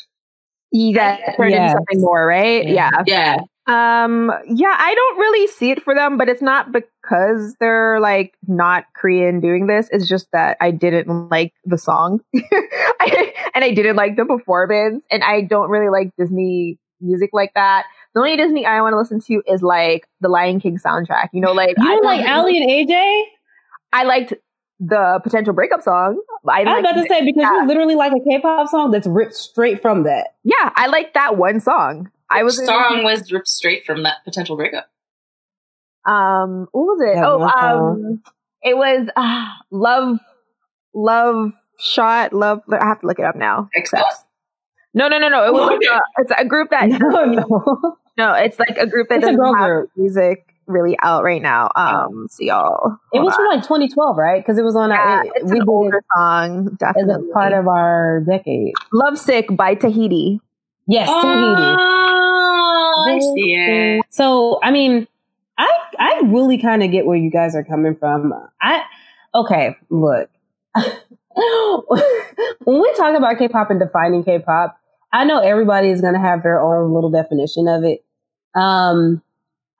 You 0.70 0.94
got 0.94 1.20
turned 1.36 1.52
yeah. 1.52 1.64
into 1.64 1.74
something 1.74 2.00
more, 2.00 2.26
right? 2.26 2.66
Yeah. 2.66 2.90
Yeah. 3.06 3.38
Um, 3.66 4.30
yeah, 4.46 4.76
I 4.76 4.94
don't 4.94 5.18
really 5.18 5.46
see 5.46 5.70
it 5.70 5.82
for 5.82 5.94
them, 5.94 6.18
but 6.18 6.28
it's 6.28 6.42
not 6.42 6.70
because 6.70 7.56
they're 7.60 7.98
like 7.98 8.34
not 8.46 8.84
Korean 8.94 9.40
doing 9.40 9.68
this. 9.68 9.88
It's 9.90 10.06
just 10.06 10.26
that 10.32 10.58
I 10.60 10.70
didn't 10.70 11.30
like 11.30 11.54
the 11.64 11.78
song, 11.78 12.20
I, 12.36 13.32
and 13.54 13.64
I 13.64 13.72
didn't 13.72 13.96
like 13.96 14.16
the 14.16 14.26
performance, 14.26 15.06
and 15.10 15.24
I 15.24 15.40
don't 15.40 15.70
really 15.70 15.88
like 15.88 16.10
Disney 16.18 16.78
music 17.00 17.30
like 17.32 17.52
that. 17.54 17.86
The 18.14 18.20
only 18.20 18.36
Disney 18.36 18.66
I 18.66 18.82
want 18.82 18.92
to 18.92 18.98
listen 18.98 19.20
to 19.20 19.42
is 19.46 19.62
like 19.62 20.06
the 20.20 20.28
Lion 20.28 20.60
King 20.60 20.78
soundtrack. 20.78 21.28
You 21.32 21.40
know, 21.40 21.52
like 21.52 21.76
You 21.78 21.86
I 21.86 21.94
don't 21.94 22.04
like 22.04 22.28
Aly 22.28 22.62
and 22.62 22.70
AJ? 22.70 23.22
I 23.94 24.04
liked 24.04 24.34
the 24.80 25.20
potential 25.22 25.52
breakup 25.54 25.82
song. 25.82 26.20
I, 26.48 26.60
I 26.60 26.64
was 26.64 26.66
liked 26.66 26.80
about 26.80 27.02
to 27.02 27.08
say 27.08 27.24
because 27.24 27.42
yeah. 27.42 27.52
you 27.62 27.66
literally 27.66 27.94
like 27.94 28.12
a 28.12 28.20
K-pop 28.28 28.68
song 28.68 28.90
that's 28.90 29.06
ripped 29.06 29.34
straight 29.34 29.80
from 29.80 30.02
that. 30.04 30.34
yeah, 30.44 30.70
I 30.76 30.86
like 30.88 31.14
that 31.14 31.36
one 31.36 31.60
song. 31.60 32.10
I 32.30 32.42
was 32.42 32.58
in- 32.58 32.66
song 32.66 33.04
was 33.04 33.30
ripped 33.32 33.48
straight 33.48 33.84
from 33.84 34.02
that 34.02 34.16
potential 34.24 34.56
breakup. 34.56 34.88
um 36.06 36.66
what 36.72 36.82
was 36.84 37.00
it 37.00 37.14
That 37.14 37.24
oh 37.24 37.38
one 37.38 37.50
song. 37.50 38.04
um 38.04 38.22
it 38.62 38.76
was 38.76 39.08
uh, 39.16 39.46
love 39.70 40.18
love 40.94 41.52
shot 41.78 42.32
love 42.32 42.60
i 42.70 42.84
have 42.84 43.00
to 43.00 43.06
look 43.06 43.18
it 43.18 43.24
up 43.24 43.36
now 43.36 43.68
Expos? 43.76 44.02
no 44.94 45.08
no 45.08 45.18
no 45.18 45.28
no 45.28 45.44
it 45.46 45.52
was 45.52 45.66
like 45.70 45.80
a, 45.82 46.00
it's 46.18 46.32
a 46.38 46.44
group 46.44 46.70
that 46.70 46.88
no, 47.00 47.24
no. 47.24 47.96
no 48.16 48.32
it's 48.34 48.58
like 48.58 48.76
a 48.78 48.86
group 48.86 49.08
that 49.08 49.18
It's 49.18 49.26
doesn't 49.26 49.58
have 49.58 49.68
group. 49.68 49.90
music 49.96 50.53
really 50.66 50.96
out 51.02 51.24
right 51.24 51.42
now 51.42 51.70
um 51.76 52.26
so 52.30 52.42
y'all 52.44 52.98
It 53.12 53.20
was 53.20 53.32
on. 53.34 53.36
from 53.36 53.46
like 53.46 53.62
2012, 53.62 54.16
right? 54.16 54.42
Because 54.42 54.58
it 54.58 54.62
was 54.64 54.76
on 54.76 54.90
yeah, 54.90 54.96
our. 54.96 55.24
it's 55.34 55.52
we 55.52 55.58
an 55.60 55.66
did 55.66 55.68
older 55.68 55.98
it 55.98 56.04
song 56.16 56.68
as 56.68 56.78
definitely 56.78 57.30
a 57.30 57.32
part 57.32 57.52
of 57.52 57.68
our 57.68 58.20
decade. 58.26 58.72
lovesick 58.92 59.46
by 59.56 59.74
tahiti 59.74 60.40
Yes, 60.86 61.08
Tahiti. 61.08 61.28
Oh, 61.34 63.06
I 63.08 63.18
see 63.18 63.54
it. 63.54 64.04
So 64.10 64.58
I 64.62 64.70
mean, 64.70 65.08
I 65.56 65.66
I 65.98 66.20
really 66.26 66.58
kind 66.58 66.82
of 66.82 66.90
get 66.90 67.06
where 67.06 67.16
you 67.16 67.30
guys 67.30 67.56
are 67.56 67.64
coming 67.64 67.96
from. 67.96 68.34
I 68.60 68.82
okay, 69.34 69.76
look. 69.88 70.28
when 70.74 72.80
we 72.80 72.92
talk 72.96 73.16
about 73.16 73.38
K-pop 73.38 73.70
and 73.70 73.80
defining 73.80 74.24
K-pop, 74.24 74.78
I 75.12 75.24
know 75.24 75.38
everybody 75.40 75.88
is 75.88 76.00
going 76.00 76.14
to 76.14 76.20
have 76.20 76.42
their 76.42 76.60
own 76.60 76.92
little 76.92 77.10
definition 77.10 77.68
of 77.68 77.84
it. 77.84 78.04
Um, 78.54 79.22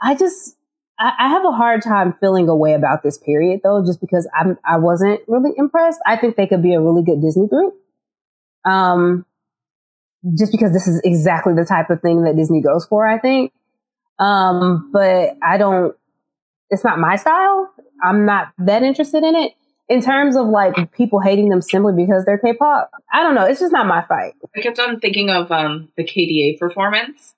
I 0.02 0.14
just 0.14 0.53
I, 0.98 1.12
I 1.18 1.28
have 1.28 1.44
a 1.44 1.52
hard 1.52 1.82
time 1.82 2.14
feeling 2.20 2.48
a 2.48 2.56
way 2.56 2.74
about 2.74 3.02
this 3.02 3.18
period 3.18 3.60
though, 3.62 3.84
just 3.84 4.00
because 4.00 4.28
I'm 4.38 4.58
I 4.64 4.78
wasn't 4.78 5.20
really 5.26 5.52
impressed. 5.56 6.00
I 6.06 6.16
think 6.16 6.36
they 6.36 6.46
could 6.46 6.62
be 6.62 6.74
a 6.74 6.80
really 6.80 7.02
good 7.02 7.20
Disney 7.20 7.48
group. 7.48 7.74
Um, 8.64 9.26
just 10.38 10.52
because 10.52 10.72
this 10.72 10.86
is 10.86 11.00
exactly 11.04 11.52
the 11.54 11.64
type 11.64 11.90
of 11.90 12.00
thing 12.00 12.22
that 12.24 12.36
Disney 12.36 12.62
goes 12.62 12.86
for, 12.86 13.06
I 13.06 13.18
think. 13.18 13.52
Um, 14.18 14.90
but 14.92 15.36
I 15.42 15.58
don't, 15.58 15.94
it's 16.70 16.84
not 16.84 16.98
my 16.98 17.16
style. 17.16 17.70
I'm 18.02 18.24
not 18.24 18.52
that 18.58 18.82
interested 18.82 19.22
in 19.22 19.34
it. 19.34 19.52
In 19.86 20.00
terms 20.00 20.34
of 20.34 20.46
like 20.46 20.92
people 20.92 21.20
hating 21.20 21.50
them 21.50 21.60
simply 21.60 21.92
because 21.94 22.24
they're 22.24 22.38
K-pop, 22.38 22.90
I 23.12 23.22
don't 23.22 23.34
know. 23.34 23.44
It's 23.44 23.60
just 23.60 23.72
not 23.72 23.86
my 23.86 24.02
fight. 24.02 24.32
I 24.56 24.62
kept 24.62 24.78
on 24.78 24.98
thinking 24.98 25.28
of 25.28 25.52
um, 25.52 25.90
the 25.98 26.04
KDA 26.04 26.58
performance 26.58 27.34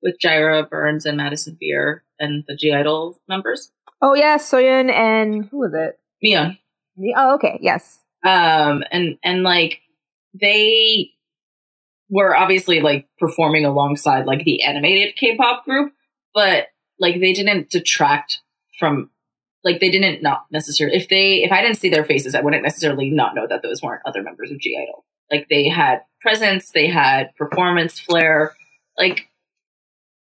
with 0.00 0.14
Jaira 0.22 0.70
Burns 0.70 1.04
and 1.04 1.16
Madison 1.16 1.56
Beer 1.58 2.03
and 2.24 2.44
the 2.48 2.56
(G)I-DLE 2.56 3.16
members. 3.28 3.70
oh 4.02 4.14
yes 4.14 4.50
soyeon 4.50 4.90
and 4.90 5.44
who 5.46 5.58
was 5.58 5.72
it 5.74 5.98
Mia. 6.22 6.58
oh 7.16 7.34
okay 7.34 7.58
yes 7.62 8.00
Um, 8.24 8.82
and 8.90 9.18
and 9.22 9.42
like 9.42 9.80
they 10.40 11.10
were 12.10 12.34
obviously 12.36 12.80
like 12.80 13.06
performing 13.18 13.64
alongside 13.64 14.26
like 14.26 14.44
the 14.44 14.62
animated 14.62 15.16
K-pop 15.16 15.64
group, 15.64 15.92
but 16.34 16.66
like 16.98 17.20
they 17.20 17.32
didn't 17.32 17.70
detract 17.70 18.40
from 18.78 19.10
like 19.62 19.80
they 19.80 19.90
didn't 19.90 20.22
not 20.22 20.44
necessarily 20.50 20.96
if 20.96 21.08
they 21.08 21.42
if 21.44 21.52
I 21.52 21.62
didn't 21.62 21.76
see 21.78 21.88
their 21.88 22.04
faces, 22.04 22.34
I 22.34 22.40
wouldn't 22.40 22.62
necessarily 22.62 23.10
not 23.10 23.34
know 23.34 23.46
that 23.46 23.62
those 23.62 23.82
weren't 23.82 24.02
other 24.06 24.22
members 24.22 24.50
of 24.50 24.58
(G)I-DLE. 24.58 25.04
Like 25.30 25.48
they 25.48 25.68
had 25.68 26.00
presence, 26.20 26.70
they 26.72 26.86
had 26.88 27.34
performance 27.36 27.98
flair. 28.00 28.54
Like 28.98 29.28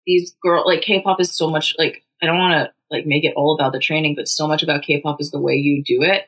these 0.07 0.35
girl 0.43 0.65
like 0.67 0.83
K-pop 0.83 1.21
is 1.21 1.37
so 1.37 1.51
much 1.51 1.75
like 1.79 2.03
I 2.23 2.27
don't 2.27 2.39
want 2.39 2.55
to 2.55 2.73
like 2.91 3.07
make 3.07 3.25
it 3.25 3.35
all 3.37 3.55
about 3.55 3.73
the 3.73 3.79
training, 3.81 4.15
but 4.17 4.29
so 4.29 4.47
much 4.47 4.63
about 4.63 4.83
K-pop 4.83 5.21
is 5.21 5.31
the 5.31 5.41
way 5.41 5.55
you 5.55 5.83
do 5.85 6.03
it. 6.03 6.23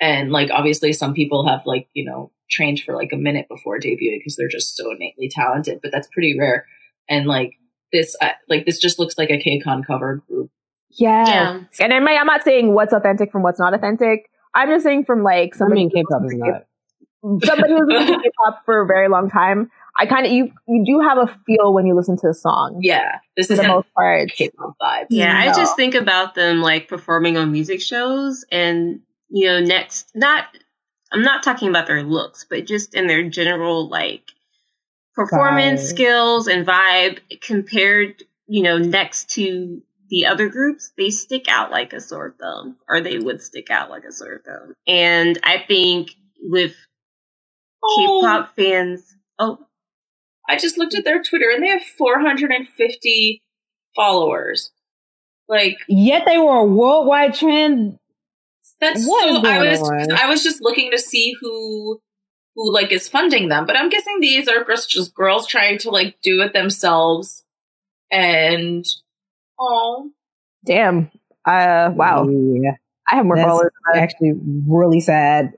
And 0.00 0.32
like 0.32 0.50
obviously 0.50 0.92
some 0.92 1.14
people 1.14 1.46
have 1.46 1.62
like, 1.66 1.88
you 1.94 2.04
know, 2.04 2.32
trained 2.50 2.80
for 2.80 2.94
like 2.94 3.12
a 3.12 3.16
minute 3.16 3.46
before 3.48 3.78
debuting 3.78 4.18
because 4.18 4.36
they're 4.36 4.48
just 4.48 4.76
so 4.76 4.90
innately 4.90 5.28
talented, 5.30 5.78
but 5.82 5.92
that's 5.92 6.08
pretty 6.12 6.36
rare. 6.38 6.66
And 7.08 7.26
like 7.26 7.54
this 7.92 8.16
uh, 8.20 8.30
like 8.48 8.66
this 8.66 8.78
just 8.80 8.98
looks 8.98 9.16
like 9.16 9.30
a 9.30 9.38
KCON 9.38 9.86
cover 9.86 10.22
group. 10.28 10.50
yeah 10.90 11.24
Yeah. 11.26 11.60
and 11.80 11.92
I'm, 11.94 12.06
I'm 12.08 12.26
not 12.26 12.42
saying 12.42 12.74
what's 12.74 12.92
authentic 12.92 13.30
from 13.30 13.42
what's 13.42 13.58
not 13.60 13.72
authentic 13.74 14.28
i'm 14.54 14.68
just 14.68 14.84
saying 14.84 15.04
from 15.04 15.22
like 15.22 15.54
I 15.54 15.58
somebody 15.58 15.82
mean, 15.86 15.90
who's 15.94 16.04
K-pop 16.08 16.22
is 16.24 16.34
not. 16.36 17.44
somebody 17.48 17.72
who's 17.72 17.88
listened 17.88 18.16
to 18.16 18.22
K-pop 18.22 18.62
for 18.64 18.82
a 18.82 18.86
very 18.86 19.08
long 19.08 19.28
time, 19.30 19.70
I 19.96 20.06
kind 20.06 20.26
of 20.26 20.32
you 20.32 20.52
you 20.66 20.84
do 20.84 21.00
have 21.00 21.18
a 21.18 21.26
feel 21.46 21.72
when 21.72 21.86
you 21.86 21.94
listen 21.94 22.16
to 22.18 22.28
a 22.28 22.34
song. 22.34 22.78
Yeah. 22.80 23.18
This 23.36 23.50
is 23.50 23.58
the 23.58 23.68
most 23.68 23.86
part. 23.94 24.30
K-pop 24.30 24.76
vibe. 24.82 25.06
Yeah, 25.10 25.38
I 25.38 25.46
just 25.54 25.76
think 25.76 25.94
about 25.94 26.34
them 26.34 26.60
like 26.62 26.88
performing 26.88 27.36
on 27.36 27.52
music 27.52 27.80
shows 27.80 28.44
and 28.50 29.00
you 29.28 29.46
know, 29.46 29.60
next 29.60 30.10
not 30.14 30.46
I'm 31.12 31.22
not 31.22 31.42
talking 31.42 31.68
about 31.68 31.86
their 31.86 32.02
looks, 32.02 32.44
but 32.48 32.66
just 32.66 32.94
in 32.94 33.06
their 33.06 33.28
general 33.28 33.88
like 33.88 34.22
performance 35.14 35.82
Vibe. 35.82 35.88
skills 35.88 36.46
and 36.48 36.66
vibe 36.66 37.20
compared, 37.40 38.22
you 38.46 38.62
know, 38.62 38.78
next 38.78 39.30
to 39.30 39.82
the 40.10 40.26
other 40.26 40.48
groups, 40.48 40.92
they 40.98 41.10
stick 41.10 41.46
out 41.48 41.70
like 41.70 41.92
a 41.92 42.00
sore 42.00 42.34
thumb, 42.40 42.76
or 42.88 43.00
they 43.00 43.18
would 43.18 43.40
stick 43.42 43.70
out 43.70 43.90
like 43.90 44.04
a 44.04 44.12
sore 44.12 44.42
thumb. 44.44 44.74
And 44.86 45.38
I 45.44 45.64
think 45.66 46.10
with 46.42 46.74
Oh, 47.84 48.20
K-pop 48.22 48.56
fans, 48.56 49.14
oh, 49.38 49.58
I 50.48 50.56
just 50.56 50.78
looked 50.78 50.94
at 50.94 51.04
their 51.04 51.22
Twitter 51.22 51.50
and 51.50 51.62
they 51.62 51.68
have 51.68 51.82
450 51.82 53.42
followers. 53.94 54.70
Like 55.48 55.78
Yet 55.88 56.24
they 56.26 56.38
were 56.38 56.56
a 56.58 56.64
worldwide 56.64 57.34
trend. 57.34 57.98
that's 58.80 59.06
What 59.06 59.42
so 59.42 59.48
I 59.48 59.70
was 59.70 59.82
on? 59.82 60.12
I 60.12 60.26
was 60.26 60.42
just 60.42 60.62
looking 60.62 60.90
to 60.90 60.98
see 60.98 61.34
who 61.40 62.00
who 62.54 62.72
like 62.72 62.92
is 62.92 63.08
funding 63.08 63.48
them, 63.48 63.66
but 63.66 63.76
I'm 63.76 63.88
guessing 63.88 64.20
these 64.20 64.48
are 64.48 64.64
just 64.64 64.88
just 64.88 65.14
girls 65.14 65.46
trying 65.46 65.78
to 65.78 65.90
like 65.90 66.16
do 66.22 66.40
it 66.40 66.52
themselves. 66.52 67.42
And 68.10 68.84
oh, 69.58 70.10
Damn. 70.64 71.10
Uh 71.44 71.90
wow. 71.94 72.26
Yeah. 72.26 72.76
I 73.10 73.16
have 73.16 73.26
more 73.26 73.36
That's 73.36 73.48
followers. 73.48 73.72
than 73.92 74.02
actually 74.02 74.32
really 74.66 75.00
sad. 75.00 75.52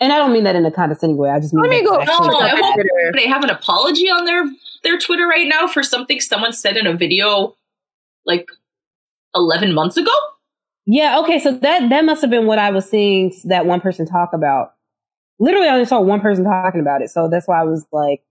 And 0.00 0.12
I 0.12 0.18
don't 0.18 0.32
mean 0.32 0.44
that 0.44 0.54
in 0.54 0.64
a 0.64 0.70
condescending 0.70 1.16
way. 1.16 1.30
I 1.30 1.40
just 1.40 1.52
mean 1.52 1.62
Let 1.62 1.70
me 1.70 1.84
go. 1.84 2.00
actually 2.00 2.28
No, 2.28 2.38
I 2.38 2.50
hope- 2.50 3.14
they 3.14 3.26
have 3.26 3.42
an 3.42 3.50
apology 3.50 4.08
on 4.08 4.24
their 4.24 4.44
their 4.84 4.96
Twitter 4.98 5.26
right 5.26 5.48
now 5.48 5.66
for 5.66 5.82
something 5.82 6.20
someone 6.20 6.52
said 6.52 6.76
in 6.76 6.86
a 6.86 6.94
video 6.94 7.56
like 8.24 8.48
11 9.34 9.74
months 9.74 9.96
ago. 9.96 10.12
Yeah, 10.86 11.18
okay, 11.20 11.38
so 11.38 11.52
that 11.52 11.90
that 11.90 12.04
must 12.04 12.22
have 12.22 12.30
been 12.30 12.46
what 12.46 12.58
I 12.58 12.70
was 12.70 12.88
seeing 12.88 13.32
that 13.44 13.66
one 13.66 13.80
person 13.80 14.06
talk 14.06 14.30
about. 14.32 14.72
Literally, 15.38 15.68
I 15.68 15.72
only 15.74 15.84
saw 15.84 16.00
one 16.00 16.20
person 16.20 16.44
talking 16.44 16.80
about 16.80 17.02
it, 17.02 17.10
so 17.10 17.28
that's 17.28 17.46
why 17.46 17.60
I 17.60 17.64
was 17.64 17.86
like, 17.92 18.22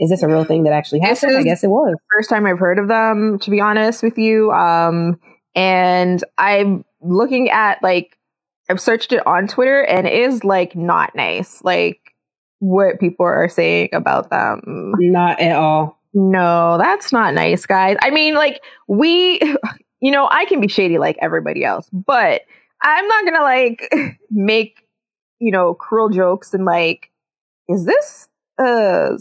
"Is 0.00 0.10
this 0.10 0.22
a 0.22 0.26
real 0.26 0.44
thing 0.44 0.64
that 0.64 0.72
actually 0.72 1.00
happened?" 1.00 1.36
I 1.36 1.42
guess 1.42 1.62
it 1.62 1.68
was. 1.68 1.94
First 2.12 2.28
time 2.28 2.46
I've 2.46 2.58
heard 2.58 2.78
of 2.78 2.88
them, 2.88 3.38
to 3.40 3.50
be 3.50 3.60
honest 3.60 4.02
with 4.02 4.18
you. 4.18 4.50
Um, 4.50 5.20
and 5.54 6.24
I'm 6.38 6.84
looking 7.00 7.48
at 7.50 7.82
like 7.82 8.16
I've 8.70 8.80
searched 8.80 9.12
it 9.12 9.26
on 9.26 9.48
Twitter, 9.48 9.82
and 9.82 10.06
it 10.06 10.12
is 10.12 10.44
like 10.44 10.76
not 10.76 11.14
nice. 11.16 11.60
Like 11.64 12.14
what 12.60 13.00
people 13.00 13.26
are 13.26 13.48
saying 13.48 13.88
about 13.92 14.30
them. 14.30 14.94
Not 14.98 15.40
at 15.40 15.56
all. 15.56 15.98
No, 16.14 16.78
that's 16.78 17.12
not 17.12 17.34
nice, 17.34 17.66
guys. 17.66 17.96
I 18.02 18.10
mean, 18.10 18.34
like, 18.34 18.60
we, 18.86 19.40
you 20.00 20.10
know, 20.10 20.28
I 20.30 20.44
can 20.44 20.60
be 20.60 20.68
shady 20.68 20.98
like 20.98 21.16
everybody 21.20 21.64
else, 21.64 21.88
but 21.92 22.42
I'm 22.82 23.06
not 23.08 23.24
gonna 23.24 23.42
like 23.42 23.92
make, 24.30 24.86
you 25.40 25.50
know, 25.50 25.74
cruel 25.74 26.08
jokes 26.08 26.54
and 26.54 26.64
like, 26.64 27.10
is 27.68 27.84
this 27.86 28.28
uh 28.58 29.16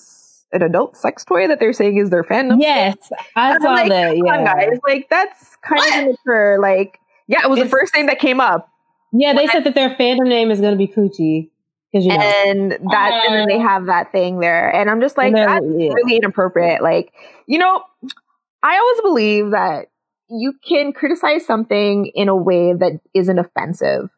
an 0.52 0.64
adult 0.64 0.98
sex 0.98 1.24
toy 1.24 1.48
that 1.48 1.60
they're 1.60 1.74
saying 1.74 1.98
is 1.98 2.10
their 2.10 2.24
fandom? 2.24 2.58
Yes, 2.60 2.98
I 3.36 3.58
saw 3.60 3.72
like, 3.72 3.90
that. 3.90 4.16
Yeah, 4.18 4.44
guys. 4.44 4.80
Like, 4.86 5.08
that's 5.10 5.56
kind 5.58 5.80
What? 5.80 5.94
of 5.94 6.04
immature. 6.06 6.60
Like, 6.60 7.00
yeah, 7.28 7.44
it 7.44 7.50
was 7.50 7.60
the 7.60 7.70
first 7.70 7.94
thing 7.94 8.08
that 8.08 8.20
came 8.20 8.40
up. 8.40 8.70
Yeah. 9.12 9.34
They 9.34 9.48
said 9.48 9.64
that 9.66 9.76
their 9.76 9.96
fandom 9.96 10.28
name 10.28 10.52
is 10.52 10.62
going 10.62 10.78
to 10.78 10.78
be 10.78 10.88
Coochie 10.88 11.50
because 11.92 12.06
you 12.06 12.16
know. 12.16 12.24
and 12.24 12.72
that 12.92 13.24
and 13.28 13.36
then 13.36 13.48
they 13.48 13.64
oh. 13.64 13.68
have 13.68 13.88
that 13.88 14.12
thing 14.12 14.40
there 14.40 14.70
and 14.70 14.90
i'm 14.90 15.02
just 15.02 15.18
like 15.18 15.34
and 15.34 15.38
that's 15.38 15.66
yeah. 15.66 15.92
really 15.92 16.18
inappropriate 16.18 16.82
like 16.82 17.12
you 17.48 17.58
know 17.58 17.82
i 18.62 18.78
always 18.78 19.02
believe 19.02 19.52
that 19.52 19.88
you 20.30 20.54
can 20.68 20.94
criticize 20.94 21.46
something 21.46 22.12
in 22.14 22.30
a 22.30 22.36
way 22.36 22.74
that 22.74 23.00
isn't 23.14 23.40
offensive 23.40 24.10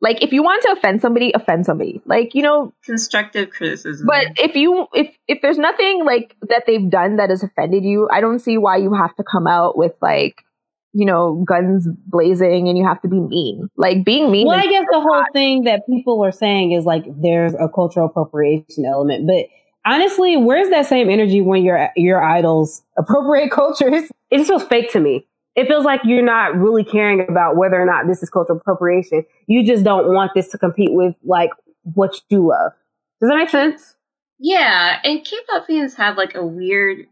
Like 0.00 0.22
if 0.22 0.32
you 0.32 0.42
want 0.42 0.62
to 0.62 0.72
offend 0.72 1.00
somebody, 1.00 1.32
offend 1.34 1.66
somebody. 1.66 2.00
Like, 2.06 2.34
you 2.34 2.42
know, 2.42 2.72
constructive 2.84 3.50
criticism. 3.50 4.06
But 4.06 4.38
if 4.38 4.54
you 4.54 4.86
if 4.94 5.14
if 5.26 5.42
there's 5.42 5.58
nothing 5.58 6.04
like 6.04 6.36
that 6.48 6.64
they've 6.66 6.88
done 6.88 7.16
that 7.16 7.30
has 7.30 7.42
offended 7.42 7.84
you, 7.84 8.08
I 8.10 8.20
don't 8.20 8.38
see 8.38 8.56
why 8.58 8.76
you 8.76 8.94
have 8.94 9.14
to 9.16 9.24
come 9.24 9.46
out 9.46 9.76
with 9.76 9.92
like 10.00 10.44
you 10.92 11.04
know, 11.04 11.44
guns 11.46 11.86
blazing 12.06 12.68
and 12.68 12.78
you 12.78 12.84
have 12.84 13.00
to 13.02 13.08
be 13.08 13.20
mean. 13.20 13.68
Like 13.76 14.04
being 14.04 14.30
mean. 14.30 14.46
Well, 14.46 14.58
I 14.58 14.66
guess 14.66 14.84
the 14.90 15.00
whole 15.00 15.24
thing 15.32 15.64
that 15.64 15.86
people 15.86 16.18
were 16.18 16.32
saying 16.32 16.72
is 16.72 16.84
like 16.84 17.04
there's 17.20 17.54
a 17.54 17.68
cultural 17.68 18.06
appropriation 18.06 18.84
element, 18.86 19.26
but 19.26 19.46
honestly, 19.84 20.36
where's 20.36 20.70
that 20.70 20.86
same 20.86 21.10
energy 21.10 21.40
when 21.40 21.62
your 21.62 21.90
your 21.96 22.22
idols 22.22 22.82
appropriate 22.96 23.50
cultures? 23.52 24.10
It 24.30 24.38
just 24.38 24.48
feels 24.48 24.64
fake 24.64 24.90
to 24.92 25.00
me. 25.00 25.26
It 25.56 25.66
feels 25.66 25.84
like 25.84 26.00
you're 26.04 26.22
not 26.22 26.56
really 26.56 26.84
caring 26.84 27.26
about 27.28 27.56
whether 27.56 27.80
or 27.80 27.86
not 27.86 28.06
this 28.06 28.22
is 28.22 28.30
cultural 28.30 28.58
appropriation. 28.58 29.24
You 29.48 29.66
just 29.66 29.82
don't 29.84 30.14
want 30.14 30.30
this 30.34 30.48
to 30.50 30.58
compete 30.58 30.92
with 30.92 31.16
like 31.24 31.50
what 31.82 32.20
you 32.28 32.46
love. 32.46 32.72
Does 33.20 33.30
that 33.30 33.36
make 33.36 33.48
sense? 33.48 33.96
Yeah, 34.38 35.00
and 35.02 35.24
K-pop 35.24 35.66
fans 35.66 35.94
have 35.96 36.16
like 36.16 36.36
a 36.36 36.46
weird. 36.46 37.06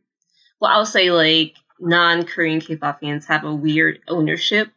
Well, 0.61 0.71
I'll 0.71 0.87
say 0.87 1.11
like 1.11 1.55
non-Korean 1.81 2.61
K-pop 2.61 3.01
fans 3.01 3.27
have 3.27 3.45
a 3.45 3.55
weird 3.55 4.01
ownership 4.09 4.69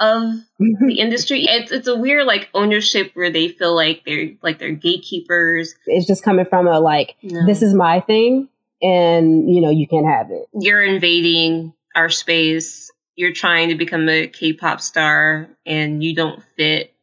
of 0.00 0.34
the 0.58 0.96
industry. 0.98 1.44
It's 1.48 1.70
it's 1.70 1.86
a 1.86 1.96
weird 1.96 2.26
like 2.26 2.48
ownership 2.54 3.12
where 3.14 3.30
they 3.30 3.48
feel 3.48 3.74
like 3.74 4.02
they're 4.04 4.30
like 4.42 4.58
they're 4.58 4.72
gatekeepers. 4.72 5.74
It's 5.86 6.06
just 6.06 6.24
coming 6.24 6.46
from 6.46 6.66
a 6.66 6.80
like 6.80 7.16
no. 7.22 7.46
this 7.46 7.62
is 7.62 7.74
my 7.74 8.00
thing 8.00 8.48
and 8.82 9.54
you 9.54 9.60
know 9.60 9.70
you 9.70 9.86
can't 9.86 10.06
have 10.06 10.30
it. 10.30 10.46
You're 10.54 10.82
invading 10.82 11.74
our 11.94 12.08
space. 12.08 12.90
You're 13.14 13.34
trying 13.34 13.68
to 13.68 13.74
become 13.74 14.08
a 14.08 14.26
K-pop 14.28 14.80
star 14.80 15.48
and 15.66 16.02
you 16.02 16.14
don't 16.14 16.42
fit 16.56 16.94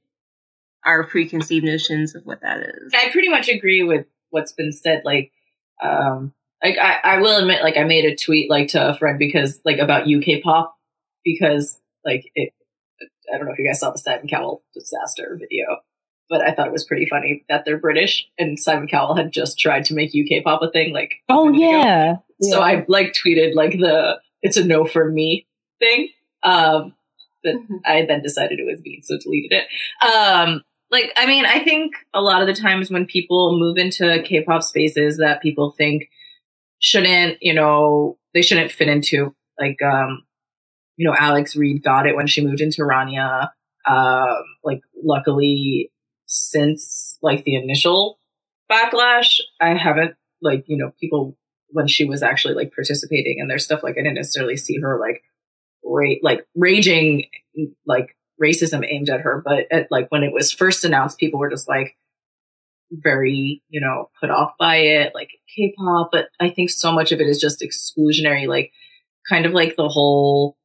our 0.84 1.04
preconceived 1.04 1.66
notions 1.66 2.16
of 2.16 2.24
what 2.26 2.42
that 2.42 2.60
is. 2.60 2.94
I 2.96 3.12
pretty 3.12 3.30
much 3.30 3.50
agree 3.50 3.84
with 3.84 4.08
what's 4.30 4.54
been 4.54 4.72
said 4.72 5.04
like 5.06 5.32
um 5.84 6.34
like 6.64 6.78
I, 6.78 6.98
I 7.04 7.18
will 7.20 7.38
admit 7.38 7.62
like 7.62 7.78
I 7.78 7.84
made 7.84 8.06
a 8.06 8.16
tweet 8.16 8.50
like 8.50 8.70
to 8.70 8.90
a 8.90 8.98
friend 8.98 9.20
because 9.20 9.62
like 9.66 9.78
about 9.80 10.08
UK 10.08 10.42
pop 10.44 10.76
because 11.24 11.80
like 12.06 12.32
it 12.36 12.54
I 13.34 13.38
don't 13.38 13.46
know 13.46 13.54
if 13.54 13.60
you 13.60 13.68
guys 13.68 13.80
saw 13.80 13.92
the 13.92 13.98
Simon 13.98 14.28
Cowell 14.28 14.64
disaster 14.74 15.38
video, 15.40 15.66
but 16.30 16.42
I 16.42 16.54
thought 16.54 16.68
it 16.68 16.74
was 16.74 16.86
pretty 16.86 17.06
funny 17.06 17.44
that 17.50 17.64
they're 17.66 17.78
British 17.78 18.28
and 18.40 18.60
Simon 18.60 18.88
Cowell 18.88 19.16
had 19.16 19.32
just 19.32 19.60
tried 19.60 19.86
to 19.86 19.94
make 19.94 20.12
UK 20.16 20.44
pop 20.44 20.62
a 20.62 20.72
thing. 20.72 20.94
Like, 20.94 21.16
oh 21.30 21.52
yeah. 21.52 22.16
yeah. 22.40 22.50
So 22.50 22.62
I 22.62 22.86
like 22.88 23.14
tweeted 23.14 23.56
like 23.56 23.72
the 23.72 24.20
"it's 24.42 24.58
a 24.58 24.66
no 24.66 24.86
for 24.86 25.10
me" 25.10 25.48
thing. 25.80 26.10
Um, 26.44 26.94
but 27.44 27.56
mm-hmm. 27.56 27.76
I 27.86 28.06
then 28.08 28.22
decided 28.22 28.60
it 28.60 28.66
was 28.66 28.82
me, 28.82 29.02
so 29.04 29.18
deleted 29.18 29.52
it. 29.54 30.06
Um, 30.06 30.64
like, 30.90 31.12
I 31.18 31.26
mean, 31.26 31.46
I 31.46 31.64
think 31.64 31.94
a 32.14 32.22
lot 32.22 32.42
of 32.42 32.48
the 32.48 32.54
times 32.54 32.90
when 32.90 33.06
people 33.06 33.58
move 33.60 33.78
into 33.78 34.22
K-pop 34.24 34.64
spaces 34.64 35.18
that 35.18 35.42
people 35.42 35.72
think 35.72 36.10
shouldn't, 36.80 37.38
you 37.42 37.54
know, 37.54 38.18
they 38.34 38.42
shouldn't 38.42 38.72
fit 38.72 38.88
into, 38.88 39.34
like, 39.60 39.82
um, 39.82 40.24
you 40.96 41.08
know, 41.08 41.16
Alex 41.18 41.56
Reid 41.56 41.84
got 41.84 42.08
it 42.08 42.16
when 42.16 42.28
she 42.28 42.46
moved 42.46 42.62
into 42.62 42.82
Rania. 42.82 43.50
Um, 43.88 44.44
like, 44.64 44.82
luckily, 45.04 45.92
since 46.28 47.18
like 47.22 47.44
the 47.46 47.56
initial 47.56 48.20
backlash, 48.72 49.40
I 49.62 49.74
haven't 49.76 50.16
like 50.42 50.66
you 50.68 50.78
know 50.78 50.92
people 51.00 51.38
when 51.70 51.88
she 51.88 52.06
was 52.06 52.22
actually 52.22 52.54
like 52.54 52.74
participating 52.74 53.40
in 53.40 53.48
their 53.48 53.60
stuff. 53.60 53.84
Like, 53.84 53.96
I 53.98 54.02
didn't 54.02 54.16
necessarily 54.16 54.58
see 54.58 54.80
her 54.80 55.00
like 55.00 55.24
ra- 55.84 56.22
like 56.22 56.46
raging 56.56 57.26
like 57.86 58.16
racism 58.42 58.86
aimed 58.88 59.10
at 59.10 59.22
her, 59.22 59.42
but 59.44 59.66
at, 59.72 59.88
like 59.92 60.08
when 60.10 60.24
it 60.24 60.34
was 60.34 60.52
first 60.52 60.86
announced, 60.86 61.18
people 61.18 61.40
were 61.40 61.50
just 61.50 61.68
like 61.68 61.96
very 62.92 63.62
you 63.70 63.82
know 63.82 64.10
put 64.20 64.30
off 64.30 64.54
by 64.60 64.78
it, 64.78 65.14
like 65.14 65.30
K-pop. 65.56 66.10
But 66.12 66.30
I 66.40 66.50
think 66.50 66.70
so 66.70 66.92
much 66.92 67.12
of 67.12 67.20
it 67.20 67.28
is 67.28 67.40
just 67.40 67.62
exclusionary, 67.62 68.48
like 68.48 68.72
kind 69.30 69.46
of 69.46 69.54
like 69.54 69.76
the 69.76 69.88
whole 69.88 70.58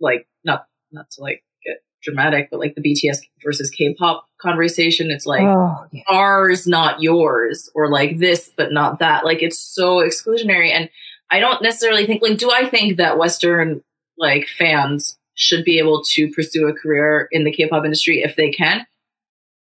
like 0.00 0.26
not 0.44 0.66
not 0.92 1.10
to 1.12 1.22
like 1.22 1.42
get 1.64 1.78
dramatic, 2.02 2.48
but 2.50 2.60
like 2.60 2.74
the 2.74 2.82
BTS 2.82 3.18
versus 3.44 3.70
K-pop 3.70 4.26
conversation. 4.40 5.10
It's 5.10 5.26
like 5.26 5.42
oh, 5.42 5.86
yeah. 5.92 6.02
ours, 6.08 6.66
not 6.66 7.02
yours, 7.02 7.70
or 7.74 7.90
like 7.90 8.18
this 8.18 8.52
but 8.56 8.72
not 8.72 9.00
that. 9.00 9.24
Like 9.24 9.42
it's 9.42 9.58
so 9.58 9.98
exclusionary, 9.98 10.70
and 10.70 10.88
I 11.30 11.40
don't 11.40 11.62
necessarily 11.62 12.06
think 12.06 12.22
like 12.22 12.38
do 12.38 12.50
I 12.50 12.68
think 12.68 12.98
that 12.98 13.18
Western 13.18 13.82
like 14.18 14.46
fans 14.46 15.18
should 15.34 15.64
be 15.64 15.78
able 15.78 16.02
to 16.04 16.30
pursue 16.30 16.68
a 16.68 16.72
career 16.72 17.28
in 17.32 17.44
the 17.44 17.50
K-pop 17.50 17.84
industry 17.84 18.22
if 18.22 18.36
they 18.36 18.50
can? 18.50 18.86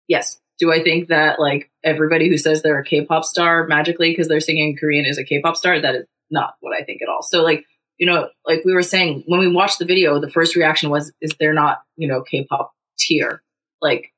Yes. 0.07 0.39
Do 0.59 0.71
I 0.71 0.83
think 0.83 1.09
that 1.09 1.39
like 1.39 1.69
everybody 1.83 2.29
who 2.29 2.37
says 2.37 2.61
they're 2.61 2.79
a 2.79 2.83
K-pop 2.83 3.23
star 3.23 3.67
magically 3.67 4.11
because 4.11 4.27
they're 4.27 4.39
singing 4.39 4.75
Korean 4.75 5.05
is 5.05 5.17
a 5.17 5.23
K-pop 5.23 5.55
star? 5.55 5.79
That 5.79 5.95
is 5.95 6.05
not 6.31 6.55
what 6.61 6.75
I 6.75 6.83
think 6.83 7.01
at 7.01 7.09
all. 7.09 7.21
So 7.21 7.43
like 7.43 7.65
you 7.97 8.05
know, 8.05 8.29
like 8.45 8.63
we 8.63 8.73
were 8.73 8.83
saying, 8.83 9.23
when 9.25 9.39
we 9.39 9.47
watched 9.47 9.79
the 9.79 9.85
video, 9.85 10.19
the 10.19 10.29
first 10.29 10.55
reaction 10.55 10.89
was, 10.89 11.11
is 11.21 11.33
there 11.39 11.53
not, 11.53 11.79
you 11.95 12.07
know, 12.07 12.21
K-pop 12.21 12.71
tier? 12.99 13.41
Like, 13.81 14.13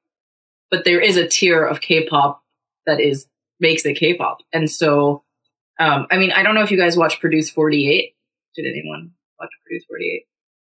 but 0.69 0.85
there 0.85 0.99
is 0.99 1.17
a 1.17 1.27
tier 1.27 1.65
of 1.65 1.81
K-pop 1.81 2.41
that 2.85 2.99
is, 2.99 3.27
makes 3.59 3.85
it 3.85 3.93
K-pop. 3.93 4.39
And 4.53 4.69
so, 4.69 5.23
um, 5.79 6.07
I 6.11 6.17
mean, 6.17 6.31
I 6.31 6.43
don't 6.43 6.55
know 6.55 6.63
if 6.63 6.71
you 6.71 6.77
guys 6.77 6.97
watch 6.97 7.19
Produce 7.19 7.49
48. 7.49 8.13
Did 8.55 8.65
anyone 8.65 9.11
watch 9.39 9.49
Produce 9.65 9.85
48? 9.85 10.23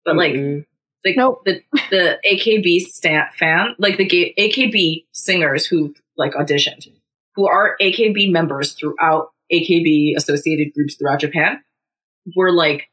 But 0.06 0.16
mm-hmm. 0.16 0.58
like 0.58 0.68
nope. 1.06 1.44
the, 1.46 1.62
the 1.90 2.20
AKB 2.30 2.82
stat 2.82 3.34
fan, 3.38 3.76
like 3.78 3.98
the 3.98 4.34
AKB 4.38 5.06
singers 5.12 5.66
who 5.66 5.94
like 6.18 6.34
auditioned, 6.34 6.88
who 7.36 7.48
are 7.48 7.76
AKB 7.82 8.32
members 8.32 8.74
throughout 8.74 9.30
AKB 9.52 10.16
associated 10.16 10.74
groups 10.74 10.96
throughout 10.96 11.20
Japan, 11.20 11.62
were 12.36 12.52
like 12.52 12.90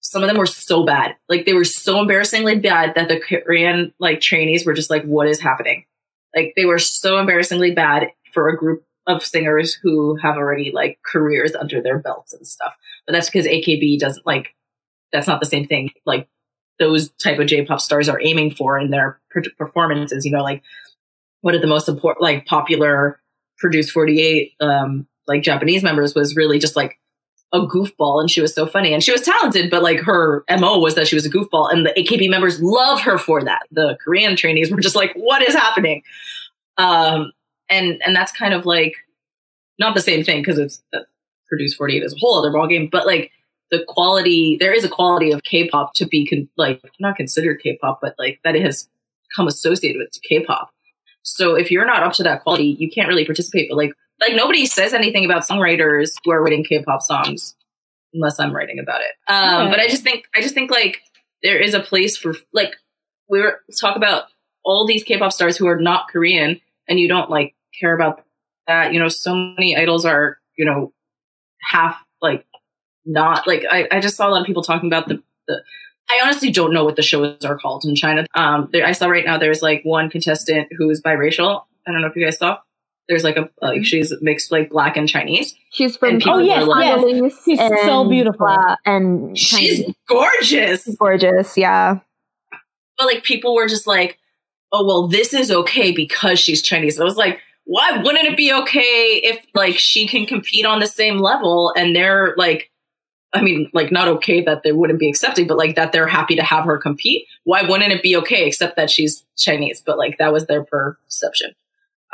some 0.00 0.22
of 0.22 0.28
them 0.28 0.36
were 0.36 0.46
so 0.46 0.84
bad. 0.84 1.16
Like 1.28 1.46
they 1.46 1.54
were 1.54 1.64
so 1.64 2.00
embarrassingly 2.00 2.58
bad 2.58 2.94
that 2.94 3.08
the 3.08 3.18
Korean 3.18 3.92
like 3.98 4.20
trainees 4.20 4.66
were 4.66 4.74
just 4.74 4.90
like, 4.90 5.02
what 5.04 5.26
is 5.28 5.40
happening? 5.40 5.86
Like 6.36 6.52
they 6.56 6.66
were 6.66 6.78
so 6.78 7.18
embarrassingly 7.18 7.70
bad 7.70 8.08
for 8.32 8.48
a 8.48 8.56
group 8.56 8.84
of 9.06 9.24
singers 9.24 9.74
who 9.74 10.16
have 10.16 10.36
already 10.36 10.72
like 10.72 10.98
careers 11.04 11.54
under 11.54 11.80
their 11.80 11.98
belts 11.98 12.32
and 12.32 12.46
stuff. 12.46 12.74
But 13.06 13.12
that's 13.12 13.30
because 13.30 13.46
AKB 13.46 13.98
doesn't 13.98 14.26
like 14.26 14.54
that's 15.12 15.26
not 15.26 15.40
the 15.40 15.46
same 15.46 15.66
thing 15.66 15.90
like 16.04 16.28
those 16.78 17.10
type 17.22 17.38
of 17.38 17.46
J-pop 17.46 17.80
stars 17.80 18.08
are 18.08 18.20
aiming 18.20 18.52
for 18.52 18.78
in 18.78 18.90
their 18.90 19.20
performances, 19.58 20.24
you 20.24 20.32
know, 20.32 20.42
like 20.42 20.62
one 21.40 21.54
of 21.54 21.60
the 21.60 21.66
most 21.66 21.88
important 21.88 22.22
like 22.22 22.46
popular 22.46 23.20
Produce 23.58 23.90
48 23.90 24.52
um 24.60 25.06
like 25.26 25.42
Japanese 25.42 25.82
members 25.82 26.14
was 26.14 26.34
really 26.36 26.58
just 26.58 26.76
like 26.76 26.98
a 27.52 27.60
goofball 27.60 28.20
and 28.20 28.30
she 28.30 28.40
was 28.40 28.52
so 28.52 28.66
funny 28.66 28.92
and 28.92 29.02
she 29.02 29.12
was 29.12 29.20
talented, 29.20 29.70
but 29.70 29.82
like 29.82 30.00
her 30.00 30.44
MO 30.58 30.78
was 30.78 30.96
that 30.96 31.06
she 31.06 31.14
was 31.14 31.24
a 31.24 31.30
goofball 31.30 31.72
and 31.72 31.86
the 31.86 31.94
AKB 31.96 32.28
members 32.28 32.60
love 32.60 33.00
her 33.02 33.16
for 33.16 33.42
that. 33.44 33.62
The 33.70 33.96
Korean 34.04 34.36
trainees 34.36 34.70
were 34.70 34.80
just 34.80 34.96
like, 34.96 35.12
what 35.14 35.40
is 35.40 35.54
happening? 35.54 36.02
Um, 36.78 37.32
and, 37.70 38.02
and 38.04 38.14
that's 38.14 38.32
kind 38.32 38.52
of 38.52 38.66
like 38.66 38.94
not 39.78 39.94
the 39.94 40.00
same 40.00 40.24
thing 40.24 40.40
because 40.40 40.58
it's 40.58 40.82
uh, 40.92 41.00
Produce 41.48 41.74
48 41.74 42.02
is 42.02 42.14
a 42.14 42.18
whole 42.18 42.38
other 42.38 42.50
ballgame, 42.50 42.90
but 42.90 43.06
like 43.06 43.30
the 43.70 43.84
quality, 43.88 44.56
there 44.60 44.72
is 44.72 44.84
a 44.84 44.88
quality 44.88 45.30
of 45.32 45.42
K-pop 45.42 45.94
to 45.94 46.06
be 46.06 46.26
con- 46.26 46.48
like 46.56 46.80
not 47.00 47.16
considered 47.16 47.60
K-pop, 47.62 47.98
but 48.00 48.14
like 48.18 48.40
that 48.44 48.56
it 48.56 48.62
has 48.62 48.88
come 49.34 49.48
associated 49.48 49.98
with 49.98 50.10
K-pop. 50.28 50.70
So 51.22 51.54
if 51.54 51.70
you're 51.70 51.86
not 51.86 52.02
up 52.02 52.12
to 52.14 52.22
that 52.22 52.42
quality, 52.42 52.76
you 52.78 52.90
can't 52.90 53.08
really 53.08 53.24
participate. 53.24 53.68
But 53.70 53.76
like 53.76 53.92
like 54.20 54.34
nobody 54.34 54.66
says 54.66 54.94
anything 54.94 55.24
about 55.24 55.42
songwriters 55.42 56.10
who 56.24 56.30
are 56.30 56.42
writing 56.42 56.64
K-pop 56.64 57.02
songs 57.02 57.56
unless 58.12 58.38
I'm 58.38 58.54
writing 58.54 58.78
about 58.78 59.00
it. 59.00 59.12
Um, 59.26 59.70
But 59.70 59.80
I 59.80 59.88
just 59.88 60.02
think 60.02 60.24
I 60.36 60.40
just 60.40 60.54
think 60.54 60.70
like 60.70 61.00
there 61.42 61.58
is 61.58 61.74
a 61.74 61.80
place 61.80 62.16
for 62.16 62.34
like 62.52 62.74
we 63.28 63.40
were 63.40 63.60
talk 63.80 63.96
about 63.96 64.24
all 64.64 64.86
these 64.86 65.02
K-pop 65.02 65.32
stars 65.32 65.56
who 65.56 65.66
are 65.66 65.80
not 65.80 66.08
Korean 66.08 66.60
and 66.88 67.00
you 67.00 67.08
don't 67.08 67.30
like 67.30 67.54
care 67.80 67.94
about 67.94 68.24
that. 68.66 68.92
You 68.92 69.00
know, 69.00 69.08
so 69.08 69.34
many 69.34 69.76
idols 69.76 70.04
are 70.04 70.38
you 70.56 70.64
know 70.64 70.92
half 71.62 71.96
like 72.20 72.46
not 73.06 73.46
like 73.46 73.64
I, 73.70 73.88
I 73.90 74.00
just 74.00 74.16
saw 74.16 74.28
a 74.28 74.30
lot 74.30 74.40
of 74.40 74.46
people 74.46 74.62
talking 74.62 74.88
about 74.88 75.08
the 75.08 75.22
the 75.46 75.62
I 76.08 76.20
honestly 76.22 76.50
don't 76.50 76.72
know 76.72 76.84
what 76.84 76.96
the 76.96 77.02
shows 77.02 77.44
are 77.44 77.56
called 77.56 77.84
in 77.84 77.94
China. 77.94 78.26
Um, 78.34 78.68
there, 78.72 78.86
I 78.86 78.92
saw 78.92 79.06
right 79.06 79.24
now 79.24 79.38
there's 79.38 79.62
like 79.62 79.82
one 79.84 80.10
contestant 80.10 80.68
who's 80.76 81.00
biracial. 81.00 81.64
I 81.86 81.92
don't 81.92 82.02
know 82.02 82.08
if 82.08 82.16
you 82.16 82.24
guys 82.24 82.38
saw. 82.38 82.58
There's 83.08 83.24
like 83.24 83.36
a 83.36 83.50
like 83.60 83.84
she's 83.84 84.12
mixed 84.22 84.50
like 84.50 84.70
black 84.70 84.96
and 84.96 85.08
Chinese. 85.08 85.54
She's 85.70 85.96
from 85.96 86.20
oh 86.26 86.38
yes, 86.38 86.66
yes. 86.78 87.42
She's 87.44 87.58
so 87.58 88.08
beautiful 88.08 88.46
uh, 88.46 88.76
and 88.86 89.36
she's 89.36 89.80
Chinese. 89.80 89.94
gorgeous, 90.08 90.96
gorgeous, 90.96 91.56
yeah. 91.56 91.98
But 92.96 93.06
like 93.06 93.24
people 93.24 93.54
were 93.54 93.68
just 93.68 93.86
like, 93.86 94.18
oh 94.72 94.86
well, 94.86 95.06
this 95.06 95.34
is 95.34 95.50
okay 95.50 95.92
because 95.92 96.38
she's 96.38 96.62
Chinese. 96.62 96.98
I 96.98 97.04
was 97.04 97.16
like, 97.16 97.40
why 97.64 97.98
wouldn't 98.02 98.26
it 98.26 98.36
be 98.36 98.52
okay 98.52 99.20
if 99.22 99.44
like 99.54 99.76
she 99.76 100.06
can 100.06 100.24
compete 100.24 100.64
on 100.64 100.80
the 100.80 100.86
same 100.86 101.18
level 101.18 101.74
and 101.76 101.94
they're 101.94 102.34
like 102.38 102.70
I 103.34 103.42
mean, 103.42 103.68
like 103.74 103.90
not 103.90 104.08
okay 104.08 104.42
that 104.42 104.62
they 104.62 104.72
wouldn't 104.72 105.00
be 105.00 105.08
accepting, 105.08 105.46
but 105.46 105.58
like 105.58 105.74
that 105.74 105.92
they're 105.92 106.06
happy 106.06 106.36
to 106.36 106.42
have 106.42 106.64
her 106.64 106.78
compete. 106.78 107.26
Why 107.42 107.62
wouldn't 107.62 107.92
it 107.92 108.02
be 108.02 108.16
okay, 108.18 108.46
except 108.46 108.76
that 108.76 108.90
she's 108.90 109.24
Chinese? 109.36 109.82
But 109.84 109.98
like 109.98 110.18
that 110.18 110.32
was 110.32 110.46
their 110.46 110.64
perception. 110.64 111.52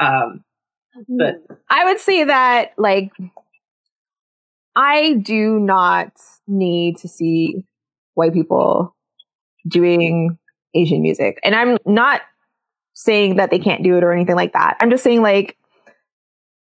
Um, 0.01 0.45
but 1.09 1.43
I 1.69 1.85
would 1.85 2.01
say 2.01 2.25
that 2.25 2.73
like 2.79 3.13
I 4.75 5.15
do 5.15 5.61
not 5.61 6.13
need 6.47 6.97
to 6.99 7.09
see 7.09 7.65
white 8.15 8.33
people 8.33 8.97
doing 9.69 10.39
Asian 10.75 11.03
music. 11.03 11.39
And 11.45 11.55
I'm 11.55 11.77
not 11.85 12.23
saying 12.95 13.37
that 13.37 13.51
they 13.51 13.59
can't 13.59 13.83
do 13.83 13.97
it 13.97 14.05
or 14.05 14.13
anything 14.13 14.37
like 14.37 14.53
that. 14.53 14.77
I'm 14.81 14.91
just 14.91 15.05
saying 15.05 15.23
like 15.23 15.57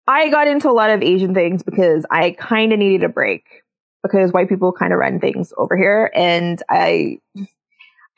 I 0.07 0.29
got 0.29 0.49
into 0.49 0.69
a 0.69 0.73
lot 0.73 0.91
of 0.91 1.03
Asian 1.03 1.35
things 1.35 1.62
because 1.62 2.05
I 2.11 2.33
kind 2.33 2.73
of 2.73 2.79
needed 2.79 3.05
a 3.05 3.09
break 3.09 3.60
because 4.02 4.32
white 4.32 4.48
people 4.48 4.72
kind 4.72 4.93
of 4.93 4.98
run 4.98 5.20
things 5.20 5.52
over 5.56 5.77
here 5.77 6.10
and 6.14 6.62
I 6.68 7.20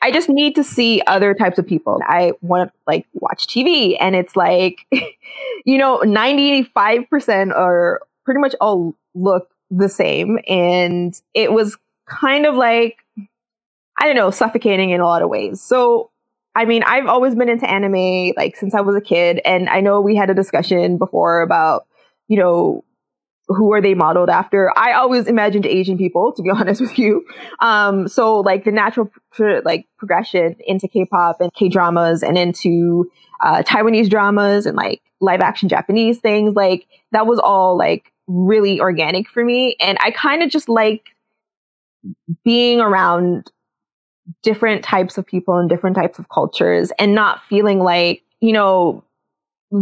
I 0.01 0.11
just 0.11 0.27
need 0.27 0.55
to 0.55 0.65
see 0.65 1.01
other 1.07 1.33
types 1.33 1.57
of 1.57 1.65
people. 1.65 2.01
I 2.05 2.33
want 2.41 2.69
to 2.71 2.77
like 2.85 3.07
watch 3.13 3.47
TV 3.47 3.95
and 3.99 4.15
it's 4.15 4.35
like 4.35 4.85
you 5.65 5.77
know 5.77 5.99
95% 5.99 7.55
are 7.55 8.01
pretty 8.25 8.39
much 8.41 8.53
all 8.59 8.95
look 9.15 9.49
the 9.71 9.89
same 9.89 10.39
and 10.47 11.19
it 11.33 11.53
was 11.53 11.77
kind 12.05 12.45
of 12.45 12.55
like 12.55 12.97
I 13.99 14.07
don't 14.07 14.15
know, 14.15 14.31
suffocating 14.31 14.89
in 14.89 14.99
a 14.99 15.05
lot 15.05 15.21
of 15.21 15.29
ways. 15.29 15.61
So 15.61 16.09
I 16.55 16.65
mean, 16.65 16.83
I've 16.83 17.07
always 17.07 17.33
been 17.33 17.49
into 17.49 17.69
anime 17.69 18.33
like 18.35 18.55
since 18.57 18.75
I 18.75 18.81
was 18.81 18.95
a 18.95 19.01
kid 19.01 19.41
and 19.45 19.69
I 19.69 19.79
know 19.79 20.01
we 20.01 20.15
had 20.15 20.29
a 20.29 20.35
discussion 20.35 20.97
before 20.97 21.41
about, 21.41 21.87
you 22.27 22.37
know, 22.37 22.83
who 23.47 23.73
are 23.73 23.81
they 23.81 23.93
modeled 23.93 24.29
after? 24.29 24.71
I 24.77 24.93
always 24.93 25.27
imagined 25.27 25.65
Asian 25.65 25.97
people, 25.97 26.33
to 26.33 26.41
be 26.41 26.49
honest 26.53 26.81
with 26.81 26.97
you. 26.97 27.25
Um, 27.59 28.07
so 28.07 28.39
like 28.39 28.63
the 28.63 28.71
natural 28.71 29.11
pro- 29.31 29.61
like 29.65 29.87
progression 29.97 30.55
into 30.65 30.87
K-pop 30.87 31.41
and 31.41 31.53
K-dramas 31.53 32.23
and 32.23 32.37
into 32.37 33.09
uh, 33.41 33.63
Taiwanese 33.63 34.09
dramas 34.09 34.65
and 34.65 34.77
like 34.77 35.01
live 35.19 35.41
action 35.41 35.69
Japanese 35.69 36.19
things, 36.19 36.55
like 36.55 36.87
that 37.11 37.27
was 37.27 37.39
all 37.39 37.77
like 37.77 38.11
really 38.27 38.79
organic 38.79 39.29
for 39.29 39.43
me, 39.43 39.75
and 39.79 39.97
I 40.01 40.11
kind 40.11 40.41
of 40.43 40.49
just 40.49 40.69
like 40.69 41.09
being 42.43 42.79
around 42.79 43.51
different 44.41 44.83
types 44.83 45.17
of 45.17 45.25
people 45.25 45.57
and 45.57 45.69
different 45.69 45.95
types 45.95 46.19
of 46.19 46.29
cultures 46.29 46.91
and 46.97 47.13
not 47.13 47.41
feeling 47.49 47.79
like, 47.79 48.23
you 48.39 48.53
know, 48.53 49.03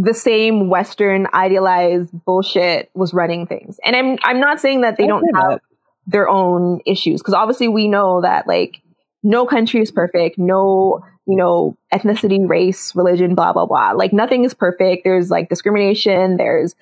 the 0.00 0.14
same 0.14 0.70
Western 0.70 1.26
idealized 1.34 2.10
bullshit 2.24 2.90
was 2.94 3.12
running 3.12 3.46
things. 3.46 3.78
And 3.84 3.94
I'm 3.94 4.18
I'm 4.24 4.40
not 4.40 4.58
saying 4.58 4.80
that 4.80 4.96
they 4.96 5.04
I 5.04 5.06
don't 5.06 5.24
have 5.34 5.50
that. 5.50 5.60
their 6.06 6.28
own 6.30 6.80
issues 6.86 7.20
because 7.20 7.34
obviously 7.34 7.68
we 7.68 7.88
know 7.88 8.22
that 8.22 8.46
like 8.46 8.80
no 9.22 9.44
country 9.44 9.82
is 9.82 9.90
perfect, 9.90 10.38
no 10.38 11.04
you 11.26 11.36
know 11.36 11.76
ethnicity, 11.92 12.48
race, 12.48 12.96
religion, 12.96 13.34
blah 13.34 13.52
blah 13.52 13.66
blah. 13.66 13.92
Like 13.92 14.14
nothing 14.14 14.44
is 14.44 14.54
perfect. 14.54 15.04
There's 15.04 15.30
like 15.30 15.50
discrimination. 15.50 16.38
There's 16.38 16.74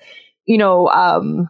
you 0.45 0.57
know 0.57 0.87
um 0.87 1.49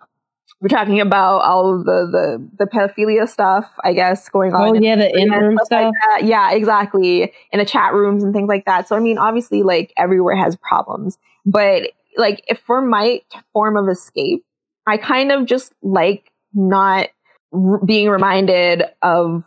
we're 0.61 0.67
talking 0.67 1.01
about 1.01 1.39
all 1.39 1.79
the 1.79 1.83
the 1.83 2.49
the 2.59 2.65
pedophilia 2.65 3.27
stuff, 3.27 3.65
I 3.83 3.93
guess, 3.93 4.29
going 4.29 4.53
on. 4.53 4.77
Oh 4.77 4.79
yeah, 4.79 4.95
the 4.95 5.11
Nth 5.11 5.31
room 5.31 5.57
stuff. 5.63 5.91
Like 6.13 6.23
yeah, 6.23 6.51
exactly. 6.51 7.33
In 7.51 7.59
the 7.59 7.65
chat 7.65 7.93
rooms 7.93 8.23
and 8.23 8.31
things 8.31 8.47
like 8.47 8.65
that. 8.65 8.87
So 8.87 8.95
I 8.95 8.99
mean, 8.99 9.17
obviously, 9.17 9.63
like 9.63 9.91
everywhere 9.97 10.35
has 10.35 10.55
problems, 10.55 11.17
but 11.45 11.89
like 12.15 12.43
if 12.47 12.59
for 12.59 12.81
my 12.81 13.21
form 13.53 13.75
of 13.75 13.89
escape, 13.89 14.45
I 14.85 14.97
kind 14.97 15.31
of 15.31 15.47
just 15.47 15.73
like 15.81 16.31
not 16.53 17.09
r- 17.51 17.83
being 17.83 18.09
reminded 18.09 18.83
of 19.01 19.43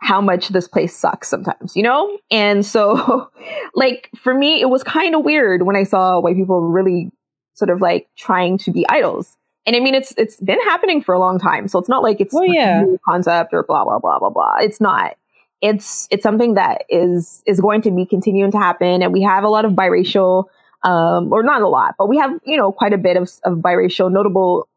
how 0.00 0.20
much 0.20 0.50
this 0.50 0.68
place 0.68 0.94
sucks 0.94 1.28
sometimes, 1.28 1.74
you 1.74 1.82
know? 1.82 2.18
And 2.30 2.64
so, 2.64 3.30
like, 3.74 4.10
for 4.16 4.34
me, 4.34 4.60
it 4.60 4.68
was 4.68 4.82
kind 4.84 5.14
of 5.14 5.24
weird 5.24 5.62
when 5.62 5.76
I 5.76 5.84
saw 5.84 6.20
white 6.20 6.36
people 6.36 6.60
really 6.60 7.10
sort 7.54 7.70
of 7.70 7.80
like 7.80 8.06
trying 8.16 8.58
to 8.58 8.70
be 8.70 8.84
idols 8.88 9.38
and 9.66 9.74
I 9.74 9.80
mean, 9.80 9.94
it's 9.94 10.12
it's 10.16 10.36
been 10.36 10.60
happening 10.62 11.02
for 11.02 11.14
a 11.14 11.18
long 11.18 11.38
time, 11.38 11.68
so 11.68 11.78
it's 11.78 11.88
not 11.88 12.02
like 12.02 12.20
it's 12.20 12.34
well, 12.34 12.44
yeah. 12.44 12.80
a 12.80 12.84
new 12.84 13.00
concept 13.04 13.54
or 13.54 13.62
blah 13.62 13.84
blah 13.84 13.98
blah 13.98 14.18
blah 14.18 14.30
blah. 14.30 14.56
It's 14.60 14.80
not. 14.80 15.16
It's 15.62 16.06
it's 16.10 16.22
something 16.22 16.54
that 16.54 16.84
is 16.90 17.42
is 17.46 17.60
going 17.60 17.80
to 17.82 17.90
be 17.90 18.04
continuing 18.04 18.50
to 18.50 18.58
happen, 18.58 19.02
and 19.02 19.12
we 19.12 19.22
have 19.22 19.44
a 19.44 19.48
lot 19.48 19.64
of 19.64 19.72
biracial, 19.72 20.44
um, 20.82 21.32
or 21.32 21.42
not 21.42 21.62
a 21.62 21.68
lot, 21.68 21.94
but 21.96 22.08
we 22.08 22.18
have 22.18 22.38
you 22.44 22.58
know 22.58 22.72
quite 22.72 22.92
a 22.92 22.98
bit 22.98 23.16
of, 23.16 23.30
of 23.44 23.58
biracial, 23.58 24.12
notable 24.12 24.68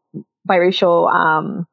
biracial 0.48 1.12
um, 1.12 1.66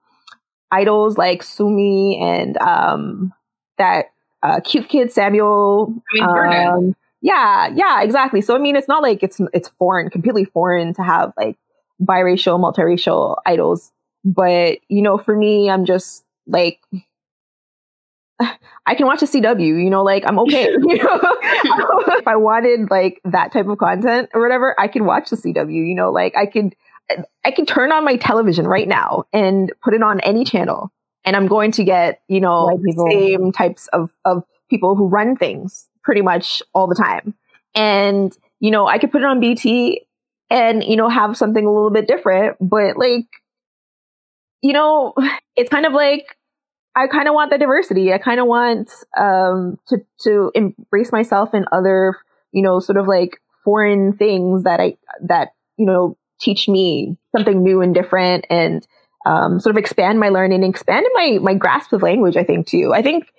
idols 0.72 1.18
like 1.18 1.42
Somi 1.42 2.22
and 2.22 2.58
um, 2.58 3.34
that 3.78 4.08
uh, 4.44 4.60
cute 4.60 4.90
kid 4.90 5.14
Samuel. 5.14 5.94
I 6.22 6.50
mean, 6.50 6.68
um, 6.68 6.96
yeah, 7.22 7.70
yeah, 7.74 8.02
exactly. 8.02 8.42
So 8.42 8.56
I 8.56 8.60
mean, 8.60 8.76
it's 8.76 8.90
not 8.90 9.02
like 9.02 9.24
it's 9.24 9.40
it's 9.54 9.70
foreign, 9.80 10.10
completely 10.10 10.44
foreign 10.44 10.94
to 10.96 11.02
have 11.02 11.32
like 11.38 11.58
biracial, 12.02 12.60
multiracial 12.60 13.38
idols. 13.46 13.92
But, 14.24 14.80
you 14.90 15.02
know, 15.02 15.18
for 15.18 15.36
me, 15.36 15.70
I'm 15.70 15.86
just 15.86 16.24
like, 16.48 16.80
I 18.88 18.96
can 18.96 19.06
watch 19.06 19.22
a 19.22 19.26
CW, 19.26 19.84
you 19.84 19.90
know, 19.90 20.04
like 20.04 20.24
I'm 20.28 20.40
okay. 20.40 20.70
You 20.84 20.98
know? 20.98 21.20
if 21.42 22.28
I 22.28 22.36
wanted 22.36 22.90
like 22.92 23.22
that 23.26 23.52
type 23.52 23.68
of 23.68 23.78
content 23.78 24.30
or 24.34 24.42
whatever, 24.42 24.80
I 24.80 24.88
can 24.88 25.06
watch 25.06 25.30
the 25.30 25.38
CW, 25.38 25.74
you 25.74 25.96
know, 25.96 26.12
like 26.12 26.36
I 26.36 26.46
could, 26.46 26.76
I 27.46 27.52
could 27.52 27.68
turn 27.68 27.92
on 27.92 28.04
my 28.04 28.18
television 28.18 28.68
right 28.68 28.88
now 28.88 29.26
and 29.32 29.72
put 29.84 29.94
it 29.94 30.02
on 30.02 30.20
any 30.22 30.44
channel 30.44 30.92
and 31.24 31.36
I'm 31.36 31.48
going 31.48 31.72
to 31.72 31.84
get, 31.84 32.22
you 32.28 32.40
know, 32.40 32.80
the 32.82 33.08
same 33.12 33.52
types 33.52 33.88
of, 33.88 34.12
of 34.26 34.44
people 34.70 34.96
who 34.96 35.08
run 35.08 35.36
things 35.36 35.88
pretty 36.04 36.22
much 36.22 36.62
all 36.74 36.88
the 36.88 36.96
time. 36.96 37.34
And, 37.74 38.36
you 38.60 38.72
know, 38.72 38.88
I 38.88 39.00
could 39.00 39.12
put 39.12 39.22
it 39.22 39.26
on 39.26 39.40
BT 39.40 40.05
and 40.50 40.84
you 40.84 40.96
know 40.96 41.10
have 41.10 41.38
something 41.38 41.66
a 41.66 41.72
little 41.72 41.90
bit 41.90 42.08
different 42.08 42.58
but 42.62 42.98
like 42.98 43.28
you 44.62 44.74
know 44.74 45.14
it's 45.56 45.70
kind 45.70 45.86
of 45.86 45.94
like 45.94 46.38
i 46.96 47.08
kind 47.08 47.28
of 47.28 47.34
want 47.34 47.52
the 47.52 47.58
diversity. 47.58 48.14
I 48.14 48.18
kind 48.18 48.40
of 48.40 48.48
want 48.48 48.92
um 49.18 49.78
to 49.88 49.98
to 50.22 50.52
embrace 50.56 51.12
myself 51.12 51.54
in 51.54 51.66
other 51.72 52.16
you 52.52 52.62
know 52.62 52.80
sort 52.80 52.98
of 52.98 53.08
like 53.08 53.42
foreign 53.64 54.14
things 54.14 54.64
that 54.64 54.80
i 54.80 54.98
that 55.24 55.50
you 55.78 55.86
know 55.86 56.18
teach 56.40 56.68
me 56.68 57.18
something 57.36 57.64
new 57.64 57.82
and 57.82 57.94
different 57.94 58.46
and 58.50 58.86
um, 59.26 59.60
sort 59.60 59.76
of 59.76 59.80
expand 59.80 60.20
my 60.20 60.30
learning 60.30 60.64
expand 60.64 61.06
my 61.14 61.40
my 61.42 61.54
grasp 61.54 61.94
of 61.94 62.04
language 62.04 62.38
i 62.38 62.44
think 62.44 62.68
too. 62.68 62.94
I 62.94 63.02
think 63.02 63.32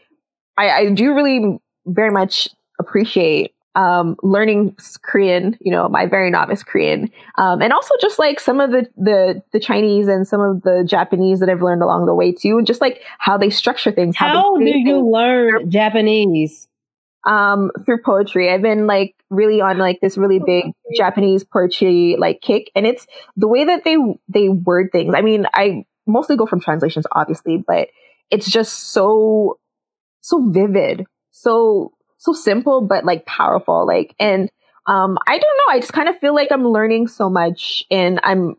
i 0.58 0.70
i 0.70 0.90
do 0.90 1.14
really 1.14 1.58
very 1.86 2.10
much 2.10 2.48
appreciate 2.80 3.54
um, 3.76 4.16
learning 4.22 4.74
Korean, 5.02 5.56
you 5.60 5.70
know, 5.70 5.88
my 5.88 6.06
very 6.06 6.30
novice 6.30 6.62
Korean, 6.62 7.10
um, 7.36 7.60
and 7.60 7.72
also 7.72 7.94
just 8.00 8.18
like 8.18 8.40
some 8.40 8.58
of 8.58 8.70
the, 8.70 8.88
the 8.96 9.42
the 9.52 9.60
Chinese 9.60 10.08
and 10.08 10.26
some 10.26 10.40
of 10.40 10.62
the 10.62 10.82
Japanese 10.84 11.40
that 11.40 11.50
I've 11.50 11.62
learned 11.62 11.82
along 11.82 12.06
the 12.06 12.14
way 12.14 12.32
too, 12.32 12.56
and 12.56 12.66
just 12.66 12.80
like 12.80 13.02
how 13.18 13.36
they 13.36 13.50
structure 13.50 13.92
things. 13.92 14.16
How, 14.16 14.28
how 14.28 14.56
do 14.56 14.64
you 14.64 15.08
learn 15.08 15.70
Japanese? 15.70 16.66
Um, 17.26 17.72
through 17.84 18.02
poetry. 18.02 18.52
I've 18.52 18.62
been 18.62 18.86
like 18.86 19.16
really 19.30 19.60
on 19.60 19.78
like 19.78 19.98
this 20.00 20.16
really 20.16 20.38
big 20.38 20.66
Japanese 20.96 21.42
poetry 21.42 22.14
like 22.18 22.40
kick, 22.40 22.70
and 22.76 22.86
it's 22.86 23.06
the 23.36 23.48
way 23.48 23.64
that 23.64 23.84
they 23.84 23.96
they 24.28 24.48
word 24.48 24.90
things. 24.92 25.12
I 25.14 25.22
mean, 25.22 25.46
I 25.52 25.84
mostly 26.06 26.36
go 26.36 26.46
from 26.46 26.60
translations, 26.60 27.04
obviously, 27.12 27.62
but 27.66 27.88
it's 28.30 28.48
just 28.48 28.92
so 28.92 29.58
so 30.20 30.48
vivid, 30.50 31.04
so 31.32 31.92
so 32.18 32.32
simple 32.32 32.80
but 32.80 33.04
like 33.04 33.26
powerful. 33.26 33.86
Like 33.86 34.14
and 34.18 34.50
um 34.86 35.18
I 35.26 35.38
don't 35.38 35.58
know, 35.58 35.74
I 35.74 35.80
just 35.80 35.92
kind 35.92 36.08
of 36.08 36.18
feel 36.18 36.34
like 36.34 36.48
I'm 36.50 36.66
learning 36.66 37.08
so 37.08 37.28
much 37.28 37.84
and 37.90 38.20
I'm 38.22 38.56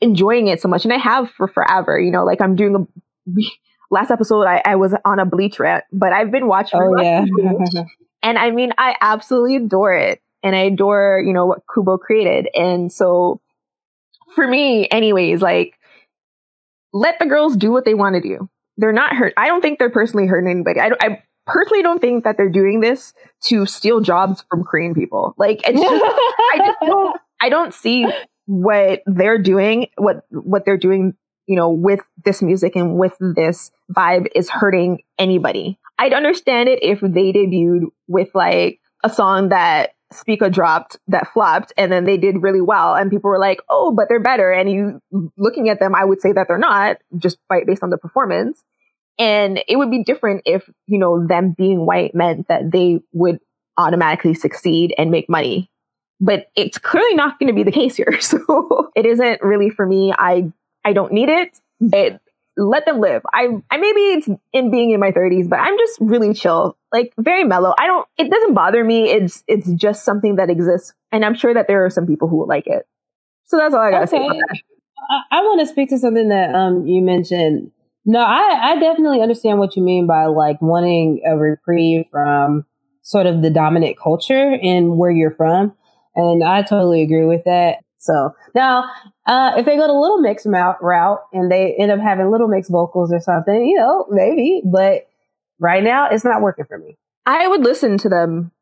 enjoying 0.00 0.46
it 0.48 0.60
so 0.60 0.68
much 0.68 0.84
and 0.84 0.92
I 0.92 0.98
have 0.98 1.30
for 1.30 1.46
forever, 1.48 2.00
you 2.00 2.10
know, 2.10 2.24
like 2.24 2.40
I'm 2.40 2.56
doing 2.56 2.74
a 2.76 3.30
last 3.90 4.10
episode 4.10 4.44
I, 4.44 4.62
I 4.64 4.76
was 4.76 4.94
on 5.04 5.18
a 5.18 5.26
bleach 5.26 5.58
rant, 5.58 5.84
but 5.92 6.12
I've 6.12 6.30
been 6.30 6.46
watching 6.46 6.80
Oh 6.82 7.00
yeah. 7.00 7.24
and 8.22 8.38
I 8.38 8.50
mean 8.50 8.72
I 8.78 8.96
absolutely 9.00 9.56
adore 9.56 9.94
it. 9.94 10.20
And 10.42 10.56
I 10.56 10.60
adore, 10.60 11.22
you 11.24 11.34
know, 11.34 11.44
what 11.44 11.60
Kubo 11.72 11.98
created. 11.98 12.48
And 12.54 12.90
so 12.90 13.42
for 14.34 14.46
me, 14.46 14.88
anyways, 14.90 15.42
like 15.42 15.74
let 16.92 17.18
the 17.18 17.26
girls 17.26 17.56
do 17.56 17.70
what 17.70 17.84
they 17.84 17.94
want 17.94 18.14
to 18.14 18.20
do. 18.20 18.48
They're 18.76 18.92
not 18.92 19.14
hurt. 19.14 19.34
I 19.36 19.48
don't 19.48 19.60
think 19.60 19.78
they're 19.78 19.90
personally 19.90 20.26
hurting 20.26 20.50
anybody. 20.50 20.80
I, 20.80 20.88
don't 20.88 21.02
I 21.02 21.22
personally 21.46 21.82
don't 21.82 22.00
think 22.00 22.24
that 22.24 22.36
they're 22.36 22.48
doing 22.48 22.80
this 22.80 23.12
to 23.44 23.66
steal 23.66 24.00
jobs 24.00 24.44
from 24.48 24.64
Korean 24.64 24.94
people. 24.94 25.34
Like, 25.38 25.60
it's 25.66 25.80
just, 25.80 26.04
I 26.04 26.58
just 26.58 26.78
don't, 26.86 27.20
I 27.40 27.48
don't 27.48 27.74
see 27.74 28.06
what 28.46 29.02
they're 29.06 29.38
doing, 29.38 29.88
what, 29.96 30.24
what 30.30 30.64
they're 30.64 30.76
doing, 30.76 31.14
you 31.46 31.56
know, 31.56 31.70
with 31.70 32.00
this 32.24 32.42
music 32.42 32.76
and 32.76 32.96
with 32.96 33.16
this 33.20 33.70
vibe 33.94 34.26
is 34.34 34.50
hurting 34.50 35.02
anybody. 35.18 35.78
I'd 35.98 36.14
understand 36.14 36.68
it 36.68 36.82
if 36.82 37.00
they 37.00 37.32
debuted 37.32 37.86
with 38.08 38.30
like 38.34 38.80
a 39.04 39.10
song 39.10 39.50
that 39.50 39.90
Spica 40.12 40.50
dropped 40.50 40.98
that 41.06 41.28
flopped 41.32 41.72
and 41.76 41.92
then 41.92 42.04
they 42.04 42.16
did 42.16 42.42
really 42.42 42.60
well 42.60 42.94
and 42.94 43.10
people 43.10 43.30
were 43.30 43.38
like, 43.38 43.60
oh, 43.68 43.92
but 43.92 44.08
they're 44.08 44.18
better. 44.18 44.50
And 44.50 44.70
you 44.70 45.00
looking 45.36 45.68
at 45.68 45.78
them, 45.78 45.94
I 45.94 46.04
would 46.04 46.20
say 46.20 46.32
that 46.32 46.48
they're 46.48 46.58
not 46.58 46.96
just 47.16 47.38
by, 47.48 47.62
based 47.64 47.82
on 47.82 47.90
the 47.90 47.98
performance. 47.98 48.62
And 49.20 49.62
it 49.68 49.76
would 49.76 49.90
be 49.90 50.02
different 50.02 50.42
if, 50.46 50.68
you 50.86 50.98
know, 50.98 51.26
them 51.26 51.54
being 51.56 51.84
white 51.84 52.14
meant 52.14 52.48
that 52.48 52.72
they 52.72 53.02
would 53.12 53.38
automatically 53.76 54.34
succeed 54.34 54.94
and 54.96 55.10
make 55.10 55.28
money. 55.28 55.70
But 56.20 56.46
it's 56.56 56.78
clearly 56.78 57.14
not 57.14 57.38
going 57.38 57.48
to 57.48 57.54
be 57.54 57.62
the 57.62 57.72
case 57.72 57.96
here. 57.96 58.18
So 58.20 58.90
it 58.96 59.06
isn't 59.06 59.42
really 59.42 59.70
for 59.70 59.86
me. 59.86 60.12
I 60.16 60.50
I 60.84 60.94
don't 60.94 61.12
need 61.12 61.28
it. 61.28 61.60
But 61.80 62.20
let 62.56 62.84
them 62.84 63.00
live. 63.00 63.22
I 63.32 63.48
I 63.70 63.76
maybe 63.76 64.00
it's 64.00 64.28
in 64.52 64.70
being 64.70 64.90
in 64.90 65.00
my 65.00 65.12
30s, 65.12 65.48
but 65.48 65.58
I'm 65.60 65.76
just 65.78 65.98
really 66.00 66.34
chill, 66.34 66.76
like 66.92 67.12
very 67.18 67.44
mellow. 67.44 67.74
I 67.78 67.86
don't 67.86 68.06
it 68.18 68.30
doesn't 68.30 68.54
bother 68.54 68.84
me. 68.84 69.10
It's 69.10 69.44
it's 69.46 69.70
just 69.72 70.04
something 70.04 70.36
that 70.36 70.50
exists. 70.50 70.94
And 71.12 71.24
I'm 71.24 71.34
sure 71.34 71.54
that 71.54 71.68
there 71.68 71.84
are 71.84 71.90
some 71.90 72.06
people 72.06 72.28
who 72.28 72.36
would 72.38 72.48
like 72.48 72.66
it. 72.66 72.86
So 73.46 73.56
that's 73.56 73.74
all 73.74 73.80
I 73.80 73.90
gotta 73.90 74.14
okay. 74.14 74.28
say. 74.28 74.40
I, 75.10 75.38
I 75.38 75.40
want 75.42 75.60
to 75.60 75.66
speak 75.66 75.88
to 75.90 75.98
something 75.98 76.28
that 76.28 76.54
um 76.54 76.86
you 76.86 77.02
mentioned. 77.02 77.72
No, 78.04 78.20
I, 78.20 78.72
I 78.72 78.80
definitely 78.80 79.20
understand 79.20 79.58
what 79.58 79.76
you 79.76 79.82
mean 79.82 80.06
by 80.06 80.26
like 80.26 80.60
wanting 80.62 81.20
a 81.26 81.36
reprieve 81.36 82.06
from 82.10 82.64
sort 83.02 83.26
of 83.26 83.42
the 83.42 83.50
dominant 83.50 83.98
culture 83.98 84.58
and 84.62 84.96
where 84.96 85.10
you're 85.10 85.30
from. 85.30 85.74
And 86.14 86.42
I 86.42 86.62
totally 86.62 87.02
agree 87.02 87.24
with 87.24 87.44
that. 87.44 87.78
So 87.98 88.34
now, 88.54 88.84
uh, 89.26 89.52
if 89.58 89.66
they 89.66 89.76
go 89.76 89.86
to 89.86 89.92
Little 89.92 90.20
Mix 90.20 90.46
route 90.46 91.18
and 91.32 91.50
they 91.50 91.74
end 91.78 91.92
up 91.92 92.00
having 92.00 92.30
Little 92.30 92.48
Mix 92.48 92.68
vocals 92.68 93.12
or 93.12 93.20
something, 93.20 93.66
you 93.66 93.76
know, 93.76 94.06
maybe. 94.10 94.62
But 94.64 95.06
right 95.58 95.84
now, 95.84 96.08
it's 96.10 96.24
not 96.24 96.40
working 96.40 96.64
for 96.64 96.78
me. 96.78 96.96
I 97.26 97.46
would 97.46 97.62
listen 97.62 97.98
to 97.98 98.08
them 98.08 98.52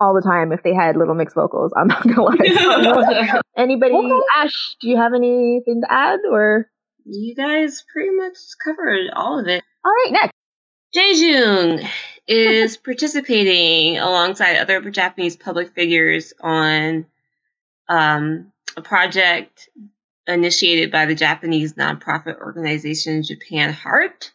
all 0.00 0.14
the 0.14 0.20
time 0.20 0.52
if 0.52 0.62
they 0.62 0.74
had 0.74 0.96
Little 0.96 1.14
Mix 1.14 1.32
vocals. 1.32 1.72
I'm 1.76 1.86
not 1.86 2.06
gonna 2.06 2.22
lie. 2.22 3.40
Anybody, 3.56 3.94
okay. 3.94 4.20
Ash? 4.36 4.76
Do 4.80 4.88
you 4.88 4.98
have 4.98 5.14
anything 5.14 5.80
to 5.80 5.92
add, 5.92 6.20
or 6.30 6.68
you 7.04 7.34
guys 7.34 7.84
pretty 7.92 8.10
much 8.10 8.36
covered 8.64 9.10
all 9.14 9.38
of 9.38 9.46
it? 9.46 9.62
All 9.84 9.92
right, 9.92 10.12
next. 10.12 10.32
Jae 10.96 11.88
is 12.26 12.76
participating 12.84 13.98
alongside 13.98 14.56
other 14.56 14.80
Japanese 14.90 15.36
public 15.36 15.74
figures 15.74 16.32
on 16.40 17.06
um, 17.88 18.52
a 18.76 18.82
project 18.82 19.68
initiated 20.26 20.90
by 20.90 21.06
the 21.06 21.14
Japanese 21.14 21.74
nonprofit 21.74 22.38
organization 22.38 23.22
Japan 23.22 23.72
Heart 23.72 24.32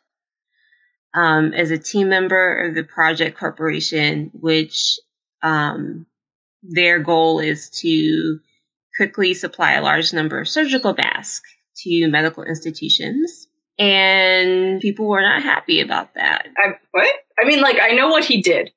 um, 1.14 1.54
as 1.54 1.72
a 1.72 1.78
team 1.78 2.10
member 2.10 2.68
of 2.68 2.76
the 2.76 2.84
Project 2.84 3.38
Corporation, 3.38 4.30
which 4.34 5.00
um, 5.42 6.06
their 6.62 7.00
goal 7.00 7.40
is 7.40 7.70
to 7.82 8.40
quickly 8.96 9.34
supply 9.34 9.74
a 9.74 9.82
large 9.82 10.14
number 10.14 10.40
of 10.40 10.48
surgical 10.48 10.94
masks 10.94 11.50
to 11.84 12.08
medical 12.08 12.44
institutions. 12.44 13.48
And 13.78 14.82
people 14.82 15.08
were 15.08 15.22
not 15.22 15.42
happy 15.42 15.80
about 15.80 16.14
that. 16.16 16.48
I, 16.58 16.74
what? 16.92 17.08
I 17.40 17.48
mean, 17.48 17.62
like, 17.62 17.78
I 17.82 17.92
know 17.92 18.10
what 18.10 18.26
he 18.26 18.42
did, 18.42 18.72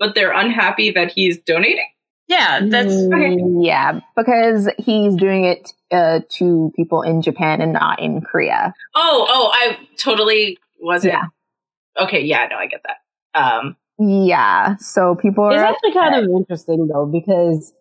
but 0.00 0.14
they're 0.14 0.32
unhappy 0.32 0.90
that 0.90 1.12
he's 1.12 1.38
donating? 1.38 1.86
Yeah, 2.26 2.60
that's 2.62 2.92
mm, 2.92 3.64
yeah, 3.64 3.98
because 4.16 4.68
he's 4.78 5.16
doing 5.16 5.44
it 5.46 5.72
uh, 5.90 6.20
to 6.38 6.72
people 6.76 7.02
in 7.02 7.22
Japan 7.22 7.60
and 7.60 7.72
not 7.72 8.00
in 8.00 8.20
Korea. 8.20 8.72
Oh, 8.94 9.26
oh, 9.28 9.50
I 9.52 9.76
totally 9.96 10.56
wasn't. 10.80 11.14
Yeah. 11.14 12.04
Okay, 12.04 12.22
yeah, 12.22 12.46
no, 12.48 12.56
I 12.56 12.66
get 12.66 12.82
that. 12.84 13.40
Um, 13.40 13.76
yeah, 13.98 14.76
so 14.76 15.16
people 15.16 15.50
It's 15.50 15.60
actually 15.60 15.92
kind 15.92 16.14
of 16.14 16.30
interesting 16.30 16.86
though 16.86 17.04
because 17.04 17.72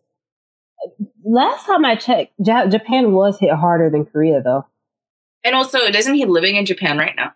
last 1.23 1.65
time 1.65 1.85
I 1.85 1.95
checked, 1.95 2.33
Japan 2.41 3.11
was 3.13 3.39
hit 3.39 3.51
harder 3.51 3.89
than 3.89 4.05
Korea 4.05 4.41
though. 4.41 4.65
And 5.43 5.55
also, 5.55 5.79
isn't 5.79 6.13
he 6.13 6.25
living 6.25 6.55
in 6.55 6.65
Japan 6.65 6.97
right 6.97 7.15
now? 7.15 7.33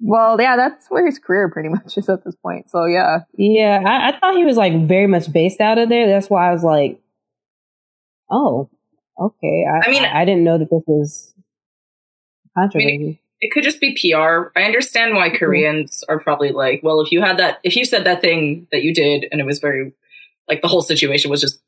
Well, 0.00 0.40
yeah, 0.40 0.56
that's 0.56 0.88
where 0.88 1.06
his 1.06 1.18
career 1.18 1.48
pretty 1.48 1.68
much 1.70 1.96
is 1.96 2.08
at 2.08 2.24
this 2.24 2.34
point. 2.36 2.70
So 2.70 2.84
yeah, 2.84 3.20
yeah, 3.36 3.82
I, 3.84 4.08
I 4.08 4.18
thought 4.18 4.36
he 4.36 4.44
was 4.44 4.56
like 4.56 4.86
very 4.86 5.06
much 5.06 5.32
based 5.32 5.60
out 5.60 5.78
of 5.78 5.88
there. 5.88 6.06
That's 6.06 6.28
why 6.28 6.48
I 6.48 6.52
was 6.52 6.64
like, 6.64 7.00
oh, 8.30 8.68
okay. 9.18 9.64
I, 9.70 9.86
I 9.86 9.90
mean, 9.90 10.04
I, 10.04 10.22
I 10.22 10.24
didn't 10.24 10.44
know 10.44 10.58
that 10.58 10.70
this 10.70 10.82
was 10.86 11.34
controversy. 12.56 12.94
I 12.94 12.98
mean, 12.98 13.18
it 13.40 13.52
could 13.52 13.64
just 13.64 13.80
be 13.80 13.94
PR. 13.94 14.48
I 14.56 14.64
understand 14.64 15.14
why 15.14 15.28
mm-hmm. 15.28 15.38
Koreans 15.38 16.04
are 16.08 16.18
probably 16.18 16.50
like, 16.50 16.80
well, 16.82 17.00
if 17.00 17.12
you 17.12 17.20
had 17.20 17.38
that, 17.38 17.60
if 17.62 17.76
you 17.76 17.84
said 17.84 18.04
that 18.04 18.20
thing 18.20 18.66
that 18.72 18.82
you 18.82 18.92
did, 18.92 19.26
and 19.30 19.40
it 19.40 19.44
was 19.44 19.60
very, 19.60 19.92
like, 20.48 20.62
the 20.62 20.68
whole 20.68 20.82
situation 20.82 21.30
was 21.30 21.40
just 21.40 21.60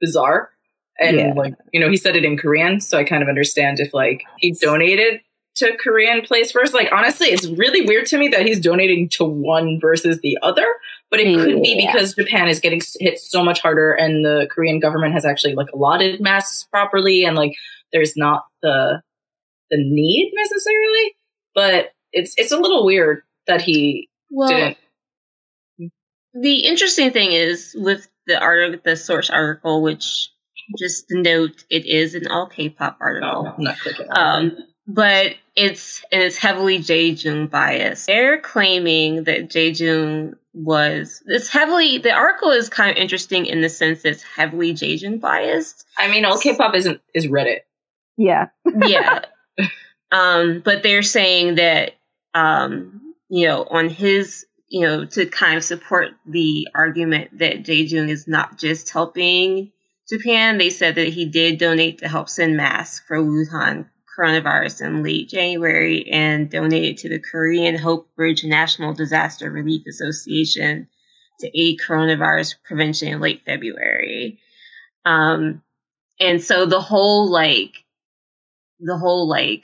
bizarre, 0.00 0.50
and 0.98 1.18
yeah. 1.18 1.32
like, 1.34 1.54
you 1.72 1.80
know, 1.80 1.88
he 1.88 1.96
said 1.96 2.16
it 2.16 2.24
in 2.24 2.36
Korean, 2.36 2.80
so 2.80 2.98
I 2.98 3.04
kind 3.04 3.22
of 3.22 3.28
understand 3.28 3.80
if 3.80 3.94
like 3.94 4.22
he 4.38 4.52
donated 4.52 5.20
to 5.56 5.76
Korean 5.76 6.22
place 6.22 6.52
first. 6.52 6.74
Like 6.74 6.90
honestly, 6.92 7.28
it's 7.28 7.46
really 7.46 7.82
weird 7.82 8.06
to 8.06 8.18
me 8.18 8.28
that 8.28 8.46
he's 8.46 8.60
donating 8.60 9.08
to 9.10 9.24
one 9.24 9.78
versus 9.80 10.20
the 10.22 10.38
other. 10.42 10.66
But 11.10 11.20
it 11.20 11.34
could 11.34 11.62
be 11.62 11.86
because 11.86 12.14
Japan 12.14 12.48
is 12.48 12.60
getting 12.60 12.80
hit 13.00 13.18
so 13.18 13.42
much 13.42 13.60
harder, 13.60 13.92
and 13.92 14.24
the 14.24 14.46
Korean 14.50 14.78
government 14.78 15.12
has 15.14 15.24
actually 15.24 15.54
like 15.54 15.68
allotted 15.72 16.20
masks 16.20 16.66
properly, 16.70 17.24
and 17.24 17.36
like 17.36 17.54
there's 17.92 18.16
not 18.16 18.44
the 18.62 19.02
the 19.70 19.78
need 19.78 20.32
necessarily. 20.34 21.14
But 21.54 21.92
it's 22.12 22.34
it's 22.36 22.52
a 22.52 22.58
little 22.58 22.84
weird 22.84 23.22
that 23.46 23.60
he 23.60 24.08
well, 24.30 24.48
didn't. 24.48 24.76
The 26.32 26.58
interesting 26.58 27.10
thing 27.10 27.32
is 27.32 27.74
with 27.76 28.06
the 28.30 28.40
art 28.40 28.84
the 28.84 28.96
source 28.96 29.28
article, 29.28 29.82
which 29.82 30.30
just 30.78 31.06
note 31.10 31.64
it 31.68 31.84
is 31.84 32.14
an 32.14 32.28
all 32.28 32.46
K-pop 32.46 32.98
article. 33.00 33.48
Oh, 33.48 33.62
not 33.62 33.78
clicking. 33.80 34.06
Um, 34.10 34.56
but 34.86 35.34
it's 35.56 36.04
it's 36.10 36.36
heavily 36.36 36.78
Jae 36.78 37.50
biased. 37.50 38.06
They're 38.06 38.40
claiming 38.40 39.24
that 39.24 39.48
Jae 39.50 40.34
was 40.52 41.22
it's 41.26 41.48
heavily 41.48 41.98
the 41.98 42.12
article 42.12 42.50
is 42.50 42.68
kind 42.68 42.90
of 42.90 42.96
interesting 42.96 43.46
in 43.46 43.60
the 43.60 43.68
sense 43.68 44.04
it's 44.04 44.22
heavily 44.22 44.74
Jae 44.74 45.20
biased. 45.20 45.86
I 45.98 46.08
mean, 46.08 46.24
all 46.24 46.38
K-pop 46.38 46.74
isn't 46.74 47.00
is 47.14 47.26
Reddit. 47.26 47.60
Yeah, 48.16 48.48
yeah. 48.86 49.24
Um, 50.12 50.60
but 50.64 50.82
they're 50.82 51.02
saying 51.02 51.56
that 51.56 51.92
um, 52.34 53.14
you 53.28 53.46
know 53.48 53.66
on 53.70 53.88
his 53.88 54.46
you 54.70 54.80
know 54.80 55.04
to 55.04 55.26
kind 55.26 55.56
of 55.56 55.64
support 55.64 56.08
the 56.26 56.68
argument 56.74 57.38
that 57.38 57.64
Jae 57.64 58.08
is 58.08 58.26
not 58.26 58.58
just 58.58 58.90
helping 58.90 59.72
Japan. 60.08 60.58
They 60.58 60.70
said 60.70 60.94
that 60.94 61.08
he 61.08 61.26
did 61.26 61.58
donate 61.58 61.98
to 61.98 62.08
help 62.08 62.28
send 62.28 62.56
masks 62.56 63.04
for 63.06 63.18
Wuhan 63.18 63.86
coronavirus 64.18 64.86
in 64.86 65.02
late 65.02 65.28
January 65.28 66.08
and 66.10 66.50
donated 66.50 66.98
to 66.98 67.08
the 67.08 67.20
Korean 67.20 67.76
Hope 67.76 68.14
Bridge 68.16 68.44
National 68.44 68.92
Disaster 68.92 69.50
Relief 69.50 69.82
Association 69.88 70.88
to 71.40 71.58
aid 71.58 71.78
coronavirus 71.86 72.56
prevention 72.64 73.08
in 73.08 73.20
late 73.20 73.42
February. 73.46 74.40
Um, 75.04 75.62
and 76.18 76.42
so 76.42 76.66
the 76.66 76.80
whole 76.80 77.30
like, 77.30 77.72
the 78.78 78.98
whole 78.98 79.28
like 79.28 79.62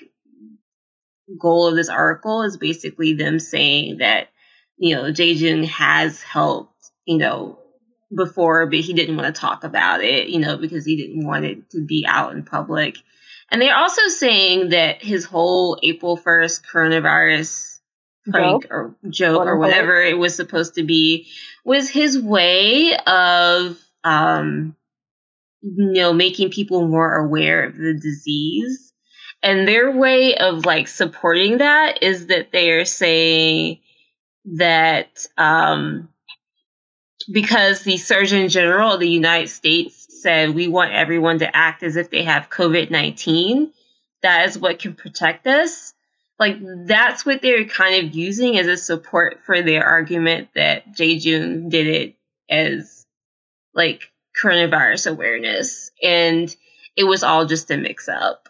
goal 1.41 1.67
of 1.67 1.77
this 1.77 1.89
article 1.89 2.43
is 2.43 2.57
basically 2.57 3.15
them 3.15 3.39
saying 3.39 3.99
that, 3.99 4.29
you 4.79 4.95
know, 4.95 5.05
Jae 5.05 5.65
has 5.67 6.23
helped, 6.23 6.91
you 7.07 7.19
know, 7.19 7.59
before, 8.15 8.67
but 8.67 8.81
he 8.81 8.93
didn't 8.93 9.17
want 9.17 9.35
to 9.35 9.41
talk 9.41 9.65
about 9.65 10.03
it, 10.03 10.29
you 10.29 10.39
know, 10.39 10.57
because 10.57 10.85
he 10.85 10.97
didn't 10.97 11.27
want 11.27 11.45
it 11.45 11.71
to 11.71 11.85
be 11.85 12.07
out 12.09 12.33
in 12.33 12.45
public. 12.45 12.97
And 13.51 13.61
they're 13.61 13.77
also 13.77 14.09
saying 14.09 14.71
that 14.71 15.03
his 15.03 15.25
whole 15.25 15.79
April 15.83 16.17
1st 16.17 16.63
coronavirus 16.73 17.79
prank 18.31 18.63
joke? 18.63 18.73
or 18.73 18.97
joke 19.09 19.47
or 19.47 19.57
whatever 19.57 20.01
it 20.01 20.19
was 20.19 20.35
supposed 20.35 20.75
to 20.75 20.83
be 20.83 21.29
was 21.65 21.89
his 21.89 22.21
way 22.21 22.97
of, 23.07 23.79
um, 24.05 24.77
you 25.63 25.93
know, 25.93 26.13
making 26.13 26.51
people 26.51 26.87
more 26.87 27.15
aware 27.15 27.65
of 27.65 27.77
the 27.77 27.95
disease. 27.95 28.93
And 29.43 29.67
their 29.67 29.93
way 29.93 30.37
of 30.37 30.65
like 30.65 30.89
supporting 30.89 31.59
that 31.59 32.03
is 32.03 32.27
that 32.27 32.53
they 32.53 32.71
are 32.71 32.85
saying 32.85 33.79
that, 34.55 35.27
um, 35.37 36.09
because 37.31 37.83
the 37.83 37.97
Surgeon 37.97 38.49
General 38.49 38.93
of 38.93 39.01
the 39.01 39.09
United 39.09 39.49
States 39.49 40.07
said 40.23 40.55
we 40.55 40.69
want 40.69 40.93
everyone 40.93 41.41
to 41.41 41.57
act 41.57 41.83
as 41.83 41.97
if 41.97 42.11
they 42.11 42.23
have 42.23 42.51
COVID 42.51 42.91
19. 42.91 43.73
That 44.23 44.49
is 44.49 44.59
what 44.59 44.79
can 44.79 44.95
protect 44.95 45.47
us. 45.47 45.93
Like, 46.39 46.59
that's 46.87 47.25
what 47.25 47.41
they're 47.41 47.65
kind 47.65 48.05
of 48.05 48.15
using 48.15 48.59
as 48.59 48.67
a 48.67 48.77
support 48.77 49.41
for 49.45 49.63
their 49.63 49.85
argument 49.85 50.49
that 50.55 50.95
Jae 50.95 51.71
did 51.71 51.87
it 51.87 52.15
as 52.51 53.07
like 53.75 54.11
coronavirus 54.43 55.13
awareness. 55.13 55.91
And 56.03 56.55
it 56.97 57.05
was 57.05 57.23
all 57.23 57.47
just 57.47 57.71
a 57.71 57.77
mix 57.77 58.09
up. 58.09 58.49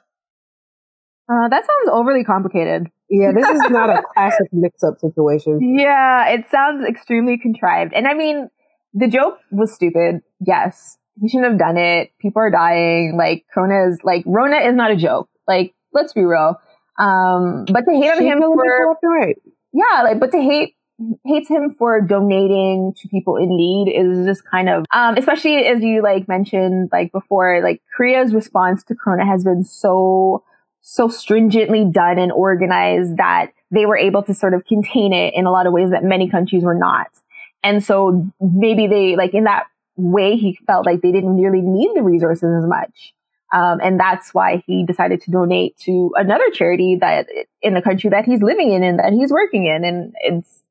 Uh, 1.28 1.48
that 1.48 1.64
sounds 1.64 1.90
overly 1.90 2.24
complicated. 2.24 2.90
Yeah, 3.09 3.33
this 3.33 3.49
is 3.49 3.70
not 3.70 3.91
a 3.91 4.03
classic 4.15 4.49
mix 4.53 4.83
up 4.83 4.99
situation. 5.01 5.78
Yeah, 5.78 6.28
it 6.28 6.47
sounds 6.51 6.85
extremely 6.89 7.39
contrived. 7.39 7.93
And 7.95 8.09
I 8.09 8.15
mean, 8.15 8.49
the 8.95 9.09
joke 9.09 9.39
was 9.51 9.73
stupid, 9.73 10.23
yes 10.41 10.99
he 11.20 11.28
shouldn't 11.28 11.51
have 11.51 11.59
done 11.59 11.77
it. 11.77 12.11
People 12.20 12.43
are 12.43 12.51
dying. 12.51 13.16
Like 13.16 13.47
Corona 13.53 13.89
is 13.89 14.01
like 14.05 14.24
Rona 14.27 14.59
is 14.59 14.74
not 14.74 14.91
a 14.91 14.97
joke. 14.97 15.28
Like 15.49 15.74
let's 15.93 16.12
be 16.12 16.23
real. 16.23 16.57
Um, 16.99 17.66
but 17.70 17.83
to 17.83 17.95
hate 17.95 18.11
on 18.11 18.23
him 18.23 18.41
for 18.41 18.97
right. 19.03 19.37
yeah, 19.73 20.03
like, 20.03 20.20
but 20.20 20.31
to 20.33 20.39
hate 20.39 20.74
hates 21.27 21.49
him 21.49 21.74
for 21.78 22.01
donating 22.01 22.95
to 22.97 23.09
people 23.09 23.37
in 23.37 23.55
need 23.55 23.93
is 23.93 24.24
just 24.24 24.43
kind 24.51 24.70
of 24.70 24.87
um 24.95 25.15
especially 25.19 25.66
as 25.66 25.83
you 25.83 26.03
like 26.03 26.27
mentioned 26.27 26.89
like 26.91 27.12
before 27.12 27.61
like 27.62 27.83
korea's 27.95 28.33
response 28.33 28.83
to 28.83 28.95
corona 28.95 29.27
has 29.27 29.45
been 29.45 29.62
so 29.62 30.43
so 30.89 31.09
stringently 31.09 31.85
done 31.85 32.17
and 32.17 32.31
organized 32.31 33.17
that 33.17 33.51
they 33.73 33.87
were 33.87 33.97
able 33.97 34.23
to 34.23 34.33
sort 34.33 34.55
of 34.55 34.65
contain 34.67 35.13
it 35.13 35.35
in 35.35 35.45
a 35.45 35.51
lot 35.51 35.67
of 35.67 35.73
ways 35.73 35.91
that 35.91 36.05
many 36.05 36.31
countries 36.31 36.63
were 36.63 36.77
not 36.77 37.09
and 37.65 37.83
so 37.83 38.25
maybe 38.41 38.87
they 38.87 39.17
like 39.17 39.35
in 39.35 39.45
that 39.45 39.65
way 39.97 40.37
he 40.37 40.57
felt 40.65 40.87
like 40.87 41.03
they 41.03 41.11
didn't 41.11 41.43
really 41.43 41.61
need 41.61 41.91
the 41.97 42.03
resources 42.03 42.63
as 42.63 42.69
much 42.69 43.13
um, 43.53 43.81
and 43.83 43.99
that's 43.99 44.33
why 44.33 44.63
he 44.65 44.87
decided 44.87 45.21
to 45.23 45.33
donate 45.33 45.77
to 45.79 46.13
another 46.15 46.49
charity 46.51 46.97
that 47.01 47.27
in 47.63 47.75
the 47.75 47.83
country 47.83 48.09
that 48.11 48.25
he's 48.25 48.41
living 48.41 48.73
in 48.73 48.85
and 48.85 49.01
that 49.01 49.13
he's 49.13 49.33
working 49.33 49.67
in 49.67 49.85
and 49.85 50.15
it's 50.21 50.63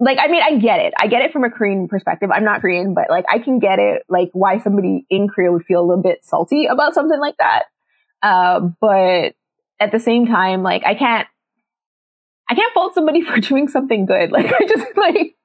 like 0.00 0.16
I 0.18 0.26
mean 0.26 0.42
I 0.42 0.56
get 0.56 0.80
it. 0.80 0.94
I 0.98 1.06
get 1.06 1.22
it 1.22 1.32
from 1.32 1.44
a 1.44 1.50
Korean 1.50 1.86
perspective. 1.86 2.30
I'm 2.32 2.44
not 2.44 2.60
Korean, 2.60 2.92
but 2.92 3.08
like 3.08 3.24
I 3.28 3.38
can 3.38 3.60
get 3.60 3.78
it 3.78 4.02
like 4.08 4.30
why 4.32 4.58
somebody 4.58 5.06
in 5.10 5.28
Korea 5.28 5.52
would 5.52 5.64
feel 5.64 5.80
a 5.80 5.86
little 5.86 6.02
bit 6.02 6.24
salty 6.24 6.66
about 6.66 6.94
something 6.94 7.20
like 7.20 7.36
that. 7.36 7.66
Uh, 8.22 8.60
but 8.80 9.34
at 9.80 9.92
the 9.92 9.98
same 9.98 10.26
time, 10.26 10.62
like 10.62 10.84
I 10.86 10.94
can't 10.94 11.26
I 12.48 12.54
can't 12.54 12.72
fault 12.74 12.94
somebody 12.94 13.22
for 13.22 13.38
doing 13.40 13.68
something 13.68 14.06
good. 14.06 14.30
Like 14.30 14.46
I 14.46 14.66
just 14.66 14.86
like 14.96 15.36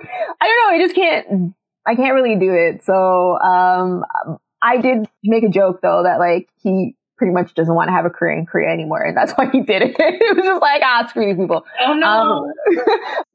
I 0.00 0.46
don't 0.46 0.70
know, 0.70 0.76
I 0.76 0.78
just 0.80 0.94
can't 0.94 1.54
I 1.86 1.94
can't 1.94 2.14
really 2.14 2.36
do 2.36 2.52
it. 2.52 2.82
So 2.82 3.38
um 3.38 4.04
I 4.62 4.78
did 4.78 5.06
make 5.22 5.44
a 5.44 5.50
joke 5.50 5.80
though 5.82 6.02
that 6.04 6.18
like 6.18 6.48
he 6.62 6.96
pretty 7.16 7.32
much 7.32 7.54
doesn't 7.54 7.74
want 7.74 7.88
to 7.88 7.92
have 7.92 8.04
a 8.04 8.10
career 8.10 8.36
in 8.36 8.46
Korea 8.46 8.70
anymore. 8.70 9.02
And 9.02 9.16
that's 9.16 9.32
why 9.32 9.48
he 9.50 9.60
did 9.60 9.82
it. 9.82 9.94
it 9.98 10.36
was 10.36 10.44
just 10.44 10.60
like, 10.60 10.82
ah, 10.84 11.06
screw 11.08 11.26
these 11.26 11.40
people. 11.40 11.64
Oh 11.80 11.92
no. 11.94 12.08
Um, 12.08 12.52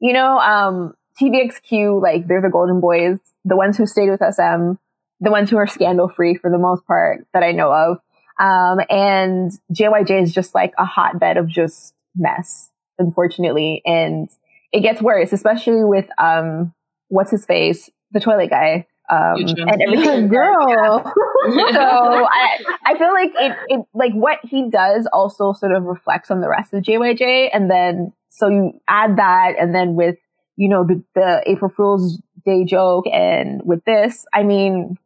you 0.00 0.12
know, 0.12 0.38
um, 0.38 0.94
TVXQ, 1.20 2.02
like 2.02 2.26
they're 2.26 2.42
the 2.42 2.50
golden 2.50 2.80
boys, 2.80 3.18
the 3.44 3.56
ones 3.56 3.76
who 3.76 3.86
stayed 3.86 4.10
with 4.10 4.20
SM, 4.20 4.72
the 5.20 5.30
ones 5.30 5.50
who 5.50 5.56
are 5.56 5.66
scandal 5.66 6.08
free 6.08 6.34
for 6.34 6.50
the 6.50 6.58
most 6.58 6.86
part 6.86 7.26
that 7.32 7.42
I 7.42 7.52
know 7.52 7.72
of. 7.72 7.98
Um, 8.40 8.80
and 8.88 9.52
JYJ 9.72 10.22
is 10.22 10.32
just 10.32 10.54
like 10.54 10.72
a 10.78 10.84
hotbed 10.84 11.36
of 11.36 11.46
just 11.46 11.94
mess, 12.16 12.70
unfortunately. 12.98 13.82
And 13.84 14.30
it 14.72 14.80
gets 14.80 15.02
worse, 15.02 15.32
especially 15.32 15.84
with, 15.84 16.08
um, 16.18 16.72
what's 17.08 17.30
his 17.30 17.44
face, 17.44 17.90
the 18.12 18.20
toilet 18.20 18.48
guy 18.48 18.86
um, 19.10 19.34
and 19.36 19.82
everything. 19.82 20.28
Girl. 20.28 21.02
so 21.52 21.80
I, 21.80 22.58
I 22.86 22.96
feel 22.96 23.12
like 23.12 23.32
it, 23.38 23.56
it, 23.68 23.86
like 23.92 24.12
what 24.12 24.38
he 24.42 24.70
does 24.70 25.06
also 25.12 25.52
sort 25.52 25.72
of 25.72 25.82
reflects 25.84 26.30
on 26.30 26.40
the 26.40 26.48
rest 26.48 26.72
of 26.72 26.82
JYJ. 26.82 27.50
And 27.52 27.70
then, 27.70 28.12
so 28.30 28.48
you 28.48 28.80
add 28.88 29.18
that 29.18 29.54
and 29.58 29.74
then 29.74 29.96
with, 29.96 30.16
you 30.56 30.68
know, 30.68 30.84
the, 30.84 31.02
the 31.14 31.42
April 31.46 31.70
Fool's 31.70 32.22
Day 32.46 32.64
joke 32.64 33.04
and 33.12 33.60
with 33.64 33.84
this, 33.84 34.24
I 34.32 34.44
mean, 34.44 34.96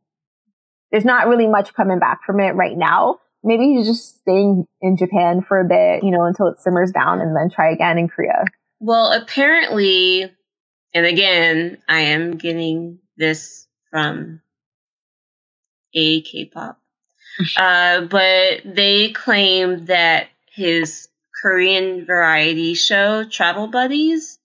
there's 0.92 1.04
not 1.04 1.26
really 1.26 1.48
much 1.48 1.74
coming 1.74 1.98
back 1.98 2.22
from 2.24 2.38
it 2.38 2.54
right 2.54 2.76
now. 2.76 3.18
Maybe 3.44 3.74
he's 3.74 3.86
just 3.86 4.20
staying 4.20 4.66
in 4.80 4.96
Japan 4.96 5.42
for 5.42 5.60
a 5.60 5.64
bit, 5.64 6.02
you 6.02 6.10
know, 6.10 6.24
until 6.24 6.48
it 6.48 6.58
simmers 6.60 6.90
down 6.90 7.20
and 7.20 7.36
then 7.36 7.50
try 7.50 7.70
again 7.70 7.98
in 7.98 8.08
Korea. 8.08 8.44
Well, 8.80 9.12
apparently, 9.12 10.32
and 10.94 11.06
again, 11.06 11.78
I 11.88 12.00
am 12.00 12.38
getting 12.38 13.00
this 13.16 13.66
from 13.90 14.40
a 15.94 16.22
K-pop. 16.22 16.80
uh, 17.56 18.02
but 18.02 18.62
they 18.64 19.10
claim 19.10 19.86
that 19.86 20.28
his 20.50 21.08
Korean 21.42 22.06
variety 22.06 22.74
show, 22.74 23.24
Travel 23.24 23.66
Buddies, 23.66 24.38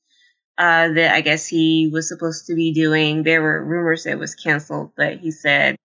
uh, 0.57 0.89
that 0.89 1.13
I 1.13 1.21
guess 1.21 1.47
he 1.47 1.89
was 1.91 2.09
supposed 2.09 2.47
to 2.47 2.55
be 2.55 2.73
doing, 2.73 3.23
there 3.23 3.41
were 3.41 3.63
rumors 3.63 4.03
that 4.03 4.11
it 4.11 4.19
was 4.19 4.35
canceled, 4.35 4.91
but 4.97 5.19
he 5.19 5.31
said 5.31 5.77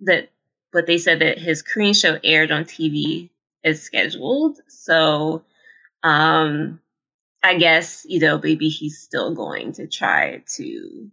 that, 0.00 0.30
but 0.72 0.86
they 0.86 0.98
said 0.98 1.20
that 1.20 1.38
his 1.38 1.62
Korean 1.62 1.94
show 1.94 2.18
aired 2.24 2.50
on 2.50 2.64
TV 2.64 3.30
as 3.64 3.82
scheduled. 3.82 4.58
So, 4.68 5.44
um, 6.02 6.80
I 7.42 7.56
guess, 7.58 8.06
you 8.08 8.20
know, 8.20 8.40
maybe 8.42 8.68
he's 8.68 9.00
still 9.00 9.34
going 9.34 9.72
to 9.74 9.86
try 9.86 10.42
to 10.56 11.10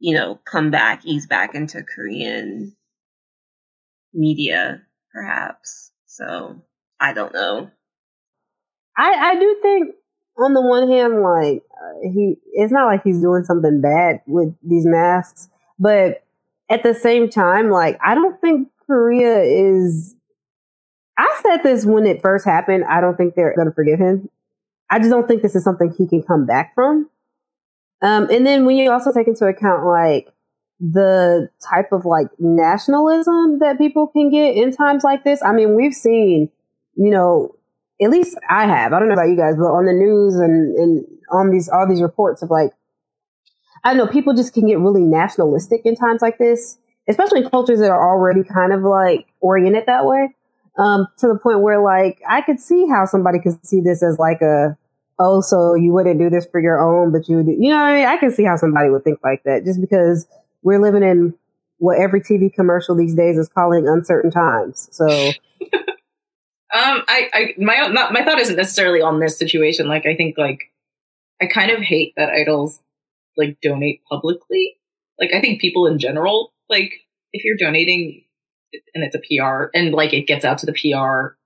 you 0.00 0.14
know, 0.14 0.40
come 0.44 0.70
back, 0.70 1.04
ease 1.04 1.26
back 1.26 1.54
into 1.54 1.82
Korean 1.82 2.74
media, 4.12 4.82
perhaps. 5.12 5.92
So 6.06 6.62
I 6.98 7.12
don't 7.12 7.32
know. 7.32 7.70
I 8.96 9.12
I 9.12 9.38
do 9.38 9.58
think 9.62 9.94
on 10.38 10.54
the 10.54 10.62
one 10.62 10.90
hand, 10.90 11.22
like 11.22 11.62
uh, 11.70 12.10
he, 12.10 12.36
it's 12.54 12.72
not 12.72 12.86
like 12.86 13.02
he's 13.04 13.20
doing 13.20 13.44
something 13.44 13.80
bad 13.80 14.22
with 14.26 14.54
these 14.62 14.86
masks, 14.86 15.48
but 15.78 16.24
at 16.70 16.82
the 16.82 16.94
same 16.94 17.28
time, 17.28 17.70
like 17.70 17.98
I 18.02 18.14
don't 18.14 18.40
think 18.40 18.68
Korea 18.86 19.40
is. 19.42 20.14
I 21.18 21.40
said 21.42 21.58
this 21.62 21.84
when 21.84 22.06
it 22.06 22.22
first 22.22 22.46
happened. 22.46 22.84
I 22.88 23.00
don't 23.00 23.16
think 23.16 23.34
they're 23.34 23.54
going 23.54 23.68
to 23.68 23.74
forgive 23.74 23.98
him. 23.98 24.30
I 24.90 24.98
just 24.98 25.10
don't 25.10 25.28
think 25.28 25.42
this 25.42 25.54
is 25.54 25.64
something 25.64 25.92
he 25.96 26.06
can 26.06 26.22
come 26.22 26.46
back 26.46 26.74
from. 26.74 27.10
Um, 28.02 28.28
and 28.30 28.46
then 28.46 28.64
when 28.64 28.76
you 28.76 28.90
also 28.90 29.12
take 29.12 29.28
into 29.28 29.44
account 29.44 29.84
like 29.84 30.32
the 30.80 31.50
type 31.62 31.92
of 31.92 32.06
like 32.06 32.28
nationalism 32.38 33.58
that 33.58 33.76
people 33.76 34.06
can 34.06 34.30
get 34.30 34.56
in 34.56 34.72
times 34.72 35.04
like 35.04 35.22
this, 35.22 35.42
I 35.42 35.52
mean, 35.52 35.76
we've 35.76 35.92
seen, 35.92 36.48
you 36.94 37.10
know, 37.10 37.54
at 38.02 38.08
least 38.10 38.38
I 38.48 38.66
have. 38.66 38.92
I 38.94 38.98
don't 38.98 39.08
know 39.08 39.14
about 39.14 39.28
you 39.28 39.36
guys, 39.36 39.56
but 39.56 39.64
on 39.64 39.84
the 39.84 39.92
news 39.92 40.36
and, 40.36 40.74
and 40.76 41.04
on 41.30 41.50
these 41.50 41.68
all 41.68 41.86
these 41.86 42.00
reports 42.00 42.42
of 42.42 42.50
like, 42.50 42.70
I 43.84 43.94
know, 43.94 44.06
people 44.06 44.34
just 44.34 44.52
can 44.52 44.66
get 44.66 44.78
really 44.78 45.02
nationalistic 45.02 45.82
in 45.84 45.96
times 45.96 46.22
like 46.22 46.38
this, 46.38 46.78
especially 47.08 47.42
in 47.42 47.50
cultures 47.50 47.80
that 47.80 47.90
are 47.90 48.10
already 48.10 48.44
kind 48.44 48.72
of 48.72 48.82
like 48.82 49.26
oriented 49.40 49.84
that 49.86 50.04
way. 50.06 50.34
Um, 50.78 51.08
to 51.18 51.26
the 51.26 51.36
point 51.36 51.60
where 51.60 51.82
like 51.82 52.22
I 52.28 52.40
could 52.42 52.60
see 52.60 52.86
how 52.88 53.04
somebody 53.04 53.38
could 53.40 53.64
see 53.66 53.80
this 53.80 54.02
as 54.02 54.18
like 54.18 54.40
a 54.40 54.78
oh, 55.20 55.42
so 55.42 55.74
you 55.74 55.92
wouldn't 55.92 56.18
do 56.18 56.30
this 56.30 56.46
for 56.46 56.60
your 56.60 56.80
own, 56.80 57.12
but 57.12 57.28
you 57.28 57.36
would, 57.36 57.46
do, 57.46 57.52
you 57.52 57.70
know, 57.70 57.76
I, 57.76 57.94
mean? 57.98 58.06
I 58.06 58.16
can 58.16 58.32
see 58.32 58.44
how 58.44 58.56
somebody 58.56 58.88
would 58.88 59.04
think 59.04 59.20
like 59.22 59.42
that 59.44 59.64
just 59.64 59.80
because 59.80 60.26
we're 60.62 60.80
living 60.80 61.02
in 61.02 61.34
what 61.76 61.98
every 61.98 62.22
TV 62.22 62.52
commercial 62.52 62.96
these 62.96 63.14
days 63.14 63.36
is 63.36 63.48
calling 63.48 63.86
uncertain 63.86 64.30
times. 64.30 64.88
So, 64.90 65.06
um, 65.10 65.32
I, 66.72 67.28
I, 67.32 67.54
my, 67.58 67.88
not, 67.88 68.12
my 68.12 68.24
thought 68.24 68.40
isn't 68.40 68.56
necessarily 68.56 69.02
on 69.02 69.20
this 69.20 69.38
situation. 69.38 69.88
Like, 69.88 70.06
I 70.06 70.16
think 70.16 70.38
like, 70.38 70.72
I 71.40 71.46
kind 71.46 71.70
of 71.70 71.80
hate 71.80 72.14
that 72.16 72.30
idols 72.30 72.80
like 73.40 73.60
donate 73.60 74.02
publicly. 74.08 74.76
Like, 75.18 75.32
I 75.34 75.40
think 75.40 75.60
people 75.60 75.86
in 75.86 75.98
general, 75.98 76.52
like, 76.68 76.92
if 77.32 77.44
you're 77.44 77.56
donating 77.56 78.24
and 78.94 79.04
it's 79.04 79.16
a 79.16 79.18
PR 79.18 79.70
and 79.74 79.92
like 79.92 80.12
it 80.12 80.26
gets 80.26 80.44
out 80.44 80.58
to 80.58 80.66
the 80.66 80.72
PR 80.72 81.36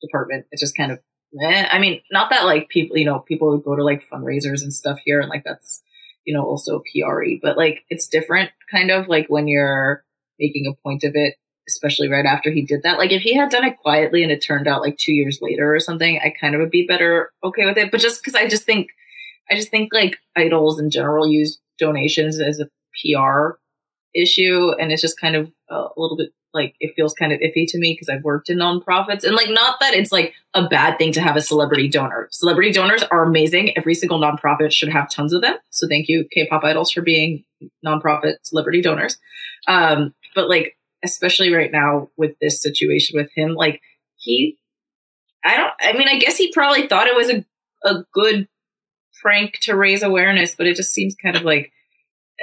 department, 0.00 0.46
it's 0.50 0.60
just 0.60 0.76
kind 0.76 0.92
of 0.92 1.00
I 1.40 1.78
mean, 1.78 2.02
not 2.10 2.30
that 2.30 2.44
like 2.44 2.68
people, 2.68 2.96
you 2.98 3.04
know, 3.04 3.20
people 3.20 3.56
go 3.58 3.74
to 3.74 3.84
like 3.84 4.08
fundraisers 4.08 4.62
and 4.62 4.72
stuff 4.72 4.98
here, 5.04 5.20
and 5.20 5.30
like 5.30 5.44
that's, 5.44 5.82
you 6.24 6.34
know, 6.34 6.44
also 6.44 6.82
PRE, 6.92 7.38
but 7.42 7.56
like 7.56 7.84
it's 7.88 8.06
different 8.06 8.50
kind 8.70 8.90
of 8.90 9.08
like 9.08 9.28
when 9.28 9.48
you're 9.48 10.04
making 10.38 10.66
a 10.66 10.74
point 10.82 11.04
of 11.04 11.12
it, 11.14 11.36
especially 11.68 12.08
right 12.08 12.26
after 12.26 12.50
he 12.50 12.62
did 12.62 12.82
that. 12.82 12.98
Like 12.98 13.12
if 13.12 13.22
he 13.22 13.34
had 13.34 13.50
done 13.50 13.64
it 13.64 13.78
quietly 13.78 14.22
and 14.22 14.30
it 14.30 14.42
turned 14.42 14.68
out 14.68 14.82
like 14.82 14.98
two 14.98 15.14
years 15.14 15.38
later 15.40 15.74
or 15.74 15.80
something, 15.80 16.20
I 16.22 16.34
kind 16.38 16.54
of 16.54 16.60
would 16.60 16.70
be 16.70 16.86
better 16.86 17.32
okay 17.42 17.64
with 17.64 17.78
it. 17.78 17.90
But 17.90 18.00
just 18.00 18.22
because 18.22 18.34
I 18.34 18.46
just 18.46 18.64
think, 18.64 18.90
I 19.50 19.54
just 19.54 19.70
think 19.70 19.92
like 19.92 20.18
idols 20.36 20.78
in 20.78 20.90
general 20.90 21.26
use 21.26 21.58
donations 21.78 22.40
as 22.40 22.60
a 22.60 22.68
PR 23.00 23.58
issue, 24.14 24.72
and 24.78 24.92
it's 24.92 25.02
just 25.02 25.20
kind 25.20 25.36
of 25.36 25.50
a 25.70 25.88
little 25.96 26.16
bit 26.16 26.30
like 26.54 26.74
it 26.80 26.92
feels 26.94 27.14
kind 27.14 27.32
of 27.32 27.40
iffy 27.40 27.64
to 27.66 27.78
me 27.78 27.94
because 27.94 28.08
I've 28.08 28.24
worked 28.24 28.50
in 28.50 28.58
nonprofits 28.58 29.24
and 29.24 29.34
like 29.34 29.48
not 29.48 29.80
that 29.80 29.94
it's 29.94 30.12
like 30.12 30.34
a 30.52 30.68
bad 30.68 30.98
thing 30.98 31.12
to 31.12 31.20
have 31.20 31.36
a 31.36 31.40
celebrity 31.40 31.88
donor. 31.88 32.28
Celebrity 32.30 32.72
donors 32.72 33.02
are 33.04 33.24
amazing. 33.24 33.76
Every 33.76 33.94
single 33.94 34.20
nonprofit 34.20 34.70
should 34.70 34.90
have 34.90 35.10
tons 35.10 35.32
of 35.32 35.40
them. 35.40 35.56
So 35.70 35.88
thank 35.88 36.08
you 36.08 36.26
K-pop 36.30 36.62
idols 36.62 36.92
for 36.92 37.00
being 37.00 37.44
nonprofit 37.84 38.34
celebrity 38.42 38.82
donors. 38.82 39.16
Um, 39.66 40.14
but 40.34 40.48
like 40.48 40.76
especially 41.02 41.52
right 41.52 41.72
now 41.72 42.10
with 42.16 42.38
this 42.40 42.62
situation 42.62 43.18
with 43.18 43.30
him, 43.34 43.54
like 43.54 43.80
he, 44.16 44.58
I 45.44 45.56
don't. 45.56 45.72
I 45.80 45.92
mean, 45.94 46.08
I 46.08 46.18
guess 46.18 46.36
he 46.36 46.52
probably 46.52 46.86
thought 46.86 47.06
it 47.06 47.16
was 47.16 47.30
a 47.30 47.44
a 47.84 48.04
good 48.12 48.48
prank 49.22 49.58
to 49.60 49.76
raise 49.76 50.02
awareness, 50.02 50.54
but 50.54 50.66
it 50.66 50.76
just 50.76 50.92
seems 50.92 51.14
kind 51.14 51.36
of 51.36 51.42
like 51.42 51.72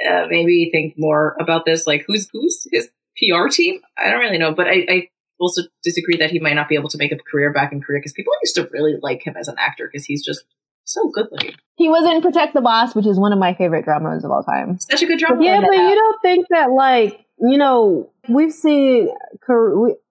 uh, 0.08 0.26
maybe 0.28 0.70
think 0.72 0.94
more 0.96 1.36
about 1.38 1.64
this. 1.64 1.86
Like 1.86 2.04
who's 2.06 2.28
who's 2.32 2.66
his 2.72 2.88
PR 3.18 3.48
team. 3.48 3.80
I 3.98 4.10
don't 4.10 4.20
really 4.20 4.38
know, 4.38 4.52
but 4.52 4.66
I, 4.66 4.86
I 4.88 5.08
also 5.38 5.62
disagree 5.82 6.16
that 6.16 6.30
he 6.30 6.38
might 6.38 6.54
not 6.54 6.68
be 6.68 6.74
able 6.74 6.88
to 6.88 6.98
make 6.98 7.12
a 7.12 7.16
career 7.16 7.52
back 7.52 7.72
in 7.72 7.80
Korea 7.80 8.00
because 8.00 8.12
people 8.12 8.32
used 8.42 8.54
to 8.56 8.68
really 8.72 8.96
like 9.02 9.26
him 9.26 9.36
as 9.38 9.48
an 9.48 9.56
actor 9.58 9.88
because 9.90 10.04
he's 10.04 10.24
just 10.24 10.44
so 10.84 11.10
good 11.10 11.28
looking. 11.30 11.54
He 11.76 11.88
was 11.88 12.04
in 12.10 12.20
Protect 12.20 12.54
the 12.54 12.60
Boss, 12.60 12.94
which 12.94 13.06
is 13.06 13.18
one 13.18 13.32
of 13.32 13.38
my 13.38 13.54
favorite 13.54 13.84
dramas 13.84 14.24
of 14.24 14.30
all 14.30 14.42
time. 14.42 14.78
Such 14.80 15.02
a 15.02 15.06
good 15.06 15.18
drama. 15.18 15.44
Yeah, 15.44 15.60
but 15.60 15.76
you 15.76 15.94
don't 15.94 16.22
think 16.22 16.46
that 16.50 16.70
like 16.70 17.24
you 17.38 17.58
know 17.58 18.10
we've 18.28 18.52
seen 18.52 19.08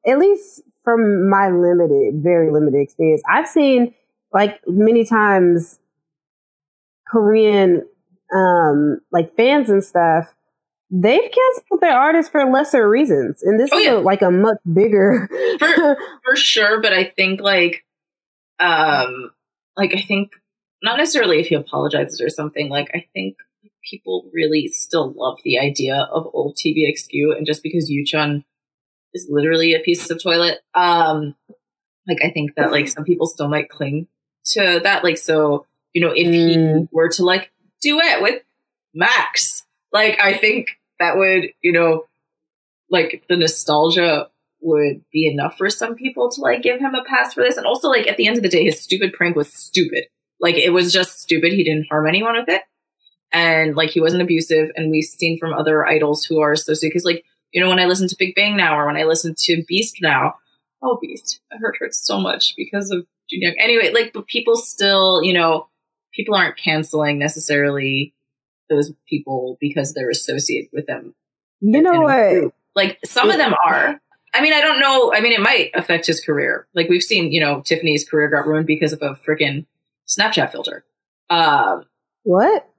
at 0.05 0.17
least 0.17 0.61
from 0.83 1.29
my 1.29 1.49
limited, 1.49 2.23
very 2.23 2.51
limited 2.51 2.81
experience, 2.81 3.21
I've 3.29 3.47
seen 3.47 3.93
like 4.33 4.59
many 4.67 5.05
times 5.05 5.79
Korean 7.09 7.83
um 8.35 8.99
like 9.11 9.35
fans 9.35 9.69
and 9.69 9.83
stuff, 9.83 10.33
they've 10.91 11.19
canceled 11.19 11.81
their 11.81 11.97
artists 11.97 12.31
for 12.31 12.45
lesser 12.45 12.87
reasons. 12.87 13.41
And 13.43 13.59
this 13.59 13.69
Oh, 13.73 13.77
is 13.77 13.85
yeah. 13.85 13.93
a, 13.97 13.99
like 13.99 14.21
a 14.21 14.31
much 14.31 14.57
bigger 14.71 15.27
For- 15.59 15.97
for 16.25 16.35
sure 16.35 16.81
but 16.81 16.93
i 16.93 17.03
think 17.05 17.41
like 17.41 17.83
um 18.59 19.31
like 19.77 19.95
i 19.95 20.01
think 20.01 20.31
not 20.83 20.97
necessarily 20.97 21.39
if 21.39 21.47
he 21.47 21.55
apologizes 21.55 22.19
or 22.21 22.29
something 22.29 22.69
like 22.69 22.89
i 22.93 23.05
think 23.13 23.37
people 23.89 24.29
really 24.33 24.67
still 24.67 25.13
love 25.17 25.37
the 25.43 25.57
idea 25.59 26.07
of 26.11 26.27
old 26.33 26.57
tvxq 26.57 27.35
and 27.37 27.45
just 27.45 27.63
because 27.63 27.89
yuchun 27.91 28.43
is 29.13 29.27
literally 29.29 29.73
a 29.73 29.79
piece 29.79 30.09
of 30.09 30.21
toilet 30.21 30.59
um 30.75 31.35
like 32.07 32.17
i 32.23 32.29
think 32.29 32.55
that 32.55 32.71
like 32.71 32.87
some 32.87 33.03
people 33.03 33.27
still 33.27 33.47
might 33.47 33.69
cling 33.69 34.07
to 34.45 34.79
that 34.83 35.03
like 35.03 35.17
so 35.17 35.65
you 35.93 36.01
know 36.01 36.11
if 36.11 36.27
he 36.27 36.57
Mm. 36.57 36.87
were 36.91 37.09
to 37.09 37.23
like 37.23 37.51
duet 37.81 38.21
with 38.21 38.41
max 38.93 39.65
like 39.93 40.19
i 40.21 40.33
think 40.33 40.67
that 40.99 41.17
would 41.17 41.45
you 41.61 41.71
know 41.71 42.05
like 42.89 43.23
the 43.29 43.37
nostalgia 43.37 44.27
would 44.61 45.01
be 45.11 45.27
enough 45.27 45.57
for 45.57 45.69
some 45.69 45.95
people 45.95 46.29
to 46.29 46.41
like 46.41 46.61
give 46.61 46.79
him 46.79 46.93
a 46.93 47.03
pass 47.05 47.33
for 47.33 47.41
this. 47.43 47.55
And 47.55 47.65
also, 47.65 47.87
like 47.87 48.07
at 48.07 48.17
the 48.17 48.27
end 48.27 48.35
of 48.35 48.43
the 48.43 48.49
day, 48.49 48.65
his 48.65 48.81
stupid 48.81 49.13
prank 49.13 49.37
was 49.37 49.53
stupid. 49.53 50.05
Like 50.39 50.55
it 50.55 50.71
was 50.71 50.91
just 50.91 51.21
stupid. 51.21 51.53
He 51.53 51.63
didn't 51.63 51.87
harm 51.89 52.07
anyone 52.07 52.35
with 52.35 52.49
it, 52.49 52.63
and 53.31 53.75
like 53.75 53.91
he 53.91 54.01
wasn't 54.01 54.21
abusive. 54.23 54.69
And 54.75 54.91
we've 54.91 55.03
seen 55.05 55.37
from 55.39 55.53
other 55.53 55.85
idols 55.87 56.25
who 56.25 56.41
are 56.41 56.51
associated 56.51 56.91
because, 56.91 57.05
like 57.05 57.23
you 57.53 57.61
know, 57.61 57.69
when 57.69 57.79
I 57.79 57.85
listen 57.85 58.07
to 58.09 58.15
Big 58.19 58.35
Bang 58.35 58.57
now 58.57 58.77
or 58.77 58.85
when 58.85 58.97
I 58.97 59.03
listen 59.03 59.33
to 59.37 59.63
Beast 59.67 59.97
now, 60.01 60.35
oh 60.83 60.97
Beast, 61.01 61.39
I 61.53 61.57
hurt 61.57 61.77
hurt 61.79 61.93
so 61.95 62.19
much 62.19 62.53
because 62.57 62.91
of 62.91 63.05
Jun 63.29 63.41
Young. 63.41 63.55
Anyway, 63.59 63.91
like 63.93 64.11
but 64.13 64.27
people 64.27 64.57
still, 64.57 65.23
you 65.23 65.33
know, 65.33 65.67
people 66.13 66.35
aren't 66.35 66.57
canceling 66.57 67.17
necessarily 67.19 68.13
those 68.69 68.91
people 69.07 69.57
because 69.59 69.93
they're 69.93 70.09
associated 70.09 70.69
with 70.73 70.85
them 70.87 71.13
You 71.61 71.81
know 71.81 72.01
what? 72.01 72.53
Like 72.75 72.99
some 73.05 73.29
of 73.29 73.37
them 73.37 73.53
are. 73.65 73.99
I 74.33 74.41
mean, 74.41 74.53
I 74.53 74.61
don't 74.61 74.79
know. 74.79 75.11
I 75.13 75.21
mean, 75.21 75.33
it 75.33 75.41
might 75.41 75.71
affect 75.73 76.05
his 76.05 76.19
career. 76.23 76.67
Like 76.75 76.87
we've 76.87 77.01
seen, 77.01 77.31
you 77.31 77.41
know, 77.41 77.61
Tiffany's 77.61 78.07
career 78.07 78.29
got 78.29 78.45
ruined 78.47 78.67
because 78.67 78.93
of 78.93 79.01
a 79.01 79.15
freaking 79.27 79.65
Snapchat 80.07 80.51
filter. 80.51 80.85
Um, 81.31 81.85
What? 82.23 82.69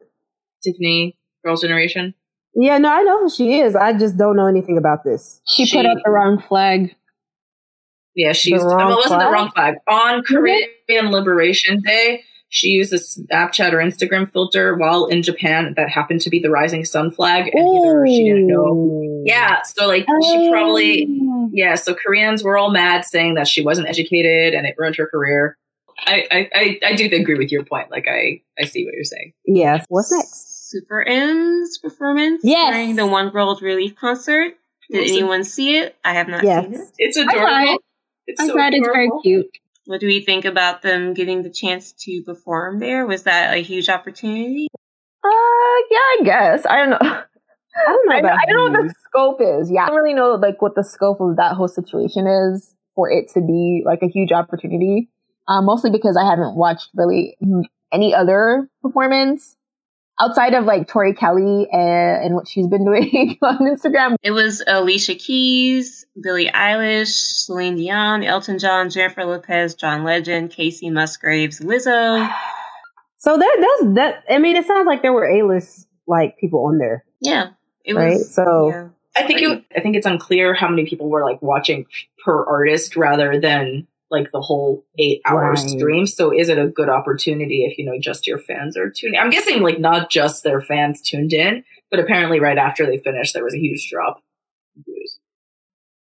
Tiffany, 0.62 1.16
Girls' 1.44 1.62
Generation. 1.62 2.14
Yeah, 2.54 2.78
no, 2.78 2.88
I 2.92 3.02
know 3.02 3.20
who 3.20 3.30
she 3.30 3.58
is. 3.60 3.74
I 3.76 3.92
just 3.92 4.16
don't 4.16 4.36
know 4.36 4.46
anything 4.46 4.78
about 4.78 5.02
this. 5.04 5.40
She, 5.46 5.66
She- 5.66 5.76
put 5.76 5.86
up 5.86 5.98
the 6.04 6.10
wrong 6.10 6.40
flag. 6.40 6.94
Yeah, 8.14 8.32
she 8.32 8.50
The 8.50 8.54
used. 8.56 8.66
wrong 8.66 8.92
it 8.92 8.94
wasn't 8.96 9.06
flag? 9.20 9.20
the 9.28 9.32
wrong 9.32 9.50
flag 9.52 9.74
on 9.88 10.22
Korean 10.22 11.10
Liberation 11.10 11.80
Day. 11.80 12.24
She 12.52 12.68
used 12.68 12.92
a 12.92 12.96
Snapchat 12.96 13.72
or 13.72 13.78
Instagram 13.78 14.30
filter 14.30 14.74
while 14.76 15.06
in 15.06 15.22
Japan 15.22 15.72
that 15.76 15.88
happened 15.88 16.20
to 16.22 16.30
be 16.30 16.40
the 16.40 16.50
rising 16.50 16.84
sun 16.84 17.10
flag, 17.12 17.48
and 17.54 17.78
either 17.78 18.04
she 18.06 18.24
didn't 18.24 18.48
know. 18.48 19.22
Yeah, 19.24 19.62
so 19.62 19.86
like 19.86 20.04
she 20.30 20.50
probably 20.50 21.08
Oh. 21.32 21.48
yeah, 21.52 21.76
so 21.76 21.94
Koreans 21.94 22.42
were 22.42 22.58
all 22.58 22.70
mad 22.72 23.04
saying 23.04 23.34
that 23.34 23.46
she 23.48 23.62
wasn't 23.62 23.88
educated 23.88 24.52
and 24.54 24.66
it 24.66 24.74
ruined 24.76 24.96
her 24.96 25.06
career. 25.06 25.56
I, 26.06 26.24
I, 26.30 26.48
I, 26.54 26.80
I 26.86 26.94
do 26.96 27.04
agree 27.04 27.36
with 27.38 27.52
your 27.52 27.64
point. 27.64 27.90
Like 27.90 28.06
I, 28.08 28.40
I 28.58 28.64
see 28.64 28.84
what 28.84 28.94
you're 28.94 29.04
saying. 29.04 29.32
Yes. 29.44 29.84
What's 29.88 30.10
next? 30.12 30.70
Super 30.70 31.02
M's 31.02 31.78
performance 31.78 32.40
Yes. 32.44 32.74
during 32.74 32.96
the 32.96 33.06
One 33.06 33.32
World 33.32 33.60
Relief 33.62 33.94
concert. 33.96 34.54
Did 34.90 35.02
Listen. 35.02 35.16
anyone 35.18 35.44
see 35.44 35.76
it? 35.78 35.94
I 36.04 36.14
have 36.14 36.26
not 36.28 36.42
Yes. 36.42 36.64
seen 36.64 36.74
it. 36.74 36.80
It's 36.98 37.16
saw 37.16 37.22
adorable. 37.28 37.74
it. 37.74 37.80
It's 38.26 38.40
I 38.40 38.46
so 38.46 38.54
thought 38.56 38.72
it's 38.74 38.86
very 38.88 39.10
cute. 39.22 39.46
What 39.90 39.98
do 39.98 40.06
we 40.06 40.20
think 40.20 40.44
about 40.44 40.82
them 40.82 41.14
getting 41.14 41.42
the 41.42 41.50
chance 41.50 41.90
to 42.04 42.22
perform 42.22 42.78
there? 42.78 43.06
Was 43.06 43.24
that 43.24 43.54
a 43.54 43.60
huge 43.60 43.88
opportunity? 43.88 44.68
Uh, 45.24 45.76
yeah, 45.90 45.98
I 45.98 46.18
guess. 46.22 46.64
I 46.64 46.76
don't 46.76 46.90
know. 46.90 46.98
I 47.00 47.88
don't 47.88 48.08
know 48.08 48.14
I, 48.14 48.18
about 48.20 48.38
I 48.38 48.46
don't 48.46 48.72
know 48.72 48.82
what 48.82 48.86
the 48.86 48.94
scope 49.02 49.40
is. 49.40 49.68
Yeah, 49.68 49.82
I 49.82 49.86
don't 49.88 49.96
really 49.96 50.14
know 50.14 50.34
like 50.36 50.62
what 50.62 50.76
the 50.76 50.84
scope 50.84 51.20
of 51.20 51.34
that 51.38 51.56
whole 51.56 51.66
situation 51.66 52.28
is 52.28 52.72
for 52.94 53.10
it 53.10 53.30
to 53.34 53.40
be 53.40 53.82
like 53.84 53.98
a 54.04 54.06
huge 54.06 54.30
opportunity. 54.30 55.10
Um, 55.48 55.64
mostly 55.64 55.90
because 55.90 56.16
I 56.16 56.24
haven't 56.24 56.54
watched 56.54 56.90
really 56.94 57.36
any 57.92 58.14
other 58.14 58.70
performance 58.82 59.56
outside 60.20 60.54
of 60.54 60.64
like 60.64 60.86
Tori 60.88 61.14
Kelly 61.14 61.66
and, 61.72 62.24
and 62.24 62.34
what 62.34 62.46
she's 62.48 62.66
been 62.66 62.84
doing 62.84 63.38
on 63.42 63.58
Instagram. 63.58 64.16
It 64.22 64.32
was 64.32 64.62
Alicia 64.66 65.14
Keys, 65.14 66.04
Billie 66.20 66.50
Eilish, 66.54 67.08
Celine 67.44 67.76
Dion, 67.76 68.22
Elton 68.22 68.58
John, 68.58 68.90
Jennifer 68.90 69.24
Lopez, 69.24 69.74
John 69.74 70.04
Legend, 70.04 70.50
Kacey 70.50 70.90
Musgraves, 70.92 71.60
Lizzo. 71.60 72.30
So 73.22 73.36
that 73.36 73.56
does 73.82 73.94
that. 73.96 74.24
I 74.30 74.38
mean, 74.38 74.56
it 74.56 74.64
sounds 74.66 74.86
like 74.86 75.02
there 75.02 75.12
were 75.12 75.28
A 75.28 75.46
list 75.46 75.86
like 76.06 76.38
people 76.38 76.64
on 76.64 76.78
there. 76.78 77.04
Yeah, 77.20 77.48
it 77.84 77.94
Right, 77.94 78.14
was. 78.14 78.34
so- 78.34 78.70
yeah. 78.70 78.88
I 79.14 79.26
think 79.26 79.42
it, 79.42 79.64
I 79.76 79.80
think 79.80 79.96
it's 79.96 80.06
unclear 80.06 80.54
how 80.54 80.68
many 80.70 80.86
people 80.86 81.10
were 81.10 81.22
like 81.22 81.42
watching 81.42 81.84
per 82.24 82.42
artist 82.46 82.96
rather 82.96 83.38
than 83.38 83.86
like 84.10 84.32
the 84.32 84.40
whole 84.40 84.84
eight 84.98 85.20
hour 85.24 85.50
Right. 85.50 85.58
stream. 85.58 86.06
So 86.06 86.30
is 86.36 86.48
it 86.48 86.58
a 86.58 86.66
good 86.66 86.88
opportunity 86.88 87.64
if 87.64 87.78
you 87.78 87.84
know 87.84 87.98
just 88.00 88.26
your 88.26 88.38
fans 88.38 88.76
are 88.76 88.90
tuning? 88.90 89.18
I'm 89.20 89.30
guessing 89.30 89.62
like 89.62 89.78
not 89.78 90.10
just 90.10 90.42
their 90.44 90.60
fans 90.60 91.00
tuned 91.00 91.32
in, 91.32 91.64
but 91.90 92.00
apparently 92.00 92.40
right 92.40 92.58
after 92.58 92.86
they 92.86 92.98
finished, 92.98 93.34
there 93.34 93.44
was 93.44 93.54
a 93.54 93.58
huge 93.58 93.88
drop. 93.90 94.22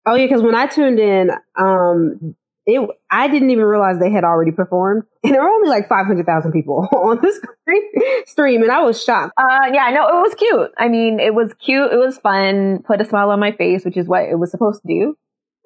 Oh 0.05 0.15
yeah, 0.15 0.25
because 0.25 0.41
when 0.41 0.55
I 0.55 0.67
tuned 0.67 0.99
in, 0.99 1.31
um, 1.57 2.35
it 2.65 2.89
I 3.11 3.27
didn't 3.27 3.49
even 3.49 3.65
realize 3.65 3.99
they 3.99 4.11
had 4.11 4.23
already 4.23 4.51
performed, 4.51 5.03
and 5.23 5.33
there 5.33 5.41
were 5.41 5.49
only 5.49 5.69
like 5.69 5.89
five 5.89 6.05
hundred 6.05 6.25
thousand 6.25 6.53
people 6.53 6.87
on 6.93 7.17
the 7.21 7.31
screen, 7.31 8.23
stream, 8.25 8.61
and 8.63 8.71
I 8.71 8.81
was 8.81 9.03
shocked. 9.03 9.33
Uh, 9.37 9.67
yeah, 9.73 9.89
no, 9.91 10.07
it 10.07 10.21
was 10.21 10.33
cute. 10.35 10.71
I 10.77 10.87
mean, 10.87 11.19
it 11.19 11.33
was 11.35 11.53
cute. 11.55 11.91
It 11.91 11.97
was 11.97 12.17
fun. 12.17 12.83
Put 12.87 13.01
a 13.01 13.05
smile 13.05 13.31
on 13.31 13.39
my 13.39 13.51
face, 13.51 13.83
which 13.83 13.97
is 13.97 14.07
what 14.07 14.23
it 14.23 14.39
was 14.39 14.51
supposed 14.51 14.81
to 14.83 14.87
do. 14.87 15.17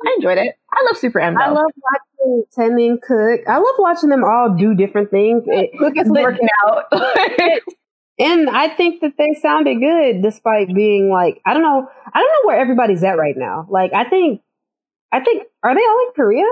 I 0.03 0.15
enjoyed 0.17 0.39
it. 0.39 0.55
I 0.73 0.85
love 0.85 0.97
Super 0.97 1.19
M. 1.19 1.35
Though. 1.35 1.41
I 1.43 1.49
love 1.49 1.71
watching 2.23 2.43
Taemin 2.57 3.01
cook. 3.01 3.41
I 3.47 3.57
love 3.57 3.75
watching 3.79 4.09
them 4.09 4.23
all 4.23 4.55
do 4.57 4.73
different 4.75 5.11
things. 5.11 5.43
It- 5.47 5.71
Lucas 5.79 6.07
but- 6.07 6.21
working 6.23 6.47
out. 6.65 6.85
And 8.19 8.51
I 8.51 8.67
think 8.67 9.01
that 9.01 9.13
they 9.17 9.33
sounded 9.41 9.79
good 9.79 10.21
despite 10.21 10.67
being 10.75 11.09
like, 11.09 11.41
I 11.43 11.53
don't 11.55 11.63
know, 11.63 11.89
I 12.13 12.19
don't 12.19 12.27
know 12.29 12.47
where 12.47 12.59
everybody's 12.59 13.03
at 13.03 13.17
right 13.17 13.35
now. 13.35 13.65
Like, 13.67 13.93
I 13.93 14.03
think, 14.07 14.41
I 15.11 15.21
think, 15.21 15.47
are 15.63 15.73
they 15.73 15.81
all 15.81 16.05
in 16.07 16.13
Korea? 16.15 16.45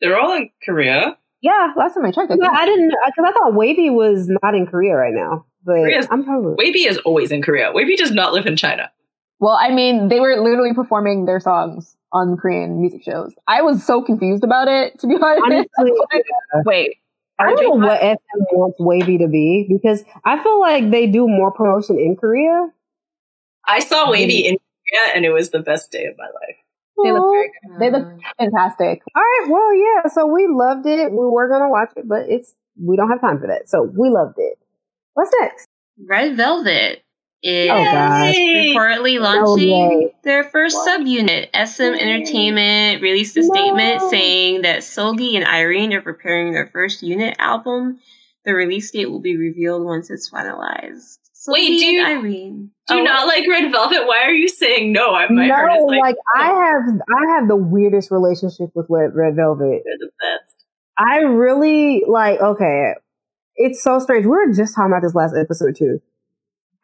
They're 0.00 0.20
all 0.20 0.32
in 0.36 0.50
Korea. 0.64 1.16
yeah, 1.40 1.72
last 1.76 1.94
time 1.94 2.04
I 2.04 2.12
checked, 2.12 2.30
I 2.30 2.36
Yeah. 2.40 2.50
I 2.52 2.66
didn't, 2.66 2.90
because 2.90 3.24
I 3.26 3.32
thought 3.32 3.52
WayV 3.52 3.92
was 3.92 4.28
not 4.42 4.54
in 4.54 4.64
Korea 4.66 4.94
right 4.94 5.14
now. 5.14 5.44
But 5.64 5.72
Korea's- 5.78 6.06
I'm 6.08 6.22
probably, 6.24 6.54
WayV 6.64 6.86
is 6.88 6.98
always 6.98 7.32
in 7.32 7.42
Korea. 7.42 7.72
WayV 7.72 7.96
does 7.96 8.12
not 8.12 8.32
live 8.32 8.46
in 8.46 8.54
China. 8.54 8.92
Well, 9.42 9.58
I 9.60 9.70
mean, 9.74 10.08
they 10.08 10.20
were 10.20 10.36
literally 10.36 10.72
performing 10.72 11.24
their 11.24 11.40
songs 11.40 11.96
on 12.12 12.36
Korean 12.36 12.80
music 12.80 13.02
shows. 13.02 13.34
I 13.48 13.60
was 13.60 13.84
so 13.84 14.00
confused 14.00 14.44
about 14.44 14.68
it, 14.68 15.00
to 15.00 15.08
be 15.08 15.16
honest. 15.20 15.42
honestly, 15.44 15.92
Wait, 16.64 16.98
I 17.40 17.50
don't 17.50 17.80
know 17.80 17.84
what 17.84 18.00
SM 18.00 18.38
wants 18.52 18.78
WayV 18.78 19.18
to 19.18 19.26
be 19.26 19.66
because 19.68 20.04
I 20.24 20.40
feel 20.40 20.60
like 20.60 20.92
they 20.92 21.08
do 21.08 21.26
more 21.26 21.50
promotion 21.50 21.98
in 21.98 22.14
Korea. 22.14 22.68
I 23.66 23.80
saw 23.80 24.12
WayV 24.12 24.44
in 24.44 24.58
Korea 24.58 25.16
and 25.16 25.24
it 25.24 25.32
was 25.32 25.50
the 25.50 25.58
best 25.58 25.90
day 25.90 26.04
of 26.04 26.14
my 26.16 26.26
life. 26.26 26.56
They 27.02 27.10
look 27.10 27.34
very 27.34 27.50
Uh, 27.64 27.78
they 27.80 27.90
look 27.90 28.06
fantastic. 28.38 29.02
All 29.16 29.22
right, 29.22 29.46
well, 29.50 29.74
yeah. 29.74 30.08
So 30.08 30.24
we 30.24 30.46
loved 30.46 30.86
it. 30.86 31.10
We 31.10 31.26
were 31.26 31.48
gonna 31.48 31.68
watch 31.68 31.90
it, 31.96 32.06
but 32.06 32.28
it's 32.28 32.54
we 32.80 32.94
don't 32.96 33.10
have 33.10 33.20
time 33.20 33.40
for 33.40 33.48
that. 33.48 33.68
So 33.68 33.82
we 33.82 34.08
loved 34.08 34.36
it. 34.38 34.56
What's 35.14 35.32
next? 35.40 35.66
Red 36.08 36.36
Velvet 36.36 37.02
Oh, 37.44 37.48
is 37.48 37.70
Oh, 37.70 37.84
gosh. 37.84 38.36
reportedly 38.36 39.16
No 39.16 39.22
launching 39.22 39.88
way. 40.00 40.14
their 40.22 40.44
first 40.44 40.76
subunit. 40.86 41.48
SM 41.54 41.82
Entertainment 41.94 43.02
released 43.02 43.36
a 43.36 43.42
statement 43.42 44.00
No. 44.00 44.10
saying 44.10 44.62
that 44.62 44.80
Seulgi 44.80 45.34
and 45.36 45.44
Irene 45.46 45.92
are 45.92 46.02
preparing 46.02 46.52
their 46.52 46.68
first 46.68 47.02
unit 47.02 47.34
album. 47.38 47.98
The 48.44 48.54
release 48.54 48.90
date 48.90 49.06
will 49.10 49.20
be 49.20 49.36
revealed 49.36 49.84
once 49.84 50.10
it's 50.10 50.30
finalized. 50.30 51.18
Seulgi 51.34 51.52
Wait, 51.52 51.78
do 51.80 51.84
and 51.86 51.92
you- 51.92 52.06
Irene. 52.06 52.70
Do 52.88 52.94
you 52.96 53.00
Oh, 53.00 53.04
not 53.04 53.26
like 53.26 53.48
Red 53.48 53.70
Velvet? 53.72 54.06
Why 54.06 54.22
are 54.24 54.30
you 54.32 54.48
saying 54.48 54.92
no? 54.92 55.12
I, 55.14 55.28
my 55.28 55.46
no, 55.48 55.54
heart 55.54 55.72
is 55.78 55.84
like, 55.86 56.00
like, 56.00 56.16
I 56.36 56.46
have 56.46 56.82
I 57.08 57.34
have 57.36 57.48
the 57.48 57.56
weirdest 57.56 58.10
relationship 58.12 58.70
with 58.74 58.86
Red, 58.88 59.14
Red 59.14 59.34
Velvet. 59.36 59.82
they're 59.84 59.98
the 59.98 60.10
best. 60.20 60.64
I 60.98 61.18
really 61.22 62.04
like. 62.06 62.40
Okay, 62.40 62.94
it's 63.56 63.82
so 63.82 63.98
strange. 63.98 64.24
We 64.26 64.30
were 64.30 64.52
just 64.52 64.74
talking 64.76 64.92
about 64.92 65.02
this 65.02 65.14
last 65.14 65.34
episode 65.36 65.74
too. 65.76 66.00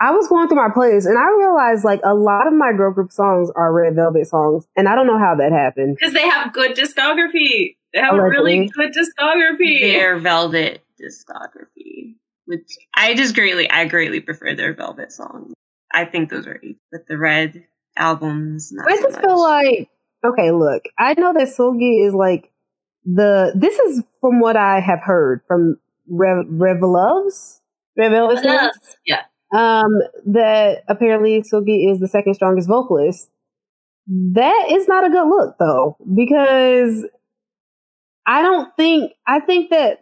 I 0.01 0.13
was 0.13 0.29
going 0.29 0.49
through 0.49 0.59
my 0.59 0.69
playlist 0.69 1.07
and 1.07 1.19
I 1.19 1.29
realized 1.37 1.85
like 1.85 2.01
a 2.05 2.15
lot 2.15 2.47
of 2.47 2.53
my 2.53 2.73
girl 2.73 2.93
group 2.93 3.11
songs 3.11 3.51
are 3.57 3.73
Red 3.73 3.95
Velvet 3.97 4.27
songs, 4.29 4.67
and 4.77 4.89
I 4.89 4.95
don't 4.95 5.07
know 5.07 5.19
how 5.19 5.35
that 5.37 5.53
happened. 5.53 5.97
Because 5.99 6.15
they 6.15 6.29
have 6.29 6.53
good 6.53 6.77
discography. 6.77 7.77
They 7.93 8.01
have 8.01 8.15
a 8.15 8.19
Allegedly. 8.21 8.29
really 8.59 8.69
good 8.69 8.93
discography. 8.95 9.81
their 9.81 10.19
Velvet 10.21 10.85
discography, 11.01 12.15
which 12.45 12.69
I 12.95 13.15
just 13.15 13.35
greatly, 13.35 13.69
I 13.71 13.87
greatly 13.87 14.21
prefer 14.21 14.55
their 14.55 14.75
Velvet 14.75 15.11
songs. 15.13 15.53
I 15.93 16.05
think 16.05 16.31
those 16.31 16.47
are, 16.47 16.61
but 16.93 17.07
the 17.09 17.17
Red 17.19 17.65
albums, 17.97 18.71
not 18.73 18.91
I 18.91 18.97
so 18.97 19.03
just 19.03 19.17
much. 19.17 19.25
feel 19.25 19.41
like 19.41 19.89
okay. 20.25 20.51
Look, 20.53 20.85
I 20.99 21.15
know 21.15 21.33
that 21.33 21.49
Seulgi 21.49 22.07
is 22.07 22.15
like 22.15 22.53
the 23.05 23.53
this 23.57 23.77
is 23.79 24.03
from 24.21 24.39
what 24.41 24.57
I 24.57 24.81
have 24.81 25.01
heard 25.01 25.41
from 25.49 25.79
Rev 26.09 26.47
ReVeluvs. 26.47 27.61
ReVeluvs, 27.99 28.71
yeah. 29.05 29.23
Um, 29.51 30.01
that 30.27 30.85
apparently 30.89 31.43
Seulgi 31.43 31.91
is 31.91 32.01
the 32.01 32.09
second 32.09 32.35
strongest 32.35 32.69
vocalist. 32.69 33.31
That 34.07 34.67
is 34.71 34.89
not 34.89 35.07
a 35.07 35.11
good 35.11 35.29
look 35.29 35.57
though, 35.59 35.97
because 36.15 37.07
I 38.27 38.43
don't 38.43 38.75
think 38.77 39.13
I 39.27 39.41
think 39.41 39.71
that 39.71 39.99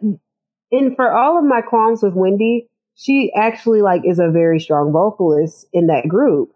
and 0.71 0.95
for 0.95 1.11
all 1.11 1.37
of 1.37 1.45
my 1.45 1.61
qualms 1.61 2.03
with 2.03 2.13
Wendy, 2.13 2.67
she 2.95 3.31
actually 3.35 3.81
like 3.81 4.01
is 4.05 4.19
a 4.19 4.29
very 4.29 4.59
strong 4.59 4.91
vocalist 4.91 5.65
in 5.71 5.87
that 5.87 6.07
group. 6.07 6.51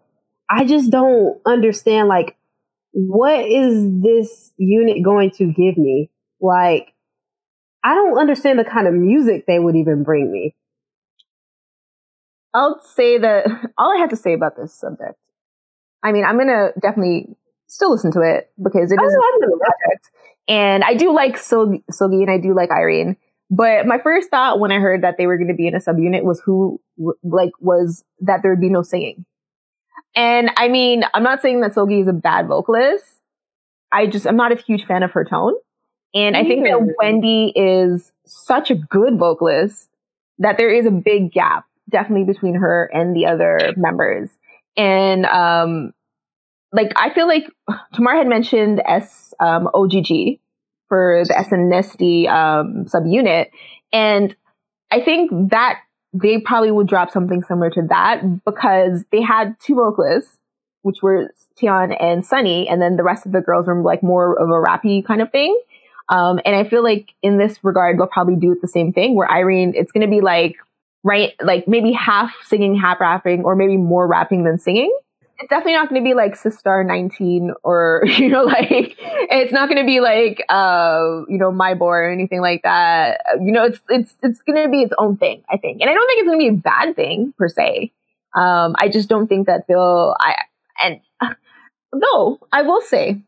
I 0.50 0.64
just 0.64 0.90
don't 0.90 1.40
understand 1.46 2.08
like 2.08 2.36
what 2.92 3.46
is 3.46 3.86
this 4.02 4.52
unit 4.58 5.02
going 5.02 5.30
to 5.32 5.46
give 5.46 5.78
me? 5.78 6.10
Like 6.40 6.92
I 7.82 7.94
don't 7.94 8.18
understand 8.18 8.58
the 8.58 8.64
kind 8.64 8.86
of 8.86 8.94
music 8.94 9.46
they 9.46 9.58
would 9.58 9.76
even 9.76 10.04
bring 10.04 10.30
me. 10.30 10.54
I'll 12.54 12.80
say 12.80 13.18
that 13.18 13.46
all 13.78 13.94
I 13.94 14.00
have 14.00 14.10
to 14.10 14.16
say 14.16 14.32
about 14.32 14.56
this 14.56 14.74
subject. 14.74 15.14
I 16.02 16.12
mean, 16.12 16.24
I'm 16.24 16.36
gonna 16.38 16.70
definitely 16.80 17.28
still 17.68 17.92
listen 17.92 18.12
to 18.12 18.20
it 18.20 18.50
because 18.62 18.92
it 18.92 19.00
is 19.00 19.14
a 19.14 19.18
project, 19.18 20.10
and 20.48 20.84
I 20.84 20.94
do 20.94 21.14
like 21.14 21.36
Seulgi, 21.36 21.82
and 22.00 22.30
I 22.30 22.38
do 22.38 22.54
like 22.54 22.70
Irene. 22.70 23.16
But 23.50 23.86
my 23.86 23.98
first 23.98 24.30
thought 24.30 24.60
when 24.60 24.72
I 24.72 24.78
heard 24.78 25.02
that 25.02 25.16
they 25.18 25.26
were 25.26 25.36
going 25.36 25.48
to 25.48 25.54
be 25.54 25.66
in 25.66 25.74
a 25.74 25.78
subunit 25.78 26.22
was 26.22 26.40
who, 26.40 26.80
like, 27.22 27.50
was 27.60 28.02
that 28.20 28.40
there 28.40 28.50
would 28.50 28.62
be 28.62 28.70
no 28.70 28.80
singing. 28.80 29.26
And 30.16 30.50
I 30.56 30.68
mean, 30.68 31.04
I'm 31.12 31.22
not 31.22 31.42
saying 31.42 31.60
that 31.60 31.74
Seulgi 31.74 32.00
is 32.00 32.08
a 32.08 32.14
bad 32.14 32.48
vocalist. 32.48 33.04
I 33.92 34.06
just, 34.06 34.26
I'm 34.26 34.36
not 34.36 34.52
a 34.52 34.56
huge 34.56 34.86
fan 34.86 35.02
of 35.02 35.10
her 35.12 35.26
tone. 35.26 35.52
And 36.14 36.34
I 36.34 36.44
think 36.44 36.64
that 36.64 36.94
Wendy 36.98 37.52
is 37.54 38.10
such 38.24 38.70
a 38.70 38.74
good 38.74 39.18
vocalist 39.18 39.90
that 40.38 40.56
there 40.56 40.70
is 40.70 40.86
a 40.86 40.90
big 40.90 41.30
gap 41.30 41.66
definitely 41.92 42.24
between 42.24 42.54
her 42.54 42.90
and 42.92 43.14
the 43.14 43.26
other 43.26 43.74
members. 43.76 44.30
And, 44.76 45.26
um, 45.26 45.92
like, 46.72 46.92
I 46.96 47.12
feel 47.12 47.28
like 47.28 47.44
Tamar 47.94 48.16
had 48.16 48.26
mentioned 48.26 48.80
S, 48.86 49.34
um, 49.38 49.68
OGG, 49.74 50.40
for 50.88 51.22
the 51.26 51.34
ethnicity 51.34 52.28
um, 52.28 52.86
subunit. 52.86 53.46
And 53.92 54.34
I 54.90 55.00
think 55.00 55.30
that 55.50 55.80
they 56.12 56.40
probably 56.40 56.70
would 56.70 56.86
drop 56.86 57.10
something 57.10 57.42
similar 57.42 57.70
to 57.70 57.82
that 57.88 58.44
because 58.44 59.04
they 59.10 59.22
had 59.22 59.56
two 59.58 59.74
vocalists, 59.74 60.38
which 60.82 60.98
were 61.02 61.30
Taeyeon 61.60 61.96
and 61.98 62.24
Sunny, 62.24 62.68
and 62.68 62.82
then 62.82 62.96
the 62.96 63.02
rest 63.02 63.24
of 63.24 63.32
the 63.32 63.40
girls 63.40 63.66
were 63.66 63.82
like 63.82 64.02
more 64.02 64.38
of 64.38 64.48
a 64.48 64.52
rappy 64.52 65.04
kind 65.04 65.22
of 65.22 65.30
thing. 65.30 65.58
Um, 66.08 66.40
and 66.44 66.54
I 66.54 66.68
feel 66.68 66.82
like 66.82 67.14
in 67.22 67.38
this 67.38 67.58
regard, 67.62 67.98
they'll 67.98 68.06
probably 68.06 68.36
do 68.36 68.56
the 68.60 68.68
same 68.68 68.92
thing 68.92 69.14
where 69.14 69.30
Irene, 69.30 69.72
it's 69.74 69.92
going 69.92 70.06
to 70.06 70.10
be 70.10 70.20
like, 70.20 70.56
right, 71.02 71.32
like 71.42 71.66
maybe 71.66 71.92
half 71.92 72.34
singing, 72.44 72.74
half 72.74 73.00
rapping, 73.00 73.44
or 73.44 73.56
maybe 73.56 73.76
more 73.76 74.06
rapping 74.06 74.44
than 74.44 74.58
singing 74.58 74.92
it's 75.42 75.50
definitely 75.50 75.72
not 75.72 75.88
going 75.88 76.00
to 76.00 76.04
be 76.04 76.14
like 76.14 76.34
Sistar 76.34 76.86
19 76.86 77.52
or, 77.64 78.02
you 78.06 78.28
know, 78.28 78.44
like, 78.44 78.96
it's 78.98 79.52
not 79.52 79.68
going 79.68 79.80
to 79.80 79.86
be 79.86 80.00
like, 80.00 80.44
uh, 80.48 81.22
you 81.28 81.36
know, 81.36 81.50
my 81.50 81.74
boy 81.74 81.86
or 81.86 82.10
anything 82.10 82.40
like 82.40 82.62
that. 82.62 83.20
You 83.40 83.50
know, 83.50 83.64
it's, 83.64 83.80
it's, 83.88 84.14
it's 84.22 84.42
going 84.42 84.62
to 84.62 84.70
be 84.70 84.82
its 84.82 84.94
own 84.98 85.16
thing, 85.16 85.42
I 85.50 85.56
think. 85.56 85.80
And 85.80 85.90
I 85.90 85.94
don't 85.94 86.06
think 86.06 86.20
it's 86.20 86.28
going 86.28 86.38
to 86.38 86.50
be 86.52 86.56
a 86.56 86.60
bad 86.60 86.94
thing 86.94 87.34
per 87.36 87.48
se. 87.48 87.92
Um, 88.34 88.76
I 88.78 88.88
just 88.88 89.08
don't 89.08 89.26
think 89.26 89.48
that 89.48 89.66
they'll, 89.66 90.14
I, 90.20 90.36
and 90.84 91.00
though 91.92 92.38
I 92.52 92.62
will 92.62 92.80
say 92.80 93.20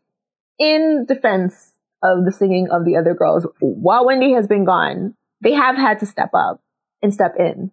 in 0.59 1.07
defense 1.07 1.73
of 2.03 2.25
the 2.25 2.33
singing 2.33 2.69
of 2.71 2.85
the 2.85 2.97
other 2.97 3.15
girls, 3.15 3.45
while 3.59 4.07
Wendy 4.07 4.33
has 4.35 4.47
been 4.47 4.65
gone, 4.65 5.15
they 5.41 5.53
have 5.53 5.75
had 5.77 5.99
to 6.01 6.07
step 6.07 6.31
up 6.33 6.61
and 7.05 7.15
step 7.15 7.37
in. 7.39 7.71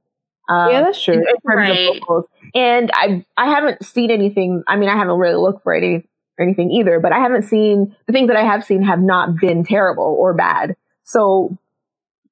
Um, 0.49 0.71
yeah, 0.71 0.81
that's 0.81 1.01
true. 1.01 1.15
In, 1.15 1.25
right. 1.45 1.99
And 2.53 2.91
I 2.93 3.25
I 3.37 3.49
haven't 3.49 3.83
seen 3.85 4.11
anything. 4.11 4.63
I 4.67 4.75
mean, 4.75 4.89
I 4.89 4.97
haven't 4.97 5.17
really 5.17 5.37
looked 5.37 5.63
for 5.63 5.73
any 5.73 6.03
or 6.37 6.45
anything 6.45 6.71
either. 6.71 6.99
But 6.99 7.13
I 7.13 7.19
haven't 7.19 7.43
seen 7.43 7.95
the 8.05 8.13
things 8.13 8.27
that 8.27 8.37
I 8.37 8.43
have 8.43 8.63
seen 8.63 8.83
have 8.83 8.99
not 8.99 9.37
been 9.39 9.63
terrible 9.63 10.15
or 10.19 10.33
bad. 10.33 10.75
So 11.03 11.57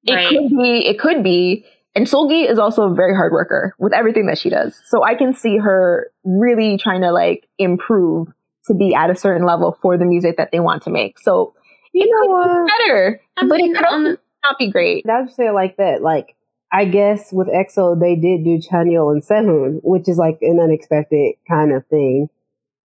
it 0.03 0.13
right. 0.13 0.27
could 0.27 0.49
be. 0.49 0.85
It 0.85 0.99
could 0.99 1.23
be. 1.23 1.65
And 1.95 2.05
Seulgi 2.05 2.49
is 2.49 2.59
also 2.59 2.83
a 2.83 2.93
very 2.93 3.15
hard 3.15 3.31
worker 3.31 3.73
with 3.79 3.93
everything 3.93 4.27
that 4.27 4.37
she 4.37 4.49
does. 4.49 4.79
So 4.85 5.03
I 5.03 5.15
can 5.15 5.33
see 5.33 5.57
her 5.57 6.11
really 6.23 6.77
trying 6.77 7.01
to 7.01 7.11
like 7.11 7.47
improve 7.57 8.27
to 8.67 8.73
be 8.73 8.93
at 8.93 9.09
a 9.09 9.15
certain 9.15 9.45
level 9.45 9.77
for 9.81 9.97
the 9.97 10.05
music 10.05 10.37
that 10.37 10.51
they 10.51 10.59
want 10.59 10.83
to 10.83 10.91
make. 10.91 11.19
So 11.19 11.53
you 11.93 12.07
know, 12.07 12.39
uh, 12.39 12.65
better, 12.65 13.21
I 13.37 13.47
but 13.47 13.59
it 13.59 13.75
could 13.75 14.19
not 14.43 14.57
be 14.59 14.69
great. 14.69 15.05
I 15.09 15.21
would 15.21 15.33
say 15.33 15.47
it 15.47 15.53
like 15.53 15.77
that. 15.77 16.01
Like 16.01 16.35
I 16.71 16.85
guess 16.85 17.31
with 17.31 17.47
EXO, 17.47 17.99
they 17.99 18.15
did 18.15 18.43
do 18.43 18.59
Chanyeol 18.59 19.11
and 19.11 19.23
Sehun, 19.23 19.79
which 19.83 20.07
is 20.07 20.17
like 20.17 20.37
an 20.41 20.59
unexpected 20.59 21.35
kind 21.47 21.73
of 21.73 21.85
thing. 21.87 22.29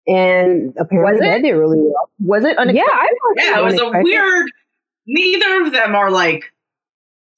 And 0.08 0.74
apparently 0.78 1.28
that 1.28 1.42
did 1.42 1.52
really 1.52 1.80
well. 1.80 2.10
Was 2.20 2.44
it 2.44 2.58
unexpected? 2.58 2.76
Yeah, 2.76 2.98
I 2.98 3.10
yeah, 3.38 3.60
it 3.60 3.64
was 3.64 3.80
a 3.80 3.90
weird. 4.02 4.46
Neither 5.06 5.66
of 5.66 5.74
them 5.74 5.96
are 5.96 6.12
like 6.12 6.52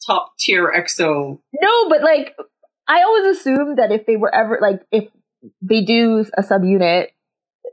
top 0.06 0.38
tier 0.38 0.72
EXO. 0.72 1.40
No, 1.62 1.90
but 1.90 2.02
like 2.02 2.36
I 2.88 3.02
always 3.02 3.38
assumed 3.38 3.78
that 3.78 3.92
if 3.92 4.06
they 4.06 4.16
were 4.16 4.34
ever 4.34 4.60
like 4.62 4.82
if 4.92 5.10
they 5.62 5.82
do 5.82 6.26
a 6.38 6.44
subunit, 6.44 7.08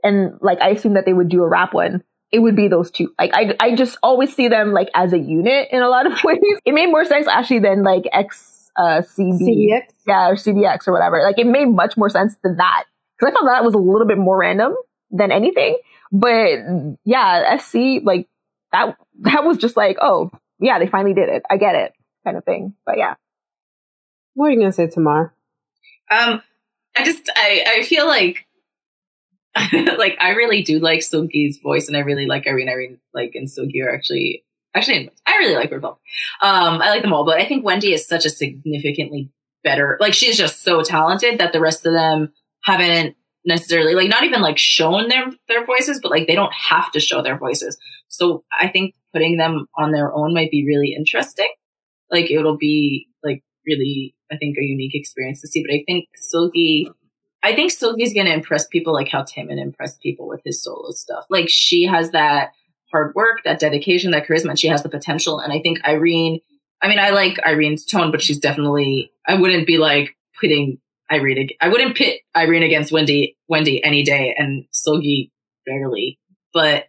and 0.03 0.37
like 0.41 0.61
I 0.61 0.69
assume 0.69 0.93
that 0.93 1.05
they 1.05 1.13
would 1.13 1.29
do 1.29 1.43
a 1.43 1.47
rap 1.47 1.73
one, 1.73 2.03
it 2.31 2.39
would 2.39 2.55
be 2.55 2.67
those 2.67 2.91
two. 2.91 3.13
Like 3.19 3.31
I, 3.33 3.55
I 3.59 3.75
just 3.75 3.97
always 4.03 4.35
see 4.35 4.47
them 4.47 4.73
like 4.73 4.89
as 4.95 5.13
a 5.13 5.19
unit 5.19 5.69
in 5.71 5.81
a 5.81 5.89
lot 5.89 6.05
of 6.05 6.13
ways. 6.23 6.39
It 6.65 6.73
made 6.73 6.87
more 6.87 7.05
sense 7.05 7.27
actually 7.27 7.59
than 7.59 7.83
like 7.83 8.03
X 8.11 8.52
uh, 8.75 9.01
CB, 9.01 9.39
CBX, 9.39 9.81
yeah, 10.07 10.29
or 10.29 10.35
CBX 10.35 10.87
or 10.87 10.93
whatever. 10.93 11.21
Like 11.21 11.37
it 11.37 11.47
made 11.47 11.65
much 11.65 11.97
more 11.97 12.09
sense 12.09 12.35
than 12.43 12.57
that 12.57 12.85
because 13.17 13.31
I 13.31 13.39
thought 13.39 13.45
that 13.45 13.63
was 13.63 13.73
a 13.73 13.79
little 13.79 14.07
bit 14.07 14.17
more 14.17 14.37
random 14.37 14.75
than 15.11 15.31
anything. 15.31 15.77
But 16.11 16.59
yeah, 17.05 17.57
SC 17.57 18.03
like 18.03 18.27
that 18.71 18.97
that 19.21 19.43
was 19.43 19.57
just 19.57 19.77
like, 19.77 19.97
oh 20.01 20.31
yeah, 20.59 20.79
they 20.79 20.87
finally 20.87 21.13
did 21.13 21.29
it. 21.29 21.43
I 21.49 21.57
get 21.57 21.75
it, 21.75 21.93
kind 22.23 22.37
of 22.37 22.45
thing. 22.45 22.73
But 22.85 22.97
yeah, 22.97 23.15
what 24.33 24.47
are 24.47 24.51
you 24.51 24.59
gonna 24.59 24.71
say, 24.71 24.87
Tamar? 24.87 25.33
Um, 26.11 26.41
I 26.95 27.03
just 27.03 27.29
I 27.35 27.63
I 27.79 27.83
feel 27.83 28.07
like 28.07 28.45
like 29.73 30.17
I 30.19 30.31
really 30.31 30.63
do 30.63 30.79
like 30.79 30.99
Seulgi's 30.99 31.59
voice, 31.59 31.87
and 31.87 31.95
I 31.95 32.01
really 32.01 32.25
like 32.25 32.47
Irene. 32.47 32.69
Irene 32.69 32.99
like 33.13 33.31
and 33.35 33.47
Seulgi 33.47 33.83
are 33.83 33.93
actually 33.93 34.43
actually, 34.75 35.09
I 35.25 35.37
really 35.37 35.55
like 35.55 35.69
both. 35.69 35.99
Um, 36.41 36.81
I 36.81 36.89
like 36.89 37.01
them 37.01 37.13
all, 37.13 37.25
but 37.25 37.39
I 37.39 37.45
think 37.45 37.65
Wendy 37.65 37.93
is 37.93 38.07
such 38.07 38.25
a 38.25 38.29
significantly 38.29 39.31
better. 39.63 39.97
Like 39.99 40.13
she's 40.13 40.37
just 40.37 40.63
so 40.63 40.81
talented 40.81 41.39
that 41.39 41.53
the 41.53 41.61
rest 41.61 41.85
of 41.85 41.93
them 41.93 42.33
haven't 42.63 43.15
necessarily 43.45 43.93
like 43.93 44.09
not 44.09 44.23
even 44.23 44.41
like 44.41 44.57
shown 44.57 45.09
their 45.09 45.25
their 45.47 45.65
voices, 45.65 45.99
but 46.01 46.11
like 46.11 46.27
they 46.27 46.35
don't 46.35 46.53
have 46.53 46.91
to 46.91 46.99
show 46.99 47.21
their 47.21 47.37
voices. 47.37 47.77
So 48.07 48.43
I 48.57 48.67
think 48.67 48.95
putting 49.13 49.37
them 49.37 49.67
on 49.77 49.91
their 49.91 50.13
own 50.13 50.33
might 50.33 50.51
be 50.51 50.65
really 50.65 50.93
interesting. 50.95 51.51
Like 52.11 52.31
it'll 52.31 52.57
be 52.57 53.07
like 53.23 53.43
really, 53.65 54.15
I 54.31 54.37
think, 54.37 54.57
a 54.57 54.63
unique 54.63 54.95
experience 54.95 55.41
to 55.41 55.47
see. 55.47 55.63
But 55.67 55.75
I 55.75 55.83
think 55.85 56.07
Seulgi. 56.33 56.85
I 57.45 57.53
think 57.53 57.73
Seulgi's 57.73 58.13
gonna 58.13 58.29
impress 58.29 58.67
people 58.67 58.93
like 58.93 59.09
how 59.09 59.23
Taemin 59.23 59.61
impressed 59.61 60.01
people 60.01 60.29
with 60.29 60.41
his 60.45 60.63
solo 60.63 60.91
stuff. 60.91 61.25
Like 61.29 61.47
she 61.49 61.83
has 61.83 62.11
that 62.11 62.51
hard 62.93 63.13
work, 63.15 63.43
that 63.43 63.59
dedication, 63.59 64.11
that 64.11 64.25
charisma, 64.25 64.51
and 64.51 64.59
she 64.59 64.67
has 64.67 64.83
the 64.83 64.89
potential. 64.89 65.39
And 65.39 65.51
I 65.51 65.59
think 65.59 65.83
Irene, 65.83 66.39
I 66.81 66.87
mean, 66.87 66.99
I 66.99 67.09
like 67.09 67.39
Irene's 67.43 67.85
tone, 67.85 68.11
but 68.11 68.21
she's 68.21 68.39
definitely, 68.39 69.11
I 69.27 69.35
wouldn't 69.35 69.67
be 69.67 69.77
like 69.77 70.15
pitting 70.39 70.77
Irene, 71.11 71.49
I 71.59 71.69
wouldn't 71.69 71.97
pit 71.97 72.21
Irene 72.37 72.63
against 72.63 72.91
Wendy, 72.91 73.35
Wendy 73.49 73.83
any 73.83 74.03
day 74.03 74.33
and 74.37 74.65
Seulgi 74.71 75.31
barely. 75.65 76.19
But 76.53 76.85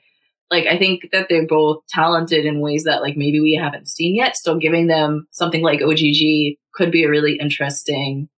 like, 0.51 0.66
I 0.66 0.76
think 0.76 1.09
that 1.12 1.28
they're 1.28 1.47
both 1.47 1.78
talented 1.89 2.44
in 2.44 2.60
ways 2.60 2.85
that 2.85 3.01
like 3.01 3.16
maybe 3.16 3.40
we 3.40 3.59
haven't 3.60 3.89
seen 3.89 4.14
yet. 4.14 4.36
So 4.36 4.59
giving 4.59 4.86
them 4.86 5.26
something 5.32 5.62
like 5.62 5.82
OGG 5.82 6.59
could 6.74 6.93
be 6.93 7.05
a 7.05 7.10
really 7.10 7.39
interesting 7.40 8.28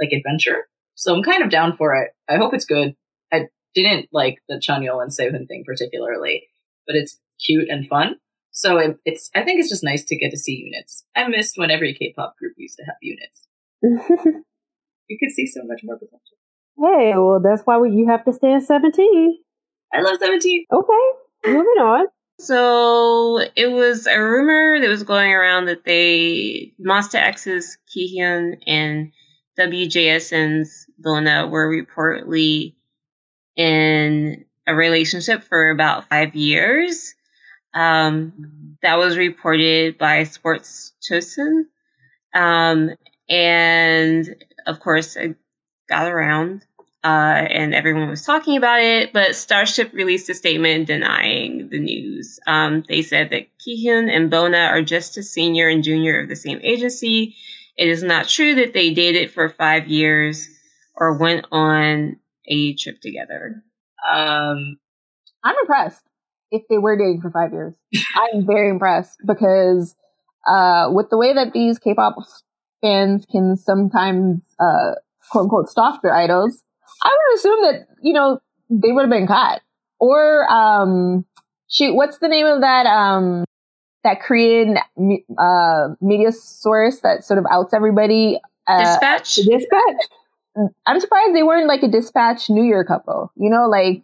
like 0.00 0.10
adventure. 0.12 0.66
So 0.96 1.14
I'm 1.14 1.22
kind 1.22 1.44
of 1.44 1.50
down 1.50 1.76
for 1.76 1.94
it. 1.94 2.10
I 2.28 2.36
hope 2.36 2.54
it's 2.54 2.64
good. 2.64 2.94
I 3.32 3.46
didn't 3.74 4.08
like 4.12 4.38
the 4.48 4.56
Chanyeol 4.56 5.00
and 5.00 5.12
Sehun 5.12 5.46
thing 5.46 5.62
particularly 5.64 6.48
but 6.86 6.96
it's 6.96 7.18
cute 7.44 7.68
and 7.68 7.86
fun. 7.86 8.16
So 8.50 8.78
it, 8.78 8.98
it's, 9.04 9.30
I 9.34 9.42
think 9.42 9.60
it's 9.60 9.68
just 9.68 9.82
nice 9.82 10.04
to 10.04 10.16
get 10.16 10.30
to 10.30 10.36
see 10.36 10.52
units. 10.52 11.04
I 11.16 11.26
missed 11.28 11.58
when 11.58 11.70
every 11.70 11.94
K-pop 11.94 12.36
group 12.38 12.54
used 12.56 12.76
to 12.78 12.84
have 12.84 12.96
units. 13.02 13.46
you 15.08 15.18
could 15.18 15.32
see 15.32 15.46
so 15.46 15.60
much 15.64 15.80
more 15.82 15.98
potential. 15.98 16.20
Hey, 16.76 17.12
well, 17.16 17.40
that's 17.42 17.62
why 17.64 17.78
we, 17.78 17.90
you 17.90 18.08
have 18.08 18.24
to 18.24 18.32
stay 18.32 18.54
at 18.54 18.62
17. 18.62 19.38
I 19.92 20.00
love 20.00 20.18
17. 20.18 20.66
Okay, 20.72 21.52
moving 21.52 21.82
on. 21.82 22.06
So 22.40 23.40
it 23.54 23.70
was 23.70 24.06
a 24.06 24.18
rumor 24.18 24.80
that 24.80 24.88
was 24.88 25.04
going 25.04 25.32
around 25.32 25.66
that 25.66 25.84
they 25.84 26.72
Monsta 26.84 27.14
X's 27.14 27.78
Kihyun 27.94 28.56
and 28.66 29.12
WJSN's 29.58 30.86
Bona 30.98 31.46
were 31.46 31.70
reportedly 31.70 32.74
in 33.56 34.44
a 34.66 34.74
relationship 34.74 35.44
for 35.44 35.70
about 35.70 36.08
five 36.08 36.34
years. 36.34 37.14
Um, 37.74 38.76
that 38.82 38.98
was 38.98 39.16
reported 39.16 39.98
by 39.98 40.24
Sports 40.24 40.92
Chosun. 41.02 41.64
Um, 42.34 42.90
and 43.28 44.34
of 44.66 44.80
course, 44.80 45.16
it 45.16 45.36
got 45.88 46.10
around 46.10 46.64
uh, 47.04 47.46
and 47.50 47.74
everyone 47.74 48.08
was 48.08 48.24
talking 48.24 48.56
about 48.56 48.80
it, 48.80 49.12
but 49.12 49.36
Starship 49.36 49.92
released 49.92 50.30
a 50.30 50.34
statement 50.34 50.86
denying 50.86 51.68
the 51.68 51.78
news. 51.78 52.40
Um, 52.46 52.82
they 52.88 53.02
said 53.02 53.28
that 53.30 53.46
Kihyun 53.58 54.10
and 54.10 54.30
Bona 54.30 54.70
are 54.70 54.80
just 54.80 55.18
a 55.18 55.22
senior 55.22 55.68
and 55.68 55.84
junior 55.84 56.22
of 56.22 56.30
the 56.30 56.36
same 56.36 56.60
agency. 56.62 57.36
It 57.76 57.88
is 57.88 58.02
not 58.02 58.28
true 58.28 58.54
that 58.54 58.72
they 58.72 58.94
dated 58.94 59.30
for 59.30 59.50
five 59.50 59.86
years 59.86 60.48
or 60.96 61.18
went 61.18 61.44
on 61.52 62.16
a 62.46 62.74
trip 62.74 63.02
together. 63.02 63.62
Um, 64.08 64.76
I'm 65.42 65.56
impressed 65.60 66.02
if 66.50 66.62
they 66.68 66.78
were 66.78 66.96
dating 66.96 67.20
for 67.20 67.30
five 67.30 67.52
years. 67.52 67.74
I'm 68.16 68.46
very 68.46 68.70
impressed 68.70 69.18
because 69.26 69.94
uh, 70.46 70.88
with 70.90 71.10
the 71.10 71.18
way 71.18 71.32
that 71.34 71.52
these 71.52 71.78
K-pop 71.78 72.16
fans 72.82 73.26
can 73.30 73.56
sometimes 73.56 74.42
uh, 74.60 74.94
quote 75.30 75.44
unquote 75.44 75.68
stalk 75.68 76.02
their 76.02 76.14
idols, 76.14 76.62
I 77.02 77.10
would 77.10 77.38
assume 77.38 77.62
that, 77.62 77.86
you 78.02 78.12
know, 78.12 78.40
they 78.70 78.92
would 78.92 79.02
have 79.02 79.10
been 79.10 79.26
caught. 79.26 79.62
Or, 79.98 80.50
um, 80.50 81.24
shoot, 81.70 81.94
what's 81.94 82.18
the 82.18 82.28
name 82.28 82.46
of 82.46 82.60
that, 82.60 82.86
um, 82.86 83.44
that 84.02 84.20
Korean, 84.20 84.76
uh, 85.38 85.88
media 86.00 86.30
source 86.32 87.00
that 87.00 87.24
sort 87.24 87.38
of 87.38 87.46
outs 87.50 87.72
everybody? 87.72 88.38
Uh, 88.66 88.78
dispatch? 88.78 89.34
Dispatch? 89.36 90.08
I'm 90.86 91.00
surprised 91.00 91.34
they 91.34 91.42
weren't 91.42 91.68
like 91.68 91.82
a 91.82 91.88
dispatch 91.88 92.48
New 92.48 92.64
Year 92.64 92.84
couple. 92.84 93.32
You 93.36 93.50
know, 93.50 93.66
like 93.68 94.02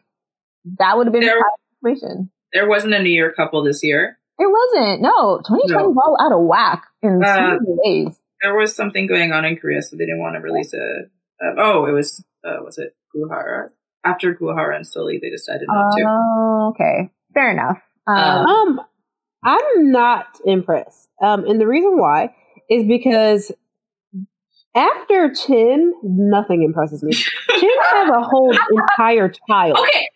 that 0.79 0.97
would 0.97 1.07
have 1.07 1.13
been 1.13 1.23
there, 1.23 1.39
a 1.39 1.97
situation. 1.97 2.31
There 2.53 2.69
wasn't 2.69 2.95
a 2.95 3.03
New 3.03 3.11
Year 3.11 3.33
couple 3.33 3.63
this 3.63 3.83
year. 3.83 4.19
It 4.39 4.49
wasn't. 4.51 5.03
No, 5.03 5.39
2020 5.47 5.95
no. 5.95 6.17
out 6.19 6.33
of 6.33 6.41
whack 6.41 6.85
in 7.03 7.23
uh, 7.23 7.35
so 7.35 7.41
many 7.43 7.61
ways. 7.67 8.21
There 8.43 8.57
was 8.57 8.75
something 8.75 9.07
going 9.07 9.33
on 9.33 9.45
in 9.45 9.57
Korea, 9.57 9.83
so 9.83 9.97
they 9.97 10.07
didn't 10.07 10.21
want 10.21 10.37
to 10.37 10.41
release 10.41 10.73
a. 10.73 11.05
Uh, 11.43 11.55
oh, 11.59 11.87
it 11.87 11.93
was 11.93 12.25
uh, 12.45 12.63
was 12.65 12.79
it 12.79 12.97
Goo 13.13 13.29
Hara? 13.29 13.71
After 14.05 14.35
Goo 14.35 14.55
Hara 14.57 14.77
and 14.77 14.87
Sulli, 14.87 15.21
they 15.21 15.31
decided 15.31 15.69
not 15.69 15.95
to. 15.97 16.05
Oh, 16.09 16.69
okay, 16.71 17.11
fair 17.35 17.51
enough. 17.51 17.79
Um, 18.07 18.17
um, 18.17 18.81
I'm 19.45 19.93
not 19.93 20.41
impressed, 20.45 21.09
um, 21.23 21.45
and 21.45 21.61
the 21.61 21.67
reason 21.67 21.99
why 21.99 22.35
is 22.71 22.87
because 22.87 23.53
after 24.75 25.33
Chen, 25.33 25.93
nothing 26.03 26.63
impresses 26.63 27.03
me. 27.03 27.13
Chen 27.13 27.29
has 27.93 28.11
a 28.11 28.23
whole 28.23 28.57
entire 28.71 29.33
child. 29.49 29.79
Okay, 29.79 30.09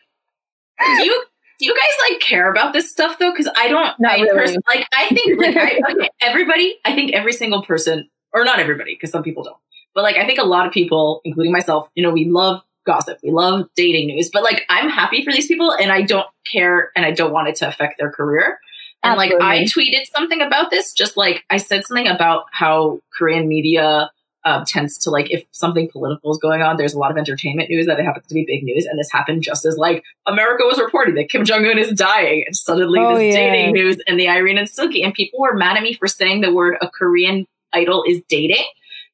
do 0.96 1.04
you 1.04 1.24
do 1.58 1.66
you 1.66 1.74
guys 1.74 2.10
like 2.10 2.20
care 2.20 2.50
about 2.50 2.72
this 2.72 2.90
stuff 2.90 3.18
though? 3.18 3.30
Because 3.30 3.48
I 3.56 3.68
don't. 3.68 3.98
Not 4.00 4.12
I 4.12 4.20
really. 4.20 4.34
pers- 4.34 4.56
like 4.68 4.86
I 4.94 5.08
think 5.08 5.40
like 5.40 5.56
I, 5.56 5.80
okay, 5.92 6.10
everybody. 6.20 6.78
I 6.84 6.94
think 6.94 7.12
every 7.12 7.32
single 7.32 7.62
person, 7.62 8.08
or 8.32 8.44
not 8.44 8.58
everybody, 8.58 8.94
because 8.94 9.10
some 9.10 9.22
people 9.22 9.44
don't. 9.44 9.56
But 9.94 10.02
like, 10.02 10.16
I 10.16 10.26
think 10.26 10.38
a 10.38 10.44
lot 10.44 10.66
of 10.66 10.72
people, 10.72 11.20
including 11.24 11.52
myself, 11.52 11.88
you 11.94 12.02
know, 12.02 12.10
we 12.10 12.24
love 12.24 12.62
gossip. 12.84 13.18
We 13.22 13.30
love 13.30 13.66
dating 13.76 14.08
news, 14.08 14.28
but 14.32 14.42
like, 14.42 14.64
I'm 14.68 14.90
happy 14.90 15.24
for 15.24 15.32
these 15.32 15.46
people 15.46 15.72
and 15.72 15.90
I 15.90 16.02
don't 16.02 16.26
care 16.50 16.90
and 16.96 17.06
I 17.06 17.12
don't 17.12 17.32
want 17.32 17.48
it 17.48 17.56
to 17.56 17.68
affect 17.68 17.98
their 17.98 18.10
career. 18.10 18.58
And 19.02 19.12
Absolutely. 19.12 19.38
like, 19.38 19.44
I 19.44 19.64
tweeted 19.64 20.06
something 20.14 20.42
about 20.42 20.70
this, 20.70 20.92
just 20.92 21.16
like 21.16 21.44
I 21.48 21.58
said 21.58 21.84
something 21.84 22.08
about 22.08 22.44
how 22.52 23.00
Korean 23.16 23.46
media 23.48 24.10
uh, 24.44 24.64
tends 24.66 24.98
to 24.98 25.10
like, 25.10 25.30
if 25.30 25.44
something 25.52 25.88
political 25.90 26.30
is 26.30 26.38
going 26.38 26.62
on, 26.62 26.76
there's 26.76 26.94
a 26.94 26.98
lot 26.98 27.10
of 27.10 27.16
entertainment 27.16 27.70
news 27.70 27.86
that 27.86 27.98
it 27.98 28.04
happens 28.04 28.26
to 28.26 28.34
be 28.34 28.44
big 28.46 28.62
news. 28.62 28.84
And 28.84 28.98
this 28.98 29.10
happened 29.10 29.42
just 29.42 29.64
as 29.64 29.78
like 29.78 30.04
America 30.26 30.64
was 30.64 30.78
reporting 30.78 31.14
that 31.14 31.30
Kim 31.30 31.44
Jong 31.44 31.64
Un 31.64 31.78
is 31.78 31.92
dying 31.92 32.44
and 32.46 32.54
suddenly 32.54 33.00
oh, 33.00 33.14
this 33.14 33.34
yeah. 33.34 33.52
dating 33.52 33.72
news 33.72 33.96
and 34.06 34.18
the 34.18 34.28
Irene 34.28 34.58
and 34.58 34.68
Seulgi. 34.68 35.04
And 35.04 35.14
people 35.14 35.40
were 35.40 35.54
mad 35.54 35.76
at 35.76 35.82
me 35.82 35.94
for 35.94 36.06
saying 36.06 36.40
the 36.40 36.52
word 36.52 36.76
a 36.80 36.88
Korean 36.88 37.46
idol 37.72 38.04
is 38.06 38.22
dating 38.28 38.64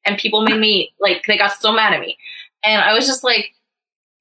and 0.05 0.17
people 0.17 0.41
made 0.41 0.59
me 0.59 0.93
like 0.99 1.23
they 1.27 1.37
got 1.37 1.51
so 1.51 1.71
mad 1.71 1.93
at 1.93 1.99
me 1.99 2.17
and 2.63 2.81
i 2.81 2.93
was 2.93 3.05
just 3.05 3.23
like 3.23 3.53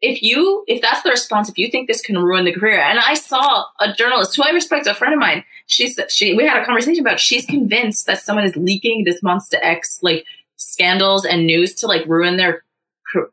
if 0.01 0.23
you 0.23 0.65
if 0.67 0.81
that's 0.81 1.03
the 1.03 1.11
response 1.11 1.49
if 1.49 1.59
you 1.59 1.71
think 1.71 1.87
this 1.87 2.01
can 2.01 2.19
ruin 2.19 2.45
the 2.45 2.53
career 2.53 2.81
and 2.81 2.99
i 2.99 3.15
saw 3.15 3.65
a 3.81 3.93
journalist 3.93 4.35
who 4.37 4.43
i 4.43 4.51
respect 4.51 4.87
a 4.87 4.95
friend 4.95 5.15
of 5.15 5.21
mine 5.21 5.45
she 5.67 5.89
said 5.89 6.11
she 6.11 6.35
we 6.35 6.47
had 6.47 6.61
a 6.61 6.65
conversation 6.65 7.05
about 7.05 7.21
she's 7.21 7.47
convinced 7.47 8.07
that 8.07 8.19
someone 8.19 8.45
is 8.45 8.57
leaking 8.57 9.05
this 9.05 9.21
Monsta 9.23 9.59
X 9.63 10.01
like 10.03 10.25
scandals 10.61 11.25
and 11.25 11.47
news 11.47 11.75
to 11.75 11.87
like 11.87 12.07
ruin 12.07 12.37
their 12.37 12.65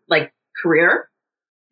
like 0.07 0.33
career 0.61 1.09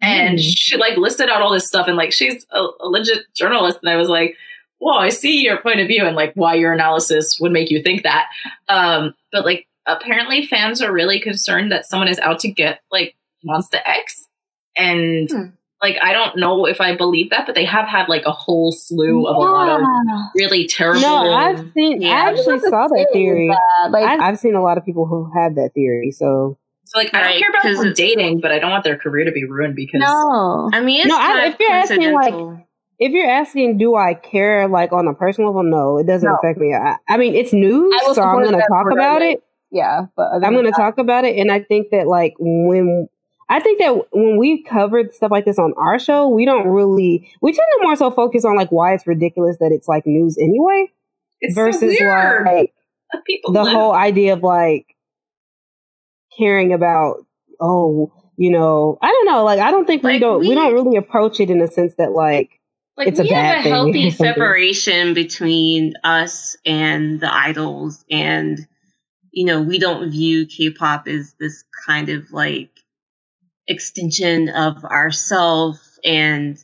and 0.02 0.38
mm. 0.38 0.44
she 0.44 0.78
like 0.78 0.98
listed 0.98 1.30
out 1.30 1.42
all 1.42 1.52
this 1.52 1.68
stuff 1.68 1.88
and 1.88 1.98
like 1.98 2.12
she's 2.12 2.46
a, 2.52 2.60
a 2.80 2.88
legit 2.88 3.24
journalist 3.34 3.80
and 3.82 3.90
i 3.90 3.96
was 3.96 4.10
like 4.10 4.36
well 4.80 5.00
i 5.00 5.10
see 5.10 5.42
your 5.42 5.58
point 5.58 5.80
of 5.80 5.88
view 5.88 6.06
and 6.06 6.16
like 6.16 6.34
why 6.36 6.54
your 6.54 6.74
analysis 6.74 7.40
would 7.40 7.52
make 7.52 7.72
you 7.72 7.82
think 7.82 8.04
that 8.04 8.28
um 8.70 9.14
but 9.32 9.46
like 9.46 9.68
apparently 9.88 10.46
fans 10.46 10.82
are 10.82 10.92
really 10.92 11.20
concerned 11.20 11.72
that 11.72 11.86
someone 11.86 12.08
is 12.08 12.20
out 12.20 12.40
to 12.40 12.52
get 12.52 12.82
like 12.92 13.16
Monsta 13.46 13.80
X. 13.86 14.28
And 14.78 15.30
hmm. 15.30 15.46
Like 15.82 15.98
I 16.02 16.14
don't 16.14 16.38
know 16.38 16.66
if 16.66 16.82
I 16.82 16.96
believe 16.96 17.30
that, 17.32 17.46
but 17.46 17.56
they 17.56 17.66
have 17.66 17.88
had 17.88 18.08
like 18.08 18.26
a 18.26 18.32
whole 18.32 18.72
slew 18.72 19.28
of 19.28 19.36
yeah. 19.38 19.44
a 19.44 19.52
lot 19.52 19.82
of 19.82 19.88
really 20.36 20.68
terrible. 20.68 21.02
No, 21.02 21.34
I've 21.34 21.72
seen. 21.74 22.02
Yeah. 22.02 22.10
I 22.10 22.30
actually 22.30 22.60
saw 22.60 22.88
that 22.88 23.10
theory. 23.14 23.50
That. 23.50 23.92
Like 23.92 24.06
I've, 24.06 24.20
I've, 24.22 24.40
seen 24.40 24.56
a 24.56 24.62
lot 24.62 24.78
of 24.78 24.86
people 24.86 25.06
who 25.06 25.30
have 25.38 25.56
that 25.56 25.72
theory. 25.74 26.12
So. 26.12 26.58
So 26.88 27.00
like 27.00 27.16
I 27.16 27.24
don't 27.24 27.40
care 27.40 27.50
about 27.50 27.84
them 27.84 27.94
dating, 27.94 28.42
but 28.42 28.52
I 28.52 28.60
don't 28.60 28.70
want 28.70 28.84
their 28.84 28.98
career 28.98 29.26
to 29.26 29.32
be 29.32 29.44
ruined 29.44 29.76
because 29.76 30.02
no. 30.02 30.70
I 30.72 30.82
mean, 30.82 31.08
no. 31.08 31.18
I, 31.18 31.48
if 31.48 31.60
you're 31.60 31.72
asking 31.72 32.14
like 32.14 32.34
if 33.00 33.12
you're 33.12 33.30
asking, 33.30 33.80
do 33.80 33.96
I 33.96 34.14
care 34.14 34.68
like 34.68 34.94
on 34.94 35.08
a 35.08 35.16
personal 35.16 35.50
level? 35.50 35.64
No, 35.64 35.98
it 35.98 36.06
doesn't 36.06 36.30
no. 36.30 36.36
affect 36.36 36.60
me. 36.60 36.76
I, 36.76 36.98
I, 37.10 37.18
mean, 37.18 37.34
it's 37.34 37.52
news, 37.54 37.92
so 38.14 38.22
I'm 38.22 38.44
going 38.44 38.54
to 38.54 38.68
talk 38.70 38.92
about 38.92 39.24
it 39.24 39.44
yeah, 39.76 40.06
but 40.16 40.28
I'm 40.44 40.54
going 40.54 40.66
to 40.66 40.72
talk 40.72 40.98
about 40.98 41.26
it, 41.26 41.38
and 41.38 41.52
I 41.52 41.60
think 41.60 41.90
that 41.92 42.08
like 42.08 42.34
when 42.40 43.10
I 43.48 43.60
think 43.60 43.80
that 43.80 43.94
when 44.12 44.38
we 44.38 44.64
covered 44.64 45.14
stuff 45.14 45.32
like 45.32 45.46
this 45.46 45.60
on 45.60 45.74
our 45.78 46.00
show, 46.00 46.28
we 46.28 46.46
don't 46.46 46.68
really 46.68 47.32
we 47.42 47.52
tend 47.52 47.66
to 47.78 47.84
more 47.84 47.96
so 47.96 48.12
focus 48.12 48.44
on 48.46 48.56
like 48.56 48.72
why 48.72 48.94
it's 48.94 49.06
ridiculous 49.06 49.58
that 49.60 49.72
it's 49.72 49.88
like 49.88 50.06
news 50.06 50.38
anyway, 50.38 50.92
it's 51.42 51.56
versus 51.56 51.98
so 51.98 52.44
like 52.46 52.74
People 53.26 53.54
the 53.54 53.64
live. 53.64 53.74
whole 53.74 53.94
idea 53.94 54.34
of 54.34 54.44
like 54.44 54.96
caring 56.38 56.74
about 56.74 57.26
oh 57.62 58.12
you 58.36 58.52
know 58.52 58.98
I 59.02 59.08
don't 59.08 59.26
know 59.26 59.44
like 59.44 59.60
I 59.60 59.72
don't 59.72 59.86
think 59.86 60.04
like 60.04 60.14
we 60.14 60.20
don't 60.20 60.40
we, 60.42 60.50
we 60.50 60.56
don't 60.56 60.74
really 60.74 60.98
approach 60.98 61.40
it 61.40 61.50
in 61.50 61.62
a 61.62 61.68
sense 61.68 61.96
that 61.98 62.12
like 62.12 62.60
like 62.98 63.08
it's 63.08 63.20
we 63.20 63.30
a 63.30 63.36
have 63.36 63.66
a 63.66 63.70
healthy 63.70 64.10
separation 64.12 65.14
between 65.14 65.94
us 66.04 66.58
and 66.66 67.22
the 67.22 67.34
idols 67.34 68.04
and 68.10 68.68
you 69.36 69.46
know, 69.46 69.62
we 69.62 69.78
don't 69.78 70.10
view 70.10 70.46
K-pop 70.48 71.08
as 71.08 71.36
this 71.40 71.66
kind 71.86 72.08
of 72.10 72.32
like 72.32 72.75
extension 73.68 74.50
of 74.50 74.84
ourself 74.86 75.80
and, 76.04 76.58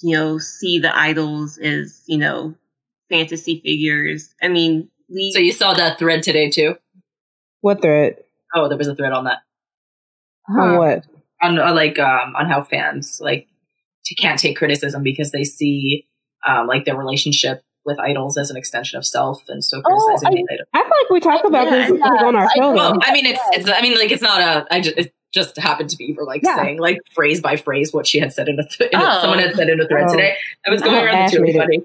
you 0.00 0.16
know, 0.16 0.38
see 0.38 0.78
the 0.78 0.96
idols 0.96 1.58
as, 1.58 2.02
you 2.06 2.18
know, 2.18 2.54
fantasy 3.08 3.60
figures. 3.60 4.34
I 4.42 4.48
mean, 4.48 4.88
we. 5.08 5.32
So 5.32 5.40
you 5.40 5.52
saw 5.52 5.74
that 5.74 5.98
thread 5.98 6.22
today 6.22 6.50
too? 6.50 6.76
What 7.60 7.82
thread? 7.82 8.16
Oh, 8.54 8.68
there 8.68 8.78
was 8.78 8.88
a 8.88 8.94
thread 8.94 9.12
on 9.12 9.24
that. 9.24 9.38
Huh. 10.48 10.62
On 10.62 10.78
what? 10.78 11.06
On 11.42 11.58
uh, 11.58 11.74
like 11.74 11.98
um 11.98 12.34
on 12.36 12.46
how 12.46 12.62
fans 12.62 13.18
like 13.22 13.46
can't 14.18 14.38
take 14.38 14.56
criticism 14.56 15.02
because 15.02 15.30
they 15.30 15.44
see 15.44 16.06
um 16.46 16.66
like 16.66 16.84
their 16.84 16.96
relationship 16.96 17.62
with 17.84 17.98
idols 17.98 18.36
as 18.36 18.50
an 18.50 18.56
extension 18.56 18.98
of 18.98 19.06
self, 19.06 19.42
and 19.48 19.64
so 19.64 19.78
oh, 19.78 19.82
criticizing 19.82 20.46
oh, 20.50 20.56
I, 20.74 20.80
I 20.80 20.82
feel 20.82 20.90
like 21.00 21.10
we 21.10 21.20
talk 21.20 21.44
about 21.44 21.64
yeah, 21.66 21.88
this 21.88 21.98
yeah, 21.98 22.26
on 22.26 22.36
our 22.36 22.48
show. 22.54 22.72
Well, 22.72 22.98
I 23.02 23.12
mean, 23.12 23.26
it's, 23.26 23.40
it's, 23.52 23.70
I 23.70 23.80
mean, 23.80 23.94
like 23.94 24.10
it's 24.10 24.22
not 24.22 24.40
a. 24.40 24.66
I 24.70 24.80
just 24.80 24.98
it 24.98 25.14
just 25.32 25.56
happened 25.58 25.90
to 25.90 25.96
be 25.96 26.12
for 26.14 26.24
like 26.24 26.42
yeah. 26.42 26.56
saying 26.56 26.78
like 26.78 26.98
phrase 27.14 27.40
by 27.40 27.56
phrase 27.56 27.92
what 27.92 28.06
she 28.06 28.18
had 28.18 28.32
said 28.32 28.48
in 28.48 28.58
a, 28.58 28.66
th- 28.66 28.90
in 28.92 29.00
oh. 29.00 29.18
a 29.18 29.20
someone 29.20 29.38
had 29.38 29.54
said 29.54 29.68
in 29.68 29.80
a 29.80 29.86
thread 29.86 30.06
oh. 30.08 30.12
today. 30.12 30.36
I 30.66 30.70
was 30.70 30.82
going 30.82 30.96
oh, 30.96 31.04
around 31.04 31.30
the 31.30 31.36
two. 31.36 31.58
Funny. 31.58 31.82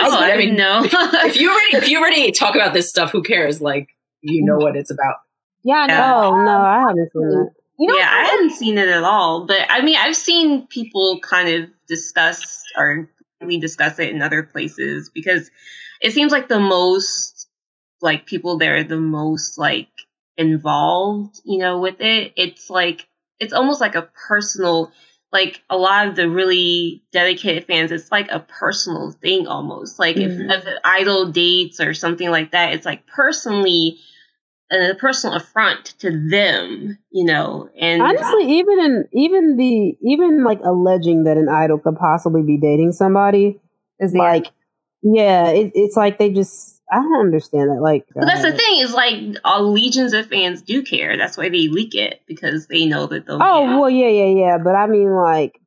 Oh, 0.00 0.18
I 0.18 0.36
mean, 0.36 0.56
no. 0.56 0.82
if 0.84 1.36
you 1.36 1.50
already 1.50 1.76
if 1.76 1.88
you 1.88 1.98
already 1.98 2.32
talk 2.32 2.54
about 2.54 2.72
this 2.72 2.88
stuff, 2.88 3.10
who 3.10 3.22
cares? 3.22 3.60
Like 3.60 3.88
you 4.20 4.44
know 4.44 4.58
what 4.58 4.76
it's 4.76 4.90
about. 4.90 5.16
Yeah. 5.62 5.86
No. 5.86 6.44
No, 6.44 6.60
I 6.60 6.80
haven't 6.80 7.12
seen 7.12 7.22
it. 7.22 7.52
You 7.80 7.86
know, 7.86 7.96
yeah, 7.96 8.10
I 8.10 8.24
hadn't 8.24 8.50
seen 8.50 8.76
it 8.76 8.88
at 8.88 9.04
all. 9.04 9.46
But 9.46 9.66
I 9.68 9.82
mean, 9.82 9.96
I've 9.96 10.16
seen 10.16 10.66
people 10.66 11.20
kind 11.20 11.48
of 11.48 11.70
discuss 11.86 12.64
or 12.76 13.08
we 13.40 13.60
discuss 13.60 13.98
it 13.98 14.10
in 14.10 14.20
other 14.20 14.42
places 14.42 15.10
because 15.14 15.50
it 16.00 16.12
seems 16.12 16.32
like 16.32 16.48
the 16.48 16.58
most 16.58 17.48
like 18.00 18.26
people 18.26 18.58
there 18.58 18.76
are 18.76 18.84
the 18.84 19.00
most 19.00 19.58
like 19.58 19.88
involved, 20.38 21.40
you 21.44 21.58
know, 21.58 21.78
with 21.78 22.00
it. 22.00 22.32
It's 22.36 22.70
like 22.70 23.06
it's 23.38 23.52
almost 23.52 23.80
like 23.80 23.94
a 23.94 24.08
personal 24.28 24.90
like 25.30 25.62
a 25.68 25.76
lot 25.76 26.08
of 26.08 26.16
the 26.16 26.28
really 26.28 27.02
dedicated 27.12 27.66
fans, 27.66 27.92
it's 27.92 28.10
like 28.10 28.30
a 28.30 28.40
personal 28.40 29.12
thing 29.12 29.46
almost. 29.46 29.98
Like 29.98 30.16
mm-hmm. 30.16 30.50
if, 30.50 30.66
if 30.66 30.74
idol 30.84 31.30
dates 31.30 31.80
or 31.80 31.92
something 31.92 32.30
like 32.30 32.52
that, 32.52 32.72
it's 32.72 32.86
like 32.86 33.06
personally 33.06 33.98
a 34.70 34.94
personal 34.94 35.36
affront 35.36 35.86
to 35.98 36.10
them, 36.10 36.98
you 37.10 37.24
know. 37.24 37.68
And 37.78 38.02
honestly, 38.02 38.58
even 38.58 38.80
in 38.80 39.08
even 39.12 39.56
the 39.56 39.98
even 40.02 40.44
like 40.44 40.60
alleging 40.64 41.24
that 41.24 41.36
an 41.36 41.48
idol 41.48 41.78
could 41.78 41.96
possibly 41.96 42.42
be 42.42 42.56
dating 42.56 42.92
somebody 42.92 43.60
is 43.98 44.14
yeah. 44.14 44.22
like 44.22 44.46
yeah, 45.02 45.48
it, 45.48 45.72
it's 45.74 45.96
like 45.96 46.18
they 46.18 46.30
just 46.30 46.77
I 46.90 46.96
don't 46.96 47.20
understand 47.20 47.70
that. 47.70 47.80
Like, 47.80 48.06
But 48.14 48.26
that's 48.26 48.42
the 48.42 48.54
uh, 48.54 48.56
thing 48.56 48.80
is 48.80 48.92
like 48.92 49.20
all 49.44 49.72
legions 49.72 50.12
of 50.12 50.26
fans 50.26 50.62
do 50.62 50.82
care. 50.82 51.16
That's 51.16 51.36
why 51.36 51.48
they 51.48 51.68
leak 51.68 51.94
it 51.94 52.22
because 52.26 52.66
they 52.66 52.86
know 52.86 53.06
that 53.06 53.26
they'll. 53.26 53.42
Oh 53.42 53.80
well, 53.80 53.90
yeah, 53.90 54.08
yeah, 54.08 54.46
yeah. 54.46 54.58
But 54.58 54.74
I 54.74 54.86
mean, 54.86 55.10
like, 55.14 55.60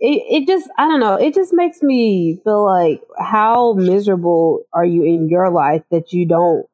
it, 0.00 0.22
it 0.42 0.46
just, 0.46 0.68
I 0.78 0.86
don't 0.86 1.00
know. 1.00 1.14
It 1.14 1.34
just 1.34 1.52
makes 1.52 1.82
me 1.82 2.40
feel 2.44 2.64
like, 2.64 3.02
how 3.18 3.74
miserable 3.74 4.64
are 4.72 4.84
you 4.84 5.04
in 5.04 5.28
your 5.28 5.50
life 5.50 5.82
that 5.90 6.12
you 6.12 6.26
don't 6.26 6.66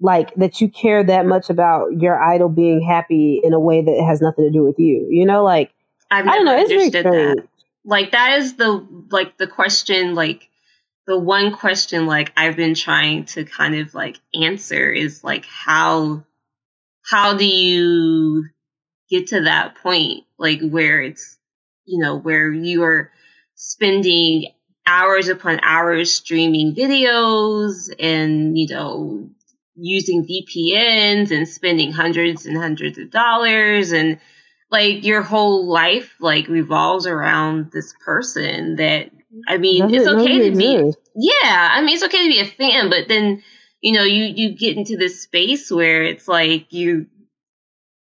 like 0.00 0.34
that 0.34 0.60
you 0.60 0.68
care 0.68 1.02
that 1.02 1.26
much 1.26 1.48
about 1.48 1.88
your 2.00 2.22
idol 2.22 2.48
being 2.48 2.82
happy 2.82 3.40
in 3.42 3.54
a 3.54 3.60
way 3.60 3.82
that 3.82 4.04
has 4.06 4.20
nothing 4.20 4.44
to 4.44 4.50
do 4.50 4.62
with 4.62 4.78
you? 4.78 5.06
You 5.10 5.26
know, 5.26 5.42
like, 5.42 5.72
I've 6.10 6.26
I 6.26 6.36
don't 6.36 6.44
know. 6.44 6.56
It's 6.56 6.68
very 6.68 6.86
understood 6.86 7.06
that. 7.06 7.48
Like 7.84 8.10
that 8.12 8.38
is 8.38 8.56
the 8.56 8.84
like 9.10 9.38
the 9.38 9.46
question 9.46 10.14
like 10.14 10.48
the 11.06 11.18
one 11.18 11.52
question 11.52 12.06
like 12.06 12.32
I've 12.36 12.56
been 12.56 12.74
trying 12.74 13.26
to 13.26 13.44
kind 13.44 13.76
of 13.76 13.94
like 13.94 14.18
answer 14.34 14.90
is 14.90 15.22
like 15.22 15.46
how 15.46 16.24
how 17.04 17.36
do 17.36 17.46
you 17.46 18.46
get 19.08 19.28
to 19.28 19.42
that 19.42 19.76
point 19.76 20.24
like 20.38 20.60
where 20.60 21.00
it's 21.00 21.38
you 21.84 21.98
know 22.02 22.16
where 22.16 22.52
you 22.52 22.82
are 22.82 23.10
spending 23.54 24.52
hours 24.86 25.28
upon 25.28 25.60
hours 25.62 26.12
streaming 26.12 26.74
videos 26.74 27.92
and 27.98 28.58
you 28.58 28.66
know 28.68 29.28
using 29.76 30.26
VPNs 30.26 31.30
and 31.30 31.46
spending 31.46 31.92
hundreds 31.92 32.46
and 32.46 32.56
hundreds 32.56 32.98
of 32.98 33.10
dollars 33.10 33.92
and 33.92 34.18
like 34.70 35.04
your 35.04 35.22
whole 35.22 35.66
life 35.66 36.14
like 36.18 36.48
revolves 36.48 37.06
around 37.06 37.70
this 37.72 37.94
person 38.04 38.76
that 38.76 39.10
I 39.48 39.58
mean 39.58 39.92
it's 39.94 40.06
okay 40.06 40.50
to 40.50 40.56
be 40.56 40.92
yeah, 41.14 41.70
I 41.72 41.82
mean 41.82 41.94
it's 41.94 42.04
okay 42.04 42.24
to 42.24 42.28
be 42.28 42.40
a 42.40 42.44
fan, 42.44 42.90
but 42.90 43.08
then 43.08 43.42
you 43.80 43.92
know 43.92 44.04
you 44.04 44.24
you 44.24 44.54
get 44.54 44.76
into 44.76 44.96
this 44.96 45.22
space 45.22 45.70
where 45.70 46.02
it's 46.02 46.28
like 46.28 46.72
you 46.72 47.06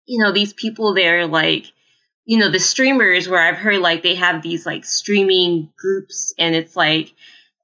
you 0.06 0.22
know 0.22 0.32
these 0.32 0.52
people 0.52 0.94
they're 0.94 1.26
like 1.26 1.66
you 2.24 2.38
know 2.38 2.50
the 2.50 2.58
streamers 2.58 3.28
where 3.28 3.40
I've 3.40 3.58
heard 3.58 3.80
like 3.80 4.02
they 4.02 4.14
have 4.14 4.42
these 4.42 4.64
like 4.66 4.84
streaming 4.84 5.70
groups 5.78 6.34
and 6.38 6.54
it's 6.54 6.76
like 6.76 7.14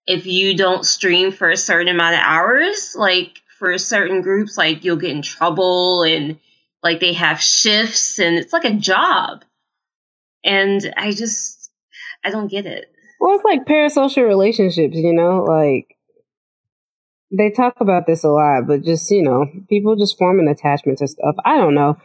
if 0.06 0.26
you 0.26 0.56
don't 0.56 0.84
stream 0.84 1.32
for 1.32 1.50
a 1.50 1.56
certain 1.56 1.88
amount 1.88 2.14
of 2.14 2.20
hours 2.22 2.94
like 2.98 3.40
for 3.58 3.78
certain 3.78 4.20
groups 4.20 4.58
like 4.58 4.84
you'll 4.84 4.96
get 4.96 5.10
in 5.10 5.22
trouble 5.22 6.02
and 6.02 6.38
like 6.82 7.00
they 7.00 7.14
have 7.14 7.40
shifts 7.40 8.18
and 8.18 8.36
it's 8.36 8.52
like 8.52 8.64
a 8.64 8.74
job 8.74 9.44
and 10.44 10.92
I 10.96 11.12
just 11.12 11.70
I 12.22 12.30
don't 12.30 12.48
get 12.48 12.66
it. 12.66 12.93
Well, 13.24 13.36
it's 13.36 13.44
like 13.44 13.64
parasocial 13.64 14.26
relationships, 14.26 14.96
you 14.96 15.12
know, 15.14 15.42
like 15.44 15.96
they 17.36 17.50
talk 17.50 17.74
about 17.80 18.06
this 18.06 18.22
a 18.22 18.28
lot, 18.28 18.66
but 18.66 18.82
just 18.84 19.10
you 19.10 19.22
know, 19.22 19.46
people 19.68 19.96
just 19.96 20.18
form 20.18 20.38
an 20.38 20.46
attachment 20.48 20.98
to 20.98 21.08
stuff. 21.08 21.34
I 21.44 21.56
don't 21.56 21.74
know. 21.74 21.96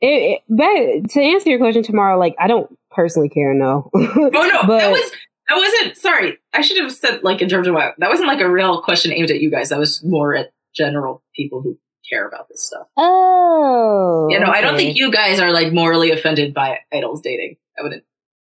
It, 0.00 0.40
it, 0.48 1.10
to 1.10 1.20
answer 1.20 1.50
your 1.50 1.58
question 1.58 1.82
tomorrow, 1.82 2.16
like 2.18 2.36
I 2.38 2.46
don't 2.46 2.70
personally 2.92 3.28
care. 3.28 3.52
No. 3.54 3.90
Oh 3.94 4.28
no, 4.30 4.62
But- 4.66 4.78
that 4.78 4.90
was 4.92 5.12
that 5.48 5.56
wasn't. 5.56 5.96
Sorry, 5.96 6.38
I 6.52 6.60
should 6.60 6.80
have 6.80 6.92
said 6.92 7.24
like 7.24 7.42
in 7.42 7.48
terms 7.48 7.66
of 7.66 7.74
what 7.74 7.94
that 7.98 8.08
wasn't 8.08 8.28
like 8.28 8.40
a 8.40 8.48
real 8.48 8.80
question 8.82 9.12
aimed 9.12 9.30
at 9.32 9.40
you 9.40 9.50
guys. 9.50 9.70
That 9.70 9.78
was 9.80 10.04
more 10.04 10.34
at 10.36 10.52
general 10.76 11.22
people 11.34 11.60
who 11.60 11.76
care 12.08 12.28
about 12.28 12.48
this 12.48 12.64
stuff. 12.66 12.86
oh, 12.96 14.28
You 14.30 14.38
know, 14.40 14.46
I 14.50 14.60
don't 14.60 14.76
think 14.76 14.96
you 14.96 15.10
guys 15.10 15.40
are 15.40 15.50
like 15.52 15.72
morally 15.72 16.10
offended 16.12 16.54
by 16.54 16.78
idols 16.92 17.20
dating. 17.20 17.56
I 17.78 17.82
wouldn't 17.82 18.04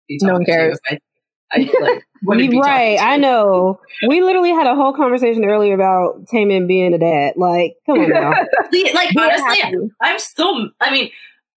be 0.07 0.17
No 0.21 0.29
talking 0.29 0.33
one 0.33 0.45
to 0.45 0.51
you 0.51 0.57
cares. 0.57 0.79
if 0.89 0.99
I, 1.53 1.57
I 1.57 1.79
like, 1.91 2.03
wouldn't 2.25 2.49
be 2.49 2.55
You- 2.55 2.61
talking 2.61 2.73
right, 2.75 2.99
I 3.01 3.17
know. 3.17 3.79
We 4.07 4.21
literally 4.21 4.51
had 4.51 4.67
a 4.67 4.75
whole 4.75 4.93
conversation 4.93 5.45
earlier 5.45 5.73
about 5.73 6.27
Taman 6.27 6.67
being 6.67 6.93
a 6.93 6.97
dad. 6.97 7.33
Like, 7.37 7.75
come 7.85 7.99
on 7.99 8.09
now. 8.09 8.31
Like 8.93 9.15
honestly. 9.17 9.89
I'm 10.01 10.19
still. 10.19 10.69
I 10.81 10.91
mean, 10.91 11.11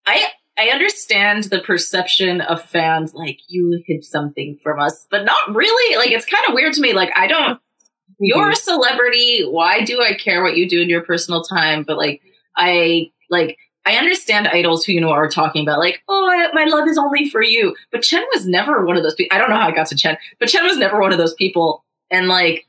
I 0.06 0.26
I 0.59 0.68
understand 0.68 1.44
the 1.44 1.60
perception 1.60 2.40
of 2.40 2.62
fans 2.62 3.14
like 3.14 3.38
you 3.48 3.82
hid 3.86 4.05
something 4.05 4.59
from 4.62 4.80
us, 4.80 5.06
but 5.10 5.24
not 5.24 5.55
really. 5.55 5.97
Like 5.97 6.10
it's 6.10 6.26
kind 6.26 6.44
of 6.48 6.55
weird 6.55 6.72
to 6.74 6.80
me. 6.80 6.93
Like 6.93 7.10
I 7.16 7.26
don't. 7.26 7.55
Mm-hmm. 7.59 8.24
You're 8.24 8.51
a 8.51 8.56
celebrity. 8.56 9.43
Why 9.44 9.84
do 9.84 10.01
I 10.02 10.14
care 10.14 10.43
what 10.43 10.56
you 10.56 10.68
do 10.68 10.80
in 10.80 10.88
your 10.88 11.02
personal 11.02 11.43
time? 11.43 11.84
But 11.86 11.97
like 11.98 12.22
I 12.56 13.10
like. 13.30 13.56
I 13.86 13.94
understand 13.96 14.48
idols 14.48 14.84
who 14.84 14.92
you 14.92 15.00
know 15.00 15.10
are 15.12 15.28
talking 15.28 15.62
about 15.62 15.78
like, 15.78 16.02
oh, 16.08 16.28
I, 16.30 16.52
my 16.52 16.64
love 16.64 16.88
is 16.88 16.98
only 16.98 17.30
for 17.30 17.42
you. 17.42 17.74
But 17.92 18.02
Chen 18.02 18.24
was 18.34 18.46
never 18.46 18.84
one 18.84 18.96
of 18.96 19.02
those 19.04 19.14
people. 19.14 19.34
I 19.34 19.38
don't 19.38 19.48
know 19.48 19.56
how 19.56 19.68
I 19.68 19.72
got 19.72 19.86
to 19.88 19.96
Chen, 19.96 20.18
but 20.40 20.48
Chen 20.48 20.64
was 20.64 20.76
never 20.76 21.00
one 21.00 21.12
of 21.12 21.18
those 21.18 21.34
people. 21.34 21.84
And 22.10 22.26
like, 22.28 22.66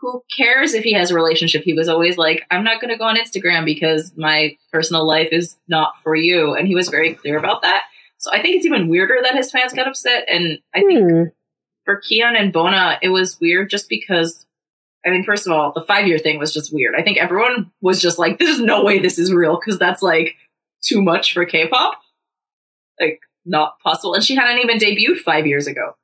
who 0.00 0.22
cares 0.36 0.74
if 0.74 0.84
he 0.84 0.92
has 0.94 1.10
a 1.10 1.14
relationship? 1.14 1.62
He 1.62 1.74
was 1.74 1.88
always 1.88 2.16
like, 2.16 2.44
I'm 2.50 2.62
not 2.64 2.80
going 2.80 2.90
to 2.92 2.96
go 2.98 3.04
on 3.04 3.16
Instagram 3.16 3.64
because 3.64 4.12
my 4.16 4.56
personal 4.72 5.06
life 5.06 5.28
is 5.32 5.58
not 5.68 5.94
for 6.02 6.14
you. 6.14 6.54
And 6.54 6.68
he 6.68 6.74
was 6.74 6.88
very 6.88 7.14
clear 7.14 7.36
about 7.36 7.62
that. 7.62 7.84
So 8.18 8.30
I 8.32 8.40
think 8.40 8.56
it's 8.56 8.66
even 8.66 8.88
weirder 8.88 9.18
that 9.22 9.34
his 9.34 9.50
fans 9.50 9.72
got 9.72 9.88
upset. 9.88 10.24
And 10.28 10.58
I 10.74 10.80
think 10.82 11.00
Hmm. 11.00 11.22
for 11.84 12.00
Kihyun 12.00 12.38
and 12.40 12.52
Bona, 12.52 12.98
it 13.02 13.08
was 13.08 13.38
weird 13.40 13.70
just 13.70 13.88
because, 13.88 14.46
I 15.08 15.10
mean, 15.10 15.24
first 15.24 15.46
of 15.46 15.52
all, 15.52 15.72
the 15.74 15.82
five 15.82 16.06
year 16.06 16.18
thing 16.18 16.38
was 16.38 16.52
just 16.52 16.72
weird. 16.72 16.94
I 16.96 17.02
think 17.02 17.18
everyone 17.18 17.70
was 17.80 18.00
just 18.00 18.18
like, 18.18 18.38
there's 18.38 18.60
no 18.60 18.84
way 18.84 18.98
this 18.98 19.18
is 19.18 19.32
real 19.32 19.58
because 19.58 19.78
that's 19.78 20.02
like 20.02 20.36
too 20.82 21.02
much 21.02 21.32
for 21.32 21.44
K 21.44 21.68
pop. 21.68 22.00
Like, 23.00 23.20
not 23.44 23.78
possible. 23.80 24.14
And 24.14 24.22
she 24.22 24.34
hadn't 24.34 24.58
even 24.62 24.78
debuted 24.78 25.18
five 25.18 25.46
years 25.46 25.66
ago. 25.66 25.96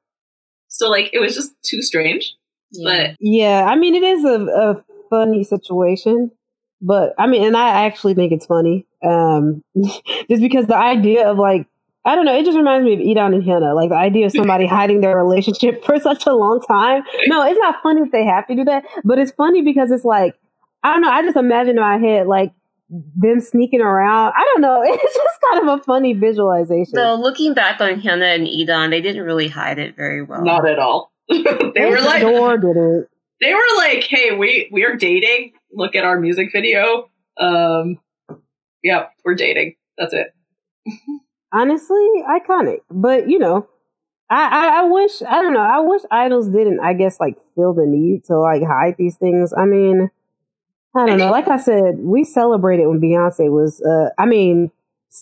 So, 0.68 0.88
like, 0.88 1.10
it 1.12 1.20
was 1.20 1.34
just 1.34 1.52
too 1.62 1.82
strange. 1.82 2.34
But 2.82 3.16
Yeah, 3.20 3.66
I 3.68 3.76
mean, 3.76 3.94
it 3.94 4.02
is 4.02 4.24
a, 4.24 4.40
a 4.46 4.84
funny 5.10 5.44
situation, 5.44 6.32
but 6.80 7.14
I 7.18 7.26
mean, 7.26 7.44
and 7.44 7.56
I 7.56 7.86
actually 7.86 8.14
think 8.14 8.32
it's 8.32 8.46
funny, 8.46 8.86
um, 9.04 9.62
just 10.28 10.42
because 10.42 10.66
the 10.66 10.76
idea 10.76 11.28
of 11.28 11.38
like, 11.38 11.66
I 12.06 12.14
don't 12.14 12.24
know, 12.26 12.36
it 12.36 12.44
just 12.44 12.56
reminds 12.56 12.84
me 12.84 12.92
of 12.94 13.00
E'Dawn 13.00 13.34
and 13.34 13.42
HyunA, 13.42 13.74
like 13.74 13.88
the 13.88 13.96
idea 13.96 14.26
of 14.26 14.32
somebody 14.32 14.66
hiding 14.78 15.00
their 15.00 15.16
relationship 15.16 15.84
for 15.84 15.98
such 15.98 16.26
a 16.26 16.34
long 16.34 16.60
time. 16.60 17.02
No, 17.26 17.42
it's 17.46 17.58
not 17.58 17.82
funny 17.82 18.02
if 18.02 18.12
they 18.12 18.24
have 18.24 18.46
to 18.48 18.54
do 18.54 18.64
that, 18.64 18.84
but 19.04 19.18
it's 19.18 19.32
funny 19.32 19.62
because 19.62 19.90
it's 19.90 20.04
like, 20.04 20.34
I 20.82 20.92
don't 20.92 21.00
know, 21.02 21.10
I 21.10 21.22
just 21.22 21.36
imagine 21.36 21.76
in 21.76 21.80
my 21.80 21.96
head 21.96 22.26
like 22.26 22.52
them 22.90 23.40
sneaking 23.40 23.80
around. 23.80 24.34
I 24.36 24.42
don't 24.52 24.60
know, 24.60 24.82
it's 24.86 25.14
just 25.14 25.38
kind 25.50 25.66
of 25.68 25.80
a 25.80 25.82
funny 25.84 26.12
visualization. 26.12 26.94
So 26.94 27.14
looking 27.14 27.54
back 27.54 27.80
on 27.80 28.00
HyunA 28.02 28.34
and 28.34 28.46
E'Dawn, 28.46 28.90
they 28.90 29.00
didn't 29.00 29.22
really 29.22 29.48
hide 29.48 29.78
it 29.78 29.96
very 29.96 30.22
well. 30.22 30.44
not 30.44 30.68
at 30.68 30.78
all. 30.78 31.10
they 31.30 31.86
were 31.86 32.00
like, 32.02 32.20
Door 32.20 32.58
did 32.58 32.76
it. 32.76 33.08
they 33.40 33.54
were 33.54 33.60
like, 33.78 34.04
"Hey, 34.04 34.36
we 34.36 34.68
we're 34.70 34.94
dating. 34.96 35.52
Look 35.72 35.96
at 35.96 36.04
our 36.04 36.20
music 36.20 36.50
video. 36.52 37.08
Um, 37.40 37.98
yeah, 38.82 39.06
we're 39.24 39.34
dating. 39.34 39.76
That's 39.96 40.12
it." 40.12 40.34
Honestly 41.54 42.06
iconic. 42.28 42.80
But 42.90 43.28
you 43.28 43.38
know 43.38 43.68
I, 44.30 44.48
I 44.48 44.80
i 44.80 44.82
wish 44.84 45.22
i 45.22 45.40
don't 45.42 45.52
know 45.52 45.60
i 45.60 45.78
wish 45.80 46.02
idols 46.10 46.48
didn't 46.48 46.80
i 46.80 46.94
guess 46.94 47.20
like 47.20 47.36
feel 47.54 47.74
the 47.74 47.86
need 47.86 48.24
to 48.24 48.38
like 48.38 48.62
hide 48.62 48.96
these 48.98 49.16
things. 49.16 49.52
I 49.56 49.64
mean 49.64 50.10
i 50.96 51.06
don't 51.06 51.18
know. 51.18 51.30
Like 51.30 51.48
i 51.48 51.56
said 51.56 51.98
we 51.98 52.24
celebrated 52.24 52.86
when 52.88 53.00
Beyoncé 53.00 53.50
was 53.50 53.80
uh 53.82 54.10
i 54.18 54.26
mean 54.26 54.70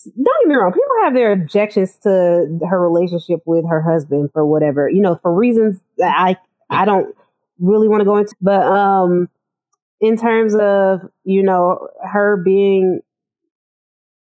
don't 0.05 0.43
get 0.43 0.47
me 0.47 0.55
wrong 0.55 0.71
people 0.71 0.95
have 1.03 1.13
their 1.13 1.31
objections 1.31 1.97
to 2.03 2.59
her 2.67 2.81
relationship 2.81 3.41
with 3.45 3.63
her 3.69 3.81
husband 3.81 4.31
for 4.33 4.45
whatever 4.45 4.89
you 4.89 5.01
know 5.01 5.19
for 5.21 5.31
reasons 5.33 5.79
that 5.97 6.15
i 6.17 6.35
i 6.69 6.83
don't 6.83 7.15
really 7.59 7.87
want 7.87 8.01
to 8.01 8.05
go 8.05 8.17
into. 8.17 8.35
But 8.41 8.65
um 8.65 9.29
in 10.01 10.17
terms 10.17 10.55
of 10.55 11.01
you 11.23 11.43
know 11.43 11.87
her 12.03 12.37
being 12.37 13.01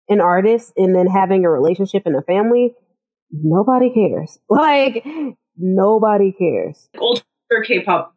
an 0.08 0.20
artist 0.20 0.72
and 0.76 0.94
then 0.94 1.06
having 1.06 1.44
a 1.44 1.50
relationship 1.50 2.02
and 2.06 2.16
a 2.16 2.22
family, 2.22 2.74
nobody 3.30 3.92
cares. 3.92 4.38
Like 4.48 5.04
nobody 5.56 6.32
cares. 6.32 6.88
Older 6.98 7.22
K-pop 7.64 8.14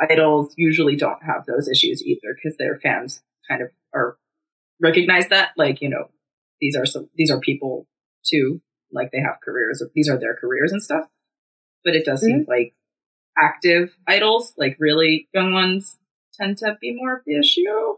idols 0.00 0.54
usually 0.56 0.96
don't 0.96 1.22
have 1.22 1.44
those 1.46 1.68
issues 1.68 2.02
either 2.02 2.34
because 2.34 2.56
their 2.56 2.76
fans 2.76 3.22
kind 3.48 3.62
of 3.62 3.68
are 3.94 4.16
recognize 4.80 5.28
that. 5.28 5.50
Like 5.56 5.80
you 5.80 5.88
know, 5.88 6.10
these 6.60 6.76
are 6.76 6.86
some 6.86 7.08
these 7.14 7.30
are 7.30 7.40
people 7.40 7.86
too. 8.24 8.60
Like 8.92 9.10
they 9.12 9.20
have 9.20 9.40
careers. 9.44 9.82
These 9.94 10.08
are 10.08 10.18
their 10.18 10.34
careers 10.34 10.72
and 10.72 10.82
stuff. 10.82 11.06
But 11.84 11.94
it 11.94 12.04
does 12.04 12.22
seem 12.22 12.40
mm-hmm. 12.40 12.50
like 12.50 12.74
active 13.36 13.96
idols, 14.06 14.54
like 14.56 14.76
really 14.78 15.28
young 15.34 15.52
ones, 15.52 15.98
tend 16.34 16.58
to 16.58 16.76
be 16.80 16.94
more 16.94 17.16
of 17.16 17.22
the 17.26 17.38
issue. 17.38 17.96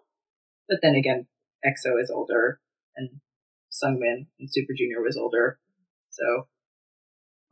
But 0.68 0.78
then 0.82 0.94
again, 0.94 1.26
EXO 1.64 2.00
is 2.00 2.10
older 2.10 2.60
and 2.96 3.10
Sungmin 3.72 4.26
and 4.38 4.48
Super 4.50 4.72
Junior 4.76 5.02
was 5.02 5.16
older. 5.16 5.58
So 6.10 6.46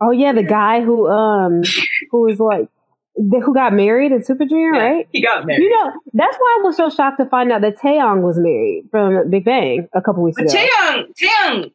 Oh 0.00 0.10
yeah, 0.10 0.32
the 0.32 0.42
guy 0.42 0.80
who 0.82 1.08
um 1.08 1.62
who 2.10 2.22
was 2.22 2.38
like 2.40 2.68
the, 3.16 3.40
who 3.40 3.54
got 3.54 3.72
married 3.72 4.10
in 4.10 4.24
Super 4.24 4.44
Junior, 4.44 4.74
yeah, 4.74 4.80
right? 4.82 5.08
he 5.12 5.22
got 5.22 5.46
married. 5.46 5.62
You 5.62 5.70
know, 5.70 5.92
that's 6.14 6.36
why 6.36 6.58
I 6.58 6.62
was 6.64 6.76
so 6.76 6.90
shocked 6.90 7.18
to 7.20 7.26
find 7.26 7.52
out 7.52 7.60
that 7.60 7.78
Taeyang 7.78 8.22
was 8.22 8.36
married 8.38 8.88
from 8.90 9.30
Big 9.30 9.44
Bang 9.44 9.88
a 9.94 10.02
couple 10.02 10.22
weeks 10.24 10.36
but 10.36 10.50
ago. 10.52 10.54
Taeyang, 10.66 11.04
Taeyang 11.20 11.72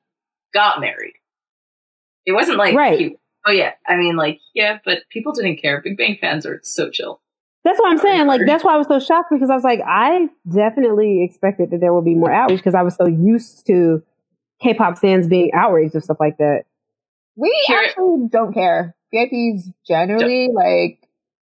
got 0.53 0.81
married. 0.81 1.13
It 2.25 2.33
wasn't 2.33 2.57
like 2.57 2.75
Right. 2.75 2.99
he- 2.99 3.15
oh 3.47 3.51
yeah, 3.51 3.71
I 3.87 3.95
mean 3.95 4.17
like 4.17 4.39
yeah, 4.53 4.79
but 4.83 4.99
people 5.09 5.31
didn't 5.31 5.61
care. 5.61 5.81
Big 5.81 5.97
Bang 5.97 6.17
fans 6.19 6.45
are 6.45 6.59
so 6.63 6.89
chill. 6.89 7.21
That's 7.69 7.79
what 7.79 7.91
I'm 7.91 7.99
saying. 7.99 8.25
Like 8.25 8.41
that's 8.47 8.63
why 8.63 8.73
I 8.73 8.77
was 8.77 8.87
so 8.87 8.99
shocked 8.99 9.29
because 9.29 9.51
I 9.51 9.53
was 9.53 9.63
like, 9.63 9.79
I 9.85 10.27
definitely 10.51 11.23
expected 11.23 11.69
that 11.69 11.79
there 11.81 11.93
would 11.93 12.03
be 12.03 12.15
more 12.15 12.31
outrage 12.31 12.57
because 12.59 12.73
I 12.73 12.81
was 12.81 12.95
so 12.95 13.05
used 13.05 13.67
to 13.67 14.01
K-pop 14.59 14.97
fans 14.97 15.27
being 15.27 15.51
outraged 15.53 15.93
and 15.93 16.03
stuff 16.03 16.17
like 16.19 16.37
that. 16.39 16.63
We 17.35 17.55
Here- 17.67 17.77
actually 17.85 18.27
don't 18.31 18.53
care. 18.53 18.95
VIPs 19.13 19.71
generally 19.87 20.49
like, 20.51 21.07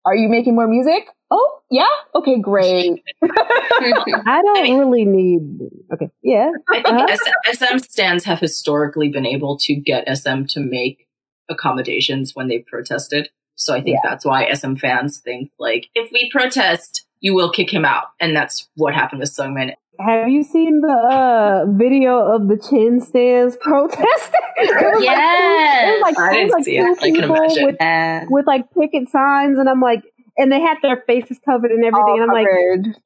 are 0.06 0.16
you 0.16 0.30
making 0.30 0.54
more 0.54 0.66
music? 0.66 1.06
Oh 1.30 1.60
yeah, 1.70 1.84
okay, 2.14 2.38
great. 2.40 3.02
I 3.22 4.40
don't 4.42 4.62
mean- 4.62 4.78
really 4.78 5.04
need. 5.04 5.68
Okay, 5.92 6.08
yeah. 6.22 6.50
I 6.70 6.76
think 6.82 6.86
Uh-huh. 6.88 7.06
S- 7.50 7.58
SM 7.58 7.78
stands 7.78 8.24
have 8.24 8.40
historically 8.40 9.10
been 9.10 9.26
able 9.26 9.58
to 9.58 9.74
get 9.74 10.08
SM 10.16 10.44
to 10.46 10.60
make 10.60 11.08
accommodations 11.50 12.32
when 12.34 12.48
they've 12.48 12.64
protested. 12.66 13.28
So 13.56 13.74
I 13.74 13.80
think 13.80 13.98
that's 14.04 14.24
why 14.24 14.50
SM 14.52 14.74
fans 14.76 15.18
think 15.18 15.50
like 15.58 15.88
if 15.94 16.10
we 16.12 16.30
protest, 16.30 17.06
you 17.20 17.34
will 17.34 17.50
kick 17.50 17.72
him 17.72 17.84
out, 17.84 18.04
and 18.20 18.36
that's 18.36 18.68
what 18.76 18.94
happened 18.94 19.20
with 19.20 19.30
Sungmin. 19.30 19.72
Have 19.98 20.28
you 20.28 20.42
seen 20.42 20.82
the 20.82 20.92
uh, 20.92 21.64
video 21.72 22.18
of 22.18 22.48
the 22.48 22.58
Chen 22.58 23.00
stands 23.00 23.56
protesting? 23.60 24.40
it 24.56 24.74
was 24.94 24.94
like, 24.96 25.04
Yes. 25.04 25.88
it 25.88 25.92
was 25.92 26.02
like, 26.02 26.18
I 26.18 26.32
didn't 26.34 26.50
like 26.52 26.64
see 26.64 26.76
two 26.76 26.82
it. 26.84 26.98
I 26.98 27.00
can 27.10 27.14
people 27.14 27.34
imagine. 27.36 27.64
with 27.64 27.76
Yeah. 27.80 28.24
with 28.28 28.46
like 28.46 28.66
picket 28.78 29.08
signs, 29.08 29.58
and 29.58 29.68
I'm 29.70 29.80
like, 29.80 30.02
and 30.36 30.52
they 30.52 30.60
had 30.60 30.76
their 30.82 31.02
faces 31.06 31.38
covered 31.42 31.70
and 31.70 31.82
everything, 31.82 32.02
All 32.08 32.22
and 32.22 32.30
I'm 32.30 32.36
like, 32.36 32.46
covered. 32.46 32.96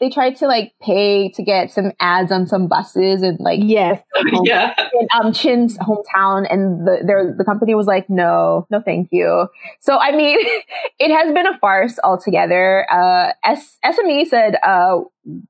Really? 0.00 0.10
they 0.10 0.12
tried 0.12 0.36
to 0.36 0.46
like 0.46 0.72
pay 0.80 1.30
to 1.30 1.42
get 1.42 1.70
some 1.70 1.92
ads 2.00 2.30
on 2.32 2.46
some 2.46 2.68
buses 2.68 3.22
and 3.22 3.38
like 3.40 3.60
Yes. 3.62 4.00
yeah, 4.44 4.74
in 5.00 5.08
um 5.14 5.32
Chen's 5.32 5.76
hometown, 5.78 6.46
and 6.52 6.86
the 6.86 7.02
their 7.04 7.34
the 7.36 7.44
company 7.44 7.74
was 7.74 7.86
like, 7.86 8.08
no, 8.08 8.66
no, 8.70 8.80
thank 8.80 9.08
you. 9.10 9.48
So 9.80 9.98
I 9.98 10.12
mean, 10.12 10.38
it 10.98 11.14
has 11.14 11.32
been 11.32 11.46
a 11.46 11.58
farce 11.58 11.98
altogether. 12.02 12.86
Uh, 12.90 13.32
S- 13.44 13.78
SME 13.84 14.26
said, 14.26 14.56
uh, 14.62 15.00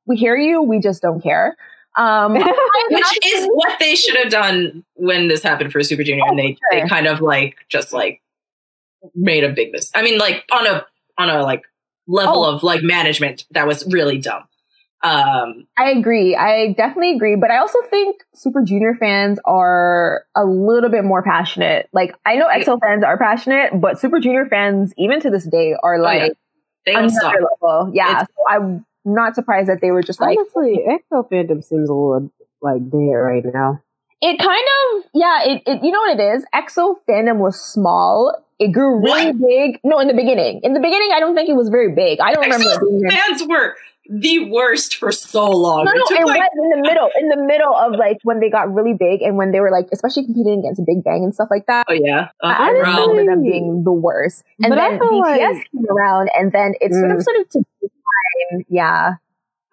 we 0.06 0.16
hear 0.16 0.36
you, 0.36 0.62
we 0.62 0.80
just 0.80 1.02
don't 1.02 1.22
care. 1.22 1.56
Um, 1.96 2.34
which 2.90 3.26
is 3.26 3.48
what 3.52 3.78
they 3.80 3.96
should 3.96 4.16
have 4.16 4.30
done 4.30 4.84
when 4.94 5.28
this 5.28 5.42
happened 5.42 5.72
for 5.72 5.82
Super 5.82 6.04
Junior, 6.04 6.24
and 6.26 6.38
they 6.38 6.56
sure. 6.72 6.82
they 6.82 6.88
kind 6.88 7.06
of 7.06 7.20
like 7.20 7.56
just 7.68 7.92
like 7.92 8.22
made 9.14 9.44
a 9.44 9.50
big 9.50 9.72
mistake. 9.72 10.00
I 10.00 10.04
mean, 10.04 10.18
like 10.18 10.44
on 10.52 10.66
a 10.66 10.86
on 11.18 11.28
a 11.28 11.42
like 11.42 11.62
level 12.08 12.44
Oh. 12.44 12.54
of 12.54 12.62
like 12.64 12.82
management 12.82 13.44
that 13.52 13.66
was 13.66 13.86
really 13.92 14.18
dumb. 14.18 14.42
Um, 15.04 15.68
I 15.78 15.90
agree. 15.90 16.34
I 16.34 16.72
definitely 16.76 17.14
agree. 17.14 17.36
But 17.36 17.52
I 17.52 17.58
also 17.58 17.78
think 17.88 18.16
Super 18.34 18.62
Junior 18.62 18.96
fans 18.98 19.38
are 19.44 20.24
a 20.34 20.44
little 20.44 20.90
bit 20.90 21.04
more 21.04 21.22
passionate. 21.22 21.88
Like, 21.92 22.16
I 22.26 22.34
know 22.34 22.46
EXO 22.48 22.80
fans 22.80 23.04
are 23.04 23.16
passionate, 23.16 23.80
but 23.80 24.00
Super 24.00 24.18
Junior 24.18 24.46
fans, 24.46 24.92
even 24.98 25.20
to 25.20 25.30
this 25.30 25.46
day, 25.48 25.76
are 25.80 25.94
Oh, 25.94 26.10
yeah. 26.10 26.22
like 26.24 26.32
they 26.84 26.94
another 26.96 27.46
level. 27.62 27.92
Yeah. 27.94 28.22
So 28.22 28.26
I'm 28.48 28.84
not 29.04 29.36
surprised 29.36 29.68
that 29.68 29.80
they 29.80 29.92
were 29.92 30.02
just 30.02 30.20
like, 30.20 30.36
Honestly, 30.36 30.80
EXO 30.88 31.30
fandom 31.30 31.62
seems 31.62 31.88
a 31.88 31.94
little 31.94 32.30
like 32.60 32.82
dead 32.90 32.98
right 32.98 33.44
now. 33.54 33.80
it 34.20 34.36
kind 34.40 34.64
of, 34.96 35.04
yeah, 35.14 35.44
it, 35.44 35.62
it 35.64 35.84
you 35.84 35.92
know 35.92 36.00
what 36.00 36.18
it 36.18 36.22
is? 36.34 36.44
EXO 36.52 36.96
fandom 37.08 37.36
was 37.38 37.60
small. 37.60 38.34
It 38.58 38.72
grew 38.72 39.00
really 39.02 39.26
What? 39.26 39.40
big. 39.40 39.80
No, 39.84 39.98
in 40.00 40.08
the 40.08 40.14
beginning. 40.14 40.60
In 40.64 40.72
the 40.74 40.80
beginning, 40.80 41.10
I 41.14 41.20
don't 41.20 41.34
think 41.36 41.48
it 41.48 41.54
was 41.54 41.68
very 41.68 41.92
big. 41.94 42.18
I 42.20 42.32
don't 42.32 42.42
remember 42.42 42.66
it 42.68 42.80
being 42.80 43.00
very 43.00 43.14
fans 43.14 43.42
were 43.46 43.76
the 44.10 44.50
worst 44.50 44.96
for 44.96 45.12
so 45.12 45.48
long. 45.50 45.84
No, 45.84 45.92
no, 45.92 46.02
It 46.10 46.20
it 46.20 46.26
like- 46.26 46.40
was 46.40 46.50
in 46.64 46.70
the 46.70 46.88
middle, 46.88 47.10
in 47.20 47.28
the 47.28 47.36
middle 47.36 47.74
of 47.76 47.92
like 47.92 48.16
when 48.24 48.40
they 48.40 48.48
got 48.50 48.72
really 48.74 48.94
big 48.94 49.20
and 49.22 49.36
when 49.36 49.52
they 49.52 49.60
were 49.60 49.70
like, 49.70 49.86
especially 49.92 50.24
competing 50.24 50.60
against 50.60 50.84
Big 50.86 51.04
Bang 51.04 51.22
and 51.24 51.34
stuff 51.34 51.48
like 51.50 51.66
that. 51.66 51.86
oh 51.88 51.92
yeah, 51.92 52.30
uh, 52.42 52.46
I 52.46 52.68
Honestly- 52.70 53.02
remember 53.18 53.24
them 53.32 53.42
being 53.42 53.84
the 53.84 53.92
worst. 53.92 54.44
And 54.62 54.70
But 54.70 54.76
then 54.76 54.98
feel 54.98 55.08
BTS 55.22 55.52
like- 55.54 55.70
came 55.70 55.86
around, 55.90 56.30
and 56.36 56.50
then 56.52 56.72
it 56.80 56.92
sort 56.94 57.10
of 57.12 57.18
Mm. 57.18 57.22
sort 57.22 57.36
of 57.36 57.48
took 57.50 57.62
time. 58.50 58.64
Yeah, 58.68 59.14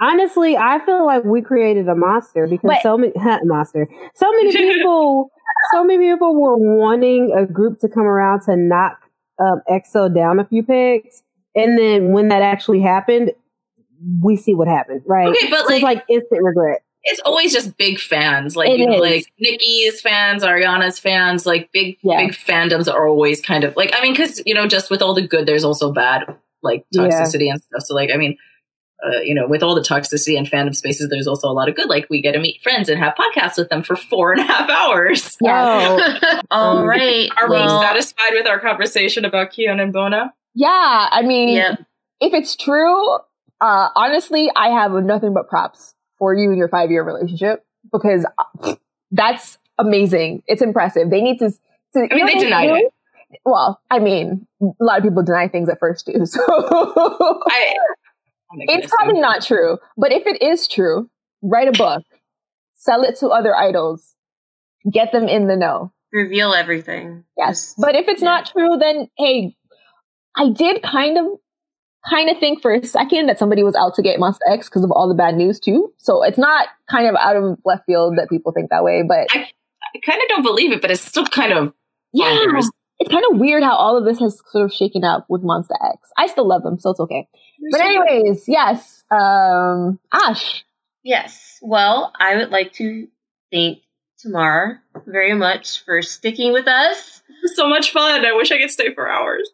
Honestly, 0.01 0.57
I 0.57 0.79
feel 0.85 1.05
like 1.05 1.23
we 1.23 1.41
created 1.41 1.87
a 1.87 1.95
monster 1.95 2.47
because 2.47 2.67
But- 2.67 2.81
so 2.81 2.97
many 2.97 3.13
monster. 3.43 3.87
So 4.15 4.29
many 4.33 4.51
people, 4.55 5.31
so 5.71 5.83
many 5.83 6.11
people 6.11 6.35
were 6.39 6.57
wanting 6.57 7.31
a 7.35 7.45
group 7.45 7.79
to 7.79 7.87
come 7.89 8.03
around 8.05 8.41
to 8.41 8.55
knock 8.57 8.99
um, 9.39 9.61
EXO 9.69 10.13
down 10.13 10.39
a 10.39 10.45
few 10.45 10.63
pegs, 10.63 11.23
and 11.55 11.77
then 11.77 12.11
when 12.11 12.29
that 12.29 12.41
actually 12.41 12.81
happened, 12.81 13.31
we 14.21 14.35
see 14.35 14.53
what 14.53 14.67
happened, 14.67 15.01
right? 15.05 15.27
Okay, 15.29 15.49
but 15.49 15.59
So 15.67 15.73
it's 15.73 15.83
like- 15.83 15.83
like 15.83 16.03
instant 16.09 16.43
regret. 16.43 16.81
it's 17.03 17.19
always 17.21 17.53
just 17.53 17.77
big 17.77 17.99
fans, 17.99 18.55
like 18.55 18.69
It 18.69 18.79
you 18.79 18.85
know, 18.87 18.93
is. 18.95 18.99
like 19.01 19.25
Nikki's 19.39 20.01
fans, 20.01 20.43
Ariana's 20.43 20.99
fans, 20.99 21.45
like 21.45 21.69
big 21.71 21.97
Yeah. 22.03 22.17
big 22.17 22.31
fandoms 22.31 22.91
are 22.93 23.07
always 23.07 23.41
kind 23.41 23.63
of 23.63 23.75
like 23.77 23.91
I 23.95 24.01
mean, 24.01 24.13
because 24.13 24.41
you 24.45 24.53
know, 24.53 24.67
just 24.67 24.89
with 24.89 25.01
all 25.01 25.13
the 25.13 25.25
good, 25.25 25.45
there's 25.45 25.63
also 25.63 25.91
bad, 25.93 26.23
like 26.63 26.85
Yeah. 26.91 27.03
toxicity 27.03 27.49
and 27.49 27.61
stuff. 27.61 27.81
So 27.83 27.95
like, 27.95 28.11
I 28.13 28.17
mean. 28.17 28.37
Uh, 29.03 29.19
you 29.21 29.35
know, 29.35 29.45
with 29.47 29.61
all 29.61 29.75
the 29.75 29.81
toxicity 29.81 30.37
and 30.37 30.47
fandom 30.47 30.73
spaces, 30.75 31.09
there's 31.09 31.27
also 31.27 31.47
a 31.49 31.51
lot 31.53 31.67
of 31.69 31.75
good. 31.75 31.89
Like 31.89 32.07
we 32.09 32.21
get 32.21 32.31
to 32.31 32.39
meet 32.39 32.61
friends 32.61 32.87
and 32.89 32.97
have 32.97 33.13
podcasts 33.15 33.57
with 33.57 33.69
them 33.69 33.83
for 33.83 33.95
four 33.95 34.31
and 34.31 34.39
a 34.41 34.43
half 34.45 34.69
hours. 34.69 35.37
yeah, 35.41 36.41
All 36.51 36.77
Um. 36.79 36.85
Are 36.89 37.49
well, 37.49 37.79
we 37.79 37.85
satisfied 37.85 38.31
with 38.31 38.47
our 38.47 38.59
conversation 38.59 39.25
about 39.25 39.51
Kihyun 39.51 39.81
and 39.81 39.91
Bona? 39.93 40.33
yeah. 40.53 41.07
I 41.11 41.21
mean, 41.23 41.49
Yep. 41.55 41.79
if 42.21 42.33
it's 42.33 42.55
true, 42.55 43.15
uh, 43.61 43.89
honestly, 43.95 44.49
I 44.55 44.69
have 44.69 44.91
nothing 44.93 45.33
but 45.33 45.49
props 45.49 45.93
for 46.17 46.33
you 46.33 46.49
and 46.49 46.57
your 46.57 46.69
five 46.69 46.89
year 46.89 47.03
relationship 47.03 47.65
because 47.91 48.25
uh, 48.63 48.75
that's 49.11 49.57
amazing. 49.77 50.41
It's 50.47 50.61
impressive. 50.61 51.09
They 51.09 51.21
need 51.21 51.39
to. 51.39 51.49
to 51.51 51.55
I 52.11 52.15
mean, 52.15 52.25
they 52.25 52.33
what 52.35 52.39
denied 52.43 52.69
it. 52.69 52.93
Well, 53.43 53.81
I 53.91 53.99
mean, 53.99 54.47
a 54.61 54.83
lot 54.83 54.97
of 54.99 55.03
people 55.03 55.21
deny 55.21 55.49
things 55.49 55.67
at 55.67 55.79
first 55.79 56.05
too. 56.05 56.25
So 56.25 56.41
I. 56.47 57.75
I'm 58.51 58.59
not 58.59 58.67
gonna 58.67 58.79
it's 58.79 58.93
probably 58.93 59.13
assume. 59.13 59.21
not 59.21 59.41
true. 59.45 59.77
But 59.97 60.11
if 60.11 60.25
it 60.27 60.41
is 60.41 60.67
true, 60.67 61.09
write 61.41 61.67
a 61.67 61.71
book, 61.71 62.03
sell 62.75 63.03
it 63.03 63.17
to 63.19 63.27
other 63.29 63.55
idols, 63.55 64.13
get 64.91 65.11
them 65.11 65.27
in 65.27 65.47
the 65.47 65.55
know. 65.55 65.91
reveal 66.13 66.53
everything. 66.53 67.23
Yes. 67.37 67.65
Just- 67.73 67.75
But 67.79 67.95
if 67.95 68.07
it's 68.07 68.21
yeah. 68.21 68.29
not 68.29 68.45
true, 68.51 68.77
then 68.79 69.09
hey, 69.17 69.55
I 70.37 70.49
did 70.49 70.81
kind 70.83 71.17
of 71.17 71.25
kind 72.09 72.29
of 72.29 72.37
think 72.37 72.61
for 72.61 72.71
a 72.71 72.85
second 72.85 73.27
that 73.27 73.39
somebody 73.39 73.63
was 73.63 73.73
out 73.75 73.95
to 73.95 74.01
get 74.03 74.19
Monsta 74.19 74.39
X 74.47 74.69
because 74.69 74.83
of 74.83 74.91
all 74.91 75.07
the 75.09 75.15
bad 75.15 75.35
news 75.35 75.59
too. 75.59 75.91
So 75.97 76.21
it's 76.23 76.37
not 76.37 76.67
kind 76.89 77.07
of 77.07 77.15
out 77.15 77.35
of 77.35 77.57
left 77.65 77.85
field 77.87 78.17
that 78.17 78.29
people 78.29 78.51
think 78.51 78.69
that 78.69 78.83
way. 78.83 79.01
But 79.01 79.27
I 79.33 79.47
kind 80.05 80.21
of 80.21 80.27
don't 80.29 80.43
believe 80.43 80.71
it, 80.71 80.81
but 80.81 80.91
it's 80.91 81.01
still 81.01 81.25
kind 81.25 81.51
of 81.51 81.73
yeah, 82.13 82.25
bonkers. 82.25 82.67
It's 82.99 83.11
kind 83.11 83.25
of 83.31 83.39
weird 83.39 83.63
how 83.63 83.75
all 83.75 83.97
of 83.97 84.05
this 84.05 84.19
has 84.19 84.41
sort 84.51 84.65
of 84.65 84.73
shaken 84.73 85.03
up 85.03 85.25
with 85.29 85.43
Monsta 85.43 85.75
X. 85.93 86.09
I 86.17 86.27
still 86.27 86.47
love 86.47 86.63
them, 86.63 86.79
so 86.79 86.91
it's 86.91 86.99
okay. 86.99 87.27
But 87.71 87.81
anyways, 87.81 88.45
yes. 88.47 89.03
Um 89.11 89.99
Ash. 90.13 90.65
Yes. 91.03 91.59
Well, 91.61 92.13
I 92.19 92.37
would 92.37 92.51
like 92.51 92.73
to 92.73 93.07
thank 93.51 93.79
Tamar 94.19 94.81
very 95.05 95.33
much 95.33 95.83
for 95.83 96.01
sticking 96.01 96.53
with 96.53 96.67
us 96.67 97.21
so 97.53 97.67
much 97.67 97.91
fun. 97.91 98.25
I 98.25 98.33
wish 98.33 98.51
I 98.51 98.57
could 98.57 98.71
stay 98.71 98.93
for 98.93 99.09
hours. 99.09 99.49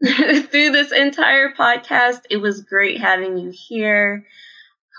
through 0.04 0.70
this 0.70 0.92
entire 0.92 1.52
podcast. 1.52 2.22
It 2.30 2.36
was 2.36 2.62
great 2.62 3.00
having 3.00 3.36
you 3.36 3.52
here. 3.52 4.24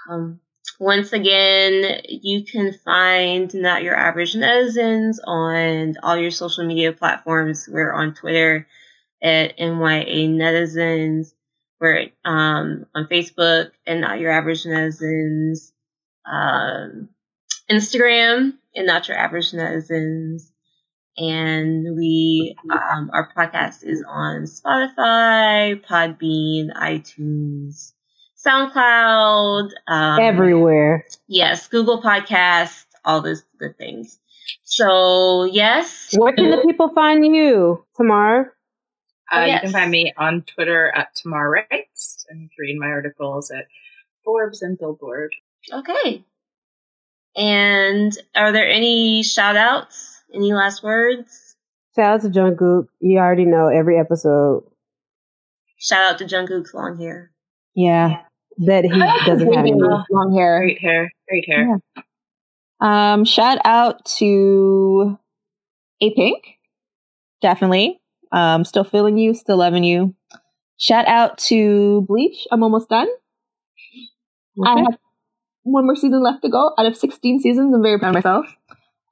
Um, 0.10 0.40
once 0.80 1.14
again, 1.14 2.02
you 2.08 2.44
can 2.44 2.74
find 2.74 3.54
Not 3.54 3.84
Your 3.84 3.96
Average 3.96 4.34
Netizens 4.34 5.18
on 5.26 5.96
all 6.04 6.18
your 6.18 6.32
social 6.32 6.66
media 6.66 6.94
platforms. 6.94 7.68
We're 7.72 7.94
on 7.94 8.14
Twitter 8.14 8.68
at 9.22 9.58
NYA 9.58 10.30
Netizens. 10.30 11.34
We're 11.80 12.08
um, 12.26 12.86
on 12.94 13.08
Facebook 13.10 13.72
and 13.86 14.02
Not 14.02 14.20
Your 14.20 14.32
Average 14.32 14.64
Netizens. 14.64 15.72
Um, 16.26 17.10
Instagram 17.70 18.54
and 18.76 18.88
Not 18.88 19.08
Your 19.08 19.18
Average 19.18 19.52
Netizens. 19.52 20.52
And 21.18 21.98
we, 21.98 22.56
um, 22.72 23.10
our 23.14 23.30
podcast 23.36 23.84
is 23.84 24.04
on 24.08 24.44
Spotify, 24.44 25.82
Podbean, 25.86 26.72
iTunes, 26.74 27.92
SoundCloud, 28.46 29.70
um, 29.88 30.20
Everywhere. 30.20 31.06
Yes, 31.28 31.68
Google 31.68 32.02
Podcasts, 32.02 32.86
all 33.06 33.22
those 33.22 33.44
good 33.60 33.78
things. 33.78 34.20
So 34.64 35.44
yes, 35.44 36.16
Where 36.18 36.34
can 36.34 36.50
the 36.50 36.62
people 36.66 36.90
find 36.90 37.26
you, 37.26 37.86
Tamar? 37.98 38.54
Uh, 39.32 39.44
Yes. 39.46 39.62
You 39.64 39.68
can 39.68 39.74
find 39.74 39.92
me 39.92 40.14
on 40.18 40.42
Twitter 40.44 40.92
at 40.96 41.14
Tamar 41.16 41.50
Writes, 41.52 42.26
and 42.30 42.42
you 42.42 42.48
can 42.50 42.56
read 42.60 42.80
my 42.80 42.88
articles 42.88 43.52
at 43.52 43.66
Forbes 44.24 44.62
and 44.62 44.78
Billboard. 44.78 45.34
okay. 45.72 46.24
And 47.36 48.12
are 48.36 48.52
there 48.52 48.68
any 48.68 49.22
shout 49.24 49.56
outs? 49.56 50.24
Any 50.34 50.52
last 50.54 50.82
words? 50.84 51.56
Shout 51.96 52.16
out 52.16 52.22
to 52.22 52.30
Jungkook. 52.30 52.88
You 53.00 53.20
already 53.20 53.46
know 53.46 53.68
every 53.68 54.00
episode. 54.00 54.64
Shout 55.78 56.12
out 56.12 56.18
to 56.20 56.26
Jungkook's 56.26 56.74
long 56.74 56.98
hair. 57.00 57.32
Yeah, 57.76 58.22
that 58.60 58.84
he 58.84 58.90
doesn't 59.26 59.54
have 59.54 59.66
any. 59.66 59.74
long 59.74 60.36
hair. 60.38 60.60
Great 60.60 60.82
hair, 60.82 61.12
great 61.28 61.46
hair. 61.48 61.80
Um, 62.82 63.26
shout 63.26 63.60
out 63.66 64.06
to 64.18 65.18
A 66.02 66.14
Pink. 66.14 66.44
Definitely. 67.42 68.00
Um, 68.32 68.64
still 68.64 68.84
feeling 68.84 69.18
you, 69.18 69.34
still 69.34 69.58
loving 69.58 69.84
you. 69.84 70.16
Shout 70.78 71.08
out 71.08 71.38
to 71.40 72.06
Bleach. 72.08 72.48
I'm 72.52 72.64
almost 72.64 72.90
done. 72.90 73.08
Okay. 74.60 74.70
I 74.70 74.80
have 74.80 74.98
one 75.64 75.86
more 75.86 75.96
season 75.96 76.22
left 76.22 76.42
to 76.44 76.50
go 76.50 76.74
out 76.78 76.86
of 76.86 76.96
16 76.96 77.40
seasons. 77.40 77.74
I'm 77.74 77.82
very 77.82 78.00
proud 78.00 78.10
of 78.10 78.24
myself. 78.24 78.46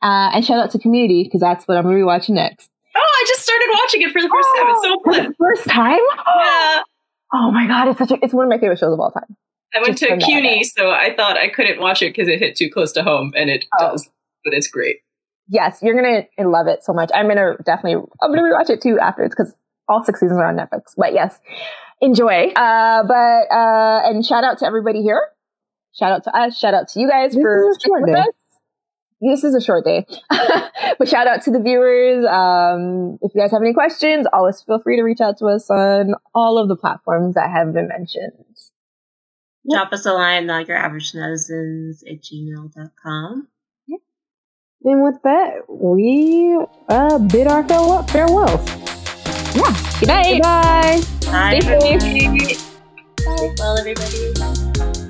Uh, 0.01 0.31
and 0.33 0.45
shout 0.45 0.59
out 0.59 0.71
to 0.71 0.79
Community 0.79 1.23
because 1.23 1.41
that's 1.41 1.67
what 1.67 1.77
I'm 1.77 1.83
going 1.83 1.95
to 1.95 1.99
be 1.99 2.03
watching 2.03 2.35
next. 2.35 2.69
Oh, 2.95 2.99
I 2.99 3.25
just 3.27 3.41
started 3.41 3.67
watching 3.73 4.01
it 4.01 4.11
for 4.11 4.21
the 4.21 4.29
first 4.29 4.47
oh, 4.51 4.57
time. 4.57 4.69
It's 4.71 4.83
so 4.83 4.95
oh, 4.95 5.11
fun. 5.11 5.35
First 5.37 5.67
time? 5.67 5.99
Yeah. 6.39 6.81
Oh 7.33 7.51
my 7.51 7.67
god, 7.67 7.89
it's 7.89 7.99
such 7.99 8.11
a, 8.11 8.17
it's 8.21 8.33
one 8.33 8.45
of 8.45 8.49
my 8.49 8.57
favorite 8.57 8.79
shows 8.79 8.93
of 8.93 8.99
all 8.99 9.11
time. 9.11 9.35
I 9.75 9.79
went 9.81 9.97
just 9.97 10.09
to 10.09 10.17
CUNY, 10.17 10.63
so 10.63 10.91
I 10.91 11.13
thought 11.15 11.37
I 11.37 11.49
couldn't 11.49 11.79
watch 11.79 12.01
it 12.01 12.13
because 12.15 12.27
it 12.27 12.39
hit 12.39 12.55
too 12.55 12.69
close 12.69 12.91
to 12.93 13.03
home, 13.03 13.33
and 13.35 13.49
it 13.49 13.65
oh. 13.79 13.91
does. 13.91 14.09
But 14.43 14.53
it's 14.53 14.67
great. 14.67 14.97
Yes, 15.49 15.79
you're 15.81 15.95
gonna 15.95 16.25
love 16.49 16.67
it 16.67 16.83
so 16.83 16.93
much. 16.93 17.09
I'm 17.13 17.27
gonna 17.27 17.55
definitely 17.65 18.03
I'm 18.21 18.33
gonna 18.33 18.43
rewatch 18.43 18.69
it 18.69 18.81
too 18.81 18.99
afterwards 18.99 19.35
because 19.37 19.53
all 19.87 20.03
six 20.03 20.19
seasons 20.19 20.39
are 20.39 20.45
on 20.45 20.57
Netflix. 20.57 20.93
But 20.97 21.13
yes, 21.13 21.39
enjoy. 22.01 22.51
Uh, 22.55 23.03
but 23.03 23.53
uh, 23.53 24.01
and 24.05 24.25
shout 24.25 24.43
out 24.43 24.57
to 24.59 24.65
everybody 24.65 25.01
here. 25.01 25.21
Shout 25.97 26.11
out 26.11 26.23
to 26.25 26.37
us. 26.37 26.57
Shout 26.57 26.73
out 26.73 26.87
to 26.89 26.99
you 26.99 27.09
guys 27.09 27.33
this 27.33 27.41
for 27.41 27.73
sticking 27.73 28.01
with 28.01 28.15
us. 28.15 28.27
This 29.19 29.43
is 29.43 29.55
a 29.55 29.61
short 29.61 29.83
day, 29.83 30.05
but 30.99 31.07
shout 31.07 31.25
out 31.25 31.41
to 31.43 31.51
the 31.51 31.59
viewers. 31.59 32.23
Um, 32.25 33.17
if 33.21 33.33
you 33.33 33.41
guys 33.41 33.49
have 33.51 33.63
any 33.63 33.73
questions, 33.73 34.27
always 34.31 34.61
feel 34.61 34.79
free 34.79 34.95
to 34.97 35.01
reach 35.01 35.21
out 35.21 35.39
to 35.39 35.47
us 35.47 35.71
on 35.71 36.13
all 36.35 36.59
of 36.59 36.67
the 36.67 36.75
platforms 36.75 37.33
that 37.33 37.49
have 37.49 37.73
been 37.73 37.87
mentioned. 37.87 38.33
Drop 39.69 39.91
us 39.91 40.05
a 40.05 40.13
line, 40.13 40.45
not 40.45 40.67
your 40.67 40.77
average 40.77 41.13
netizens 41.13 42.03
at 42.07 42.21
gmail.com. 42.21 43.47
And 44.83 45.03
with 45.03 45.19
that, 45.23 45.63
we 45.67 46.55
uh, 46.87 47.17
bid 47.17 47.47
our 47.47 47.63
farewell. 48.07 48.63
Yeah. 49.55 49.75
Good 49.99 50.07
night. 50.07 50.41
Bye. 50.41 51.01
Bye. 51.25 51.59
Stay 51.59 51.99
safe. 53.95 55.06